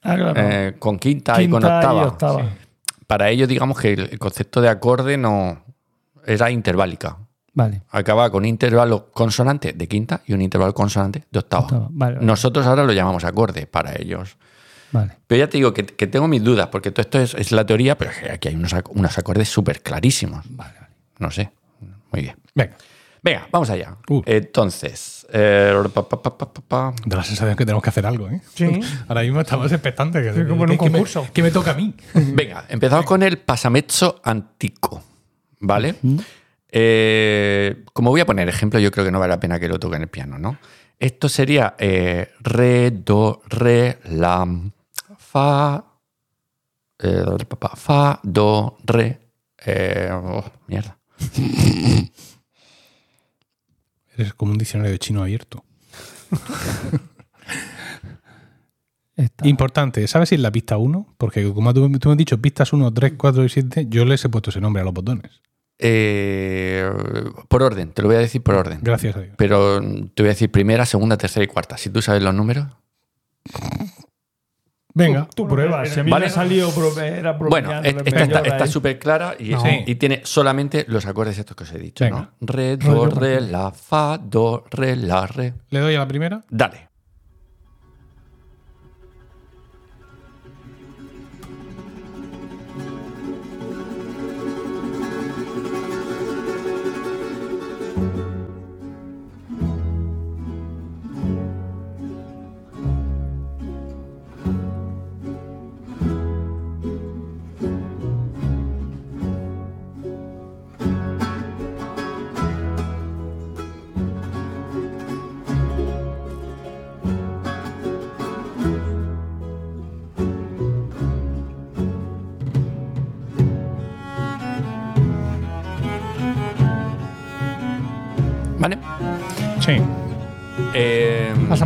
Ah, 0.02 0.15
claro. 0.15 0.34
eh, 0.35 0.76
con 0.80 0.98
quinta, 0.98 1.39
y 1.41 1.48
con 1.49 1.64
octava. 1.64 2.18
Para 3.06 3.30
ellos, 3.30 3.48
digamos 3.48 3.80
que 3.80 3.94
el, 3.94 4.18
concepto 4.19 4.61
de 4.61 4.69
acorde 4.69 5.18
no 5.18 5.64
era 6.26 6.49
interválica. 6.49 7.18
Vale. 7.53 7.81
Acaba 7.89 8.30
con 8.30 8.44
un 8.44 8.45
intervalo 8.45 9.11
consonante 9.11 9.73
de 9.73 9.88
quinta 9.88 10.22
y 10.26 10.34
un 10.34 10.41
intervalo 10.41 10.73
consonante 10.73 11.23
de 11.31 11.39
octava. 11.39 11.64
Octava, 11.64 11.88
vale, 11.91 12.15
vale. 12.15 12.26
Nosotros 12.26 12.65
ahora 12.65 12.84
lo 12.84 12.94
llamamos 12.94 13.23
acorde 13.23 13.65
para 13.68 13.94
ellos. 13.99 14.38
Vale. 14.91 15.18
Pero 15.27 15.39
ya 15.39 15.49
te 15.49 15.57
digo 15.57 15.73
que, 15.73 15.85
que 15.85 16.07
tengo 16.07 16.27
mis 16.30 16.44
dudas, 16.44 16.68
porque 16.68 16.91
todo 16.91 17.02
esto 17.02 17.19
es, 17.19 17.34
es 17.34 17.52
la 17.52 17.65
teoría, 17.65 17.98
pero 17.98 18.11
es 18.11 18.18
que 18.19 18.31
aquí 18.31 18.48
hay 18.48 18.56
unos, 18.56 18.73
ac- 18.73 18.89
unos 18.94 19.18
acordes 19.18 19.49
súper 19.49 19.81
clarísimos. 19.81 20.45
No 21.19 21.30
sé. 21.31 21.52
Muy 22.11 22.22
bien. 22.22 22.35
Venga. 22.56 22.77
Venga, 23.23 23.48
vamos 23.52 23.69
allá. 23.69 23.98
Uh. 24.10 24.22
Entonces, 24.26 25.26
eh, 25.34 25.73
pa, 25.94 26.07
pa, 26.07 26.22
pa, 26.22 26.38
pa, 26.38 26.53
pa, 26.53 26.61
pa. 26.61 26.94
Da 27.06 27.18
la 27.18 27.23
sensación 27.23 27.56
que 27.57 27.65
tenemos 27.65 27.84
que 27.84 27.89
hacer 27.89 28.06
algo, 28.06 28.30
¿eh? 28.30 28.41
Sí. 28.53 28.65
Ahora 29.07 29.22
mismo 29.23 29.41
estamos 29.41 29.72
expectantes. 29.72 30.23
Que, 30.23 30.34
Sí, 30.41 30.48
como 30.48 30.64
en 30.65 30.72
un 30.72 30.77
que- 30.77 30.84
que 30.85 30.89
me- 30.89 30.91
concurso. 30.91 31.27
que 31.34 31.44
me 31.44 31.52
toca 31.52 31.72
a 31.72 31.73
mí. 31.73 31.94
venga, 32.14 32.65
empezamos 32.69 33.06
con 33.06 33.23
el 33.23 33.38
pasamezzo 33.39 34.22
antico, 34.23 35.03
¿vale? 35.60 35.95
Eh, 36.72 37.84
como 37.94 38.11
voy 38.11 38.22
a 38.22 38.26
poner 38.26 38.48
ejemplo, 38.49 38.80
yo 38.80 38.91
creo 38.91 39.06
que 39.06 39.11
no 39.11 39.19
vale 39.19 39.34
la 39.34 39.39
pena 39.39 39.60
que 39.60 39.68
lo 39.68 39.80
toque 39.80 39.95
en 39.95 40.03
el 40.03 40.10
piano, 40.10 40.38
¿no? 40.38 40.57
Esto 40.99 41.30
sería 41.30 41.76
eh, 41.77 42.31
re, 42.41 42.91
do, 42.91 43.41
re, 43.48 43.99
la, 44.06 44.48
fa, 45.18 45.84
eh, 46.99 47.23
fa, 47.76 48.19
do, 48.23 48.77
re. 48.84 49.19
eh, 49.65 50.10
oh, 50.11 50.44
mierda. 50.68 50.98
Eres 54.18 54.34
como 54.34 54.52
un 54.52 54.57
diccionario 54.57 54.91
de 54.91 54.99
chino 54.99 55.22
abierto. 55.22 55.64
Está. 59.15 59.48
Importante, 59.48 60.07
¿sabes 60.07 60.30
si 60.30 60.35
es 60.35 60.41
la 60.41 60.52
pista 60.52 60.77
1? 60.77 61.15
Porque 61.18 61.52
como 61.52 61.73
tú, 61.73 61.91
tú 61.98 62.10
me 62.10 62.14
has 62.14 62.18
dicho 62.18 62.39
pistas 62.39 62.72
1, 62.72 62.94
3, 62.94 63.14
4 63.18 63.45
y 63.45 63.49
7, 63.49 63.88
yo 63.89 64.06
les 64.06 64.23
he 64.23 64.30
puesto 64.30 64.52
ese 64.52 64.61
nombre 64.61 64.81
a 64.81 64.85
los 64.85 64.94
botones. 64.94 65.41
Eh, 65.80 66.88
por 67.48 67.64
orden, 67.64 67.91
te 67.91 68.02
lo 68.02 68.07
voy 68.07 68.18
a 68.18 68.19
decir 68.19 68.41
por 68.44 68.56
orden. 68.56 68.80
Gracias 68.81 69.15
a 69.15 69.22
Dios. 69.22 69.35
Pero 69.38 69.80
te 69.81 70.23
voy 70.23 70.27
a 70.27 70.34
decir 70.34 70.52
primera, 70.52 70.85
segunda, 70.85 71.18
tercera 71.18 71.44
y 71.44 71.48
cuarta. 71.48 71.77
Si 71.77 71.89
tú 71.89 72.02
sabes 72.02 72.22
los 72.22 72.34
números. 72.34 72.68
Venga. 74.98 75.28
Tú 75.36 75.48
pruebas. 75.48 75.90
Si 75.90 75.99
a 75.99 76.03
mí 76.03 76.11
Vale. 76.11 76.26
me 76.26 76.32
ha 76.32 76.34
salido 76.34 76.72
pro- 76.72 76.99
era 77.02 77.34
Bueno, 77.34 77.72
esta 77.84 78.40
está- 78.41 78.68
súper 78.68 78.98
clara 78.99 79.36
y, 79.40 79.49
No. 79.52 79.64
y 79.86 79.95
tiene 79.95 80.22
solamente 80.24 80.86
los 80.88 81.06
acordes 81.06 81.38
estos 81.38 81.56
que 81.56 81.64
os 81.64 81.72
he 81.74 81.78
dicho. 81.80 82.03
Venga. 82.03 82.18
¿no? 82.19 82.30
Re, 82.41 82.78
do, 82.78 83.06
re, 83.10 83.41
la, 83.41 83.72
fa, 83.72 84.18
do, 84.18 84.65
re, 84.72 84.95
la, 84.95 85.28
re. 85.28 85.53
Le 85.69 85.80
doy 85.80 85.95
a 85.95 85.99
la 85.99 86.07
primera. 86.07 86.41
Dale. 86.49 86.87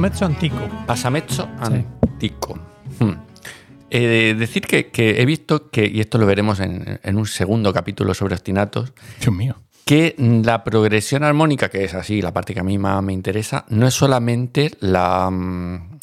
Pasamezzo 0.02 0.26
antico. 0.26 0.70
Pasamezzo 0.88 1.48
antico. 1.60 2.60
Hmm. 3.00 3.12
Eh, 3.92 4.36
decir 4.36 4.66
que, 4.66 4.88
que 4.90 5.22
he 5.22 5.26
visto 5.28 5.70
que, 5.70 5.86
y 5.86 6.00
esto 6.00 6.18
lo 6.18 6.26
veremos 6.26 6.60
en, 6.60 7.00
en 7.04 7.18
un 7.18 7.28
segundo 7.28 7.72
capítulo 7.72 8.16
sobre 8.16 8.34
ostinatos, 8.34 8.94
Dios 9.20 9.36
mío. 9.36 9.58
que 9.86 10.16
la 10.18 10.64
progresión 10.64 11.24
armónica, 11.24 11.70
que 11.70 11.84
es 11.84 11.94
así, 11.94 12.20
la 12.20 12.34
parte 12.34 12.56
que 12.56 12.62
a 12.62 12.64
mí 12.64 12.80
más 12.80 13.04
me 13.04 13.14
interesa, 13.14 13.66
no 13.70 13.86
es 13.88 13.94
solamente 13.94 14.72
la. 14.80 15.30
mm, 15.30 16.00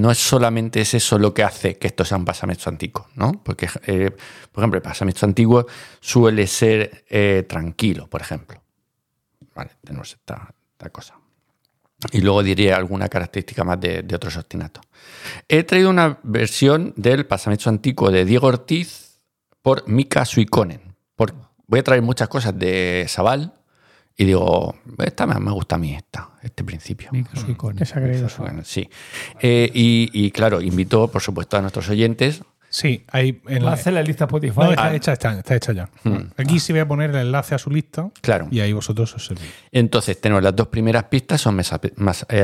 No 0.00 0.10
es 0.10 0.18
solamente 0.18 0.80
es 0.80 0.94
eso 0.94 1.16
lo 1.16 1.32
que 1.32 1.44
hace 1.44 1.76
que 1.78 1.86
esto 1.86 2.04
sea 2.04 2.16
un 2.16 2.24
pasamezzo 2.24 2.68
antiguo, 2.68 3.06
¿no? 3.14 3.30
Porque, 3.44 3.68
eh, 3.86 4.10
por 4.50 4.62
ejemplo, 4.62 4.78
el 4.78 4.82
pasamezzo 4.82 5.24
antiguo 5.24 5.66
suele 6.00 6.48
ser 6.48 7.04
eh, 7.08 7.44
tranquilo, 7.48 8.08
por 8.08 8.22
ejemplo. 8.22 8.60
Vale, 9.54 9.70
tenemos 9.84 10.10
esta, 10.14 10.52
esta 10.72 10.90
cosa. 10.90 11.14
Y 12.12 12.20
luego 12.20 12.42
diré 12.42 12.72
alguna 12.72 13.08
característica 13.08 13.64
más 13.64 13.80
de, 13.80 14.02
de 14.02 14.14
otros 14.14 14.36
ostinatos. 14.36 14.84
He 15.48 15.62
traído 15.64 15.90
una 15.90 16.18
versión 16.22 16.92
del 16.96 17.26
pasamezzo 17.26 17.70
antiguo 17.70 18.10
de 18.10 18.24
Diego 18.24 18.48
Ortiz 18.48 19.20
por 19.62 19.88
Mika 19.88 20.24
Suikonen. 20.24 20.94
Por, 21.16 21.34
voy 21.66 21.80
a 21.80 21.82
traer 21.82 22.02
muchas 22.02 22.28
cosas 22.28 22.58
de 22.58 23.06
Sabal 23.08 23.54
y 24.16 24.26
digo, 24.26 24.76
esta 24.98 25.26
me, 25.26 25.38
me 25.40 25.50
gusta 25.50 25.74
a 25.74 25.78
mí, 25.78 25.94
esta, 25.94 26.30
este 26.42 26.62
principio. 26.62 27.08
Mica 27.10 27.34
Suikonen. 27.36 28.64
Sí. 28.64 28.88
Eh, 29.40 29.70
y, 29.74 30.10
y, 30.12 30.30
claro, 30.30 30.60
invito, 30.60 31.08
por 31.08 31.22
supuesto, 31.22 31.56
a 31.56 31.62
nuestros 31.62 31.88
oyentes. 31.88 32.42
Sí, 32.76 33.04
ahí 33.12 33.40
en 33.46 33.64
la, 33.64 33.78
la 33.92 34.02
lista 34.02 34.24
Spotify. 34.24 34.58
No, 34.58 34.70
está, 34.72 34.86
Ah. 34.86 34.94
hecha, 34.96 35.12
está, 35.12 35.38
está 35.38 35.54
hecha 35.54 35.72
ya. 35.72 35.88
Aquí 36.36 36.58
sí 36.58 36.72
voy 36.72 36.80
a 36.80 36.88
poner 36.88 37.10
el 37.10 37.16
enlace 37.18 37.54
a 37.54 37.58
su 37.58 37.70
lista 37.70 38.10
Claro. 38.20 38.48
y 38.50 38.58
ahí 38.58 38.72
vosotros 38.72 39.14
os 39.14 39.24
servís. 39.26 39.48
Entonces, 39.70 40.20
tenemos 40.20 40.42
las 40.42 40.56
dos 40.56 40.66
primeras 40.66 41.04
pistas, 41.04 41.40
son 41.40 41.54
mesa- 41.54 41.80
mas- 41.98 42.26
eh, 42.28 42.42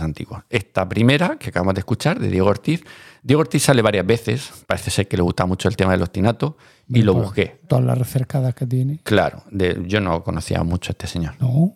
antiguos. 0.00 0.44
Esta 0.48 0.88
primera, 0.88 1.38
que 1.40 1.48
acabamos 1.48 1.74
de 1.74 1.80
escuchar, 1.80 2.20
de 2.20 2.28
Diego 2.28 2.46
Ortiz. 2.46 2.84
Diego 3.24 3.40
Ortiz 3.40 3.64
sale 3.64 3.82
varias 3.82 4.06
veces, 4.06 4.48
parece 4.68 4.92
ser 4.92 5.08
que 5.08 5.16
le 5.16 5.24
gusta 5.24 5.44
mucho 5.44 5.68
el 5.68 5.74
tema 5.74 5.90
del 5.90 6.02
ostinato, 6.02 6.56
y 6.88 7.02
lo 7.02 7.12
Por 7.12 7.24
busqué. 7.24 7.60
Todas 7.66 7.84
las 7.84 7.98
recercadas 7.98 8.54
que 8.54 8.66
tiene. 8.68 9.00
Claro, 9.02 9.42
de- 9.50 9.82
yo 9.86 10.00
no 10.00 10.22
conocía 10.22 10.62
mucho 10.62 10.90
a 10.90 10.92
este 10.92 11.08
señor. 11.08 11.34
No. 11.40 11.74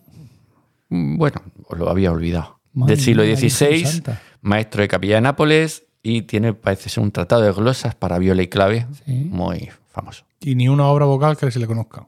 Mm, 0.87 1.17
Bueno, 1.17 1.41
os 1.67 1.77
lo 1.77 1.89
había 1.89 2.13
olvidado. 2.13 2.61
Madre 2.71 2.95
Del 2.95 3.03
siglo 3.03 3.23
XVI, 3.25 4.03
maestro 4.39 4.81
de 4.83 4.87
capilla 4.87 5.15
de 5.15 5.21
Nápoles, 5.21 5.83
y 6.09 6.21
tiene, 6.21 6.53
parece 6.53 6.89
ser, 6.89 7.03
un 7.03 7.11
tratado 7.11 7.41
de 7.41 7.51
glosas 7.51 7.93
para 7.95 8.17
viola 8.17 8.41
y 8.41 8.47
clave 8.47 8.87
Sí. 9.05 9.11
muy 9.29 9.69
famoso. 9.91 10.23
Y 10.39 10.55
ni 10.55 10.69
una 10.69 10.85
obra 10.87 11.05
vocal 11.05 11.35
que 11.35 11.51
se 11.51 11.59
le 11.59 11.67
conozca. 11.67 12.07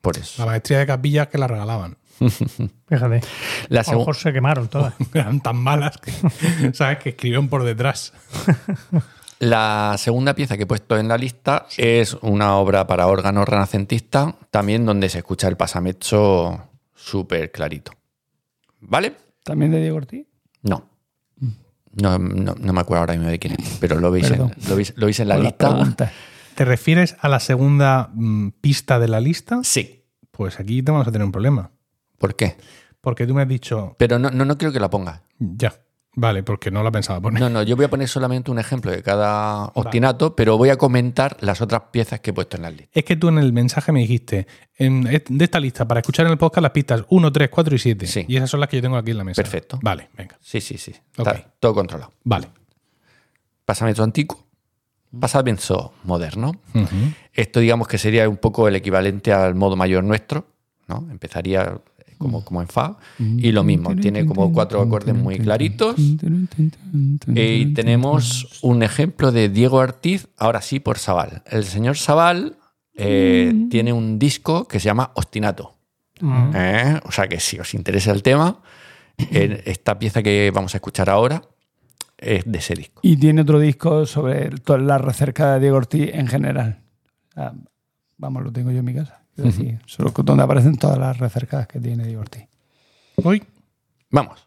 Por 0.00 0.18
eso. 0.18 0.42
La 0.42 0.46
maestría 0.46 0.78
de 0.80 0.86
capillas 0.86 1.28
que 1.28 1.38
la 1.38 1.46
regalaban. 1.46 1.96
Fíjate. 2.88 3.20
La, 3.68 3.80
A 3.82 3.92
lo 3.92 3.98
mejor 4.00 4.16
se 4.16 4.32
quemaron 4.32 4.68
todas. 4.68 4.94
Eran 5.14 5.40
tan 5.40 5.56
malas 5.56 5.98
que, 5.98 6.12
¿sabes? 6.74 6.98
Que 6.98 7.10
escribieron 7.10 7.48
por 7.48 7.62
detrás. 7.64 8.12
la 9.38 9.94
segunda 9.98 10.34
pieza 10.34 10.56
que 10.56 10.64
he 10.64 10.66
puesto 10.66 10.96
en 10.98 11.08
la 11.08 11.16
lista 11.16 11.66
es 11.76 12.14
una 12.22 12.56
obra 12.56 12.86
para 12.86 13.06
órgano 13.06 13.44
renacentista, 13.44 14.34
también 14.50 14.86
donde 14.86 15.08
se 15.08 15.18
escucha 15.18 15.48
el 15.48 15.56
pasamezzo 15.56 16.68
súper 16.94 17.50
clarito. 17.52 17.92
¿Vale? 18.80 19.14
¿También 19.44 19.70
de 19.72 19.80
Diego 19.80 19.96
Ortiz? 19.98 20.26
No. 20.62 20.88
No, 22.00 22.18
no, 22.18 22.54
no 22.58 22.72
me 22.72 22.80
acuerdo 22.80 23.00
ahora 23.00 23.14
mismo 23.14 23.28
de 23.28 23.38
quién 23.38 23.54
es, 23.58 23.78
pero 23.80 24.00
lo 24.00 24.10
veis, 24.10 24.30
en, 24.30 24.38
lo 24.68 24.76
veis, 24.76 24.92
lo 24.96 25.06
veis 25.06 25.20
en 25.20 25.28
la 25.28 25.36
Por 25.36 25.44
lista. 25.44 26.12
¿Te 26.54 26.64
refieres 26.64 27.16
a 27.20 27.28
la 27.28 27.40
segunda 27.40 28.10
mm, 28.14 28.48
pista 28.60 28.98
de 28.98 29.08
la 29.08 29.20
lista? 29.20 29.60
Sí. 29.64 30.04
Pues 30.30 30.58
aquí 30.60 30.82
te 30.82 30.90
vamos 30.92 31.06
a 31.06 31.12
tener 31.12 31.24
un 31.24 31.32
problema. 31.32 31.70
¿Por 32.18 32.34
qué? 32.36 32.56
Porque 33.00 33.26
tú 33.26 33.34
me 33.34 33.42
has 33.42 33.48
dicho, 33.48 33.94
Pero 33.98 34.18
no, 34.18 34.30
no, 34.30 34.44
no 34.44 34.56
quiero 34.58 34.72
que 34.72 34.80
la 34.80 34.90
pongas. 34.90 35.20
ya, 35.38 35.74
vale, 36.14 36.42
porque 36.42 36.70
no 36.70 36.82
la 36.82 36.90
pensaba 36.90 37.20
poner. 37.20 37.40
No, 37.40 37.50
no, 37.50 37.62
yo 37.62 37.76
voy 37.76 37.84
a 37.84 37.90
poner 37.90 38.08
solamente 38.08 38.50
un 38.50 38.58
ejemplo 38.58 38.90
de 38.90 39.02
cada 39.02 39.66
ostinato, 39.74 40.34
pero 40.34 40.56
voy 40.56 40.70
a 40.70 40.76
comentar 40.76 41.36
las 41.40 41.60
otras 41.60 41.82
piezas 41.90 42.20
que 42.20 42.30
he 42.30 42.32
puesto 42.32 42.56
en 42.56 42.62
la 42.62 42.70
lista. 42.70 42.88
Es 42.92 43.04
que 43.04 43.16
tú 43.16 43.28
en 43.28 43.38
el 43.38 43.52
mensaje 43.52 43.92
me 43.92 44.00
dijiste, 44.00 44.46
en 44.76 45.02
de 45.02 45.44
esta 45.44 45.60
lista, 45.60 45.86
para 45.86 46.00
escuchar 46.00 46.26
en 46.26 46.32
el 46.32 46.38
podcast 46.38 46.62
las 46.62 46.72
pistas 46.72 47.04
1, 47.08 47.32
3, 47.32 47.48
4 47.48 47.74
y 47.74 47.78
7. 47.78 48.06
Sí. 48.06 48.24
Y 48.28 48.36
esas 48.36 48.50
son 48.50 48.60
las 48.60 48.68
que 48.68 48.76
yo 48.76 48.82
tengo 48.82 48.96
aquí 48.96 49.10
en 49.12 49.18
la 49.18 49.24
mesa. 49.24 49.42
Perfecto. 49.42 49.78
Vale, 49.82 50.08
venga. 50.16 50.38
Sí, 50.40 50.60
sí, 50.60 50.78
sí. 50.78 50.92
Está 51.16 51.52
todo 51.60 51.74
controlado. 51.74 52.12
Vale. 52.24 52.48
Pasamento 53.64 54.02
antiguo, 54.02 54.44
pasamento 55.18 55.94
moderno. 56.04 56.52
Esto 57.32 57.60
digamos 57.60 57.88
que 57.88 57.98
sería 57.98 58.28
un 58.28 58.36
poco 58.36 58.68
el 58.68 58.76
equivalente 58.76 59.32
al 59.32 59.54
modo 59.54 59.74
mayor 59.74 60.04
nuestro, 60.04 60.46
¿no? 60.86 61.06
Empezaría 61.10 61.80
como, 62.24 62.42
como 62.42 62.62
en 62.62 62.68
Fa. 62.68 62.96
Y 63.18 63.52
lo 63.52 63.64
mismo, 63.64 63.94
tiene 63.94 64.24
como 64.24 64.50
cuatro 64.50 64.80
acordes 64.80 65.14
muy 65.14 65.38
claritos. 65.38 65.96
Y 67.26 67.74
tenemos 67.74 68.60
un 68.62 68.82
ejemplo 68.82 69.30
de 69.30 69.50
Diego 69.50 69.76
Ortiz, 69.76 70.28
ahora 70.38 70.62
sí 70.62 70.80
por 70.80 70.98
Sabal. 70.98 71.42
El 71.50 71.64
señor 71.64 71.98
Sabal 71.98 72.56
eh, 72.94 73.52
tiene 73.68 73.92
un 73.92 74.18
disco 74.18 74.66
que 74.66 74.80
se 74.80 74.86
llama 74.86 75.10
Ostinato. 75.14 75.74
¿Eh? 76.54 76.98
O 77.04 77.12
sea 77.12 77.28
que 77.28 77.40
si 77.40 77.58
os 77.58 77.74
interesa 77.74 78.10
el 78.12 78.22
tema, 78.22 78.62
eh, 79.18 79.62
esta 79.66 79.98
pieza 79.98 80.22
que 80.22 80.50
vamos 80.54 80.74
a 80.74 80.78
escuchar 80.78 81.10
ahora 81.10 81.42
es 82.16 82.44
de 82.46 82.58
ese 82.58 82.74
disco. 82.74 83.00
Y 83.02 83.18
tiene 83.18 83.42
otro 83.42 83.58
disco 83.58 84.06
sobre 84.06 84.48
toda 84.48 84.78
la 84.78 84.96
recerca 84.96 85.52
de 85.52 85.60
Diego 85.60 85.76
Ortiz 85.76 86.10
en 86.14 86.26
general. 86.26 86.80
Ah, 87.36 87.52
vamos, 88.16 88.42
lo 88.42 88.50
tengo 88.50 88.70
yo 88.70 88.78
en 88.78 88.84
mi 88.86 88.94
casa. 88.94 89.23
Es 89.36 89.44
decir, 89.44 89.80
solo 89.86 90.12
donde 90.16 90.44
aparecen 90.44 90.76
todas 90.76 90.98
las 90.98 91.18
recercadas 91.18 91.66
que 91.66 91.80
tiene 91.80 92.04
Diego 92.04 92.20
Ortiz. 92.20 92.46
Uy, 93.16 93.42
Vamos. 94.14 94.46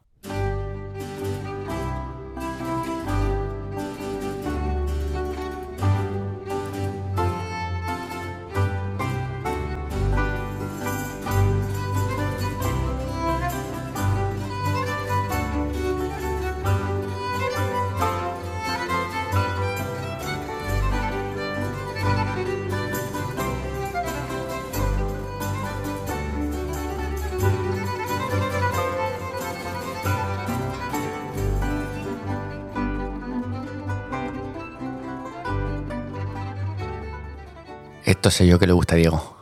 Esto 38.27 38.39
sé 38.43 38.47
yo 38.47 38.59
que 38.59 38.67
le 38.67 38.73
gusta 38.73 38.95
a 38.95 38.97
Diego. 38.97 39.37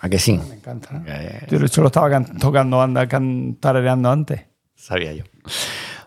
¿A 0.00 0.08
que 0.08 0.18
sí? 0.18 0.40
Me 0.48 0.54
encanta. 0.54 0.88
¿no? 0.90 1.04
Eh, 1.06 1.46
Yo 1.50 1.58
de 1.58 1.66
hecho 1.66 1.82
lo 1.82 1.88
estaba 1.88 2.08
can- 2.08 2.38
tocando, 2.38 2.80
anda, 2.80 3.06
cantareando 3.06 4.10
antes. 4.10 4.40
Sabía 4.74 5.12
yo. 5.12 5.24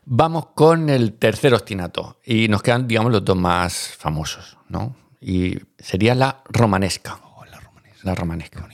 Vamos 0.05 0.47
con 0.55 0.89
el 0.89 1.13
tercer 1.13 1.53
ostinato. 1.53 2.19
Y 2.25 2.47
nos 2.47 2.63
quedan, 2.63 2.87
digamos, 2.87 3.11
los 3.11 3.23
dos 3.23 3.37
más 3.37 3.93
famosos, 3.97 4.57
¿no? 4.69 4.95
Y 5.21 5.59
sería 5.77 6.15
la 6.15 6.41
romanesca. 6.49 7.19
la 8.03 8.15
romanesca. 8.15 8.67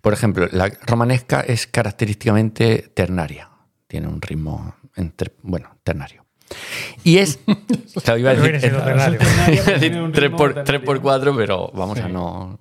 Por 0.00 0.12
ejemplo, 0.12 0.48
la 0.52 0.70
romanesca 0.86 1.40
es 1.40 1.66
característicamente 1.66 2.90
ternaria. 2.94 3.48
Tiene 3.88 4.06
un 4.08 4.20
ritmo, 4.22 4.74
entre, 4.94 5.32
bueno, 5.42 5.76
ternario. 5.82 6.24
Y 7.02 7.18
es. 7.18 7.38
Siendo 7.46 8.00
ternario. 8.02 8.18
iba 8.20 8.30
a 8.30 9.54
decir 9.54 9.78
Tiene 9.80 10.02
un 10.02 10.12
tres 10.12 10.24
ritmo 10.24 10.38
por, 10.38 10.48
alternativo. 10.50 10.64
tres 10.78 10.86
por 10.86 11.00
cuatro, 11.02 11.36
pero 11.36 11.70
vamos 11.74 11.98
a 11.98 12.08
no. 12.08 12.60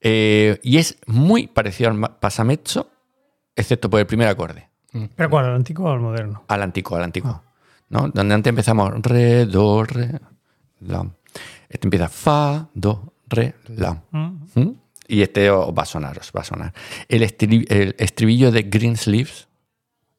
Eh, 0.00 0.58
y 0.62 0.78
es 0.78 0.98
muy 1.06 1.46
parecido 1.48 1.90
al 1.90 2.16
pasamezzo, 2.18 2.90
excepto 3.56 3.90
por 3.90 4.00
el 4.00 4.06
primer 4.06 4.28
acorde. 4.28 4.68
¿Pero 5.16 5.30
cuál? 5.30 5.46
¿El 5.46 5.52
antiguo 5.54 5.90
o 5.90 5.94
el 5.94 6.00
moderno? 6.00 6.44
Al 6.48 6.62
antiguo, 6.62 6.96
al 6.96 7.04
antiguo. 7.04 7.42
¿no? 7.90 8.08
Donde 8.08 8.34
antes 8.34 8.50
empezamos 8.50 8.90
re, 9.02 9.46
do, 9.46 9.82
re, 9.84 10.20
la. 10.80 11.06
Este 11.68 11.86
empieza 11.86 12.08
fa, 12.08 12.68
do, 12.74 13.12
re, 13.28 13.54
la. 13.68 14.02
¿Mm? 14.10 14.70
Y 15.08 15.22
este 15.22 15.50
os 15.50 15.70
va 15.76 15.82
a 15.82 15.86
sonar, 15.86 16.18
os 16.18 16.30
va 16.36 16.40
a 16.42 16.44
sonar. 16.44 16.74
El, 17.08 17.22
estri- 17.22 17.66
el 17.70 17.94
estribillo 17.98 18.50
de 18.52 18.62
Greensleeves, 18.62 19.48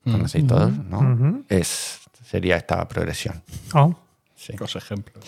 conocéis 0.03 0.47
todos, 0.47 0.71
¿no? 0.85 0.99
Ujú. 0.99 1.45
es, 1.47 1.99
sería 2.25 2.57
esta 2.57 2.87
progresión. 2.87 3.41
Oh. 3.73 3.95
Sí. 4.35 4.53
los 4.57 4.75
ejemplos. 4.75 5.23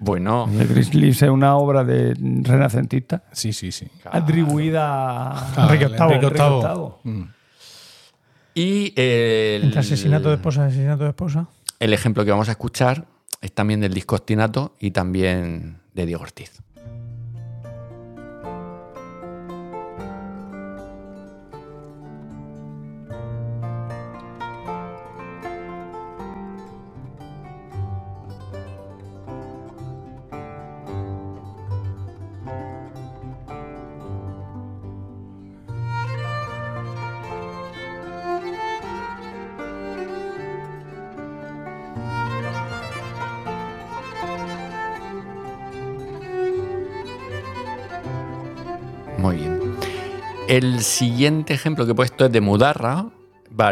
Bueno, 0.00 0.48
The 0.56 0.64
Grizzlies 0.66 1.22
es 1.22 1.28
una 1.28 1.56
obra 1.56 1.84
de 1.84 2.14
renacentista 2.42 3.22
Sí, 3.32 3.52
sí, 3.52 3.70
sí. 3.70 3.86
atribuida 4.10 5.30
a 5.30 5.62
Enrique 5.64 5.84
el 5.84 5.90
VIII. 5.92 6.02
Enrique 6.02 6.26
Enrique 6.26 6.42
VIII. 6.42 6.60
VIII. 7.04 7.14
Mm. 7.14 7.28
y 8.54 8.92
el, 9.00 9.64
Entre 9.64 9.80
asesinato 9.80 10.28
de 10.28 10.34
esposa 10.36 10.64
y 10.64 10.68
asesinato 10.68 11.04
de 11.04 11.10
esposa. 11.10 11.46
el 11.78 11.92
ejemplo 11.92 12.24
que 12.24 12.30
vamos 12.30 12.48
a 12.48 12.52
escuchar 12.52 13.06
es 13.40 13.52
también 13.52 13.80
del 13.80 13.94
disco 13.94 14.16
Ostinato 14.16 14.74
y 14.80 14.90
también 14.90 15.78
de 15.94 16.06
Diego 16.06 16.22
Ortiz. 16.22 16.60
El 50.50 50.80
siguiente 50.80 51.54
ejemplo 51.54 51.84
que 51.86 51.92
he 51.92 51.94
puesto 51.94 52.26
es 52.26 52.32
de 52.32 52.40
Mudarra 52.40 53.06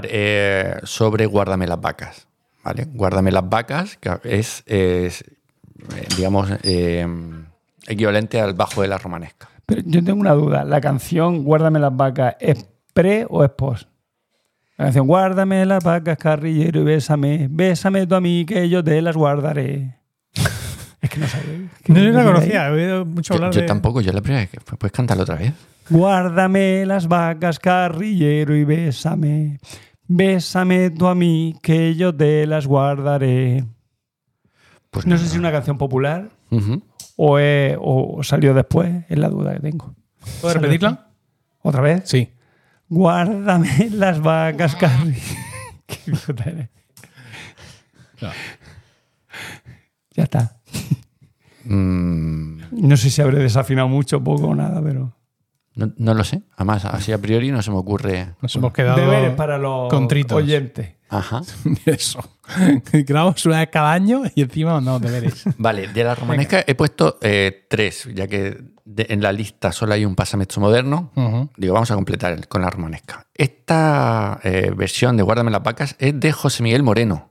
eh, 0.05 0.77
sobre 0.85 1.27
Guárdame 1.27 1.67
las 1.67 1.81
vacas. 1.81 2.29
¿vale? 2.63 2.87
Guárdame 2.93 3.33
las 3.33 3.49
vacas, 3.49 3.97
que 3.97 4.11
es, 4.23 4.63
es, 4.67 5.23
eh, 5.25 6.07
digamos, 6.17 6.49
eh, 6.63 7.05
equivalente 7.87 8.41
al 8.41 8.55
bajo 8.55 8.83
de 8.83 8.89
la 8.89 8.99
romanesca. 8.99 9.49
Pero 9.67 9.83
yo 9.85 10.05
tengo 10.05 10.21
una 10.21 10.35
duda. 10.35 10.65
¿La 10.65 10.81
canción 10.81 11.43
Guárdame 11.43 11.81
las 11.81 11.97
vacas 11.97 12.37
es 12.39 12.67
pre 12.95 13.27
o 13.29 13.43
es 13.43 13.51
post? 13.51 13.89
La 14.77 14.85
canción 14.87 15.09
Guárdame 15.09 15.67
las 15.67 15.83
vacas, 15.83 16.17
carrillero, 16.17 16.83
y 16.83 16.85
bésame. 16.85 17.49
Bésame 17.51 18.07
tú 18.07 18.15
a 18.15 18.21
mí, 18.21 18.45
que 18.47 18.69
yo 18.69 18.85
te 18.85 19.03
las 19.03 19.17
guardaré. 19.17 19.97
es 21.03 21.11
que 21.11 21.19
no 21.19 21.27
sabía. 21.27 21.59
No, 21.89 21.99
yo 22.01 22.11
la 22.13 22.25
conocía, 22.25 22.69
he 22.69 22.71
oído 22.71 23.05
mucho 23.05 23.35
Yo, 23.35 23.39
hablar 23.39 23.53
yo 23.53 23.63
de... 23.63 23.67
tampoco, 23.67 24.01
yo 24.01 24.13
la 24.13 24.21
primera 24.21 24.43
vez. 24.43 24.51
que- 24.51 24.61
¿Puedes 24.77 24.93
cantarlo 24.93 25.25
otra 25.25 25.35
vez? 25.35 25.53
Guárdame 25.91 26.85
las 26.87 27.09
vacas, 27.09 27.59
carrillero, 27.59 28.55
y 28.57 28.65
bésame. 28.65 29.59
Bésame 30.07 30.91
tú 30.91 31.07
a 31.07 31.15
mí, 31.15 31.55
que 31.63 31.95
yo 31.95 32.15
te 32.15 32.47
las 32.47 32.67
guardaré. 32.67 33.65
Pues 34.91 35.07
No 35.07 35.17
sé 35.19 35.25
si 35.25 35.33
es 35.33 35.39
una 35.39 35.53
canción 35.53 35.77
popular 35.79 36.31
o, 37.17 38.21
salió 38.23 38.55
después, 38.55 39.05
es 39.09 39.19
la 39.19 39.29
duda 39.29 39.55
que 39.55 39.61
tengo. 39.61 39.95
¿Puedo 40.41 40.55
repetirla? 40.55 41.11
¿Otra 41.63 41.81
vez? 41.83 42.03
Sí. 42.07 42.31
Guárdame 42.89 43.91
las 43.91 44.21
vacas, 44.21 44.77
carrillero. 44.77 45.21
Qué. 45.87 46.69
Ya 50.15 50.23
está. 50.25 50.57
Mm, 51.65 52.61
No 52.73 52.97
sé 52.97 53.11
si 53.11 53.21
habré 53.23 53.39
desafinado 53.41 53.89
mucho, 53.89 54.23
poco 54.23 54.49
o 54.49 54.55
nada, 54.55 54.83
pero. 54.83 55.15
No, 55.79 55.93
no 55.97 56.15
lo 56.15 56.25
sé. 56.25 56.43
Además, 56.57 56.85
así 56.85 57.13
a 57.13 57.19
priori 57.19 57.51
no 57.51 57.63
se 57.63 57.71
me 57.71 57.77
ocurre. 57.79 58.35
Nos 58.43 58.55
hemos 58.57 58.73
quedado 58.73 58.99
Deberes 59.01 59.35
para 59.35 59.57
los 59.59 59.89
contritos. 59.89 60.37
oyentes. 60.37 60.95
Ajá. 61.09 61.41
Eso. 61.87 62.19
Grabamos 62.93 63.47
una 63.47 63.61
vez 63.61 63.69
cada 63.73 63.93
año 63.93 64.23
y 64.35 64.43
encima 64.43 64.81
no, 64.81 64.99
deberes. 64.99 65.45
Vale, 65.57 65.89
de 65.89 66.05
la 66.05 66.15
romanesca 66.15 66.63
he 66.67 66.75
puesto 66.75 67.19
eh, 67.23 67.67
tres, 67.71 68.09
ya 68.15 68.27
que 68.27 68.59
de- 68.85 69.07
en 69.09 69.23
la 69.23 69.33
lista 69.33 69.73
solo 69.73 69.95
hay 69.95 70.05
un 70.05 70.15
pasamezzo 70.15 70.61
moderno. 70.61 71.11
Digo, 71.57 71.75
vamos 71.75 71.91
a 71.91 71.95
completar 71.95 72.47
con 72.49 72.61
la 72.61 72.69
romanesca. 72.71 73.25
Esta 73.35 74.41
eh, 74.43 74.71
versión 74.77 75.17
de 75.17 75.23
Guárdame 75.23 75.51
las 75.51 75.63
vacas 75.63 75.97
es 75.99 76.19
de 76.21 76.33
José 76.33 76.63
Miguel 76.63 76.83
Moreno. 76.83 77.31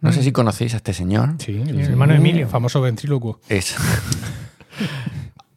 No 0.00 0.12
sé 0.12 0.22
si 0.22 0.32
conocéis 0.32 0.72
a 0.72 0.78
este 0.78 0.94
señor. 0.94 1.34
Sí, 1.40 1.60
el 1.66 1.78
hermano 1.80 2.14
Emilio. 2.14 2.48
Famoso 2.48 2.80
ventrílocuo. 2.80 3.38
Es. 3.50 3.76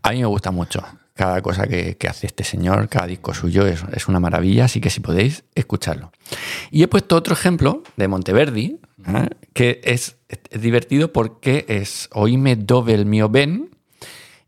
a 0.02 0.12
mí 0.12 0.20
me 0.20 0.26
gusta 0.26 0.52
mucho. 0.52 0.84
Cada 1.14 1.42
cosa 1.42 1.68
que, 1.68 1.96
hace 2.10 2.28
este 2.28 2.44
señor, 2.44 2.90
cada 2.90 3.08
disco 3.08 3.34
suyo 3.34 3.68
es, 3.68 4.08
una 4.08 4.20
maravilla, 4.20 4.66
así 4.66 4.82
que 4.82 4.90
si 4.90 5.00
podéis, 5.00 5.44
escucharlo. 5.56 6.12
Y 6.72 6.84
he 6.84 6.88
puesto 6.88 7.16
otro 7.16 7.34
ejemplo 7.34 7.84
de 7.98 8.08
Monteverdi, 8.08 8.80
¿eh? 9.08 9.30
que 9.54 9.82
es, 9.84 10.18
divertido 10.52 11.14
porque 11.14 11.66
es 11.68 12.10
Oíme 12.14 12.56
dove 12.56 12.94
el 12.94 13.06
mio 13.06 13.30
ben, 13.30 13.70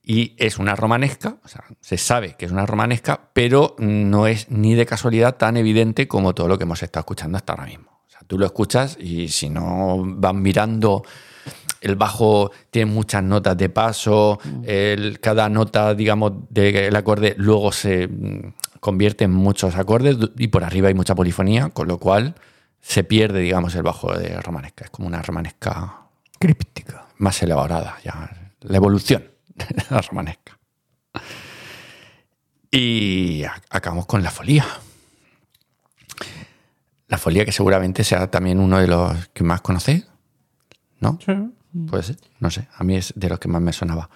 y 0.03 0.35
es 0.37 0.59
una 0.59 0.75
romanesca, 0.75 1.37
se 1.81 1.97
sabe 1.97 2.35
que 2.37 2.45
es 2.45 2.51
una 2.51 2.65
romanesca, 2.65 3.29
pero 3.33 3.75
no 3.79 4.27
es 4.27 4.51
ni 4.51 4.75
de 4.75 4.85
casualidad 4.85 5.37
tan 5.37 5.57
evidente 5.57 6.07
como 6.07 6.35
todo 6.35 6.47
lo 6.47 6.57
que 6.57 6.63
hemos 6.63 6.83
estado 6.83 7.01
escuchando 7.01 7.37
hasta 7.37 7.53
ahora 7.53 7.65
mismo. 7.65 8.01
Tú 8.27 8.37
lo 8.37 8.45
escuchas 8.45 8.97
y 8.99 9.27
si 9.29 9.49
no 9.49 10.03
van 10.03 10.41
mirando, 10.41 11.03
el 11.85 11.95
bajo 11.95 12.51
tiene 12.71 12.91
muchas 12.91 13.23
notas 13.23 13.55
de 13.57 13.69
paso, 13.69 14.39
el- 14.63 15.19
cada 15.19 15.47
nota, 15.49 15.93
digamos, 15.93 16.33
del 16.49 16.95
acorde 16.95 17.35
luego 17.37 17.71
se 17.71 18.07
mm, 18.07 18.53
convierte 18.79 19.23
en 19.25 19.31
muchos 19.31 19.75
acordes 19.75 20.17
y 20.37 20.47
por 20.47 20.63
arriba 20.63 20.87
hay 20.89 20.93
mucha 20.93 21.15
polifonía, 21.15 21.69
con 21.69 21.87
lo 21.87 21.99
cual 21.99 22.35
se 22.81 23.03
pierde, 23.03 23.39
digamos, 23.39 23.73
el 23.75 23.83
bajo 23.83 24.13
de 24.17 24.39
romanesca. 24.41 24.85
Es 24.85 24.89
como 24.91 25.07
una 25.07 25.21
romanesca 25.21 26.01
Críptica. 26.39 27.07
más 27.17 27.41
elaborada, 27.41 27.97
ya 28.03 28.29
la 28.61 28.77
evolución 28.77 29.23
de 29.55 29.65
la 29.89 30.01
romanesca. 30.01 30.57
Y 32.71 33.43
acabamos 33.69 34.05
con 34.05 34.21
la 34.23 34.31
folía. 34.31 34.65
La 37.07 37.17
folía 37.17 37.45
que 37.45 37.51
seguramente 37.51 38.03
sea 38.03 38.29
también 38.29 38.59
uno 38.59 38.79
de 38.79 38.87
los 38.87 39.27
que 39.29 39.43
más 39.43 39.61
conocéis, 39.61 40.07
¿no? 40.99 41.17
Sí. 41.25 41.33
Puede 41.87 42.03
ser, 42.03 42.17
no 42.39 42.49
sé, 42.49 42.67
a 42.75 42.83
mí 42.83 42.95
es 42.95 43.13
de 43.15 43.29
los 43.29 43.39
que 43.39 43.47
más 43.47 43.61
me 43.61 43.73
sonaba. 43.73 44.09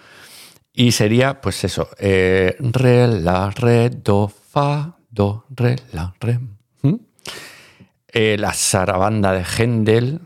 Y 0.72 0.92
sería, 0.92 1.40
pues 1.40 1.62
eso, 1.64 1.88
eh, 1.98 2.56
re, 2.58 3.06
la, 3.08 3.50
re, 3.50 3.90
do, 3.90 4.28
fa, 4.28 4.96
do, 5.10 5.44
re, 5.50 5.76
la, 5.92 6.14
re. 6.20 6.38
¿Mm? 6.82 6.94
Eh, 8.08 8.36
la 8.38 8.52
sarabanda 8.54 9.32
de 9.32 9.44
Händel 9.44 10.20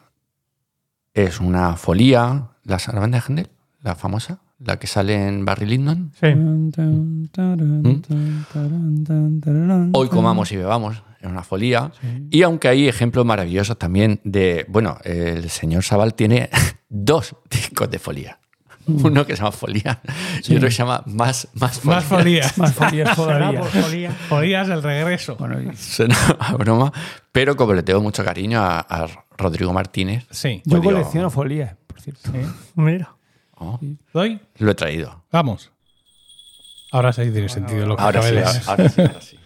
es 1.13 1.41
una 1.41 1.77
folía. 1.77 2.51
La 2.63 2.79
sarabanda 2.79 3.19
de 3.19 3.25
Händel, 3.27 3.51
la 3.83 3.95
famosa, 3.95 4.41
la 4.59 4.79
que 4.79 4.87
sale 4.87 5.27
en 5.27 5.45
Barry 5.45 5.67
Lyndon. 5.67 6.13
Sí. 6.21 6.29
Hoy 9.93 10.09
comamos 10.09 10.53
y 10.53 10.57
bebamos, 10.57 11.03
es 11.27 11.33
una 11.33 11.43
folía. 11.43 11.91
Y 12.31 12.43
aunque 12.43 12.69
hay 12.69 12.89
ejemplos 12.89 13.25
maravillosos 13.25 13.79
también 13.79 14.21
de, 14.25 14.65
bueno, 14.69 14.99
el 15.05 15.51
señor 15.51 15.83
Sabal 15.85 16.15
tiene 16.15 16.51
dos 16.89 17.37
discos 17.51 17.91
de 17.91 17.99
folía. 17.99 18.39
Uno 18.87 19.25
que 19.27 19.35
se 19.35 19.39
llama 19.41 19.51
Folía 19.53 19.99
y 20.47 20.57
otro 20.57 20.69
que 20.69 20.71
se 20.71 20.77
llama 20.83 21.03
Más, 21.07 21.49
más 21.55 21.81
Folía. 21.81 21.95
Más 21.97 22.05
folías. 22.05 22.59
Más 22.59 22.75
todavía. 22.75 23.61
por 23.61 23.69
folía. 23.71 24.11
Folías 24.11 24.69
el 24.69 24.83
regreso. 24.83 25.37
Bueno, 25.37 25.59
y- 25.59 25.75
Suena 25.75 26.15
a 26.39 26.53
broma, 26.57 26.93
pero 27.33 27.57
como 27.57 27.73
le 27.73 27.83
tengo 27.83 28.03
mucho 28.03 28.23
cariño 28.23 28.61
a, 28.61 28.81
a 28.81 29.07
Rodrigo 29.39 29.73
Martínez, 29.73 30.27
Sí. 30.31 30.61
yo 30.67 30.73
Pues 30.73 30.83
digo- 30.83 30.93
colecciono 30.93 31.31
folías, 31.31 31.75
por 31.87 31.99
cierto. 31.99 32.31
Mira. 32.75 33.15
oh, 33.57 33.81
¿Doy? 34.13 34.39
lo 34.59 34.71
he 34.73 34.75
traído. 34.75 35.25
Vamos. 35.33 35.71
Ahora 36.93 37.11
sí 37.15 37.23
tiene 37.31 37.49
sentido 37.49 37.87
lo 37.87 37.97
que 37.97 38.03
Ahora 38.03 38.21
acabé 38.21 38.29
sí, 38.29 38.35
de 38.37 38.45
ahora, 38.45 38.53
decir. 38.53 38.69
ahora 38.71 38.89
sí, 38.91 39.01
ahora 39.01 39.21
sí. 39.23 39.39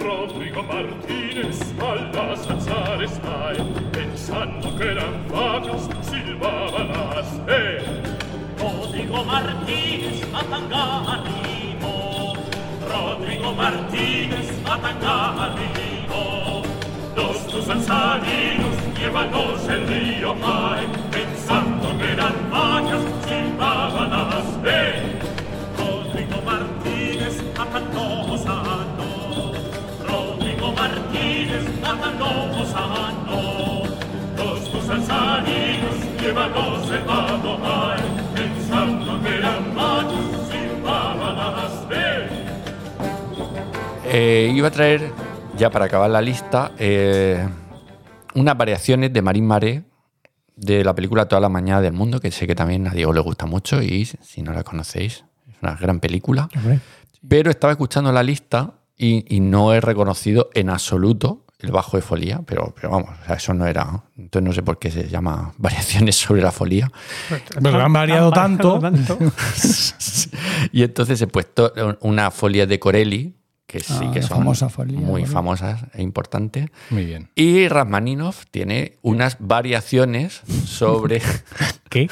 Rodrigo 0.00 0.62
Martínez 0.62 1.60
al 1.78 2.10
Azar 2.18 3.02
está 3.02 3.52
pensando 3.92 4.76
que 4.76 4.92
eran 4.92 5.24
fábulas 5.28 5.88
silbaban 6.02 6.88
las 6.88 7.28
eh. 7.48 8.02
Rodrigo 8.58 9.24
Martínez 9.24 10.26
a 10.32 10.42
Tanga 10.44 11.22
Rodrigo 12.88 13.52
Martínez 13.52 14.48
a 14.64 14.78
Tanga 14.78 15.44
arribo 15.44 16.62
Los 17.14 17.46
tus 17.46 17.68
alzarinos 17.68 18.76
llévanos 18.98 19.68
el 19.68 19.86
río 19.86 20.34
Pai 20.36 20.86
pensando 21.10 21.98
que 21.98 22.12
eran 22.12 22.34
fábulas 22.50 23.02
silbaban 23.28 24.10
las 24.10 24.46
eh. 24.64 24.89
Eh, 44.04 44.52
iba 44.54 44.68
a 44.68 44.70
traer, 44.70 45.12
ya 45.56 45.70
para 45.70 45.86
acabar 45.86 46.10
la 46.10 46.20
lista, 46.20 46.72
eh, 46.78 47.48
unas 48.34 48.58
variaciones 48.58 49.12
de 49.14 49.22
Marín 49.22 49.46
Maré 49.46 49.84
de 50.56 50.84
la 50.84 50.94
película 50.94 51.26
Toda 51.26 51.40
la 51.40 51.48
Mañana 51.48 51.80
del 51.80 51.94
Mundo, 51.94 52.20
que 52.20 52.30
sé 52.30 52.46
que 52.46 52.54
también 52.54 52.86
a 52.86 52.90
Diego 52.90 53.14
le 53.14 53.20
gusta 53.20 53.46
mucho 53.46 53.80
y 53.80 54.04
si 54.04 54.42
no 54.42 54.52
la 54.52 54.62
conocéis, 54.62 55.24
es 55.48 55.54
una 55.62 55.74
gran 55.76 56.00
película. 56.00 56.50
Pero 57.26 57.50
estaba 57.50 57.72
escuchando 57.72 58.12
la 58.12 58.22
lista 58.22 58.74
y, 58.94 59.24
y 59.34 59.40
no 59.40 59.72
he 59.72 59.80
reconocido 59.80 60.50
en 60.52 60.68
absoluto 60.68 61.46
el 61.62 61.70
bajo 61.70 61.96
de 61.96 62.02
folía, 62.02 62.40
pero, 62.46 62.72
pero 62.74 62.90
vamos, 62.90 63.10
o 63.22 63.26
sea, 63.26 63.36
eso 63.36 63.54
no 63.54 63.66
era. 63.66 64.02
Entonces 64.16 64.46
no 64.46 64.52
sé 64.52 64.62
por 64.62 64.78
qué 64.78 64.90
se 64.90 65.08
llama 65.08 65.52
variaciones 65.58 66.16
sobre 66.16 66.42
la 66.42 66.52
folía. 66.52 66.90
Pero 67.62 67.80
han 67.80 67.92
variado 67.92 68.30
tanto. 68.30 68.78
tanto. 68.78 69.18
y 70.72 70.82
entonces 70.82 71.20
he 71.20 71.26
puesto 71.26 71.72
una 72.00 72.30
folia 72.30 72.66
de 72.66 72.78
Corelli, 72.78 73.34
que 73.66 73.78
sí 73.80 73.94
Ah, 74.00 74.10
que 74.12 74.20
son 74.22 74.38
famosa 74.38 74.68
folía 74.68 74.98
de 74.98 75.04
muy 75.04 75.26
famosas 75.26 75.84
e 75.94 76.02
importantes. 76.02 76.66
Muy 76.90 77.04
bien. 77.04 77.30
Y 77.36 77.68
Rachmaninoff 77.68 78.46
tiene 78.50 78.98
unas 79.02 79.36
variaciones 79.38 80.42
sobre, 80.66 81.22
¿Qué? 81.88 82.08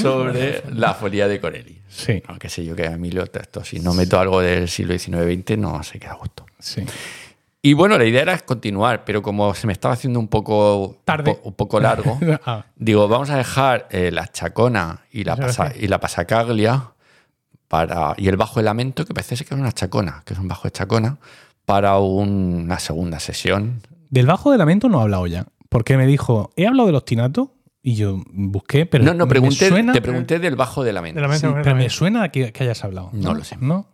Sobre 0.00 0.62
la 0.72 0.94
folía 0.94 1.28
de 1.28 1.40
Corelli. 1.40 1.82
Sí, 1.88 2.22
Aunque 2.26 2.48
sé 2.48 2.64
yo 2.64 2.74
que 2.76 2.86
a 2.86 2.96
mí 2.96 3.10
lo 3.10 3.24
esto, 3.24 3.64
si 3.64 3.80
no 3.80 3.92
meto 3.92 4.18
algo 4.18 4.40
del 4.40 4.68
siglo 4.68 4.94
XIX-XX 4.96 5.58
no 5.58 5.82
se 5.82 5.98
queda 5.98 6.12
a 6.12 6.16
gusto. 6.16 6.46
sí. 6.58 6.84
Y 7.68 7.74
bueno, 7.74 7.98
la 7.98 8.04
idea 8.04 8.22
era 8.22 8.38
continuar, 8.38 9.04
pero 9.04 9.20
como 9.20 9.52
se 9.54 9.66
me 9.66 9.72
estaba 9.72 9.94
haciendo 9.94 10.18
un 10.20 10.28
poco, 10.28 10.96
Tarde. 11.04 11.30
Un, 11.32 11.36
po- 11.36 11.48
un 11.48 11.54
poco 11.54 11.80
largo, 11.80 12.18
Ah, 12.46 12.64
digo, 12.76 13.08
vamos 13.08 13.28
a 13.30 13.36
dejar 13.36 13.86
eh, 13.90 14.10
la 14.10 14.26
chacona 14.28 15.00
y 15.12 15.24
la, 15.24 15.36
pasa- 15.36 15.72
y 15.78 15.86
la 15.88 16.00
pasacaglia 16.00 16.92
para, 17.68 18.14
y 18.16 18.28
el 18.28 18.36
bajo 18.36 18.60
de 18.60 18.64
lamento, 18.64 19.04
que 19.04 19.12
parece 19.14 19.36
ser 19.36 19.46
que 19.46 19.54
es 19.54 19.60
una 19.60 19.72
chacona, 19.72 20.22
que 20.24 20.32
es 20.34 20.40
un 20.40 20.48
bajo 20.48 20.62
de 20.64 20.72
chacona, 20.72 21.18
para 21.66 21.98
un- 21.98 22.62
una 22.64 22.78
segunda 22.78 23.20
sesión. 23.20 23.82
Del 24.10 24.26
bajo 24.26 24.50
de 24.50 24.58
lamento 24.58 24.88
no 24.88 25.00
he 25.00 25.02
hablado 25.02 25.26
ya. 25.26 25.46
Porque 25.68 25.98
me 25.98 26.06
dijo, 26.06 26.50
he 26.56 26.66
hablado 26.66 26.86
del 26.86 26.96
ostinato 26.96 27.52
y 27.82 27.94
yo 27.96 28.22
busqué, 28.32 28.86
pero. 28.86 29.04
no, 29.04 29.12
no, 29.12 29.26
me 29.26 29.28
pregunté, 29.30 29.68
suena- 29.68 29.92
te 29.92 30.00
pregunté 30.00 30.38
del 30.38 30.56
bajo 30.56 30.82
de 30.82 30.94
lamento. 30.94 31.16
De 31.16 31.22
lamento, 31.22 31.40
Sí, 31.40 31.42
pero 31.42 31.52
me 31.56 31.58
completamente. 31.62 31.90
suena 31.90 32.28
que, 32.30 32.52
que 32.52 32.64
hayas 32.64 32.82
hablado. 32.84 33.10
No 33.12 33.34
lo 33.34 33.44
sé. 33.44 33.56
¿No? 33.60 33.88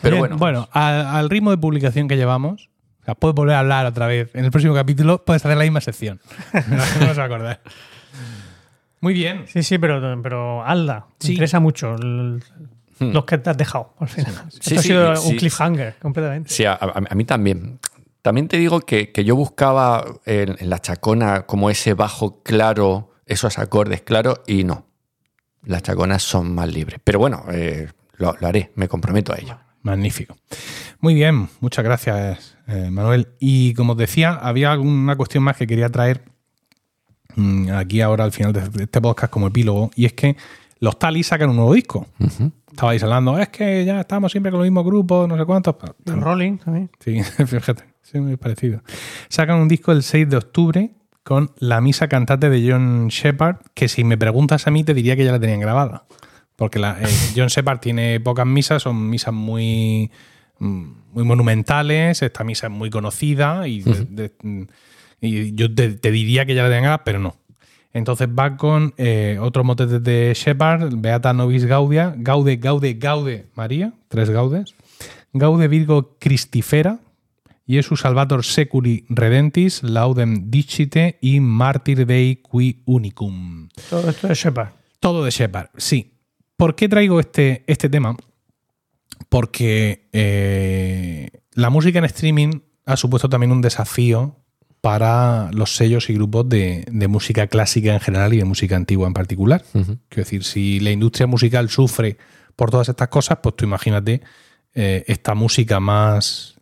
Pero 0.00 0.16
Bien, 0.16 0.20
bueno, 0.20 0.36
Bueno, 0.38 0.68
al, 0.72 1.04
al 1.06 1.28
ritmo 1.28 1.50
de 1.50 1.58
publicación 1.58 2.08
que 2.08 2.16
llevamos, 2.16 2.69
o 3.00 3.04
sea, 3.04 3.14
puedes 3.14 3.34
volver 3.34 3.54
a 3.56 3.60
hablar 3.60 3.86
otra 3.86 4.06
vez. 4.06 4.34
En 4.34 4.44
el 4.44 4.50
próximo 4.50 4.74
capítulo 4.74 5.24
puedes 5.24 5.44
hacer 5.44 5.56
la 5.56 5.64
misma 5.64 5.80
sección. 5.80 6.20
no 6.68 7.06
vas 7.06 7.18
a 7.18 7.24
acordar. 7.24 7.60
Muy 9.00 9.14
bien. 9.14 9.44
Sí, 9.46 9.62
sí, 9.62 9.78
pero, 9.78 10.20
pero 10.22 10.64
Alda, 10.64 11.06
Sí. 11.18 11.28
me 11.28 11.32
interesa 11.34 11.60
mucho 11.60 11.94
el- 11.94 12.42
los 13.00 13.24
que 13.24 13.38
te 13.38 13.48
has 13.48 13.56
dejado 13.56 13.94
al 13.98 14.08
final. 14.08 14.32
Hmm. 14.32 14.50
Sí, 14.50 14.74
Esto 14.74 14.78
ha 14.78 14.82
sido 14.82 15.16
sí. 15.16 15.28
un 15.30 15.36
cliffhanger, 15.38 15.96
completamente. 16.00 16.50
Sí, 16.50 16.64
a, 16.66 16.72
a- 16.74 17.02
a 17.08 17.14
mí 17.14 17.24
también. 17.24 17.78
También 18.20 18.48
te 18.48 18.58
digo 18.58 18.80
que, 18.80 19.10
que 19.12 19.24
yo 19.24 19.34
buscaba 19.34 20.04
en, 20.26 20.56
en 20.58 20.68
la 20.68 20.78
chacona 20.80 21.46
como 21.46 21.70
ese 21.70 21.94
bajo 21.94 22.42
claro, 22.42 23.14
esos 23.24 23.58
acordes 23.58 24.02
claros, 24.02 24.42
y 24.46 24.64
no. 24.64 24.86
Las 25.64 25.82
chaconas 25.82 26.22
son 26.22 26.54
más 26.54 26.68
libres. 26.70 27.00
Pero 27.02 27.18
bueno, 27.18 27.44
eh, 27.50 27.88
lo, 28.18 28.34
lo 28.38 28.46
haré, 28.46 28.72
me 28.74 28.88
comprometo 28.88 29.32
a 29.32 29.36
ello. 29.38 29.58
Magnífico. 29.82 30.36
Muy 31.00 31.14
bien, 31.14 31.48
muchas 31.60 31.82
gracias, 31.82 32.58
eh, 32.70 32.90
Manuel. 32.90 33.28
Y 33.38 33.74
como 33.74 33.92
os 33.92 33.98
decía, 33.98 34.34
había 34.34 34.72
alguna 34.72 35.16
cuestión 35.16 35.44
más 35.44 35.56
que 35.56 35.66
quería 35.66 35.88
traer 35.88 36.22
mm, 37.36 37.70
aquí 37.72 38.00
ahora 38.00 38.24
al 38.24 38.32
final 38.32 38.52
de 38.52 38.84
este 38.84 39.00
podcast 39.00 39.32
como 39.32 39.48
epílogo, 39.48 39.90
y 39.94 40.06
es 40.06 40.12
que 40.12 40.36
los 40.78 40.98
Talis 40.98 41.28
sacan 41.28 41.50
un 41.50 41.56
nuevo 41.56 41.74
disco. 41.74 42.06
Estabais 42.70 43.02
hablando, 43.02 43.38
es 43.38 43.48
que 43.48 43.84
ya 43.84 44.00
estamos 44.00 44.32
siempre 44.32 44.50
con 44.50 44.60
los 44.60 44.66
mismos 44.66 44.84
grupos, 44.84 45.28
no 45.28 45.36
sé 45.36 45.44
cuántos. 45.44 45.76
El 46.06 46.20
Rolling 46.20 46.58
también. 46.58 46.90
Sí, 46.98 47.22
fíjate, 47.46 47.84
sí, 48.02 48.18
muy 48.18 48.36
parecido. 48.36 48.82
Sacan 49.28 49.58
un 49.58 49.68
disco 49.68 49.92
el 49.92 50.02
6 50.02 50.28
de 50.30 50.36
octubre 50.36 50.90
con 51.22 51.50
la 51.58 51.80
misa 51.80 52.08
cantante 52.08 52.48
de 52.48 52.70
John 52.70 53.08
Shepard, 53.08 53.56
que 53.74 53.88
si 53.88 54.04
me 54.04 54.16
preguntas 54.16 54.66
a 54.66 54.70
mí 54.70 54.84
te 54.84 54.94
diría 54.94 55.16
que 55.16 55.24
ya 55.24 55.32
la 55.32 55.40
tenían 55.40 55.60
grabada. 55.60 56.04
Porque 56.56 56.78
la, 56.78 56.98
eh, 57.00 57.06
John 57.36 57.48
Shepard 57.48 57.80
tiene 57.80 58.20
pocas 58.20 58.46
misas, 58.46 58.82
son 58.82 59.08
misas 59.08 59.34
muy, 59.34 60.10
muy 60.60 61.24
monumentales, 61.24 62.22
esta 62.22 62.44
misa 62.44 62.66
es 62.68 62.72
muy 62.72 62.90
conocida 62.90 63.66
y, 63.66 63.80
de- 63.82 64.04
de- 64.04 64.32
mm, 64.42 64.62
y 65.20 65.54
yo 65.54 65.74
te, 65.74 65.90
te 65.92 66.10
diría 66.10 66.46
que 66.46 66.54
ya 66.54 66.62
la 66.68 66.70
tenga, 66.74 67.02
pero 67.04 67.18
no. 67.18 67.36
Entonces 67.92 68.28
va 68.28 68.56
con 68.56 68.94
eh, 68.98 69.38
otros 69.40 69.64
motetes 69.66 70.02
de 70.04 70.32
Shepard, 70.36 70.92
Beata 70.96 71.32
Novis 71.32 71.64
Gaudia, 71.64 72.14
Gaude, 72.16 72.56
Gaude, 72.56 72.94
Gaude 72.94 73.46
María, 73.56 73.92
tres 74.08 74.30
Gaudes, 74.30 74.74
Gaude 75.32 75.66
Virgo 75.66 76.16
Christifera, 76.20 77.00
Iesu 77.66 77.96
Salvator 77.96 78.44
Seculi 78.44 79.04
Redentis, 79.08 79.82
Laudem 79.82 80.50
Dicite 80.50 81.18
y 81.20 81.40
Martyr 81.40 82.06
Dei 82.06 82.36
Qui 82.36 82.82
Unicum. 82.84 83.68
Todo 83.88 84.10
esto 84.10 84.30
es 84.30 84.38
Shepard. 84.38 84.70
Todo 85.00 85.24
de 85.24 85.30
Shepard, 85.30 85.70
sí. 85.76 86.12
¿Por 86.56 86.74
qué 86.74 86.88
traigo 86.88 87.18
este, 87.20 87.64
este 87.66 87.88
tema? 87.88 88.16
Porque 89.28 90.08
eh, 90.12 91.30
la 91.52 91.70
música 91.70 91.98
en 91.98 92.04
streaming 92.06 92.60
ha 92.86 92.96
supuesto 92.96 93.28
también 93.28 93.52
un 93.52 93.62
desafío 93.62 94.36
para 94.80 95.50
los 95.52 95.76
sellos 95.76 96.08
y 96.08 96.14
grupos 96.14 96.48
de, 96.48 96.84
de 96.90 97.08
música 97.08 97.46
clásica 97.46 97.92
en 97.92 98.00
general 98.00 98.32
y 98.32 98.38
de 98.38 98.44
música 98.44 98.76
antigua 98.76 99.06
en 99.06 99.14
particular. 99.14 99.62
Quiero 99.72 99.98
decir, 100.08 100.44
si 100.44 100.80
la 100.80 100.90
industria 100.90 101.26
musical 101.26 101.68
sufre 101.68 102.16
por 102.56 102.70
todas 102.70 102.88
estas 102.88 103.08
cosas, 103.08 103.38
pues 103.42 103.56
tú 103.56 103.64
imagínate 103.64 104.22
eh, 104.74 105.04
esta 105.06 105.34
música 105.34 105.80
más, 105.80 106.56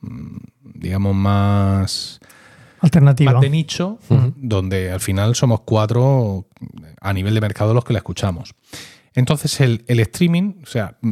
mm, 0.00 0.36
digamos, 0.62 1.14
más 1.14 2.20
Alternativa. 2.80 3.32
más 3.32 3.40
de 3.40 3.50
nicho, 3.50 3.98
donde 4.36 4.90
al 4.90 5.00
final 5.00 5.34
somos 5.34 5.60
cuatro 5.60 6.46
a 7.00 7.12
nivel 7.12 7.34
de 7.34 7.40
mercado 7.40 7.74
los 7.74 7.84
que 7.84 7.92
la 7.92 7.98
escuchamos. 7.98 8.54
Entonces 9.14 9.60
el, 9.60 9.84
el 9.88 10.00
streaming, 10.00 10.62
o 10.62 10.66
sea, 10.66 10.96
mm, 11.00 11.10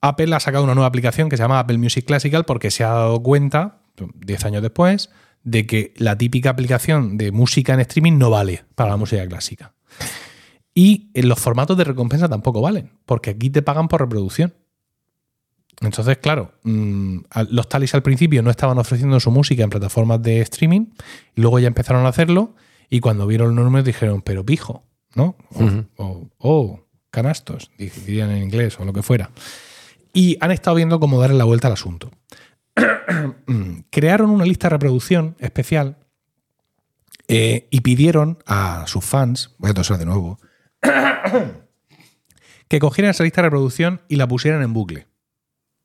Apple 0.00 0.34
ha 0.34 0.40
sacado 0.40 0.64
una 0.64 0.74
nueva 0.74 0.88
aplicación 0.88 1.28
que 1.28 1.36
se 1.36 1.42
llama 1.42 1.58
Apple 1.58 1.78
Music 1.78 2.04
Classical 2.06 2.44
porque 2.44 2.70
se 2.70 2.84
ha 2.84 2.88
dado 2.88 3.22
cuenta, 3.22 3.80
10 4.14 4.44
años 4.46 4.62
después, 4.62 5.10
de 5.42 5.66
que 5.66 5.94
la 5.96 6.16
típica 6.18 6.50
aplicación 6.50 7.16
de 7.18 7.32
música 7.32 7.74
en 7.74 7.80
streaming 7.80 8.18
no 8.18 8.30
vale 8.30 8.64
para 8.74 8.90
la 8.90 8.96
música 8.96 9.26
clásica. 9.28 9.74
Y 10.74 11.10
en 11.14 11.28
los 11.28 11.38
formatos 11.38 11.76
de 11.76 11.84
recompensa 11.84 12.28
tampoco 12.28 12.60
valen, 12.60 12.90
porque 13.06 13.30
aquí 13.30 13.48
te 13.50 13.62
pagan 13.62 13.88
por 13.88 14.00
reproducción. 14.00 14.54
Entonces, 15.82 16.18
claro, 16.18 16.52
mm, 16.64 17.18
los 17.50 17.68
talis 17.68 17.94
al 17.94 18.02
principio 18.02 18.42
no 18.42 18.50
estaban 18.50 18.78
ofreciendo 18.78 19.20
su 19.20 19.30
música 19.30 19.62
en 19.62 19.70
plataformas 19.70 20.22
de 20.22 20.40
streaming 20.40 20.86
y 21.34 21.40
luego 21.42 21.58
ya 21.58 21.66
empezaron 21.68 22.06
a 22.06 22.08
hacerlo 22.08 22.54
y 22.88 23.00
cuando 23.00 23.26
vieron 23.26 23.54
los 23.54 23.64
números 23.64 23.84
dijeron, 23.84 24.22
pero 24.22 24.44
pijo, 24.44 24.84
¿no? 25.14 25.36
O, 25.54 25.64
Ujú. 25.64 25.84
o- 25.96 26.30
o 26.38 26.85
canastos, 27.10 27.70
di- 27.78 27.88
dirían 27.90 28.30
en 28.30 28.42
inglés 28.42 28.78
o 28.80 28.84
lo 28.84 28.92
que 28.92 29.02
fuera. 29.02 29.30
Y 30.12 30.36
han 30.40 30.50
estado 30.50 30.76
viendo 30.76 30.98
cómo 31.00 31.20
darle 31.20 31.36
la 31.36 31.44
vuelta 31.44 31.66
al 31.68 31.74
asunto. 31.74 32.10
Crearon 33.90 34.30
una 34.30 34.44
lista 34.44 34.66
de 34.66 34.70
reproducción 34.70 35.36
especial 35.38 35.98
eh, 37.28 37.66
y 37.70 37.80
pidieron 37.80 38.38
a 38.46 38.84
sus 38.86 39.04
fans, 39.04 39.54
voy 39.58 39.70
a 39.70 39.74
toser 39.74 39.98
de 39.98 40.06
nuevo, 40.06 40.38
que 42.68 42.78
cogieran 42.78 43.10
esa 43.10 43.24
lista 43.24 43.40
de 43.42 43.46
reproducción 43.48 44.02
y 44.08 44.16
la 44.16 44.26
pusieran 44.28 44.62
en 44.62 44.72
bucle. 44.72 45.06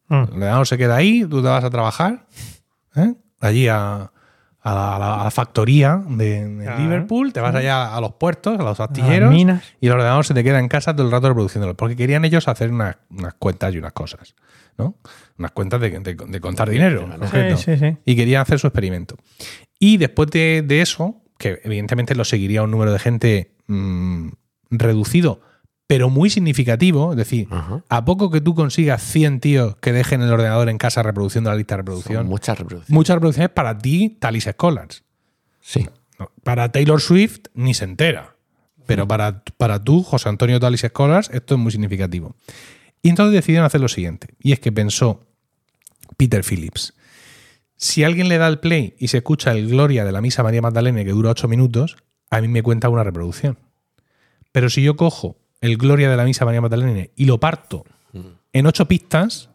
Mm. 0.08 0.16
Ordenador 0.24 0.68
se 0.68 0.78
queda 0.78 0.96
ahí, 0.96 1.22
tú 1.26 1.42
te 1.42 1.48
vas 1.48 1.64
a 1.64 1.70
trabajar, 1.70 2.28
¿eh? 2.96 3.14
allí 3.40 3.68
a, 3.68 4.12
a 4.64 4.74
la, 4.74 4.96
a 4.96 5.28
a 5.28 5.32
factoría 5.32 6.02
de. 6.08 6.46
Liverpool, 6.80 7.34
te 7.34 7.40
vas 7.40 7.54
allá 7.56 7.96
a 7.96 8.02
los 8.02 8.14
puertos, 8.14 8.60
a 8.60 8.64
los 8.64 8.80
astilleros, 8.80 9.32
minas. 9.34 9.64
y 9.80 9.88
el 9.88 9.94
ordenador 9.94 10.24
se 10.26 10.34
te 10.34 10.44
queda 10.44 10.60
en 10.60 10.68
casa 10.68 10.96
todo 10.96 11.06
el 11.06 11.12
rato 11.12 11.28
reproduciéndolo, 11.30 11.76
porque 11.76 11.96
querían 11.96 12.26
ellos 12.26 12.48
hacer 12.48 12.72
unas, 12.72 12.98
unas 13.10 13.34
cuentas 13.36 13.74
y 13.74 13.80
unas 13.80 13.94
cosas, 13.94 14.36
¿no? 14.78 14.96
Unas 15.38 15.52
cuentas 15.52 15.82
de, 15.82 15.90
de- 16.00 16.14
de 16.16 16.40
contar 16.40 16.70
dinero. 16.70 17.10
Sí, 17.58 17.76
sí, 17.76 17.78
sí. 17.78 17.98
Y 18.06 18.16
querían 18.16 18.42
hacer 18.44 18.60
su 18.60 18.68
experimento. 18.68 19.16
Y 19.80 19.98
después 19.98 20.30
de, 20.30 20.64
de 20.66 20.82
eso, 20.82 21.22
que 21.40 21.60
evidentemente 21.64 22.14
lo 22.14 22.24
seguiría 22.24 22.62
un 22.62 22.70
número 22.70 22.92
de 22.94 23.00
gente 23.00 23.56
mm, 23.68 24.28
reducido, 24.70 25.42
pero 25.92 26.10
muy 26.10 26.30
significativo, 26.30 27.12
es 27.12 27.18
decir, 27.18 27.50
Ajá. 27.52 27.84
a 27.90 28.06
poco 28.06 28.32
que 28.32 28.40
tú 28.40 28.56
consigas 28.56 29.04
100 29.04 29.42
tíos 29.42 29.76
que 29.82 29.92
dejen 29.92 30.22
el 30.22 30.32
ordenador 30.32 30.70
en 30.70 30.78
casa 30.78 31.04
reproduciendo 31.04 31.50
la 31.50 31.58
lista 31.58 31.76
de 31.76 31.80
Son 31.80 31.86
reproducción, 31.86 32.28
muchas 32.28 32.58
reproducciones. 32.58 32.90
muchas 32.96 33.14
reproducciones 33.16 33.50
para 33.50 33.78
ti, 33.78 34.16
Talis 34.18 34.48
Scholars. 34.50 35.04
Sí. 35.60 35.90
Para 36.46 36.72
Taylor 36.72 37.02
Swift 37.02 37.48
ni 37.56 37.74
se 37.74 37.84
entera. 37.84 38.38
Pero 38.86 39.06
para, 39.06 39.44
para 39.58 39.84
tú, 39.84 40.02
José 40.02 40.30
Antonio 40.30 40.62
Talis 40.62 40.86
Scholars, 40.88 41.30
esto 41.34 41.56
es 41.56 41.60
muy 41.60 41.74
significativo. 41.74 42.38
Y 43.02 43.10
entonces 43.10 43.34
decidieron 43.34 43.66
hacer 43.66 43.82
lo 43.82 43.90
siguiente. 43.90 44.28
Y 44.40 44.54
es 44.54 44.62
que 44.62 44.72
pensó 44.72 45.26
Peter 46.16 46.46
Phillips. 46.46 46.94
Si 47.76 48.06
alguien 48.06 48.30
le 48.30 48.38
da 48.38 48.48
el 48.48 48.60
play 48.60 48.96
y 48.98 49.10
se 49.10 49.18
escucha 49.18 49.52
el 49.52 49.68
Gloria 49.68 50.06
de 50.06 50.14
la 50.14 50.22
Misa 50.22 50.42
María 50.42 50.62
Magdalena 50.62 51.04
que 51.04 51.12
dura 51.12 51.32
8 51.32 51.50
minutos, 51.50 51.98
a 52.30 52.40
mí 52.40 52.48
me 52.48 52.64
cuenta 52.64 52.88
una 52.88 53.04
reproducción. 53.04 53.58
Pero 54.54 54.70
si 54.70 54.84
yo 54.84 54.96
cojo 54.96 55.41
el 55.62 55.78
Gloria 55.78 56.10
de 56.10 56.18
la 56.18 56.26
Misa 56.26 56.44
María 56.44 56.62
Magdalena 56.62 57.08
y 57.16 57.26
lo 57.26 57.40
parto 57.40 57.86
en 58.54 58.66
8 58.66 58.88
pistas, 58.88 59.50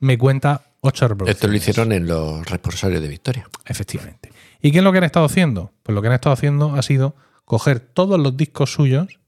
me 0.00 0.18
cuenta 0.18 0.62
8 0.80 1.08
reproducciones. 1.08 1.36
Esto 1.36 1.48
lo 1.48 1.56
hicieron 1.56 1.92
en 1.92 2.06
los 2.06 2.46
responsorios 2.46 3.00
de 3.00 3.08
Victoria. 3.08 3.48
Efectivamente. 3.64 4.30
¿Y 4.60 4.70
qué 4.70 4.78
es 4.78 4.84
lo 4.84 4.92
que 4.92 4.98
han 4.98 5.04
estado 5.04 5.24
haciendo? 5.24 5.72
Pues 5.82 5.94
lo 5.94 6.02
que 6.02 6.08
han 6.08 6.14
estado 6.14 6.34
haciendo 6.34 6.74
ha 6.74 6.82
sido 6.82 7.16
coger 7.44 7.80
todos 7.80 8.20
los 8.20 8.36
discos 8.36 8.72
suyos 8.72 9.18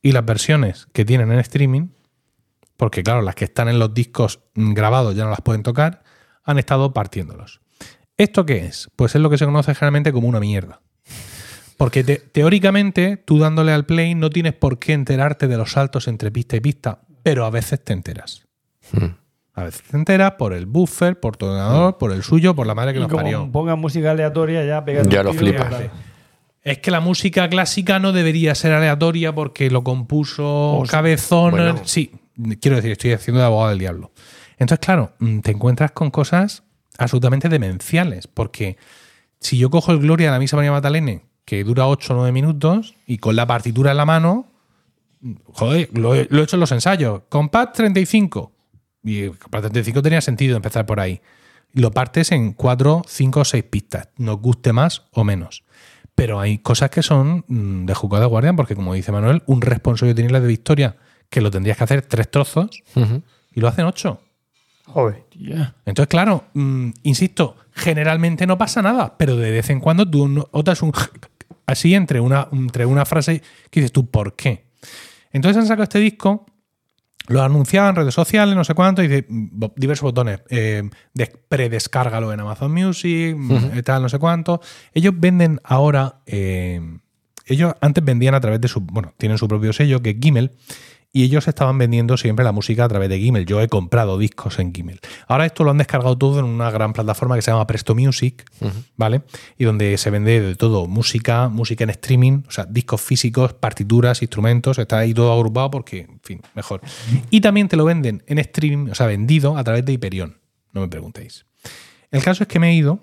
y 0.00 0.12
las 0.12 0.24
versiones 0.24 0.86
que 0.92 1.04
tienen 1.04 1.32
en 1.32 1.38
streaming, 1.40 1.88
porque 2.76 3.02
claro, 3.02 3.22
las 3.22 3.34
que 3.34 3.44
están 3.44 3.68
en 3.68 3.78
los 3.78 3.94
discos 3.94 4.40
mm, 4.54 4.74
grabados 4.74 5.14
ya 5.14 5.24
no 5.24 5.30
las 5.30 5.40
pueden 5.40 5.62
tocar, 5.62 6.02
han 6.44 6.58
estado 6.58 6.92
partiéndolos. 6.92 7.60
¿Esto 8.16 8.44
qué 8.44 8.66
es? 8.66 8.90
Pues 8.94 9.14
es 9.14 9.20
lo 9.20 9.30
que 9.30 9.38
se 9.38 9.44
conoce 9.44 9.74
generalmente 9.74 10.12
como 10.12 10.28
una 10.28 10.40
mierda. 10.40 10.80
Porque 11.82 12.04
te- 12.04 12.16
teóricamente, 12.30 13.16
tú 13.16 13.40
dándole 13.40 13.72
al 13.72 13.84
play 13.86 14.14
no 14.14 14.30
tienes 14.30 14.52
por 14.52 14.78
qué 14.78 14.92
enterarte 14.92 15.48
de 15.48 15.56
los 15.56 15.72
saltos 15.72 16.06
entre 16.06 16.30
pista 16.30 16.54
y 16.54 16.60
pista, 16.60 17.00
pero 17.24 17.44
a 17.44 17.50
veces 17.50 17.82
te 17.82 17.92
enteras. 17.92 18.46
Mm. 18.92 19.06
A 19.54 19.64
veces 19.64 19.82
te 19.82 19.96
enteras 19.96 20.32
por 20.38 20.52
el 20.52 20.66
buffer, 20.66 21.18
por 21.18 21.36
tu 21.36 21.46
ordenador, 21.46 21.98
por 21.98 22.12
el 22.12 22.22
suyo, 22.22 22.54
por 22.54 22.68
la 22.68 22.76
madre 22.76 22.92
que 22.92 22.98
Y 22.98 23.02
nos 23.02 23.10
como 23.10 23.22
parió. 23.24 23.50
pongan 23.50 23.80
música 23.80 24.12
aleatoria, 24.12 24.64
ya 24.64 24.84
pega 24.84 25.02
Ya 25.02 25.24
lo 25.24 25.32
flipas. 25.34 25.74
Es 26.62 26.78
que 26.78 26.92
la 26.92 27.00
música 27.00 27.48
clásica 27.48 27.98
no 27.98 28.12
debería 28.12 28.54
ser 28.54 28.70
aleatoria 28.72 29.34
porque 29.34 29.68
lo 29.68 29.82
compuso 29.82 30.76
O 30.78 30.86
sea, 30.86 30.98
Cabezón. 31.00 31.50
bueno. 31.50 31.80
Sí, 31.84 32.12
quiero 32.60 32.76
decir, 32.76 32.92
estoy 32.92 33.12
haciendo 33.12 33.40
de 33.40 33.46
abogado 33.46 33.70
del 33.70 33.80
diablo. 33.80 34.12
Entonces, 34.56 34.78
claro, 34.86 35.14
mm, 35.18 35.40
te 35.40 35.50
encuentras 35.50 35.90
con 35.90 36.12
cosas 36.12 36.62
absolutamente 36.98 37.48
demenciales. 37.48 38.28
Porque 38.28 38.76
si 39.40 39.58
yo 39.58 39.68
cojo 39.70 39.90
el 39.90 39.98
Gloria 39.98 40.28
de 40.28 40.32
la 40.34 40.38
Misa 40.38 40.54
María 40.54 40.70
Magdalena, 40.70 41.20
que 41.44 41.64
dura 41.64 41.86
8 41.88 42.12
o 42.12 42.16
9 42.16 42.32
minutos, 42.32 42.94
y 43.06 43.18
con 43.18 43.36
la 43.36 43.46
partitura 43.46 43.90
en 43.92 43.96
la 43.96 44.04
mano, 44.06 44.46
joder, 45.52 45.88
lo 45.92 46.14
he, 46.14 46.26
lo 46.30 46.40
he 46.40 46.44
hecho 46.44 46.56
en 46.56 46.60
los 46.60 46.72
ensayos. 46.72 47.22
Compás 47.28 47.72
35. 47.72 48.52
Y 49.04 49.20
el 49.22 49.38
compás 49.38 49.62
35 49.62 50.02
tenía 50.02 50.20
sentido 50.20 50.56
empezar 50.56 50.86
por 50.86 51.00
ahí. 51.00 51.20
Lo 51.72 51.90
partes 51.90 52.32
en 52.32 52.52
4, 52.52 53.02
5 53.06 53.40
o 53.40 53.44
6 53.44 53.64
pistas. 53.64 54.08
Nos 54.16 54.38
guste 54.40 54.72
más 54.72 55.04
o 55.12 55.24
menos. 55.24 55.64
Pero 56.14 56.38
hay 56.40 56.58
cosas 56.58 56.90
que 56.90 57.02
son 57.02 57.44
mm, 57.48 57.86
de 57.86 57.94
juzgado 57.94 58.22
de 58.24 58.28
guardia, 58.28 58.52
porque 58.52 58.74
como 58.76 58.94
dice 58.94 59.10
Manuel, 59.12 59.42
un 59.46 59.62
responsable 59.62 60.12
de 60.14 60.28
la 60.28 60.40
de 60.40 60.46
Victoria 60.46 60.96
que 61.30 61.40
lo 61.40 61.50
tendrías 61.50 61.78
que 61.78 61.84
hacer 61.84 62.02
tres 62.02 62.30
trozos 62.30 62.82
y 63.54 63.60
lo 63.60 63.68
hacen 63.68 63.86
ocho. 63.86 64.20
Joder. 64.84 65.24
Tía. 65.30 65.74
Entonces, 65.86 66.08
claro, 66.10 66.44
mm, 66.52 66.90
insisto, 67.04 67.56
generalmente 67.72 68.46
no 68.46 68.58
pasa 68.58 68.82
nada, 68.82 69.16
pero 69.16 69.36
de 69.36 69.50
vez 69.50 69.70
en 69.70 69.80
cuando 69.80 70.08
tú 70.08 70.28
no- 70.28 70.50
notas 70.52 70.82
un 70.82 70.92
así 71.66 71.94
entre 71.94 72.20
una, 72.20 72.48
entre 72.52 72.86
una 72.86 73.04
frase 73.04 73.42
que 73.70 73.80
dices 73.80 73.92
tú, 73.92 74.10
¿por 74.10 74.34
qué? 74.36 74.66
Entonces 75.32 75.56
han 75.60 75.66
sacado 75.66 75.84
este 75.84 75.98
disco, 75.98 76.46
lo 77.28 77.42
anunciaban 77.42 77.90
en 77.90 77.96
redes 77.96 78.14
sociales, 78.14 78.54
no 78.56 78.64
sé 78.64 78.74
cuánto, 78.74 79.02
y 79.02 79.08
de, 79.08 79.24
bo- 79.28 79.72
diversos 79.76 80.02
botones. 80.02 80.40
Eh, 80.50 80.82
de- 81.14 81.32
predescárgalo 81.48 82.32
en 82.32 82.40
Amazon 82.40 82.72
Music, 82.72 83.34
mm, 83.36 83.78
eh, 83.78 83.82
tal, 83.82 84.02
no 84.02 84.08
sé 84.08 84.18
cuánto. 84.18 84.60
Ellos 84.92 85.14
venden 85.16 85.60
ahora. 85.64 86.16
eh, 86.26 86.80
ellos 87.46 87.74
antes 87.80 88.04
vendían 88.04 88.34
a 88.34 88.40
través 88.40 88.60
de 88.60 88.68
su. 88.68 88.80
Bueno, 88.80 89.14
tienen 89.18 89.36
su 89.38 89.48
propio 89.48 89.72
sello, 89.72 90.00
que 90.00 90.10
es 90.10 90.16
Gimel. 90.20 90.52
Y 91.14 91.24
ellos 91.24 91.46
estaban 91.46 91.76
vendiendo 91.76 92.16
siempre 92.16 92.42
la 92.42 92.52
música 92.52 92.86
a 92.86 92.88
través 92.88 93.10
de 93.10 93.18
Gimel. 93.18 93.44
Yo 93.44 93.60
he 93.60 93.68
comprado 93.68 94.16
discos 94.16 94.58
en 94.58 94.72
Gimel. 94.72 94.98
Ahora 95.28 95.44
esto 95.44 95.62
lo 95.62 95.70
han 95.70 95.76
descargado 95.76 96.16
todo 96.16 96.38
en 96.38 96.46
una 96.46 96.70
gran 96.70 96.94
plataforma 96.94 97.36
que 97.36 97.42
se 97.42 97.50
llama 97.50 97.66
Presto 97.66 97.94
Music, 97.94 98.50
¿vale? 98.96 99.20
Y 99.58 99.64
donde 99.64 99.98
se 99.98 100.08
vende 100.08 100.40
de 100.40 100.54
todo, 100.56 100.86
música, 100.86 101.50
música 101.50 101.84
en 101.84 101.90
streaming, 101.90 102.44
o 102.48 102.50
sea, 102.50 102.64
discos 102.64 103.02
físicos, 103.02 103.52
partituras, 103.52 104.22
instrumentos, 104.22 104.78
está 104.78 105.00
ahí 105.00 105.12
todo 105.12 105.34
agrupado 105.34 105.70
porque, 105.70 106.00
en 106.00 106.20
fin, 106.22 106.40
mejor. 106.54 106.80
Y 107.28 107.42
también 107.42 107.68
te 107.68 107.76
lo 107.76 107.84
venden 107.84 108.22
en 108.26 108.38
streaming, 108.38 108.90
o 108.90 108.94
sea, 108.94 109.06
vendido 109.06 109.58
a 109.58 109.64
través 109.64 109.84
de 109.84 109.92
Hyperion, 109.92 110.38
no 110.72 110.80
me 110.80 110.88
preguntéis. 110.88 111.44
El 112.10 112.22
caso 112.22 112.44
es 112.44 112.48
que 112.48 112.58
me 112.58 112.70
he 112.70 112.74
ido 112.74 113.02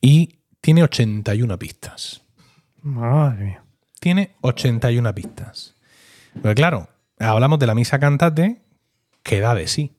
y 0.00 0.40
tiene 0.60 0.82
81 0.82 1.58
pistas 1.58 2.22
Madre 2.82 3.44
mía. 3.44 3.64
tiene 4.00 4.34
81 4.40 5.14
pistas. 5.14 5.76
Pero 6.40 6.54
claro, 6.54 6.88
hablamos 7.18 7.58
de 7.58 7.66
la 7.66 7.74
misa 7.74 7.98
cantate 7.98 8.62
que 9.22 9.40
da 9.40 9.54
de 9.54 9.66
sí. 9.66 9.92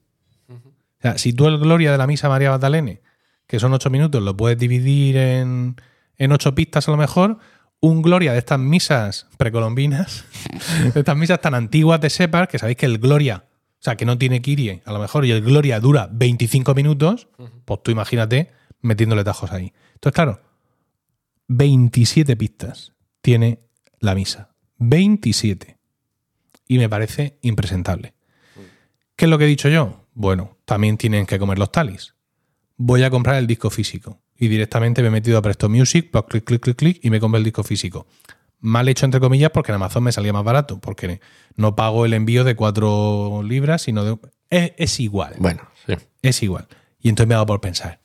O 0.49 1.01
sea, 1.01 1.17
si 1.17 1.33
tú 1.33 1.47
el 1.47 1.57
Gloria 1.57 1.91
de 1.91 1.97
la 1.97 2.07
Misa 2.07 2.29
María 2.29 2.49
Magdalene, 2.49 3.01
que 3.45 3.59
son 3.59 3.73
ocho 3.73 3.89
minutos, 3.89 4.23
lo 4.23 4.37
puedes 4.37 4.57
dividir 4.57 5.17
en, 5.17 5.75
en 6.17 6.31
ocho 6.31 6.55
pistas 6.55 6.87
a 6.87 6.91
lo 6.91 6.97
mejor, 6.97 7.39
un 7.81 8.01
Gloria 8.01 8.31
de 8.31 8.39
estas 8.39 8.59
misas 8.59 9.27
precolombinas, 9.37 10.23
de 10.93 10.99
estas 10.99 11.17
misas 11.17 11.41
tan 11.41 11.55
antiguas 11.55 11.99
de 11.99 12.09
Separ, 12.09 12.47
que 12.47 12.57
sabéis 12.57 12.77
que 12.77 12.85
el 12.85 12.99
Gloria, 12.99 13.43
o 13.47 13.83
sea, 13.83 13.97
que 13.97 14.05
no 14.05 14.17
tiene 14.17 14.41
Kirie, 14.41 14.81
a 14.85 14.93
lo 14.93 14.99
mejor, 14.99 15.25
y 15.25 15.31
el 15.31 15.41
Gloria 15.41 15.81
dura 15.81 16.07
25 16.09 16.73
minutos, 16.73 17.27
pues 17.65 17.83
tú 17.83 17.91
imagínate 17.91 18.51
metiéndole 18.81 19.25
tajos 19.25 19.51
ahí. 19.51 19.73
Entonces, 19.95 20.15
claro, 20.15 20.39
27 21.49 22.37
pistas 22.37 22.93
tiene 23.21 23.59
la 23.99 24.15
misa. 24.15 24.55
27. 24.77 25.77
Y 26.67 26.77
me 26.77 26.89
parece 26.89 27.37
impresentable. 27.41 28.13
¿Qué 29.15 29.25
es 29.25 29.29
lo 29.29 29.37
que 29.37 29.45
he 29.45 29.47
dicho 29.47 29.69
yo? 29.69 30.05
Bueno, 30.13 30.57
también 30.65 30.97
tienen 30.97 31.25
que 31.25 31.39
comer 31.39 31.59
los 31.59 31.71
talis. 31.71 32.15
Voy 32.77 33.03
a 33.03 33.09
comprar 33.09 33.35
el 33.37 33.47
disco 33.47 33.69
físico. 33.69 34.19
Y 34.37 34.47
directamente 34.47 35.01
me 35.01 35.09
he 35.09 35.11
metido 35.11 35.37
a 35.37 35.41
Presto 35.41 35.69
Music, 35.69 36.09
pues, 36.11 36.23
clic, 36.27 36.43
clic, 36.43 36.61
clic, 36.61 36.75
clic, 36.77 36.99
y 37.03 37.09
me 37.09 37.19
compro 37.19 37.37
el 37.37 37.43
disco 37.43 37.63
físico. 37.63 38.07
Mal 38.59 38.87
hecho, 38.89 39.05
entre 39.05 39.19
comillas, 39.19 39.51
porque 39.51 39.71
en 39.71 39.75
Amazon 39.75 40.03
me 40.03 40.11
salía 40.11 40.33
más 40.33 40.43
barato, 40.43 40.79
porque 40.79 41.19
no 41.55 41.75
pago 41.75 42.05
el 42.05 42.13
envío 42.13 42.43
de 42.43 42.55
4 42.55 43.43
libras, 43.43 43.83
sino 43.83 44.03
de... 44.03 44.17
Es, 44.49 44.71
es 44.77 44.99
igual. 44.99 45.35
Bueno, 45.37 45.61
sí. 45.85 45.93
Es 46.21 46.41
igual. 46.43 46.67
Y 46.99 47.09
entonces 47.09 47.27
me 47.27 47.35
ha 47.35 47.37
dado 47.37 47.47
por 47.47 47.61
pensar, 47.61 47.99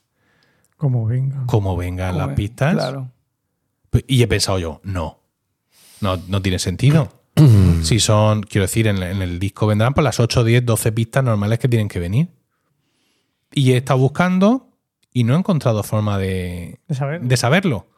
Como 0.77 1.07
venga. 1.07 1.45
¿cómo 1.47 1.77
vengan 1.77 2.19
las 2.19 2.31
pistas? 2.35 2.75
Claro. 2.75 3.11
Pues, 3.91 4.05
Y 4.07 4.23
he 4.23 4.29
pensado 4.29 4.59
yo, 4.59 4.81
no. 4.85 5.21
No, 6.01 6.17
no 6.29 6.43
tiene 6.43 6.59
sentido. 6.59 7.18
si 7.83 8.01
son, 8.01 8.43
quiero 8.43 8.65
decir, 8.65 8.87
en, 8.87 9.03
en 9.03 9.23
el 9.23 9.39
disco 9.39 9.67
vendrán 9.67 9.95
por 9.95 10.05
las 10.05 10.21
8, 10.21 10.45
10, 10.45 10.65
12 10.67 10.93
pistas 10.93 11.25
normales 11.25 11.59
que 11.59 11.69
tienen 11.69 11.89
que 11.89 11.99
venir. 11.99 12.29
Y 13.53 13.73
he 13.73 13.77
estado 13.79 13.99
buscando 13.99 14.69
y 15.13 15.25
no 15.25 15.35
he 15.35 15.39
encontrado 15.39 15.83
forma 15.83 16.19
de, 16.19 16.81
De 16.87 16.95
saber. 16.95 17.21
de 17.23 17.37
saberlo. 17.37 17.89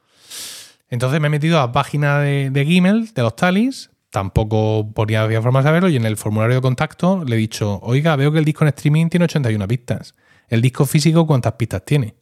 Entonces 0.89 1.21
me 1.21 1.27
he 1.27 1.31
metido 1.31 1.59
a 1.59 1.67
la 1.67 1.73
página 1.73 2.21
de, 2.21 2.51
de 2.51 2.65
Gmail, 2.65 3.13
de 3.13 3.23
los 3.23 3.37
talis. 3.37 3.91
Tampoco 4.11 4.91
ponía 4.93 5.23
había 5.23 5.43
forma 5.43 5.61
de 5.61 5.65
saberlo. 5.65 5.89
Y 5.89 5.97
en 5.97 6.05
el 6.05 6.17
formulario 6.17 6.57
de 6.57 6.63
contacto 6.63 7.25
le 7.25 7.37
he 7.37 7.39
dicho, 7.39 7.79
oiga, 7.83 8.17
veo 8.17 8.33
que 8.33 8.39
el 8.39 8.45
disco 8.45 8.65
en 8.65 8.69
streaming 8.69 9.09
tiene 9.09 9.25
81 9.25 9.69
pistas. 9.69 10.15
¿El 10.49 10.63
disco 10.63 10.85
físico 10.87 11.27
cuántas 11.27 11.53
pistas 11.53 11.85
tiene? 11.85 12.15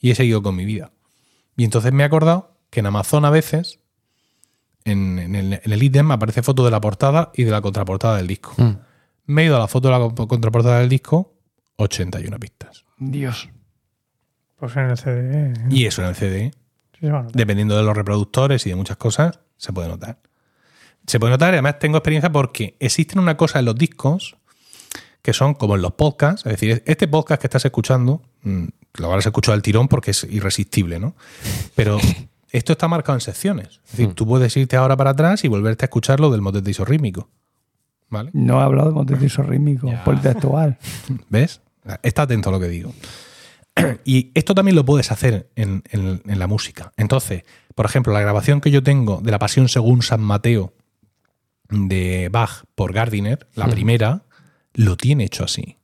Y 0.00 0.10
he 0.10 0.14
seguido 0.14 0.42
con 0.42 0.56
mi 0.56 0.64
vida. 0.64 0.90
Y 1.56 1.64
entonces 1.64 1.92
me 1.92 2.02
he 2.02 2.06
acordado 2.06 2.56
que 2.70 2.80
en 2.80 2.86
Amazon 2.86 3.24
a 3.24 3.30
veces, 3.30 3.78
en, 4.84 5.18
en 5.18 5.34
el, 5.34 5.52
en 5.64 5.72
el 5.72 5.82
ítem, 5.82 6.10
aparece 6.10 6.42
foto 6.42 6.64
de 6.64 6.70
la 6.70 6.80
portada 6.80 7.30
y 7.34 7.44
de 7.44 7.50
la 7.50 7.60
contraportada 7.60 8.16
del 8.16 8.26
disco. 8.26 8.52
Mm. 8.56 8.76
Me 9.26 9.42
he 9.42 9.44
ido 9.46 9.56
a 9.56 9.60
la 9.60 9.68
foto 9.68 9.88
de 9.88 9.98
la 9.98 10.14
co- 10.14 10.28
contraportada 10.28 10.80
del 10.80 10.88
disco, 10.88 11.34
81 11.76 12.38
pistas. 12.38 12.84
Dios. 12.98 13.48
Pues 14.56 14.76
en 14.76 14.90
el 14.90 14.96
CD. 14.98 15.46
¿eh? 15.50 15.54
Y 15.70 15.86
eso 15.86 16.02
en 16.02 16.08
el 16.08 16.14
CD, 16.14 16.50
Sí 17.00 17.06
notar. 17.06 17.32
dependiendo 17.32 17.76
de 17.76 17.82
los 17.82 17.96
reproductores 17.96 18.64
y 18.66 18.70
de 18.70 18.76
muchas 18.76 18.96
cosas, 18.96 19.40
se 19.56 19.72
puede 19.72 19.88
notar. 19.88 20.18
Se 21.06 21.18
puede 21.20 21.32
notar 21.32 21.50
y 21.52 21.54
además 21.56 21.78
tengo 21.78 21.98
experiencia 21.98 22.30
porque 22.32 22.76
existen 22.80 23.18
una 23.18 23.36
cosa 23.36 23.58
en 23.58 23.64
los 23.66 23.74
discos 23.76 24.36
que 25.20 25.32
son 25.32 25.54
como 25.54 25.74
en 25.74 25.82
los 25.82 25.92
podcasts, 25.94 26.44
es 26.46 26.52
decir, 26.52 26.82
este 26.86 27.08
podcast 27.08 27.40
que 27.40 27.46
estás 27.46 27.64
escuchando, 27.64 28.22
mm, 28.42 28.64
lo 28.98 29.06
habrás 29.06 29.24
escuchado 29.24 29.54
al 29.54 29.62
tirón 29.62 29.88
porque 29.88 30.10
es 30.12 30.24
irresistible, 30.24 30.98
¿no? 31.00 31.14
Pero 31.74 31.98
esto 32.56 32.72
está 32.72 32.88
marcado 32.88 33.16
en 33.16 33.20
secciones. 33.20 33.80
Es 33.84 33.90
decir, 33.96 34.14
tú 34.14 34.26
puedes 34.26 34.56
irte 34.56 34.76
ahora 34.76 34.96
para 34.96 35.10
atrás 35.10 35.44
y 35.44 35.48
volverte 35.48 35.84
a 35.84 35.86
escuchar 35.86 36.20
lo 36.20 36.30
del 36.30 36.40
motete 36.40 36.70
isorrítmico. 36.70 37.28
¿Vale? 38.10 38.30
No 38.32 38.60
he 38.60 38.62
hablado 38.62 38.88
de 38.90 38.94
motetismo 38.94 39.44
rítmico, 39.44 39.90
politextual. 40.04 40.78
¿Ves? 41.28 41.60
Está 42.02 42.22
atento 42.22 42.48
a 42.50 42.52
lo 42.52 42.60
que 42.60 42.68
digo. 42.68 42.92
Y 44.04 44.30
esto 44.34 44.54
también 44.54 44.76
lo 44.76 44.84
puedes 44.84 45.10
hacer 45.10 45.50
en, 45.56 45.82
en- 45.90 46.22
en 46.24 46.38
la 46.38 46.46
música. 46.46 46.92
Entonces, 46.96 47.42
por 47.74 47.86
ejemplo, 47.86 48.12
la 48.12 48.20
grabación 48.20 48.60
que 48.60 48.70
yo 48.70 48.82
tengo 48.84 49.20
de 49.20 49.32
la 49.32 49.38
Pasión 49.40 49.68
según 49.68 50.02
San 50.02 50.20
Mateo 50.20 50.72
de 51.70 52.28
Bach 52.30 52.64
por 52.76 52.92
Gardiner, 52.92 53.48
la 53.54 53.66
primera, 53.66 54.22
lo 54.74 54.96
tiene 54.96 55.24
hecho 55.24 55.44
así. 55.44 55.78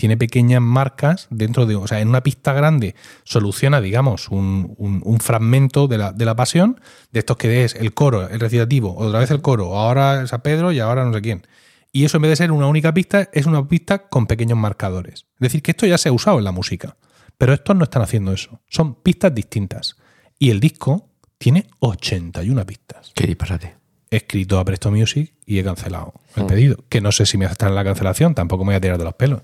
Tiene 0.00 0.16
pequeñas 0.16 0.62
marcas 0.62 1.26
dentro 1.28 1.66
de. 1.66 1.76
O 1.76 1.86
sea, 1.86 2.00
en 2.00 2.08
una 2.08 2.22
pista 2.22 2.54
grande 2.54 2.94
soluciona, 3.24 3.82
digamos, 3.82 4.28
un, 4.30 4.74
un- 4.78 5.02
un 5.04 5.20
fragmento 5.20 5.88
de 5.88 5.98
la, 5.98 6.12
de 6.12 6.24
la 6.24 6.34
pasión, 6.34 6.80
de 7.12 7.18
estos 7.20 7.36
que 7.36 7.64
es 7.64 7.74
el 7.74 7.92
coro, 7.92 8.26
el 8.26 8.40
recitativo, 8.40 8.96
otra 8.96 9.18
vez 9.20 9.30
el 9.30 9.42
coro, 9.42 9.76
ahora 9.76 10.22
es 10.22 10.32
a 10.32 10.42
Pedro 10.42 10.72
y 10.72 10.80
ahora 10.80 11.04
no 11.04 11.12
sé 11.12 11.20
quién. 11.20 11.46
Y 11.92 12.04
eso 12.06 12.16
en 12.16 12.22
vez 12.22 12.30
de 12.30 12.36
ser 12.36 12.50
una 12.50 12.66
única 12.66 12.94
pista, 12.94 13.28
es 13.34 13.44
una 13.44 13.68
pista 13.68 14.08
con 14.08 14.26
pequeños 14.26 14.56
marcadores. 14.56 15.26
Es 15.34 15.40
decir, 15.40 15.60
que 15.60 15.72
esto 15.72 15.84
ya 15.86 15.98
se 15.98 16.08
ha 16.08 16.12
usado 16.12 16.38
en 16.38 16.44
la 16.44 16.52
música. 16.52 16.96
Pero 17.36 17.52
estos 17.52 17.76
no 17.76 17.84
están 17.84 18.00
haciendo 18.00 18.32
eso. 18.32 18.60
Son 18.68 18.94
pistas 18.94 19.34
distintas. 19.34 19.96
Y 20.38 20.48
el 20.50 20.60
disco 20.60 21.10
tiene 21.36 21.66
81 21.80 22.64
pistas. 22.64 23.12
Qué 23.14 23.26
disparate. 23.26 23.74
He 24.10 24.16
escrito 24.16 24.58
a 24.58 24.64
Presto 24.64 24.90
Music 24.90 25.34
y 25.46 25.58
he 25.58 25.64
cancelado 25.64 26.14
el 26.36 26.46
pedido. 26.46 26.84
Que 26.88 27.00
no 27.00 27.12
sé 27.12 27.26
si 27.26 27.36
me 27.38 27.44
aceptan 27.44 27.74
la 27.74 27.84
cancelación, 27.84 28.34
tampoco 28.34 28.64
me 28.64 28.70
voy 28.70 28.76
a 28.76 28.80
tirar 28.80 28.98
de 28.98 29.04
los 29.04 29.14
pelos. 29.14 29.42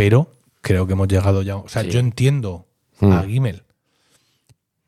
Pero 0.00 0.30
creo 0.62 0.86
que 0.86 0.94
hemos 0.94 1.08
llegado 1.08 1.42
ya. 1.42 1.56
O 1.56 1.68
sea, 1.68 1.82
Sí. 1.82 1.90
yo 1.90 2.00
entiendo 2.00 2.66
Mm. 3.00 3.12
a 3.12 3.22
Gimel. 3.24 3.62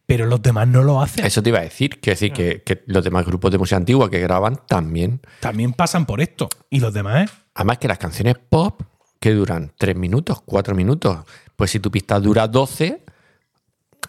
Pero 0.07 0.25
los 0.27 0.41
demás 0.43 0.67
no 0.69 0.83
lo 0.83 1.03
hacen. 1.03 1.25
Eso 1.27 1.43
te 1.43 1.51
iba 1.51 1.59
a 1.59 1.63
decir. 1.63 2.01
Quiero 2.01 2.15
decir 2.19 2.33
que, 2.33 2.63
que 2.63 2.83
los 2.87 3.05
demás 3.05 3.27
grupos 3.27 3.51
de 3.51 3.59
música 3.59 3.77
antigua 3.77 4.11
que 4.11 4.21
graban 4.21 4.59
también. 4.67 5.21
También 5.41 5.75
pasan 5.75 6.07
por 6.07 6.21
esto. 6.23 6.49
Y 6.71 6.81
los 6.81 6.95
demás, 6.95 7.29
¿eh? 7.31 7.35
Además 7.55 7.77
que 7.79 7.89
las 7.89 7.99
canciones 7.99 8.37
pop 8.49 8.81
que 9.21 9.33
duran 9.33 9.73
3 9.79 9.95
minutos, 9.97 10.41
4 10.47 10.75
minutos. 10.75 11.19
Pues 11.57 11.71
si 11.71 11.79
tu 11.79 11.91
pista 11.91 12.19
dura 12.19 12.49
12, 12.49 13.05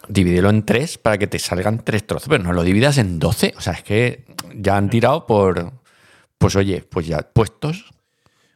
divídelo 0.08 0.48
en 0.50 0.64
3 0.64 0.96
para 0.98 1.18
que 1.18 1.26
te 1.26 1.38
salgan 1.38 1.84
3 1.84 2.06
trozos. 2.06 2.28
Pero 2.30 2.42
no 2.42 2.52
lo 2.54 2.62
dividas 2.62 2.96
en 2.98 3.18
12. 3.18 3.52
O 3.56 3.60
sea, 3.60 3.74
es 3.74 3.82
que 3.82 4.24
ya 4.54 4.76
han 4.78 4.88
tirado 4.90 5.26
por. 5.26 5.70
Pues 6.38 6.56
oye, 6.56 6.80
pues 6.82 7.06
ya 7.06 7.20
puestos. 7.32 7.93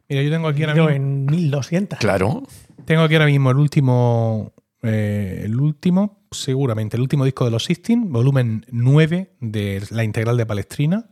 Mira, 0.09 0.23
yo 0.23 0.31
tengo 0.31 0.47
aquí 0.47 0.63
ahora 0.63 0.73
mismo, 0.73 0.89
en 0.89 1.25
1200. 1.27 1.99
Claro. 1.99 2.43
tengo 2.85 3.03
aquí 3.03 3.13
ahora 3.15 3.27
mismo 3.27 3.51
el 3.51 3.57
último. 3.57 4.53
eh, 4.81 5.41
el 5.45 5.59
último, 5.59 6.23
seguramente, 6.31 6.97
el 6.97 7.01
último 7.01 7.25
disco 7.25 7.45
de 7.45 7.51
los 7.51 7.65
Sistine, 7.65 8.05
volumen 8.07 8.65
9 8.71 9.35
de 9.39 9.83
la 9.91 10.03
integral 10.03 10.37
de 10.37 10.45
Palestrina. 10.45 11.09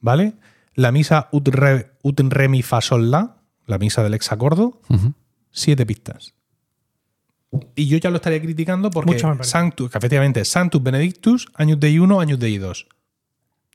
¿Vale? 0.00 0.34
La 0.74 0.92
misa 0.92 1.28
ut 1.32 1.48
re, 1.48 1.92
ut 2.02 2.20
re 2.20 2.48
mi 2.48 2.62
fa 2.62 2.80
sol 2.80 3.10
la, 3.10 3.38
la 3.66 3.78
misa 3.78 4.02
del 4.02 4.14
hexacordo, 4.14 4.80
siete 5.50 5.84
pistas. 5.86 6.34
Y 7.74 7.86
yo 7.86 7.96
ya 7.98 8.10
lo 8.10 8.16
estaría 8.16 8.40
criticando 8.42 8.90
porque 8.90 9.12
Mucho. 9.12 9.42
Sanctus, 9.42 9.90
que 9.90 9.98
efectivamente 9.98 10.44
Sanctus 10.44 10.82
Benedictus, 10.82 11.48
años 11.54 11.80
de 11.80 11.98
1, 11.98 12.20
años 12.20 12.38
de 12.38 12.58
2. 12.58 12.86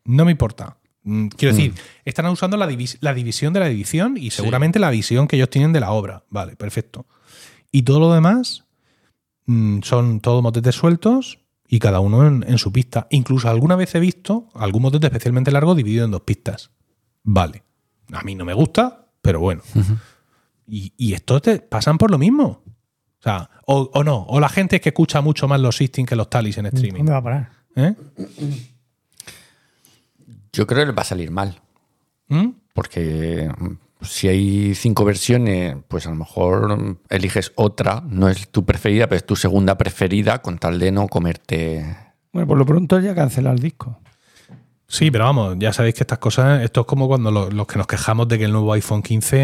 No 0.06 0.26
me 0.26 0.32
importa. 0.32 0.78
Mm, 1.04 1.28
Quiero 1.28 1.56
decir, 1.56 1.74
están 2.06 2.26
usando 2.28 2.56
la, 2.58 2.68
divis- 2.70 2.98
la 3.02 3.14
división 3.14 3.54
de 3.54 3.60
la 3.60 3.68
división 3.68 4.16
y 4.18 4.30
seguramente 4.32 4.80
la 4.80 4.90
visión 4.90 5.28
que 5.28 5.36
ellos 5.36 5.50
tienen 5.50 5.74
de 5.74 5.80
la 5.82 5.92
obra. 5.92 6.24
Vale, 6.30 6.56
perfecto. 6.56 7.06
Y 7.72 7.82
todo 7.84 8.00
lo 8.00 8.14
demás 8.14 8.66
mm, 9.46 9.82
son 9.82 10.20
todos 10.22 10.42
motetes 10.42 10.76
sueltos 10.76 11.40
y 11.68 11.80
cada 11.80 12.00
uno 12.00 12.26
en, 12.28 12.46
en 12.48 12.58
su 12.58 12.72
pista. 12.72 13.08
Incluso 13.10 13.50
alguna 13.50 13.76
vez 13.76 13.94
he 13.96 14.00
visto 14.00 14.48
algún 14.54 14.84
motete 14.84 15.08
especialmente 15.08 15.52
largo 15.52 15.76
dividido 15.76 16.06
en 16.06 16.12
dos 16.12 16.22
pistas. 16.22 16.72
Vale. 17.24 17.64
A 18.12 18.22
mí 18.24 18.36
no 18.36 18.46
me 18.46 18.54
gusta, 18.54 19.08
pero 19.22 19.40
bueno. 19.40 19.62
Y, 20.68 20.94
y 20.98 21.14
estos 21.14 21.42
te 21.42 21.60
pasan 21.60 21.98
por 21.98 22.12
lo 22.12 22.18
mismo. 22.18 22.62
O 22.66 23.24
sea, 23.24 23.50
o, 23.66 23.90
o 23.94 24.04
no, 24.04 24.24
o 24.28 24.40
la 24.40 24.50
gente 24.50 24.76
es 24.78 24.82
que 24.82 24.90
escucha 24.90 25.22
mucho 25.22 25.48
más 25.48 25.60
los 25.60 25.78
Sistine 25.78 26.06
que 26.06 26.16
los 26.16 26.30
Talis 26.30 26.58
en 26.58 26.66
streaming. 26.68 27.00
¿Dónde 27.06 27.12
va 27.14 27.18
a 27.18 27.24
parar? 27.24 27.52
¿Eh? 27.76 27.96
Yo 30.54 30.68
creo 30.68 30.82
que 30.82 30.86
les 30.88 30.98
va 30.98 31.02
a 31.02 31.06
salir 31.06 31.32
mal. 31.32 31.62
¿Mm? 32.30 32.50
Porque 32.74 33.52
mm, 33.58 34.04
si 34.06 34.28
hay 34.28 34.76
cinco 34.76 35.04
versiones, 35.06 35.78
pues 35.88 36.08
a 36.08 36.10
lo 36.10 36.16
mejor 36.16 36.98
eliges 37.10 37.52
otra, 37.56 38.04
no 38.08 38.30
es 38.30 38.48
tu 38.50 38.64
preferida, 38.66 39.08
pero 39.08 39.18
es 39.18 39.26
tu 39.26 39.36
segunda 39.36 39.78
preferida, 39.78 40.42
con 40.42 40.58
tal 40.58 40.80
de 40.80 40.92
no 40.92 41.08
comerte. 41.08 41.86
Bueno, 42.32 42.48
por 42.48 42.58
lo 42.58 42.66
pronto 42.66 43.00
ya 43.00 43.14
cancela 43.14 43.52
el 43.52 43.60
disco. 43.60 44.00
Sí, 44.88 45.10
pero 45.10 45.24
vamos, 45.26 45.56
ya 45.60 45.74
sabéis 45.74 45.96
que 45.96 46.04
estas 46.04 46.20
cosas, 46.20 46.62
esto 46.62 46.82
es 46.82 46.88
como 46.88 47.08
cuando 47.08 47.32
lo- 47.32 47.50
los 47.50 47.66
que 47.68 47.78
nos 47.78 47.88
quejamos 47.88 48.28
de 48.28 48.38
que 48.38 48.46
el 48.46 48.52
nuevo 48.52 48.74
iPhone 48.74 49.02
15 49.02 49.38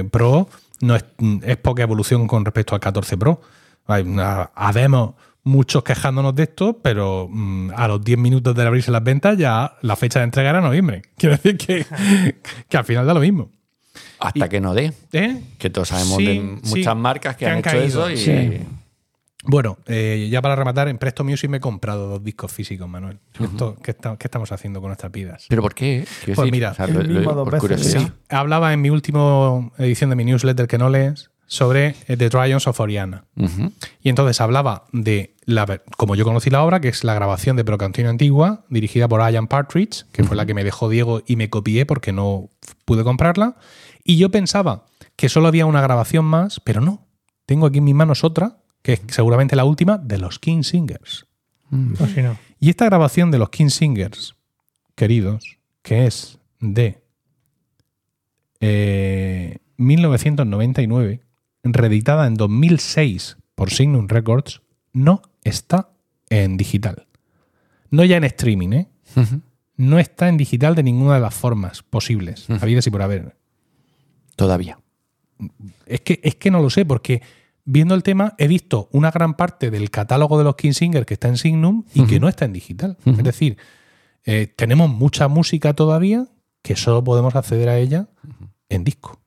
eh, 0.00 0.04
Pro 0.04 0.48
no 0.80 0.96
es, 0.96 1.04
es 1.42 1.56
poca 1.58 1.82
evolución 1.82 2.26
con 2.26 2.44
respecto 2.44 2.74
al 2.74 2.80
14 2.80 3.16
Pro. 3.18 3.40
Hay 3.86 4.02
una- 4.02 4.50
habemos 4.54 5.14
muchos 5.44 5.84
quejándonos 5.84 6.34
de 6.34 6.42
esto, 6.44 6.80
pero 6.82 7.28
mm, 7.30 7.70
a 7.76 7.86
los 7.88 8.02
10 8.04 8.18
minutos 8.18 8.54
de 8.54 8.62
abrirse 8.66 8.90
las 8.90 9.04
ventas 9.04 9.36
ya 9.38 9.76
la 9.82 9.94
fecha 9.96 10.18
de 10.18 10.24
entrega 10.24 10.50
era 10.50 10.60
noviembre. 10.60 11.02
Quiero 11.16 11.36
decir 11.36 11.56
que, 11.56 11.86
que 12.68 12.76
al 12.76 12.84
final 12.84 13.06
da 13.06 13.14
lo 13.14 13.20
mismo. 13.20 13.50
Hasta 14.18 14.48
que 14.48 14.60
no 14.60 14.74
dé. 14.74 14.92
¿Eh? 15.12 15.40
Que 15.58 15.70
todos 15.70 15.88
sabemos 15.88 16.16
Sí, 16.16 16.24
de 16.26 16.58
sí, 16.62 16.78
muchas 16.78 16.96
marcas 16.96 17.36
que, 17.36 17.40
que 17.44 17.46
han, 17.46 17.52
han 17.52 17.58
hecho 17.60 17.70
caído. 17.70 18.08
eso 18.08 18.10
y. 18.10 18.16
Sí. 18.16 18.60
Bueno, 19.46 19.76
eh, 19.86 20.28
ya 20.30 20.40
para 20.40 20.56
rematar, 20.56 20.88
en 20.88 20.96
Presto 20.96 21.22
Music 21.22 21.50
me 21.50 21.58
he 21.58 21.60
comprado 21.60 22.08
dos 22.08 22.24
discos 22.24 22.50
físicos, 22.50 22.88
Manuel. 22.88 23.18
Esto, 23.38 23.76
¿qué, 23.82 23.90
está- 23.90 24.16
qué 24.16 24.26
estamos 24.26 24.50
haciendo 24.52 24.80
con 24.80 24.88
nuestras 24.88 25.12
vidas? 25.12 25.44
¿Pero 25.50 25.60
por 25.60 25.74
qué? 25.74 26.06
Quiero 26.24 26.36
Pues 26.36 26.50
mira, 26.50 26.74
lo- 26.78 27.44
por 27.44 27.58
curiosidad. 27.58 28.00
sí. 28.00 28.08
Hablaba 28.30 28.72
en 28.72 28.80
mi 28.80 28.88
última 28.88 29.70
edición 29.76 30.08
de 30.08 30.16
mi 30.16 30.24
newsletter 30.24 30.66
que 30.66 30.78
no 30.78 30.88
lees 30.88 31.30
sobre 31.46 31.88
eh, 32.08 32.16
The 32.16 32.30
Triumphs 32.30 32.66
of 32.68 32.80
Oriana. 32.80 33.24
Y 34.02 34.08
entonces 34.08 34.40
hablaba 34.40 34.84
de, 34.92 35.33
la, 35.46 35.80
como 35.96 36.14
yo 36.14 36.24
conocí 36.24 36.50
la 36.50 36.62
obra, 36.62 36.80
que 36.80 36.88
es 36.88 37.04
la 37.04 37.14
grabación 37.14 37.56
de 37.56 37.64
Procantino 37.64 38.08
Antigua, 38.08 38.64
dirigida 38.68 39.08
por 39.08 39.20
Ian 39.30 39.46
Partridge, 39.46 40.06
que 40.12 40.24
fue 40.24 40.36
la 40.36 40.46
que 40.46 40.54
me 40.54 40.64
dejó 40.64 40.88
Diego 40.88 41.22
y 41.26 41.36
me 41.36 41.50
copié 41.50 41.86
porque 41.86 42.12
no 42.12 42.50
pude 42.84 43.04
comprarla. 43.04 43.56
Y 44.04 44.16
yo 44.16 44.30
pensaba 44.30 44.86
que 45.16 45.28
solo 45.28 45.48
había 45.48 45.66
una 45.66 45.82
grabación 45.82 46.24
más, 46.24 46.60
pero 46.60 46.80
no. 46.80 47.06
Tengo 47.46 47.66
aquí 47.66 47.78
en 47.78 47.84
mis 47.84 47.94
manos 47.94 48.24
otra, 48.24 48.58
que 48.82 48.94
es 48.94 49.02
seguramente 49.08 49.56
la 49.56 49.64
última, 49.64 49.98
de 49.98 50.18
los 50.18 50.38
King 50.38 50.62
Singers. 50.62 51.26
O 52.00 52.06
si 52.06 52.22
no. 52.22 52.36
Y 52.60 52.70
esta 52.70 52.84
grabación 52.86 53.30
de 53.30 53.38
los 53.38 53.50
King 53.50 53.68
Singers, 53.68 54.36
queridos, 54.94 55.58
que 55.82 56.06
es 56.06 56.38
de 56.60 57.02
eh, 58.60 59.58
1999, 59.76 61.20
reeditada 61.64 62.26
en 62.26 62.34
2006 62.34 63.36
por 63.54 63.70
Signum 63.70 64.08
Records, 64.08 64.62
no 64.92 65.22
está 65.44 65.90
en 66.30 66.56
digital. 66.56 67.06
No 67.90 68.04
ya 68.04 68.16
en 68.16 68.24
streaming, 68.24 68.72
¿eh? 68.72 68.88
No 69.76 69.98
está 69.98 70.28
en 70.28 70.36
digital 70.36 70.74
de 70.74 70.82
ninguna 70.82 71.14
de 71.14 71.20
las 71.20 71.34
formas 71.34 71.82
posibles, 71.82 72.46
habidas 72.60 72.86
y 72.86 72.90
por 72.90 73.02
haber. 73.02 73.36
Todavía. 74.36 74.78
Es 75.86 76.00
que, 76.00 76.20
es 76.22 76.34
que 76.36 76.50
no 76.50 76.60
lo 76.62 76.70
sé, 76.70 76.84
porque 76.84 77.22
viendo 77.64 77.94
el 77.94 78.02
tema 78.02 78.34
he 78.38 78.48
visto 78.48 78.88
una 78.92 79.10
gran 79.10 79.34
parte 79.34 79.70
del 79.70 79.90
catálogo 79.90 80.38
de 80.38 80.44
los 80.44 80.56
King 80.56 80.72
Singers 80.72 81.06
que 81.06 81.14
está 81.14 81.28
en 81.28 81.36
Signum 81.36 81.84
y 81.94 82.06
que 82.06 82.18
no 82.18 82.28
está 82.28 82.44
en 82.44 82.52
digital. 82.52 82.96
Es 83.04 83.22
decir, 83.22 83.56
eh, 84.24 84.46
tenemos 84.46 84.90
mucha 84.90 85.28
música 85.28 85.74
todavía 85.74 86.26
que 86.62 86.76
solo 86.76 87.04
podemos 87.04 87.36
acceder 87.36 87.68
a 87.68 87.78
ella 87.78 88.08
en 88.68 88.84
disco. 88.84 89.20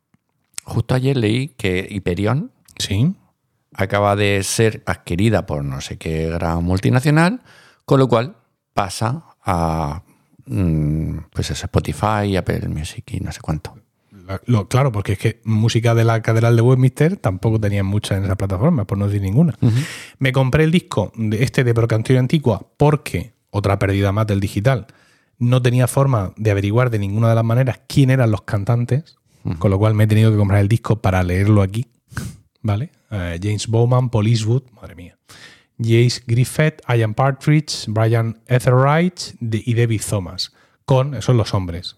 Justo 0.63 0.95
ayer 0.95 1.15
leí 1.15 1.49
que 1.49 1.87
Hyperion 1.89 2.51
Sí. 2.79 3.13
Acaba 3.77 4.15
de 4.15 4.43
ser 4.43 4.83
adquirida 4.85 5.45
por 5.45 5.63
no 5.63 5.79
sé 5.81 5.97
qué 5.97 6.29
gran 6.29 6.63
multinacional, 6.63 7.41
con 7.85 7.99
lo 7.99 8.07
cual 8.07 8.35
pasa 8.73 9.23
a 9.45 10.03
mm, 10.45 11.17
pues 11.33 11.51
eso, 11.51 11.65
Spotify, 11.65 12.35
Apple 12.37 12.67
Music 12.67 13.05
y 13.13 13.19
no 13.19 13.31
sé 13.31 13.39
cuánto. 13.41 13.75
Lo- 14.45 14.67
claro, 14.67 14.91
porque 14.91 15.13
es 15.13 15.19
que 15.19 15.41
música 15.45 15.95
de 15.95 16.03
la 16.03 16.21
Catedral 16.21 16.55
de 16.57 16.61
Westminster 16.61 17.15
tampoco 17.15 17.59
tenían 17.61 17.85
mucha 17.85 18.17
en 18.17 18.25
esa 18.25 18.35
plataforma, 18.35 18.83
por 18.85 18.97
no 18.97 19.05
decir 19.07 19.21
ninguna. 19.21 19.53
Me 20.19 20.33
compré 20.33 20.65
el 20.65 20.71
disco 20.71 21.13
de 21.15 21.43
este 21.43 21.63
de 21.63 21.73
Procantino 21.73 22.19
Antigua 22.19 22.67
porque, 22.75 23.33
otra 23.51 23.79
pérdida 23.79 24.11
más 24.11 24.27
del 24.27 24.41
digital, 24.41 24.87
no 25.39 25.61
tenía 25.61 25.87
forma 25.87 26.33
de 26.35 26.51
averiguar 26.51 26.89
de 26.89 26.99
ninguna 26.99 27.29
de 27.29 27.35
las 27.35 27.45
maneras 27.45 27.79
quién 27.87 28.09
eran 28.09 28.31
los 28.31 28.41
cantantes, 28.41 29.15
con 29.59 29.71
lo 29.71 29.79
cual 29.79 29.93
me 29.93 30.03
he 30.03 30.07
tenido 30.07 30.29
que 30.31 30.37
comprar 30.37 30.59
el 30.59 30.67
disco 30.67 31.01
para 31.01 31.23
leerlo 31.23 31.61
aquí. 31.61 31.87
¿Vale? 32.67 32.89
Eh, 33.11 33.39
James 33.41 33.65
Bowman, 33.67 34.09
Paul 34.09 34.27
Eastwood, 34.27 34.63
madre 34.75 34.95
mía. 34.95 35.17
Jace 35.79 36.21
Griffith, 36.27 36.81
Ian 36.89 37.13
Partridge, 37.13 37.85
Brian 37.87 38.39
Etherwright 38.47 39.19
de- 39.39 39.63
y 39.65 39.73
David 39.73 40.01
Thomas. 40.09 40.51
Con, 40.85 41.13
esos 41.13 41.25
son 41.25 41.37
los 41.37 41.53
hombres, 41.53 41.95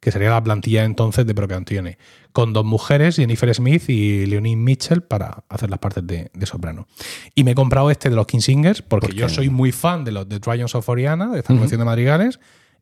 que 0.00 0.10
sería 0.12 0.30
la 0.30 0.42
plantilla 0.42 0.84
entonces 0.84 1.26
de 1.26 1.34
Procantine, 1.34 1.98
con 2.32 2.52
dos 2.52 2.64
mujeres, 2.64 3.16
Jennifer 3.16 3.52
Smith 3.54 3.88
y 3.88 4.26
Leonie 4.26 4.56
Mitchell, 4.56 5.02
para 5.02 5.44
hacer 5.48 5.70
las 5.70 5.78
partes 5.78 6.06
de, 6.06 6.30
de 6.34 6.46
soprano. 6.46 6.86
Y 7.34 7.42
me 7.44 7.52
he 7.52 7.54
comprado 7.54 7.90
este 7.90 8.10
de 8.10 8.16
los 8.16 8.26
King 8.26 8.40
Singers, 8.40 8.82
porque 8.82 9.14
yo 9.14 9.28
soy 9.28 9.48
muy 9.50 9.72
fan 9.72 10.04
de 10.04 10.12
los 10.12 10.28
de 10.28 10.38
Triumphs 10.40 10.74
of 10.74 10.88
Oriana, 10.88 11.28
de 11.32 11.38
esta 11.38 11.52
colección 11.54 11.78
de 11.80 11.84
madrigales, 11.84 12.38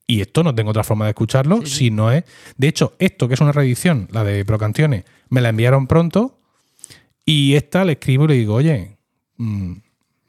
y 0.06 0.20
esto 0.22 0.42
no 0.42 0.54
tengo 0.54 0.70
otra 0.70 0.82
forma 0.82 1.04
de 1.04 1.10
escucharlo 1.10 1.64
si 1.64 1.90
no 1.90 2.10
es. 2.10 2.24
De 2.56 2.68
hecho, 2.68 2.94
esto 2.98 3.28
que 3.28 3.34
es 3.34 3.40
una 3.40 3.52
reedición, 3.52 4.08
la 4.10 4.24
de 4.24 4.44
Procantione, 4.44 5.04
me 5.28 5.40
la 5.40 5.50
enviaron 5.50 5.86
pronto, 5.86 6.39
y 7.24 7.55
esta 7.55 7.84
le 7.84 7.92
escribo 7.92 8.24
y 8.24 8.28
le 8.28 8.34
digo, 8.34 8.55
oye. 8.55 8.97
mm, 9.36 9.72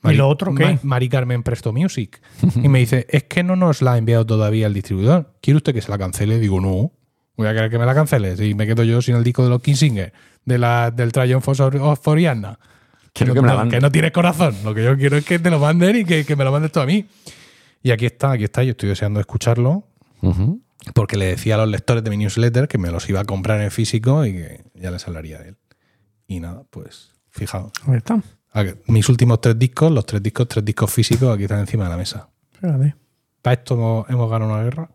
¿Y 0.05 0.13
lo 0.13 0.27
otro 0.27 0.53
qué? 0.55 0.65
Ma- 0.65 0.79
Mari 0.83 1.09
Carmen 1.09 1.43
Presto 1.43 1.71
Music. 1.73 2.21
y 2.55 2.67
me 2.69 2.79
dice, 2.79 3.05
es 3.09 3.23
que 3.25 3.43
no 3.43 3.55
nos 3.55 3.81
la 3.83 3.93
ha 3.93 3.97
enviado 3.97 4.25
todavía 4.25 4.65
el 4.67 4.73
distribuidor. 4.73 5.33
¿Quiere 5.41 5.57
usted 5.57 5.73
que 5.73 5.81
se 5.81 5.89
la 5.91 5.97
cancele? 5.99 6.39
Digo, 6.39 6.59
no. 6.59 6.91
Voy 7.37 7.47
a 7.47 7.53
querer 7.53 7.69
que 7.69 7.77
me 7.79 7.85
la 7.85 7.93
cancele. 7.93 8.35
Si 8.35 8.53
me 8.55 8.65
quedo 8.67 8.83
yo 8.83 9.01
sin 9.01 9.15
el 9.15 9.23
disco 9.23 9.43
de 9.43 9.49
los 9.49 9.61
King 9.61 9.75
Singer, 9.75 10.11
de 10.45 10.57
la, 10.57 10.89
del 10.91 11.11
Triumph 11.11 11.47
of 11.47 12.07
Oriana. 12.07 12.57
Quiero 13.13 13.33
que, 13.33 13.41
me 13.41 13.47
la 13.53 13.67
que 13.67 13.79
no 13.79 13.91
tienes 13.91 14.11
corazón. 14.11 14.55
Lo 14.63 14.73
que 14.73 14.83
yo 14.83 14.97
quiero 14.97 15.17
es 15.17 15.25
que 15.25 15.37
te 15.37 15.49
lo 15.51 15.59
manden 15.59 15.97
y 15.97 16.05
que, 16.05 16.25
que 16.25 16.35
me 16.35 16.43
lo 16.43 16.51
mandes 16.51 16.71
tú 16.71 16.79
a 16.79 16.85
mí. 16.85 17.05
Y 17.83 17.91
aquí 17.91 18.05
está, 18.05 18.31
aquí 18.31 18.45
está. 18.45 18.63
Yo 18.63 18.71
estoy 18.71 18.89
deseando 18.89 19.19
escucharlo 19.19 19.83
porque 20.95 21.17
le 21.17 21.25
decía 21.25 21.55
a 21.55 21.57
los 21.59 21.67
lectores 21.69 22.03
de 22.03 22.09
mi 22.09 22.17
newsletter 22.17 22.67
que 22.67 22.77
me 22.77 22.89
los 22.89 23.07
iba 23.09 23.19
a 23.19 23.25
comprar 23.25 23.61
en 23.61 23.69
físico 23.71 24.25
y 24.25 24.33
que 24.33 24.63
ya 24.75 24.89
les 24.91 25.07
hablaría 25.07 25.39
de 25.39 25.49
él. 25.49 25.57
Y 26.31 26.39
nada, 26.39 26.63
pues 26.69 27.11
fijaos. 27.29 27.71
Ahí 27.87 27.97
está. 27.97 28.21
Que 28.53 28.81
Mis 28.87 29.07
últimos 29.09 29.41
tres 29.41 29.57
discos, 29.59 29.91
los 29.91 30.05
tres 30.05 30.23
discos, 30.23 30.47
tres 30.47 30.63
discos 30.63 30.91
físicos, 30.91 31.33
aquí 31.33 31.43
están 31.43 31.59
encima 31.59 31.83
de 31.85 31.89
la 31.89 31.97
mesa. 31.97 32.29
Fíjate. 32.51 32.95
¿Para 33.41 33.53
esto 33.55 33.73
hemos, 33.73 34.09
hemos 34.09 34.29
ganado 34.31 34.53
una 34.53 34.63
guerra? 34.63 34.89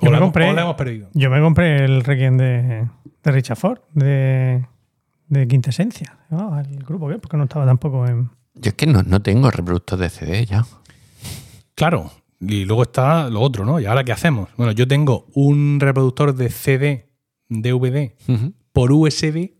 Yo 0.00 0.02
¿O 0.02 0.04
me 0.06 0.10
la, 0.12 0.16
hemos- 0.18 0.28
compré- 0.32 0.50
o 0.50 0.52
la 0.52 0.62
hemos 0.62 0.74
perdido? 0.76 1.08
Yo 1.14 1.28
me 1.30 1.40
compré 1.40 1.84
el 1.84 2.04
Requiem 2.04 2.36
de, 2.36 2.88
de 3.24 3.32
Richard 3.32 3.56
Ford, 3.56 3.80
de, 3.94 4.64
de 5.28 5.48
Quintesencia. 5.48 6.18
se 6.28 6.36
llamaba 6.36 6.60
el 6.60 6.78
grupo, 6.84 7.08
¿qué? 7.08 7.18
Porque 7.18 7.36
no 7.36 7.44
estaba 7.44 7.66
tampoco 7.66 8.06
en. 8.06 8.30
Yo 8.54 8.68
es 8.70 8.74
que 8.74 8.86
no, 8.86 9.02
no 9.02 9.20
tengo 9.22 9.50
reproductor 9.50 9.98
de 9.98 10.08
CD 10.10 10.44
ya. 10.46 10.64
Claro. 11.74 12.10
Y 12.40 12.64
luego 12.64 12.82
está 12.84 13.28
lo 13.28 13.40
otro, 13.40 13.64
¿no? 13.64 13.80
¿Y 13.80 13.86
ahora 13.86 14.04
qué 14.04 14.12
hacemos? 14.12 14.48
Bueno, 14.56 14.70
yo 14.72 14.86
tengo 14.86 15.26
un 15.34 15.78
reproductor 15.80 16.34
de 16.34 16.50
CD, 16.50 17.10
DVD, 17.48 18.14
Ujú. 18.28 18.52
por 18.72 18.92
USB 18.92 19.54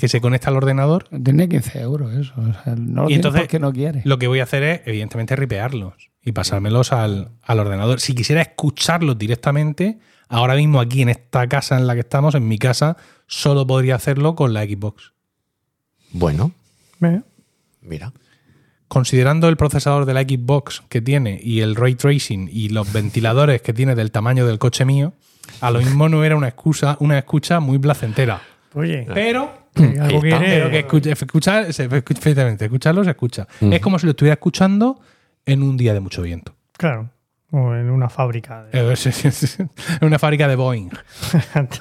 que 0.00 0.08
se 0.08 0.22
conecta 0.22 0.48
al 0.48 0.56
ordenador. 0.56 1.08
Tiene 1.22 1.46
15 1.46 1.78
euros 1.82 2.14
eso. 2.14 2.32
O 2.38 2.64
sea, 2.64 2.74
no 2.74 3.02
lo 3.02 3.10
Y 3.10 3.14
entonces- 3.16 3.42
porque 3.42 3.58
no 3.58 3.70
quiere. 3.70 4.00
Lo 4.06 4.18
que 4.18 4.28
voy 4.28 4.40
a 4.40 4.44
hacer 4.44 4.62
es, 4.62 4.80
evidentemente, 4.86 5.36
ripearlos 5.36 5.92
y 6.24 6.32
pasármelos 6.32 6.92
al, 6.94 7.32
al 7.42 7.58
ordenador. 7.58 8.00
Si 8.00 8.14
quisiera 8.14 8.40
escucharlos 8.40 9.18
directamente, 9.18 9.98
ahora 10.30 10.54
mismo 10.54 10.80
aquí 10.80 11.02
en 11.02 11.10
esta 11.10 11.46
casa 11.48 11.76
en 11.76 11.86
la 11.86 11.92
que 11.92 12.00
estamos, 12.00 12.34
en 12.34 12.48
mi 12.48 12.56
casa, 12.56 12.96
solo 13.26 13.66
podría 13.66 13.94
hacerlo 13.94 14.34
con 14.36 14.54
la 14.54 14.62
Xbox. 14.64 15.12
Bueno, 16.12 16.52
mira. 17.82 18.14
Considerando 18.88 19.48
el 19.50 19.58
procesador 19.58 20.06
de 20.06 20.14
la 20.14 20.22
Xbox 20.22 20.82
que 20.88 21.02
tiene 21.02 21.38
y 21.44 21.60
el 21.60 21.76
ray 21.76 21.94
tracing 21.94 22.48
y 22.50 22.70
los 22.70 22.90
ventiladores 22.90 23.60
que 23.60 23.74
tiene 23.74 23.94
del 23.94 24.10
tamaño 24.12 24.46
del 24.46 24.58
coche 24.58 24.86
mío, 24.86 25.12
a 25.60 25.70
lo 25.70 25.80
mismo 25.80 26.08
no 26.08 26.24
era 26.24 26.36
una 26.36 26.48
excusa, 26.48 26.96
una 27.00 27.18
escucha 27.18 27.60
muy 27.60 27.78
placentera. 27.78 28.40
Oye, 28.74 29.06
Pero 29.12 29.52
algo 29.76 30.24
está. 30.24 30.38
quiere. 30.38 30.68
Pero 30.68 30.70
que 30.70 31.10
escucha, 31.10 31.62
efectivamente, 31.62 32.64
escucharlo 32.64 33.02
se 33.04 33.10
escucha. 33.10 33.46
Es 33.60 33.80
como 33.80 33.98
si 33.98 34.06
lo 34.06 34.10
estuviera 34.10 34.34
escuchando 34.34 35.00
en 35.46 35.62
un 35.62 35.76
día 35.76 35.92
de 35.94 36.00
mucho 36.00 36.22
viento. 36.22 36.54
Claro. 36.76 37.10
O 37.52 37.74
en 37.74 37.90
una 37.90 38.08
fábrica. 38.08 38.62
de- 38.64 38.78
Eh. 38.92 38.94
En 40.00 40.06
una 40.06 40.18
fábrica 40.18 40.46
de 40.48 40.56
Boeing. 40.56 40.90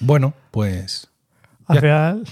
Bueno, 0.00 0.32
pues. 0.50 1.08
Al 1.66 1.76
Ya. 1.76 1.80
final, 1.80 2.24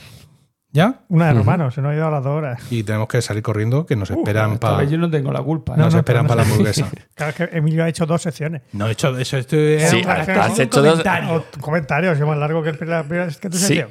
¿Ya? 0.76 1.00
una 1.08 1.28
de 1.28 1.32
romanos, 1.32 1.74
se 1.74 1.80
nos 1.80 1.92
ha 1.92 1.94
ido 1.94 2.06
a 2.06 2.10
las 2.10 2.22
dos 2.22 2.34
horas. 2.36 2.60
Y 2.70 2.82
tenemos 2.82 3.08
que 3.08 3.22
salir 3.22 3.42
corriendo, 3.42 3.86
que 3.86 3.96
nos 3.96 4.10
esperan 4.10 4.52
Esta 4.52 4.72
para. 4.72 4.84
yo 4.84 4.98
no 4.98 5.08
tengo 5.10 5.32
la 5.32 5.42
culpa. 5.42 5.72
¿eh? 5.72 5.78
Nos 5.78 5.94
no, 5.94 6.00
esperan 6.00 6.26
pero 6.26 6.36
para 6.36 6.42
no 6.42 6.48
la 6.48 6.52
hamburguesa. 6.52 6.90
Claro, 7.14 7.30
es 7.30 7.36
que 7.50 7.56
Emilio 7.56 7.82
ha 7.82 7.88
hecho 7.88 8.04
dos 8.04 8.20
secciones. 8.20 8.60
No 8.74 8.86
he 8.86 8.92
hecho 8.92 9.16
eso. 9.16 9.38
Esto 9.38 9.56
Sí, 9.56 10.02
un- 10.04 10.10
has- 10.10 10.28
has 10.28 10.58
hecho 10.58 10.82
dos- 10.82 10.90
comentario. 10.90 11.32
O 11.32 11.40
tu 11.40 11.60
comentario, 11.60 12.12
es 12.12 12.20
más 12.20 12.36
largo 12.36 12.62
que 12.62 12.68
el 12.70 12.78
la 12.88 13.02
primera 13.04 13.28
que 13.28 13.48
tu 13.48 13.56
Sí. 13.56 13.82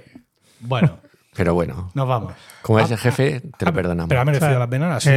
Bueno, 0.60 0.99
Pero 1.36 1.53
bueno, 1.53 1.91
nos 1.94 2.07
vamos. 2.07 2.34
como 2.62 2.80
es 2.80 2.90
el 2.90 2.98
jefe, 2.98 3.41
te 3.57 3.66
lo 3.66 3.74
perdonamos. 3.74 4.07
Pero 4.07 4.22
ha 4.22 4.26
merecido 4.26 4.48
Claro. 4.48 4.60
la 4.60 4.70
pena. 4.70 4.99
Sí, 5.02 5.10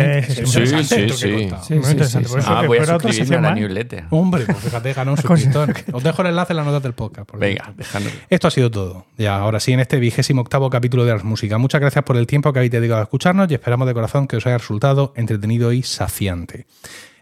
sí, 0.45 0.67
sí. 0.67 1.11
Sí, 1.13 1.75
Muy 1.75 1.91
interesante. 1.91 2.29
Por 2.29 2.41
eso 2.41 2.51
Ah, 2.51 2.61
que 2.63 2.67
voy 2.67 2.79
a 2.79 2.85
suscribirme 2.87 3.37
a 3.37 3.41
la 3.41 3.55
newsletter. 3.55 4.05
Hombre, 4.11 4.45
pues 4.45 4.59
fíjate, 4.59 4.93
ganó 4.95 5.13
un 5.13 5.17
suscriptor. 5.23 5.75
Os 5.93 6.03
dejo 6.03 6.23
el 6.23 6.29
enlace 6.29 6.53
en 6.53 6.57
las 6.57 6.67
notas 6.67 6.83
del 6.83 6.93
podcast. 6.95 7.29
por 7.29 7.39
Venga. 7.39 7.73
Esto 8.29 8.49
ha 8.49 8.51
sido 8.51 8.71
todo. 8.71 9.07
Ya, 9.17 9.37
ahora 9.37 9.61
sí, 9.61 9.73
en 9.73 9.81
este 9.81 9.99
vigésimo 9.99 10.41
octavo 10.43 10.69
capítulo 10.71 11.05
de 11.05 11.13
Ars 11.13 11.25
Música. 11.25 11.57
Muchas 11.59 11.81
gracias 11.81 12.05
por 12.05 12.17
el 12.17 12.27
tiempo 12.27 12.53
que 12.53 12.59
habéis 12.59 12.73
dedicado 12.73 13.01
a 13.01 13.05
escucharnos 13.05 13.51
y 13.51 13.55
esperamos 13.55 13.87
de 13.87 13.95
corazón 13.95 14.27
que 14.27 14.37
os 14.37 14.47
haya 14.47 14.59
resultado 14.59 15.13
entretenido 15.17 15.73
y 15.73 15.83
saciante. 15.85 16.67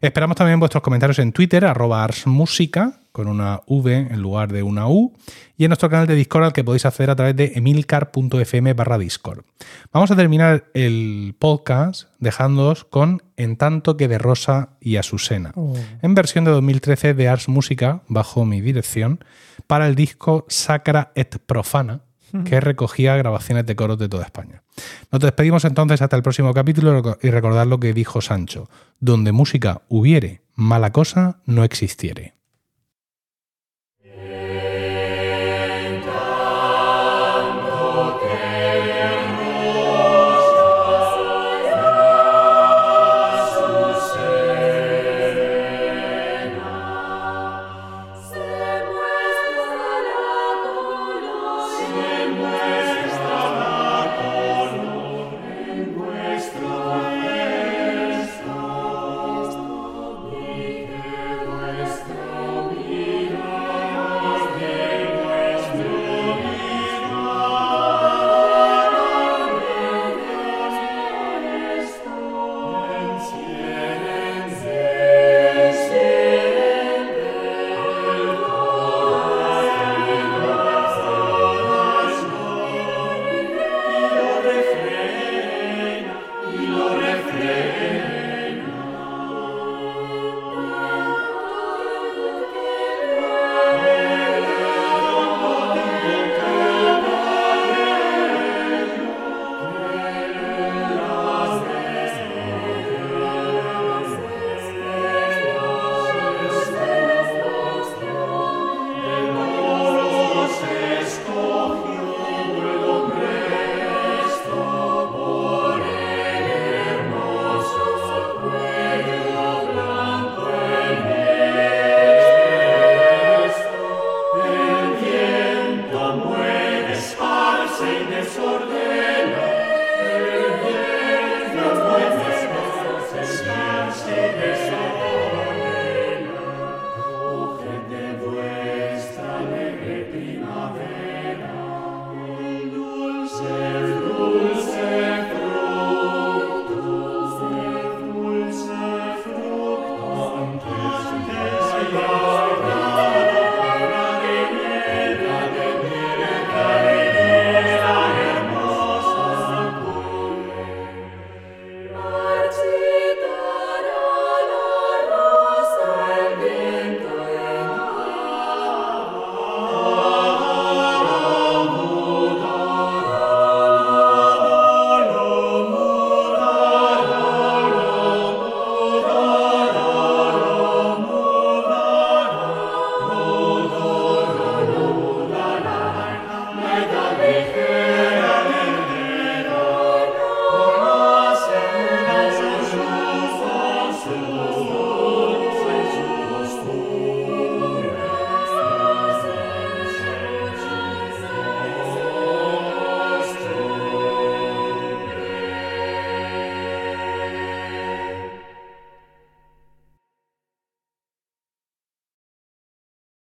Esperamos 0.01 0.37
también 0.37 0.61
vuestros 0.61 0.83
comentarios 0.83 1.19
en 1.19 1.33
Twitter, 1.33 1.65
arroba 1.65 2.05
Ars 2.05 2.27
Música, 2.27 3.01
con 3.13 3.29
una 3.29 3.63
V 3.67 3.97
en 3.97 4.21
lugar 4.21 4.53
de 4.53 4.63
una 4.63 4.89
U, 4.89 5.15
y 5.57 5.65
en 5.65 5.71
nuestro 5.71 5.89
canal 5.89 6.07
de 6.07 6.15
Discord 6.15 6.45
al 6.45 6.53
que 6.53 6.63
podéis 6.63 6.85
acceder 6.85 7.09
a 7.09 7.17
través 7.17 7.35
de 7.35 7.53
emilcar.fm 7.55 8.75
barra 8.75 8.99
Discord. 8.99 9.45
Vamos 9.93 10.11
a 10.11 10.17
terminar 10.17 10.67
el 10.75 11.35
podcast 11.39 12.11
dejándoos 12.19 12.85
con 12.85 13.23
En 13.39 13.57
tanto 13.57 13.97
que 13.97 14.09
de 14.09 14.19
Rosa 14.19 14.69
y 14.81 14.97
Azucena, 14.97 15.55
en 16.03 16.15
versión 16.15 16.45
de 16.45 16.51
2013 16.51 17.15
de 17.15 17.29
Ars 17.29 17.49
Música, 17.49 18.03
bajo 18.09 18.45
mi 18.45 18.61
dirección, 18.61 19.25
para 19.67 19.87
el 19.87 19.95
disco 19.95 20.45
Sacra 20.49 21.13
et 21.15 21.39
Profana, 21.39 22.01
que 22.45 22.61
recogía 22.61 23.17
grabaciones 23.17 23.67
de 23.67 23.77
coros 23.77 23.99
de 23.99 24.09
toda 24.09 24.25
España. 24.25 24.63
Nos 25.11 25.21
despedimos 25.21 25.65
entonces 25.65 26.03
hasta 26.03 26.17
el 26.17 26.23
próximo 26.23 26.53
capítulo 26.53 27.19
y 27.23 27.31
recordad 27.31 27.67
lo 27.67 27.81
que 27.81 27.93
dijo 27.93 28.21
Sancho, 28.21 28.69
donde 29.01 29.33
música 29.33 29.83
hubiere, 29.89 30.43
mala 30.55 30.93
cosa 30.93 31.41
no 31.47 31.65
existiere. 31.65 32.36